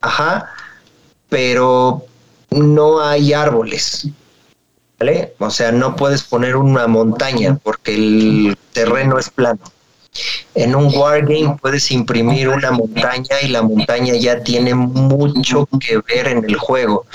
Ajá, 0.00 0.52
pero 1.28 2.04
no 2.50 3.00
hay 3.00 3.32
árboles. 3.32 4.08
¿Vale? 4.98 5.34
O 5.38 5.50
sea, 5.50 5.70
no 5.70 5.94
puedes 5.94 6.24
poner 6.24 6.56
una 6.56 6.88
montaña 6.88 7.56
porque 7.62 7.94
el 7.94 8.58
terreno 8.72 9.16
es 9.16 9.30
plano. 9.30 9.60
En 10.54 10.74
un 10.74 10.92
wargame 10.94 11.56
puedes 11.60 11.90
imprimir 11.90 12.48
una 12.48 12.70
montaña 12.70 13.40
y 13.42 13.48
la 13.48 13.62
montaña 13.62 14.14
ya 14.14 14.42
tiene 14.42 14.74
mucho 14.74 15.68
que 15.78 15.98
ver 15.98 16.26
en 16.28 16.44
el 16.44 16.56
juego. 16.56 17.06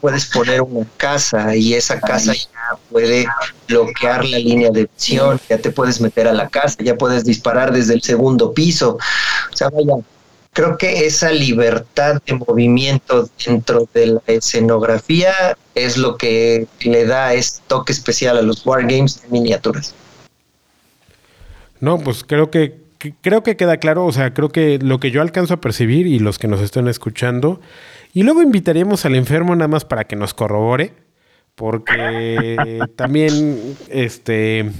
Puedes 0.00 0.26
poner 0.26 0.62
una 0.62 0.86
casa 0.96 1.56
y 1.56 1.74
esa 1.74 2.00
casa 2.00 2.32
ya 2.34 2.76
puede 2.90 3.26
bloquear 3.66 4.24
la 4.24 4.38
línea 4.38 4.70
de 4.70 4.88
visión, 4.94 5.40
ya 5.48 5.58
te 5.58 5.70
puedes 5.70 6.00
meter 6.00 6.28
a 6.28 6.32
la 6.32 6.48
casa, 6.48 6.76
ya 6.80 6.96
puedes 6.96 7.24
disparar 7.24 7.72
desde 7.72 7.94
el 7.94 8.02
segundo 8.02 8.52
piso. 8.52 8.98
O 9.52 9.56
sea, 9.56 9.68
vaya, 9.70 10.04
creo 10.52 10.76
que 10.76 11.06
esa 11.06 11.32
libertad 11.32 12.22
de 12.24 12.34
movimiento 12.34 13.28
dentro 13.44 13.88
de 13.94 14.06
la 14.06 14.22
escenografía 14.26 15.56
es 15.74 15.96
lo 15.96 16.16
que 16.16 16.68
le 16.80 17.06
da 17.06 17.34
este 17.34 17.62
toque 17.66 17.92
especial 17.92 18.36
a 18.36 18.42
los 18.42 18.64
wargames 18.64 19.22
de 19.22 19.28
miniaturas. 19.28 19.94
No, 21.82 21.98
pues 21.98 22.22
creo 22.22 22.48
que, 22.48 22.76
creo 23.22 23.42
que 23.42 23.56
queda 23.56 23.78
claro, 23.78 24.06
o 24.06 24.12
sea, 24.12 24.32
creo 24.32 24.50
que 24.50 24.78
lo 24.78 25.00
que 25.00 25.10
yo 25.10 25.20
alcanzo 25.20 25.54
a 25.54 25.60
percibir 25.60 26.06
y 26.06 26.20
los 26.20 26.38
que 26.38 26.46
nos 26.46 26.60
estén 26.60 26.86
escuchando, 26.86 27.60
y 28.14 28.22
luego 28.22 28.40
invitaríamos 28.40 29.04
al 29.04 29.16
enfermo 29.16 29.56
nada 29.56 29.66
más 29.66 29.84
para 29.84 30.04
que 30.04 30.14
nos 30.14 30.32
corrobore, 30.32 30.92
porque 31.56 32.78
también 32.96 33.74
este 33.88 34.70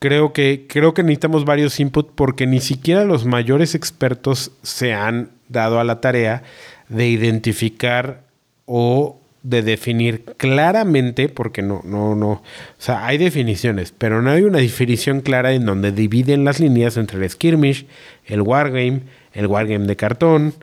creo 0.00 0.32
que 0.32 0.66
creo 0.68 0.94
que 0.94 1.04
necesitamos 1.04 1.44
varios 1.44 1.78
inputs 1.78 2.10
porque 2.16 2.48
ni 2.48 2.58
siquiera 2.58 3.04
los 3.04 3.24
mayores 3.24 3.76
expertos 3.76 4.50
se 4.62 4.94
han 4.94 5.30
dado 5.48 5.78
a 5.78 5.84
la 5.84 6.00
tarea 6.00 6.42
de 6.88 7.06
identificar 7.06 8.24
o 8.64 9.20
de 9.48 9.62
definir 9.62 10.24
claramente, 10.36 11.28
porque 11.28 11.62
no, 11.62 11.80
no, 11.84 12.16
no, 12.16 12.30
o 12.30 12.42
sea, 12.78 13.06
hay 13.06 13.16
definiciones, 13.16 13.94
pero 13.96 14.20
no 14.20 14.32
hay 14.32 14.42
una 14.42 14.58
definición 14.58 15.20
clara 15.20 15.52
en 15.52 15.64
donde 15.64 15.92
dividen 15.92 16.44
las 16.44 16.58
líneas 16.58 16.96
entre 16.96 17.22
el 17.22 17.30
skirmish, 17.30 17.86
el 18.24 18.42
wargame, 18.42 19.02
el 19.34 19.46
wargame 19.46 19.86
de 19.86 19.94
cartón, 19.94 20.54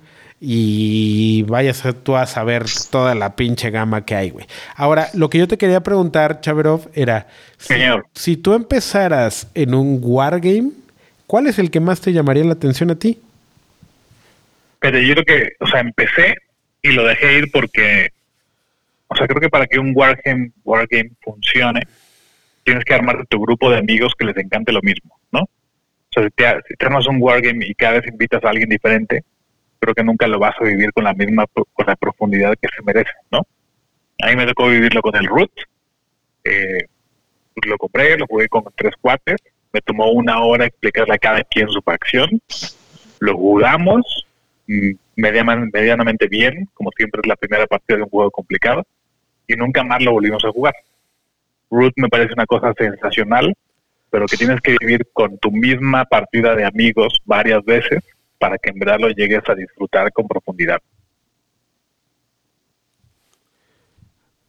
y 0.41 1.43
vayas 1.43 1.81
tú 2.03 2.17
a 2.17 2.25
saber 2.25 2.65
toda 2.91 3.15
la 3.15 3.37
pinche 3.37 3.69
gama 3.69 4.03
que 4.03 4.15
hay, 4.15 4.31
güey. 4.31 4.45
Ahora, 4.75 5.07
lo 5.13 5.29
que 5.29 5.37
yo 5.37 5.47
te 5.47 5.57
quería 5.57 5.79
preguntar, 5.79 6.41
Chaverov, 6.41 6.89
era, 6.93 7.27
Señor. 7.57 8.05
si 8.13 8.35
tú 8.35 8.53
empezaras 8.53 9.47
en 9.55 9.73
un 9.73 9.99
wargame, 10.01 10.71
¿cuál 11.25 11.47
es 11.47 11.57
el 11.57 11.71
que 11.71 11.79
más 11.79 12.01
te 12.01 12.11
llamaría 12.11 12.43
la 12.43 12.51
atención 12.51 12.91
a 12.91 12.95
ti? 12.95 13.17
Pero 14.79 14.99
yo 14.99 15.13
creo 15.13 15.23
que, 15.23 15.49
o 15.61 15.67
sea, 15.67 15.79
empecé 15.79 16.35
y 16.81 16.91
lo 16.91 17.05
dejé 17.05 17.37
ir 17.37 17.49
porque 17.49 18.09
o 19.13 19.15
sea, 19.15 19.27
creo 19.27 19.39
que 19.39 19.49
para 19.49 19.67
que 19.67 19.77
un 19.77 19.93
Wargame, 19.95 20.51
Wargame 20.63 21.11
funcione, 21.21 21.81
tienes 22.63 22.83
que 22.83 22.95
armarte 22.95 23.25
tu 23.29 23.39
grupo 23.39 23.69
de 23.69 23.77
amigos 23.77 24.13
que 24.17 24.25
les 24.25 24.37
encante 24.37 24.71
lo 24.71 24.81
mismo, 24.81 25.19
¿no? 25.31 25.41
O 25.41 26.09
sea, 26.09 26.23
si 26.23 26.29
te, 26.31 26.85
armas 26.85 27.07
un 27.07 27.21
Wargame 27.21 27.63
y 27.65 27.75
cada 27.75 27.99
vez 27.99 28.07
invitas 28.07 28.43
a 28.43 28.49
alguien 28.49 28.69
diferente, 28.69 29.23
creo 29.79 29.93
que 29.93 30.03
nunca 30.03 30.25
lo 30.25 30.39
vas 30.39 30.55
a 30.59 30.63
vivir 30.63 30.91
con 30.93 31.03
la 31.03 31.13
misma, 31.13 31.45
con 31.45 31.85
la 31.85 31.95
profundidad 31.95 32.55
que 32.59 32.69
se 32.75 32.81
merece, 32.81 33.11
¿no? 33.31 33.45
A 34.21 34.29
mí 34.29 34.35
me 34.35 34.47
tocó 34.47 34.67
vivirlo 34.67 35.01
con 35.01 35.15
el 35.15 35.27
Root. 35.27 35.51
Eh, 36.43 36.85
lo 37.67 37.77
compré, 37.77 38.17
lo 38.17 38.25
jugué 38.25 38.47
con 38.47 38.63
tres 38.75 38.95
cuates. 38.99 39.37
Me 39.71 39.81
tomó 39.81 40.11
una 40.11 40.41
hora 40.41 40.65
explicarle 40.65 41.15
a 41.15 41.19
cada 41.19 41.43
quien 41.43 41.67
su 41.69 41.81
facción. 41.81 42.41
Lo 43.19 43.35
jugamos 43.35 44.25
mm, 44.67 44.91
medianamente 45.15 46.27
bien, 46.27 46.69
como 46.73 46.89
siempre 46.95 47.21
es 47.21 47.27
la 47.27 47.35
primera 47.35 47.67
partida 47.67 47.97
de 47.97 48.03
un 48.03 48.09
juego 48.09 48.31
complicado 48.31 48.83
y 49.47 49.55
nunca 49.55 49.83
más 49.83 50.01
lo 50.01 50.11
volvimos 50.11 50.43
a 50.45 50.51
jugar. 50.51 50.75
Root 51.69 51.93
me 51.97 52.09
parece 52.09 52.33
una 52.33 52.45
cosa 52.45 52.73
sensacional, 52.77 53.53
pero 54.09 54.25
que 54.27 54.37
tienes 54.37 54.61
que 54.61 54.75
vivir 54.79 55.07
con 55.11 55.37
tu 55.39 55.51
misma 55.51 56.05
partida 56.05 56.55
de 56.55 56.65
amigos 56.65 57.19
varias 57.25 57.63
veces 57.65 58.03
para 58.37 58.57
que 58.57 58.69
en 58.69 58.79
verdad 58.79 58.99
lo 58.99 59.09
llegues 59.09 59.41
a 59.47 59.55
disfrutar 59.55 60.11
con 60.11 60.27
profundidad. 60.27 60.79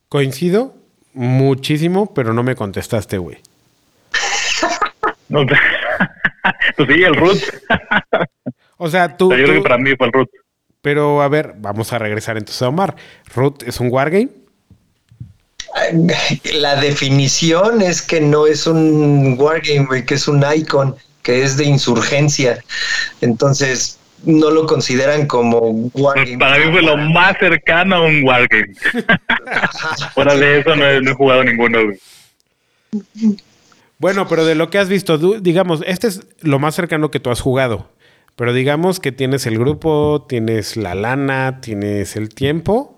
Coincido 0.08 0.74
muchísimo, 1.14 2.12
pero 2.12 2.34
no 2.34 2.42
me 2.42 2.54
contestaste, 2.54 3.18
güey. 3.18 3.38
No, 5.28 5.46
pues 6.76 6.88
sí, 6.88 7.02
el 7.02 7.14
root. 7.14 7.38
o 8.76 8.88
sea, 8.88 9.16
tú. 9.16 9.30
yo 9.30 9.44
creo 9.44 9.54
que 9.54 9.62
para 9.62 9.78
mí 9.78 9.94
fue 9.96 10.08
el 10.08 10.12
root. 10.12 10.30
Pero 10.82 11.22
a 11.22 11.28
ver, 11.28 11.54
vamos 11.56 11.92
a 11.92 11.98
regresar 11.98 12.36
entonces 12.36 12.60
a 12.60 12.68
Omar. 12.68 12.94
¿Root 13.34 13.62
es 13.62 13.80
un 13.80 13.90
wargame? 13.90 14.28
La 16.52 16.76
definición 16.76 17.82
es 17.82 18.01
que 18.01 18.20
no 18.20 18.46
es 18.46 18.66
un 18.66 19.36
wargame, 19.38 20.05
que 20.05 20.14
es 20.14 20.28
un 20.28 20.44
icon, 20.56 20.94
que 21.22 21.42
es 21.42 21.56
de 21.56 21.64
insurgencia. 21.64 22.62
Entonces, 23.20 23.98
no 24.24 24.51
lo 24.51 24.66
consideran 24.66 25.26
como 25.26 25.90
wargame. 25.94 26.38
Para 26.38 26.59
mí 26.59 26.70
fue 26.70 26.82
lo 26.82 26.96
más 26.96 27.36
cercano 27.38 27.96
a 27.96 28.06
un 28.06 28.24
wargame. 28.24 28.74
Fuera 30.14 30.34
de 30.36 30.60
eso 30.60 30.76
no 30.76 30.86
he, 30.86 31.14
jugado 31.14 31.44
ninguno. 31.44 31.78
Bueno, 33.98 34.28
pero 34.28 34.44
de 34.44 34.55
lo 34.55 34.70
que 34.70 34.78
has 34.78 34.88
visto, 34.88 35.18
digamos, 35.18 35.82
este 35.86 36.06
es 36.06 36.20
lo 36.40 36.59
más 36.59 36.74
cercano 36.74 37.10
que 37.10 37.20
tú 37.20 37.30
has 37.30 37.40
jugado. 37.40 37.90
Pero 38.36 38.52
digamos 38.52 38.98
que 38.98 39.12
tienes 39.12 39.46
el 39.46 39.59
grupo, 39.59 40.26
tienes 40.28 40.76
la 40.76 40.94
lana, 40.94 41.60
tienes 41.60 42.16
el 42.16 42.30
tiempo. 42.30 42.93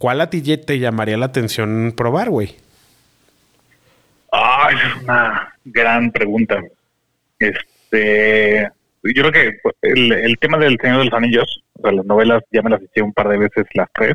¿Cuál 0.00 0.22
a 0.22 0.30
ti 0.30 0.40
te 0.56 0.78
llamaría 0.78 1.18
la 1.18 1.26
atención 1.26 1.92
probar, 1.94 2.30
güey? 2.30 2.56
Ah, 4.32 4.70
es 4.72 5.02
una 5.02 5.54
gran 5.62 6.10
pregunta. 6.10 6.58
Este, 7.38 8.66
yo 9.02 9.22
creo 9.22 9.30
que 9.30 9.58
el, 9.82 10.38
tema 10.38 10.56
del 10.56 10.78
Señor 10.80 11.00
de 11.00 11.04
los 11.04 11.12
Anillos, 11.12 11.62
o 11.74 11.82
sea, 11.82 11.92
las 11.92 12.06
novelas 12.06 12.42
ya 12.50 12.62
me 12.62 12.70
las 12.70 12.80
hice 12.80 13.02
un 13.02 13.12
par 13.12 13.28
de 13.28 13.40
veces 13.40 13.66
las 13.74 13.90
tres. 13.92 14.14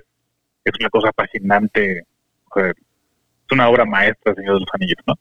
Es 0.64 0.74
una 0.80 0.90
cosa 0.90 1.12
fascinante. 1.16 1.99
es 2.56 2.74
una 3.52 3.70
obra 3.70 3.86
maestra, 3.86 4.34
Señor 4.34 4.56
de 4.56 4.62
los 4.62 4.74
Anillos, 4.74 4.98
¿no? 5.06 5.14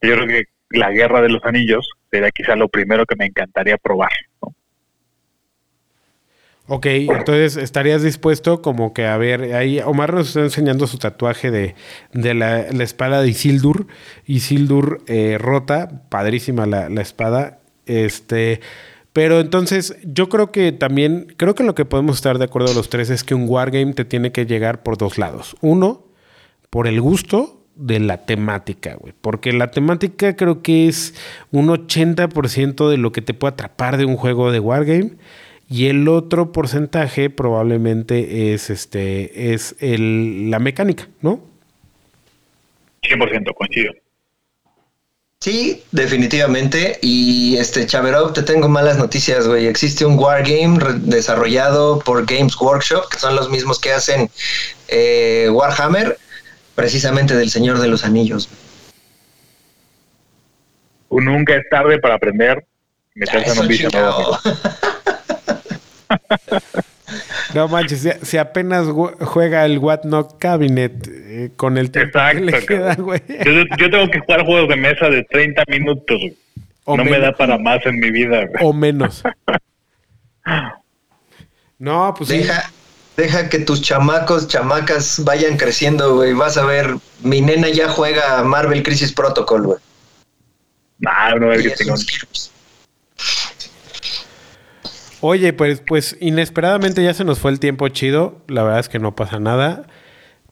Yo 0.00 0.14
creo 0.14 0.28
que 0.28 0.44
la 0.78 0.92
Guerra 0.92 1.22
de 1.22 1.30
los 1.30 1.44
Anillos 1.44 1.90
sería 2.08 2.30
quizá 2.30 2.54
lo 2.54 2.68
primero 2.68 3.04
que 3.04 3.16
me 3.16 3.26
encantaría 3.26 3.78
probar, 3.78 4.12
¿no? 4.40 4.54
Ok, 6.66 6.86
entonces 6.86 7.58
estarías 7.58 8.02
dispuesto 8.02 8.62
como 8.62 8.94
que 8.94 9.06
a 9.06 9.18
ver, 9.18 9.54
ahí 9.54 9.80
Omar 9.80 10.14
nos 10.14 10.28
está 10.28 10.40
enseñando 10.40 10.86
su 10.86 10.96
tatuaje 10.96 11.50
de, 11.50 11.74
la, 12.34 12.60
espada 12.60 13.20
de 13.20 13.28
Isildur, 13.28 13.86
Isildur 14.24 15.02
eh, 15.06 15.36
rota, 15.38 16.02
padrísima 16.08 16.64
la, 16.64 16.88
la, 16.88 17.02
espada, 17.02 17.58
este, 17.84 18.60
pero 19.12 19.40
entonces 19.40 19.98
yo 20.04 20.30
creo 20.30 20.52
que 20.52 20.72
también, 20.72 21.34
creo 21.36 21.54
que 21.54 21.64
lo 21.64 21.74
que 21.74 21.84
podemos 21.84 22.16
estar 22.16 22.38
de 22.38 22.46
acuerdo 22.46 22.72
los 22.72 22.88
tres 22.88 23.10
es 23.10 23.24
que 23.24 23.34
un 23.34 23.46
wargame 23.46 23.92
te 23.92 24.06
tiene 24.06 24.32
que 24.32 24.46
llegar 24.46 24.82
por 24.82 24.96
dos 24.96 25.18
lados, 25.18 25.56
uno, 25.60 26.06
por 26.70 26.86
el 26.86 26.98
gusto 26.98 27.60
de 27.76 28.00
la 28.00 28.24
temática, 28.24 28.96
güey. 28.96 29.14
Porque 29.20 29.52
la 29.52 29.70
temática 29.70 30.34
creo 30.36 30.62
que 30.62 30.88
es 30.88 31.14
un 31.50 31.68
80% 31.68 32.88
de 32.88 32.96
lo 32.96 33.12
que 33.12 33.22
te 33.22 33.34
puede 33.34 33.52
atrapar 33.52 33.96
de 33.96 34.04
un 34.04 34.16
juego 34.16 34.50
de 34.50 34.60
Wargame. 34.60 35.12
Y 35.68 35.86
el 35.86 36.08
otro 36.08 36.52
porcentaje 36.52 37.30
probablemente 37.30 38.52
es 38.52 38.70
este 38.70 39.54
es 39.54 39.76
el, 39.80 40.50
la 40.50 40.58
mecánica, 40.58 41.08
¿no? 41.22 41.40
100% 43.02 43.54
coincido. 43.54 43.92
Sí, 45.40 45.82
definitivamente. 45.92 46.98
Y 47.02 47.56
este 47.58 47.86
Chaverov, 47.86 48.32
te 48.32 48.42
tengo 48.42 48.66
malas 48.68 48.96
noticias, 48.96 49.46
güey. 49.46 49.66
Existe 49.66 50.06
un 50.06 50.18
Wargame 50.18 50.78
desarrollado 51.00 51.98
por 51.98 52.24
Games 52.24 52.58
Workshop, 52.58 53.10
que 53.10 53.18
son 53.18 53.36
los 53.36 53.50
mismos 53.50 53.78
que 53.78 53.92
hacen 53.92 54.30
eh, 54.88 55.50
Warhammer, 55.50 56.16
precisamente 56.74 57.36
del 57.36 57.50
Señor 57.50 57.78
de 57.78 57.88
los 57.88 58.04
Anillos. 58.04 58.48
Nunca 61.10 61.56
es 61.56 61.68
tarde 61.68 61.98
para 61.98 62.14
aprender. 62.14 62.64
Meterse 63.14 63.52
en 63.52 63.58
un 63.58 63.68
vicio 63.68 63.90
No 63.90 64.40
manches, 67.68 68.08
si, 68.22 68.38
apenas 68.38 68.86
juega 68.88 69.64
el 69.64 69.78
What 69.78 70.04
Not 70.04 70.38
Cabinet 70.38 71.08
eh, 71.08 71.50
con 71.56 71.78
el 71.78 71.90
tiempo 71.90 72.18
que 72.32 72.40
le 72.40 72.66
queda, 72.66 72.94
güey. 72.94 73.22
Yo, 73.78 73.90
tengo 73.90 74.10
que 74.10 74.20
jugar 74.20 74.44
juegos 74.44 74.68
de 74.68 74.76
mesa 74.76 75.08
de 75.08 75.24
30 75.24 75.64
minutos. 75.68 76.20
no 76.86 77.04
me 77.04 77.18
da 77.18 77.32
para 77.32 77.58
más 77.58 77.84
en 77.86 77.98
mi 77.98 78.10
vida. 78.10 78.46
O 78.60 78.72
menos. 78.72 79.22
no, 81.78 82.14
pues 82.16 82.28
deja, 82.28 82.70
Deja 83.16 83.48
que 83.48 83.60
tus 83.60 83.80
chamacos, 83.80 84.48
chamacas 84.48 85.22
vayan 85.24 85.56
creciendo, 85.56 86.16
güey. 86.16 86.32
Vas 86.32 86.56
a 86.56 86.64
ver, 86.64 86.96
mi 87.22 87.40
nena 87.40 87.68
ya 87.68 87.88
juega 87.88 88.42
Marvel 88.42 88.82
Crisis 88.82 89.12
Protocol, 89.12 89.62
güey. 89.62 89.78
Nah, 90.98 91.34
no, 91.36 91.52
es 91.52 91.62
que 91.62 91.84
Oye, 95.26 95.54
pues, 95.54 95.80
pues 95.80 96.18
inesperadamente 96.20 97.02
ya 97.02 97.14
se 97.14 97.24
nos 97.24 97.38
fue 97.38 97.50
el 97.50 97.58
tiempo 97.58 97.88
chido. 97.88 98.42
La 98.46 98.62
verdad 98.62 98.80
es 98.80 98.90
que 98.90 98.98
no 98.98 99.16
pasa 99.16 99.40
nada. 99.40 99.86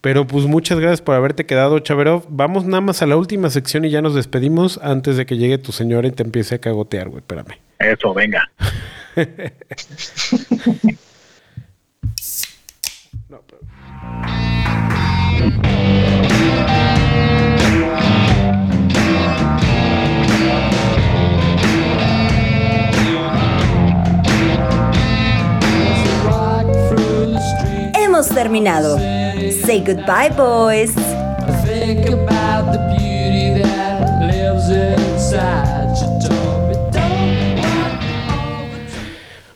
Pero 0.00 0.26
pues 0.26 0.46
muchas 0.46 0.80
gracias 0.80 1.02
por 1.02 1.14
haberte 1.14 1.44
quedado, 1.44 1.78
Chaverov. 1.80 2.24
Vamos 2.30 2.64
nada 2.64 2.80
más 2.80 3.02
a 3.02 3.06
la 3.06 3.18
última 3.18 3.50
sección 3.50 3.84
y 3.84 3.90
ya 3.90 4.00
nos 4.00 4.14
despedimos 4.14 4.80
antes 4.82 5.18
de 5.18 5.26
que 5.26 5.36
llegue 5.36 5.58
tu 5.58 5.72
señora 5.72 6.08
y 6.08 6.12
te 6.12 6.22
empiece 6.22 6.54
a 6.54 6.58
cagotear, 6.58 7.10
güey. 7.10 7.18
Espérame. 7.20 7.58
Eso, 7.80 8.14
venga. 8.14 8.50
terminado. 28.34 28.98
Say 28.98 29.84
goodbye, 29.84 30.30
boys. 30.36 30.94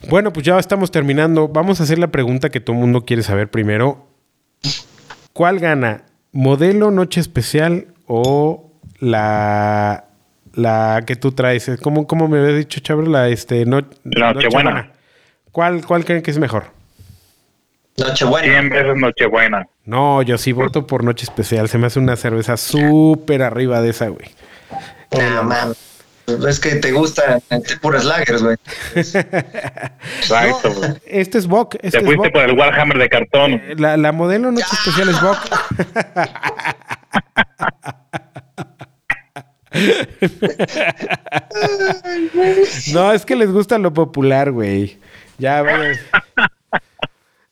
Bueno, 0.09 0.33
pues 0.33 0.47
ya 0.47 0.59
estamos 0.59 0.91
terminando. 0.91 1.49
Vamos 1.49 1.81
a 1.81 1.83
hacer 1.83 1.99
la 1.99 2.09
pregunta 2.09 2.51
que 2.51 2.61
todo 2.61 2.75
el 2.77 2.81
mundo 2.81 3.05
quiere 3.05 3.23
saber 3.23 3.51
primero. 3.51 4.07
¿Cuál 5.33 5.59
gana? 5.59 6.05
¿Modelo 6.33 6.91
Noche 6.91 7.21
Especial 7.21 7.89
o 8.07 8.73
la, 9.01 10.05
la 10.55 11.03
que 11.07 11.17
tú 11.17 11.33
traes? 11.33 11.71
¿Cómo, 11.83 12.07
cómo 12.07 12.29
me 12.29 12.39
habías 12.39 12.57
dicho, 12.57 12.81
Chabro? 12.81 13.07
La, 13.07 13.29
este, 13.29 13.67
no, 13.67 13.81
Nochebuena. 14.05 14.93
¿Cuál, 15.51 15.85
¿Cuál 15.85 16.05
creen 16.05 16.23
que 16.23 16.31
es 16.31 16.39
mejor? 16.39 16.76
Nochebuena. 17.99 18.61
100 18.61 18.71
veces 18.71 18.97
Nochebuena. 18.97 19.67
No, 19.85 20.23
yo 20.23 20.39
sí 20.39 20.53
voto 20.53 20.87
por 20.87 21.05
Noche 21.05 21.25
Especial. 21.25 21.69
Se 21.69 21.79
me 21.79 21.87
hace 21.87 21.99
una 21.99 22.17
cerveza 22.17 22.57
súper 22.57 23.43
arriba 23.43 23.81
de 23.81 23.91
esa, 23.91 24.09
güey. 24.09 24.29
No, 25.13 25.45
man. 25.45 25.75
Es 26.49 26.59
que 26.59 26.75
te 26.77 26.91
gusta 26.91 27.39
puras 27.81 28.05
lagers, 28.05 28.43
güey. 28.43 28.57
Exacto, 28.97 30.73
güey. 30.73 30.91
Este 31.07 31.39
es 31.39 31.47
Bock. 31.47 31.77
Este 31.77 32.01
te 32.01 32.05
fuiste 32.05 32.31
por 32.31 32.43
el 32.43 32.59
Warhammer 32.59 32.99
de 32.99 33.09
cartón. 33.09 33.53
Eh, 33.53 33.77
la, 33.79 33.97
la 33.97 34.11
modelo 34.11 34.51
Noche 34.51 34.67
Especial 34.73 35.11
es 35.11 35.21
Bock. 35.21 35.39
no, 42.93 43.13
es 43.13 43.25
que 43.25 43.37
les 43.37 43.53
gusta 43.53 43.79
lo 43.79 43.93
popular, 43.93 44.51
güey. 44.51 44.99
Ya, 45.39 45.61
güey. 45.61 45.97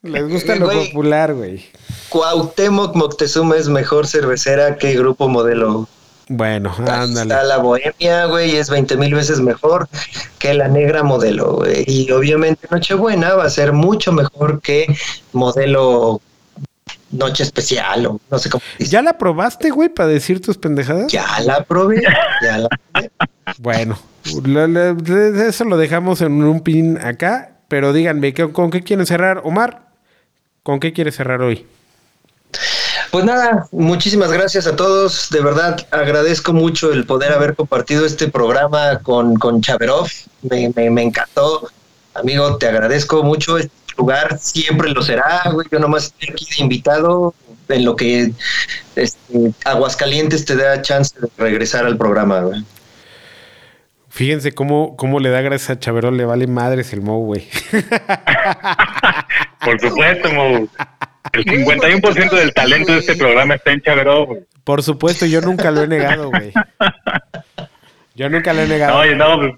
Les 0.05 0.29
gusta 0.29 0.55
lo 0.57 0.71
popular, 0.71 1.35
güey. 1.35 1.65
Cuauhtémoc 2.11 2.95
Moctezuma 2.95 3.57
es 3.57 3.69
mejor 3.69 4.07
cervecera 4.07 4.77
que 4.77 4.95
Grupo 4.95 5.29
Modelo. 5.29 5.89
Bueno, 6.29 6.75
ándale. 6.79 7.33
Está 7.35 7.43
la 7.43 7.57
Bohemia, 7.57 8.27
güey, 8.27 8.57
es 8.57 8.69
20 8.69 8.99
mil 8.99 9.15
veces 9.15 9.41
mejor 9.41 9.89
que 10.39 10.53
la 10.53 10.69
Negra 10.69 11.03
Modelo, 11.03 11.55
güey. 11.55 11.85
Y 11.87 12.11
obviamente 12.13 12.67
Nochebuena 12.71 13.35
va 13.35 13.45
a 13.45 13.51
ser 13.51 13.73
mucho 13.73 14.13
mejor 14.13 14.61
que 14.61 14.87
Modelo 15.33 16.21
Noche 17.11 17.43
Especial 17.43 18.07
o 18.07 18.21
no 18.31 18.39
sé 18.39 18.51
cómo. 18.51 18.63
¿Ya 18.79 19.01
la 19.01 19.17
probaste, 19.17 19.71
güey, 19.71 19.89
para 19.89 20.09
decir 20.09 20.41
tus 20.43 20.59
pendejadas? 20.59 21.11
Ya 21.11 21.27
la 21.41 21.65
probé, 21.65 22.03
ya 22.43 22.59
la 22.59 22.69
probé. 22.69 23.11
Bueno, 23.59 23.99
eso 25.49 25.65
lo 25.65 25.79
dejamos 25.79 26.21
en 26.21 26.43
un 26.43 26.61
pin 26.61 26.99
acá, 26.99 27.57
pero 27.69 27.95
díganme, 27.95 28.35
¿con 28.35 28.71
qué 28.71 28.83
quieren 28.83 29.07
cerrar, 29.07 29.41
Omar? 29.45 29.94
¿Con 30.65 30.81
qué 30.81 30.95
quieres 30.95 31.15
cerrar 31.17 31.43
hoy? 31.43 31.67
Pues 33.11 33.23
nada, 33.23 33.69
muchísimas 33.71 34.33
gracias 34.33 34.67
a 34.67 34.75
todos. 34.75 35.29
De 35.29 35.43
verdad, 35.43 35.77
agradezco 35.91 36.55
mucho 36.55 36.91
el 36.91 37.05
poder 37.05 37.33
haber 37.33 37.55
compartido 37.55 38.07
este 38.07 38.29
programa 38.29 38.99
con, 39.01 39.35
con 39.37 39.61
Chaverov. 39.61 40.09
Me, 40.41 40.71
me, 40.71 41.03
encantó. 41.03 41.69
Amigo, 42.15 42.57
te 42.57 42.67
agradezco 42.67 43.23
mucho. 43.23 43.59
Este 43.59 43.71
lugar 43.99 44.39
siempre 44.41 44.91
lo 44.91 45.03
será, 45.03 45.43
güey. 45.53 45.69
Yo 45.71 45.79
nomás 45.79 46.07
estoy 46.07 46.31
aquí 46.31 46.47
de 46.57 46.63
invitado 46.63 47.35
en 47.69 47.85
lo 47.85 47.95
que 47.95 48.33
este, 48.97 49.53
Aguascalientes 49.67 50.47
te 50.47 50.57
da 50.57 50.81
chance 50.81 51.15
de 51.21 51.29
regresar 51.37 51.85
al 51.85 51.99
programa, 51.99 52.41
güey. 52.41 52.65
Fíjense 54.09 54.53
cómo, 54.53 54.97
cómo 54.97 55.21
le 55.21 55.29
da 55.29 55.43
gracias 55.43 55.71
a 55.71 55.79
Chaverón, 55.79 56.17
le 56.17 56.25
vale 56.25 56.47
madres 56.47 56.93
el 56.95 57.03
Mo, 57.03 57.19
güey. 57.19 57.49
Por 59.65 59.81
supuesto. 59.81 60.29
El 61.33 61.45
51% 61.45 62.31
del 62.31 62.55
talento 62.55 62.93
de 62.93 62.99
este 62.99 63.17
programa 63.17 63.55
está 63.55 63.73
en 63.73 63.81
Chaverón, 63.81 64.27
güey. 64.27 64.41
Por 64.63 64.83
supuesto, 64.83 65.27
yo 65.27 65.41
nunca 65.41 65.71
lo 65.71 65.83
he 65.83 65.89
negado, 65.89 66.31
güey. 66.31 66.53
Yo 68.15 68.31
nunca 68.31 68.53
lo 68.53 68.61
he 68.61 68.69
negado. 68.69 68.99
Oye, 68.99 69.17
no, 69.17 69.37
pues, 69.39 69.53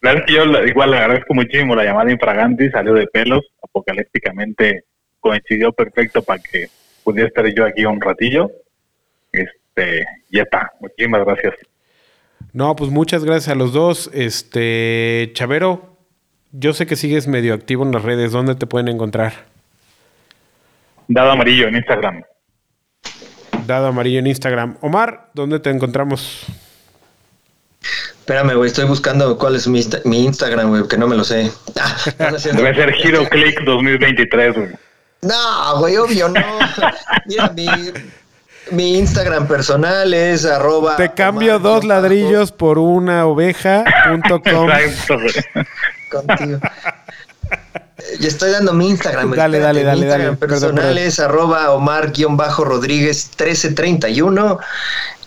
claro 0.00 0.24
que 0.26 0.32
yo 0.32 0.44
igual 0.66 0.90
le 0.90 0.98
agradezco 0.98 1.34
muchísimo 1.34 1.76
la 1.76 1.84
llamada 1.84 2.10
infraganti, 2.10 2.68
salió 2.70 2.94
de 2.94 3.06
pelos, 3.06 3.44
apocalípticamente 3.62 4.84
coincidió 5.20 5.72
perfecto 5.72 6.22
para 6.22 6.42
que 6.42 6.68
pudiera 7.04 7.28
estar 7.28 7.46
yo 7.54 7.64
aquí 7.64 7.84
un 7.84 8.00
ratillo. 8.00 8.50
Este, 9.32 10.04
ya 10.30 10.42
está. 10.42 10.72
Muchísimas 10.80 11.24
gracias. 11.24 11.54
No, 12.52 12.74
pues 12.76 12.90
muchas 12.90 13.24
gracias 13.24 13.48
a 13.48 13.54
los 13.54 13.72
dos. 13.72 14.10
Este, 14.12 15.30
Chavero, 15.34 15.95
yo 16.58 16.72
sé 16.72 16.86
que 16.86 16.96
sigues 16.96 17.28
medio 17.28 17.54
activo 17.54 17.84
en 17.84 17.92
las 17.92 18.02
redes. 18.02 18.32
¿Dónde 18.32 18.54
te 18.54 18.66
pueden 18.66 18.88
encontrar? 18.88 19.44
Dado 21.08 21.30
Amarillo 21.30 21.68
en 21.68 21.76
Instagram. 21.76 22.22
Dado 23.66 23.88
Amarillo 23.88 24.18
en 24.18 24.26
Instagram. 24.26 24.76
Omar, 24.80 25.30
¿dónde 25.34 25.60
te 25.60 25.70
encontramos? 25.70 26.46
Espérame, 28.18 28.54
güey, 28.54 28.68
estoy 28.68 28.86
buscando 28.86 29.38
cuál 29.38 29.54
es 29.54 29.68
mi, 29.68 29.80
Instagram, 30.04 30.70
güey, 30.70 30.88
que 30.88 30.98
no 30.98 31.06
me 31.06 31.16
lo 31.16 31.24
sé. 31.24 31.50
Ah, 31.78 31.94
Debe 32.30 32.74
ser 32.74 32.94
HeroClick 32.94 33.60
2023, 33.64 34.54
güey. 34.54 34.68
No, 35.22 35.78
güey, 35.78 35.96
obvio, 35.96 36.28
no. 36.28 36.40
Mira, 37.26 37.50
mi, 37.50 37.66
mi 38.70 38.98
Instagram 38.98 39.46
personal 39.46 40.12
es 40.12 40.44
arroba. 40.44 40.96
Te 40.96 41.12
cambio 41.12 41.58
dos 41.58 41.84
ladrillos 41.84 42.52
por 42.52 42.78
una 42.78 43.26
oveja.com. 43.26 44.70
Contigo. 46.10 46.60
Yo 48.20 48.28
estoy 48.28 48.50
dando 48.50 48.72
mi 48.72 48.88
Instagram. 48.90 49.32
Dale, 49.32 49.58
dale, 49.58 49.82
dale. 49.82 49.98
Mi 49.98 50.06
Instagram 50.06 50.36
personal 50.36 50.98
es 50.98 51.18
arroba 51.18 51.72
Omar-Rodríguez 51.72 53.30
1331. 53.30 54.58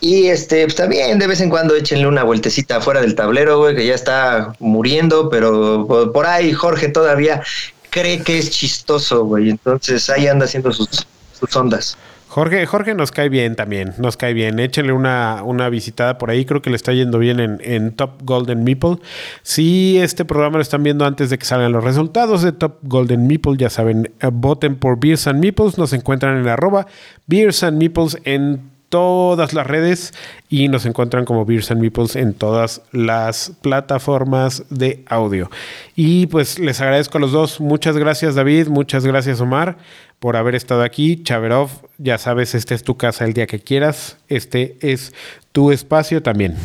Y 0.01 0.27
este, 0.27 0.63
pues 0.63 0.75
también 0.75 1.19
de 1.19 1.27
vez 1.27 1.41
en 1.41 1.49
cuando 1.49 1.75
échenle 1.75 2.07
una 2.07 2.23
vueltecita 2.23 2.77
afuera 2.77 3.01
del 3.01 3.15
tablero, 3.15 3.57
güey, 3.59 3.75
que 3.75 3.85
ya 3.85 3.95
está 3.95 4.53
muriendo, 4.59 5.29
pero 5.29 6.11
por 6.13 6.25
ahí 6.25 6.53
Jorge 6.53 6.87
todavía 6.87 7.41
cree 7.89 8.23
que 8.23 8.37
es 8.37 8.49
chistoso, 8.49 9.25
güey. 9.25 9.49
Entonces 9.49 10.09
ahí 10.09 10.27
anda 10.27 10.45
haciendo 10.45 10.71
sus, 10.71 11.05
sus 11.37 11.55
ondas. 11.55 11.97
Jorge, 12.29 12.63
Jorge 12.67 12.93
nos 12.93 13.11
cae 13.11 13.27
bien 13.27 13.55
también, 13.55 13.95
nos 13.97 14.15
cae 14.15 14.33
bien. 14.33 14.59
Échenle 14.59 14.93
una, 14.93 15.41
una 15.43 15.67
visitada 15.69 16.19
por 16.19 16.29
ahí, 16.29 16.45
creo 16.45 16.61
que 16.61 16.69
le 16.69 16.75
está 16.75 16.93
yendo 16.93 17.17
bien 17.17 17.39
en, 17.39 17.59
en, 17.63 17.91
Top 17.91 18.21
Golden 18.23 18.63
Meeple. 18.63 18.97
Si 19.41 19.97
este 19.97 20.25
programa 20.25 20.57
lo 20.57 20.61
están 20.61 20.83
viendo 20.83 21.05
antes 21.05 21.31
de 21.31 21.39
que 21.39 21.45
salgan 21.45 21.71
los 21.71 21.83
resultados 21.83 22.43
de 22.43 22.51
Top 22.51 22.77
Golden 22.83 23.25
Meeple, 23.25 23.57
ya 23.57 23.71
saben, 23.71 24.11
eh, 24.19 24.29
voten 24.31 24.75
por 24.75 24.99
Beers 24.99 25.25
and 25.25 25.39
Meeples, 25.39 25.79
nos 25.79 25.91
encuentran 25.91 26.37
en 26.37 26.47
arroba 26.47 26.85
Beers 27.25 27.63
and 27.63 27.79
Meeples 27.79 28.19
en 28.25 28.61
todas 28.89 29.53
las 29.53 29.65
redes 29.65 30.13
y 30.49 30.67
nos 30.67 30.85
encuentran 30.85 31.25
como 31.25 31.45
Beers 31.45 31.71
and 31.71 31.81
Meeples 31.81 32.15
en 32.15 32.35
todas 32.35 32.83
las 32.91 33.53
plataformas 33.61 34.65
de 34.69 35.03
audio. 35.07 35.49
Y 35.95 36.27
pues 36.27 36.59
les 36.59 36.79
agradezco 36.79 37.17
a 37.17 37.21
los 37.21 37.31
dos. 37.31 37.59
Muchas 37.59 37.97
gracias 37.97 38.35
David, 38.35 38.67
muchas 38.67 39.03
gracias 39.03 39.41
Omar 39.41 39.77
por 40.19 40.35
haber 40.35 40.55
estado 40.55 40.83
aquí. 40.83 41.23
Chaverov, 41.23 41.69
ya 41.97 42.17
sabes, 42.17 42.55
esta 42.55 42.75
es 42.75 42.83
tu 42.83 42.97
casa 42.97 43.25
el 43.25 43.33
día 43.33 43.47
que 43.47 43.59
quieras. 43.59 44.17
Este 44.27 44.77
es 44.81 45.13
tu 45.51 45.71
espacio 45.71 46.21
también. 46.21 46.55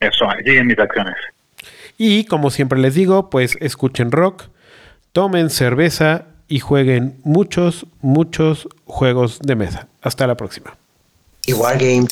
Eso, 0.00 0.28
allí 0.28 0.56
en 0.56 0.66
mis 0.66 0.78
acciones. 0.78 1.16
Y 1.98 2.24
como 2.24 2.50
siempre 2.50 2.78
les 2.78 2.94
digo, 2.94 3.30
pues 3.30 3.56
escuchen 3.60 4.12
rock, 4.12 4.44
tomen 5.12 5.48
cerveza 5.48 6.26
y 6.48 6.60
jueguen 6.60 7.16
muchos, 7.24 7.86
muchos 8.02 8.68
juegos 8.84 9.40
de 9.40 9.56
mesa. 9.56 9.88
Hasta 10.02 10.26
la 10.26 10.36
próxima. 10.36 10.76
Y 11.46 11.54
Wargame. 11.54 12.06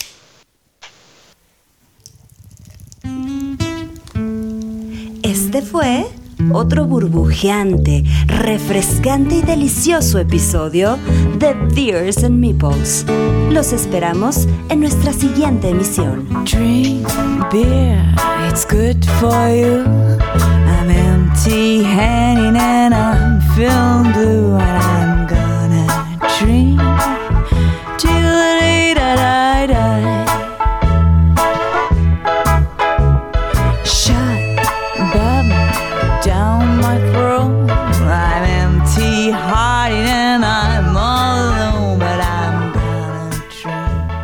Este 5.23 5.63
fue 5.63 6.07
otro 6.53 6.87
burbujeante, 6.87 8.05
refrescante 8.27 9.37
y 9.37 9.43
delicioso 9.43 10.19
episodio 10.19 10.99
de 11.39 11.55
Beers 11.75 12.25
and 12.25 12.39
Meeples. 12.39 13.07
Los 13.51 13.73
esperamos 13.73 14.47
en 14.69 14.81
nuestra 14.81 15.13
siguiente 15.13 15.69
emisión. 15.69 16.27
Drink 16.45 17.07
beer, 17.53 18.03
it's 18.49 18.67
good 18.67 19.05
for 19.21 19.49
you. 19.49 19.85
I'm 20.67 20.91
empty 20.91 21.83
handed 21.83 22.57
and 22.57 22.95
I'm 22.95 23.41
feeling 23.55 24.13
blue. 24.13 24.57
And 24.57 24.79
I'm 24.83 25.27
gonna 25.27 25.87
drink 26.39 26.81
till 27.99 28.11
the 28.11 28.59
day 28.61 28.95
that 28.95 29.19
I 29.19 29.67
die. 29.67 30.14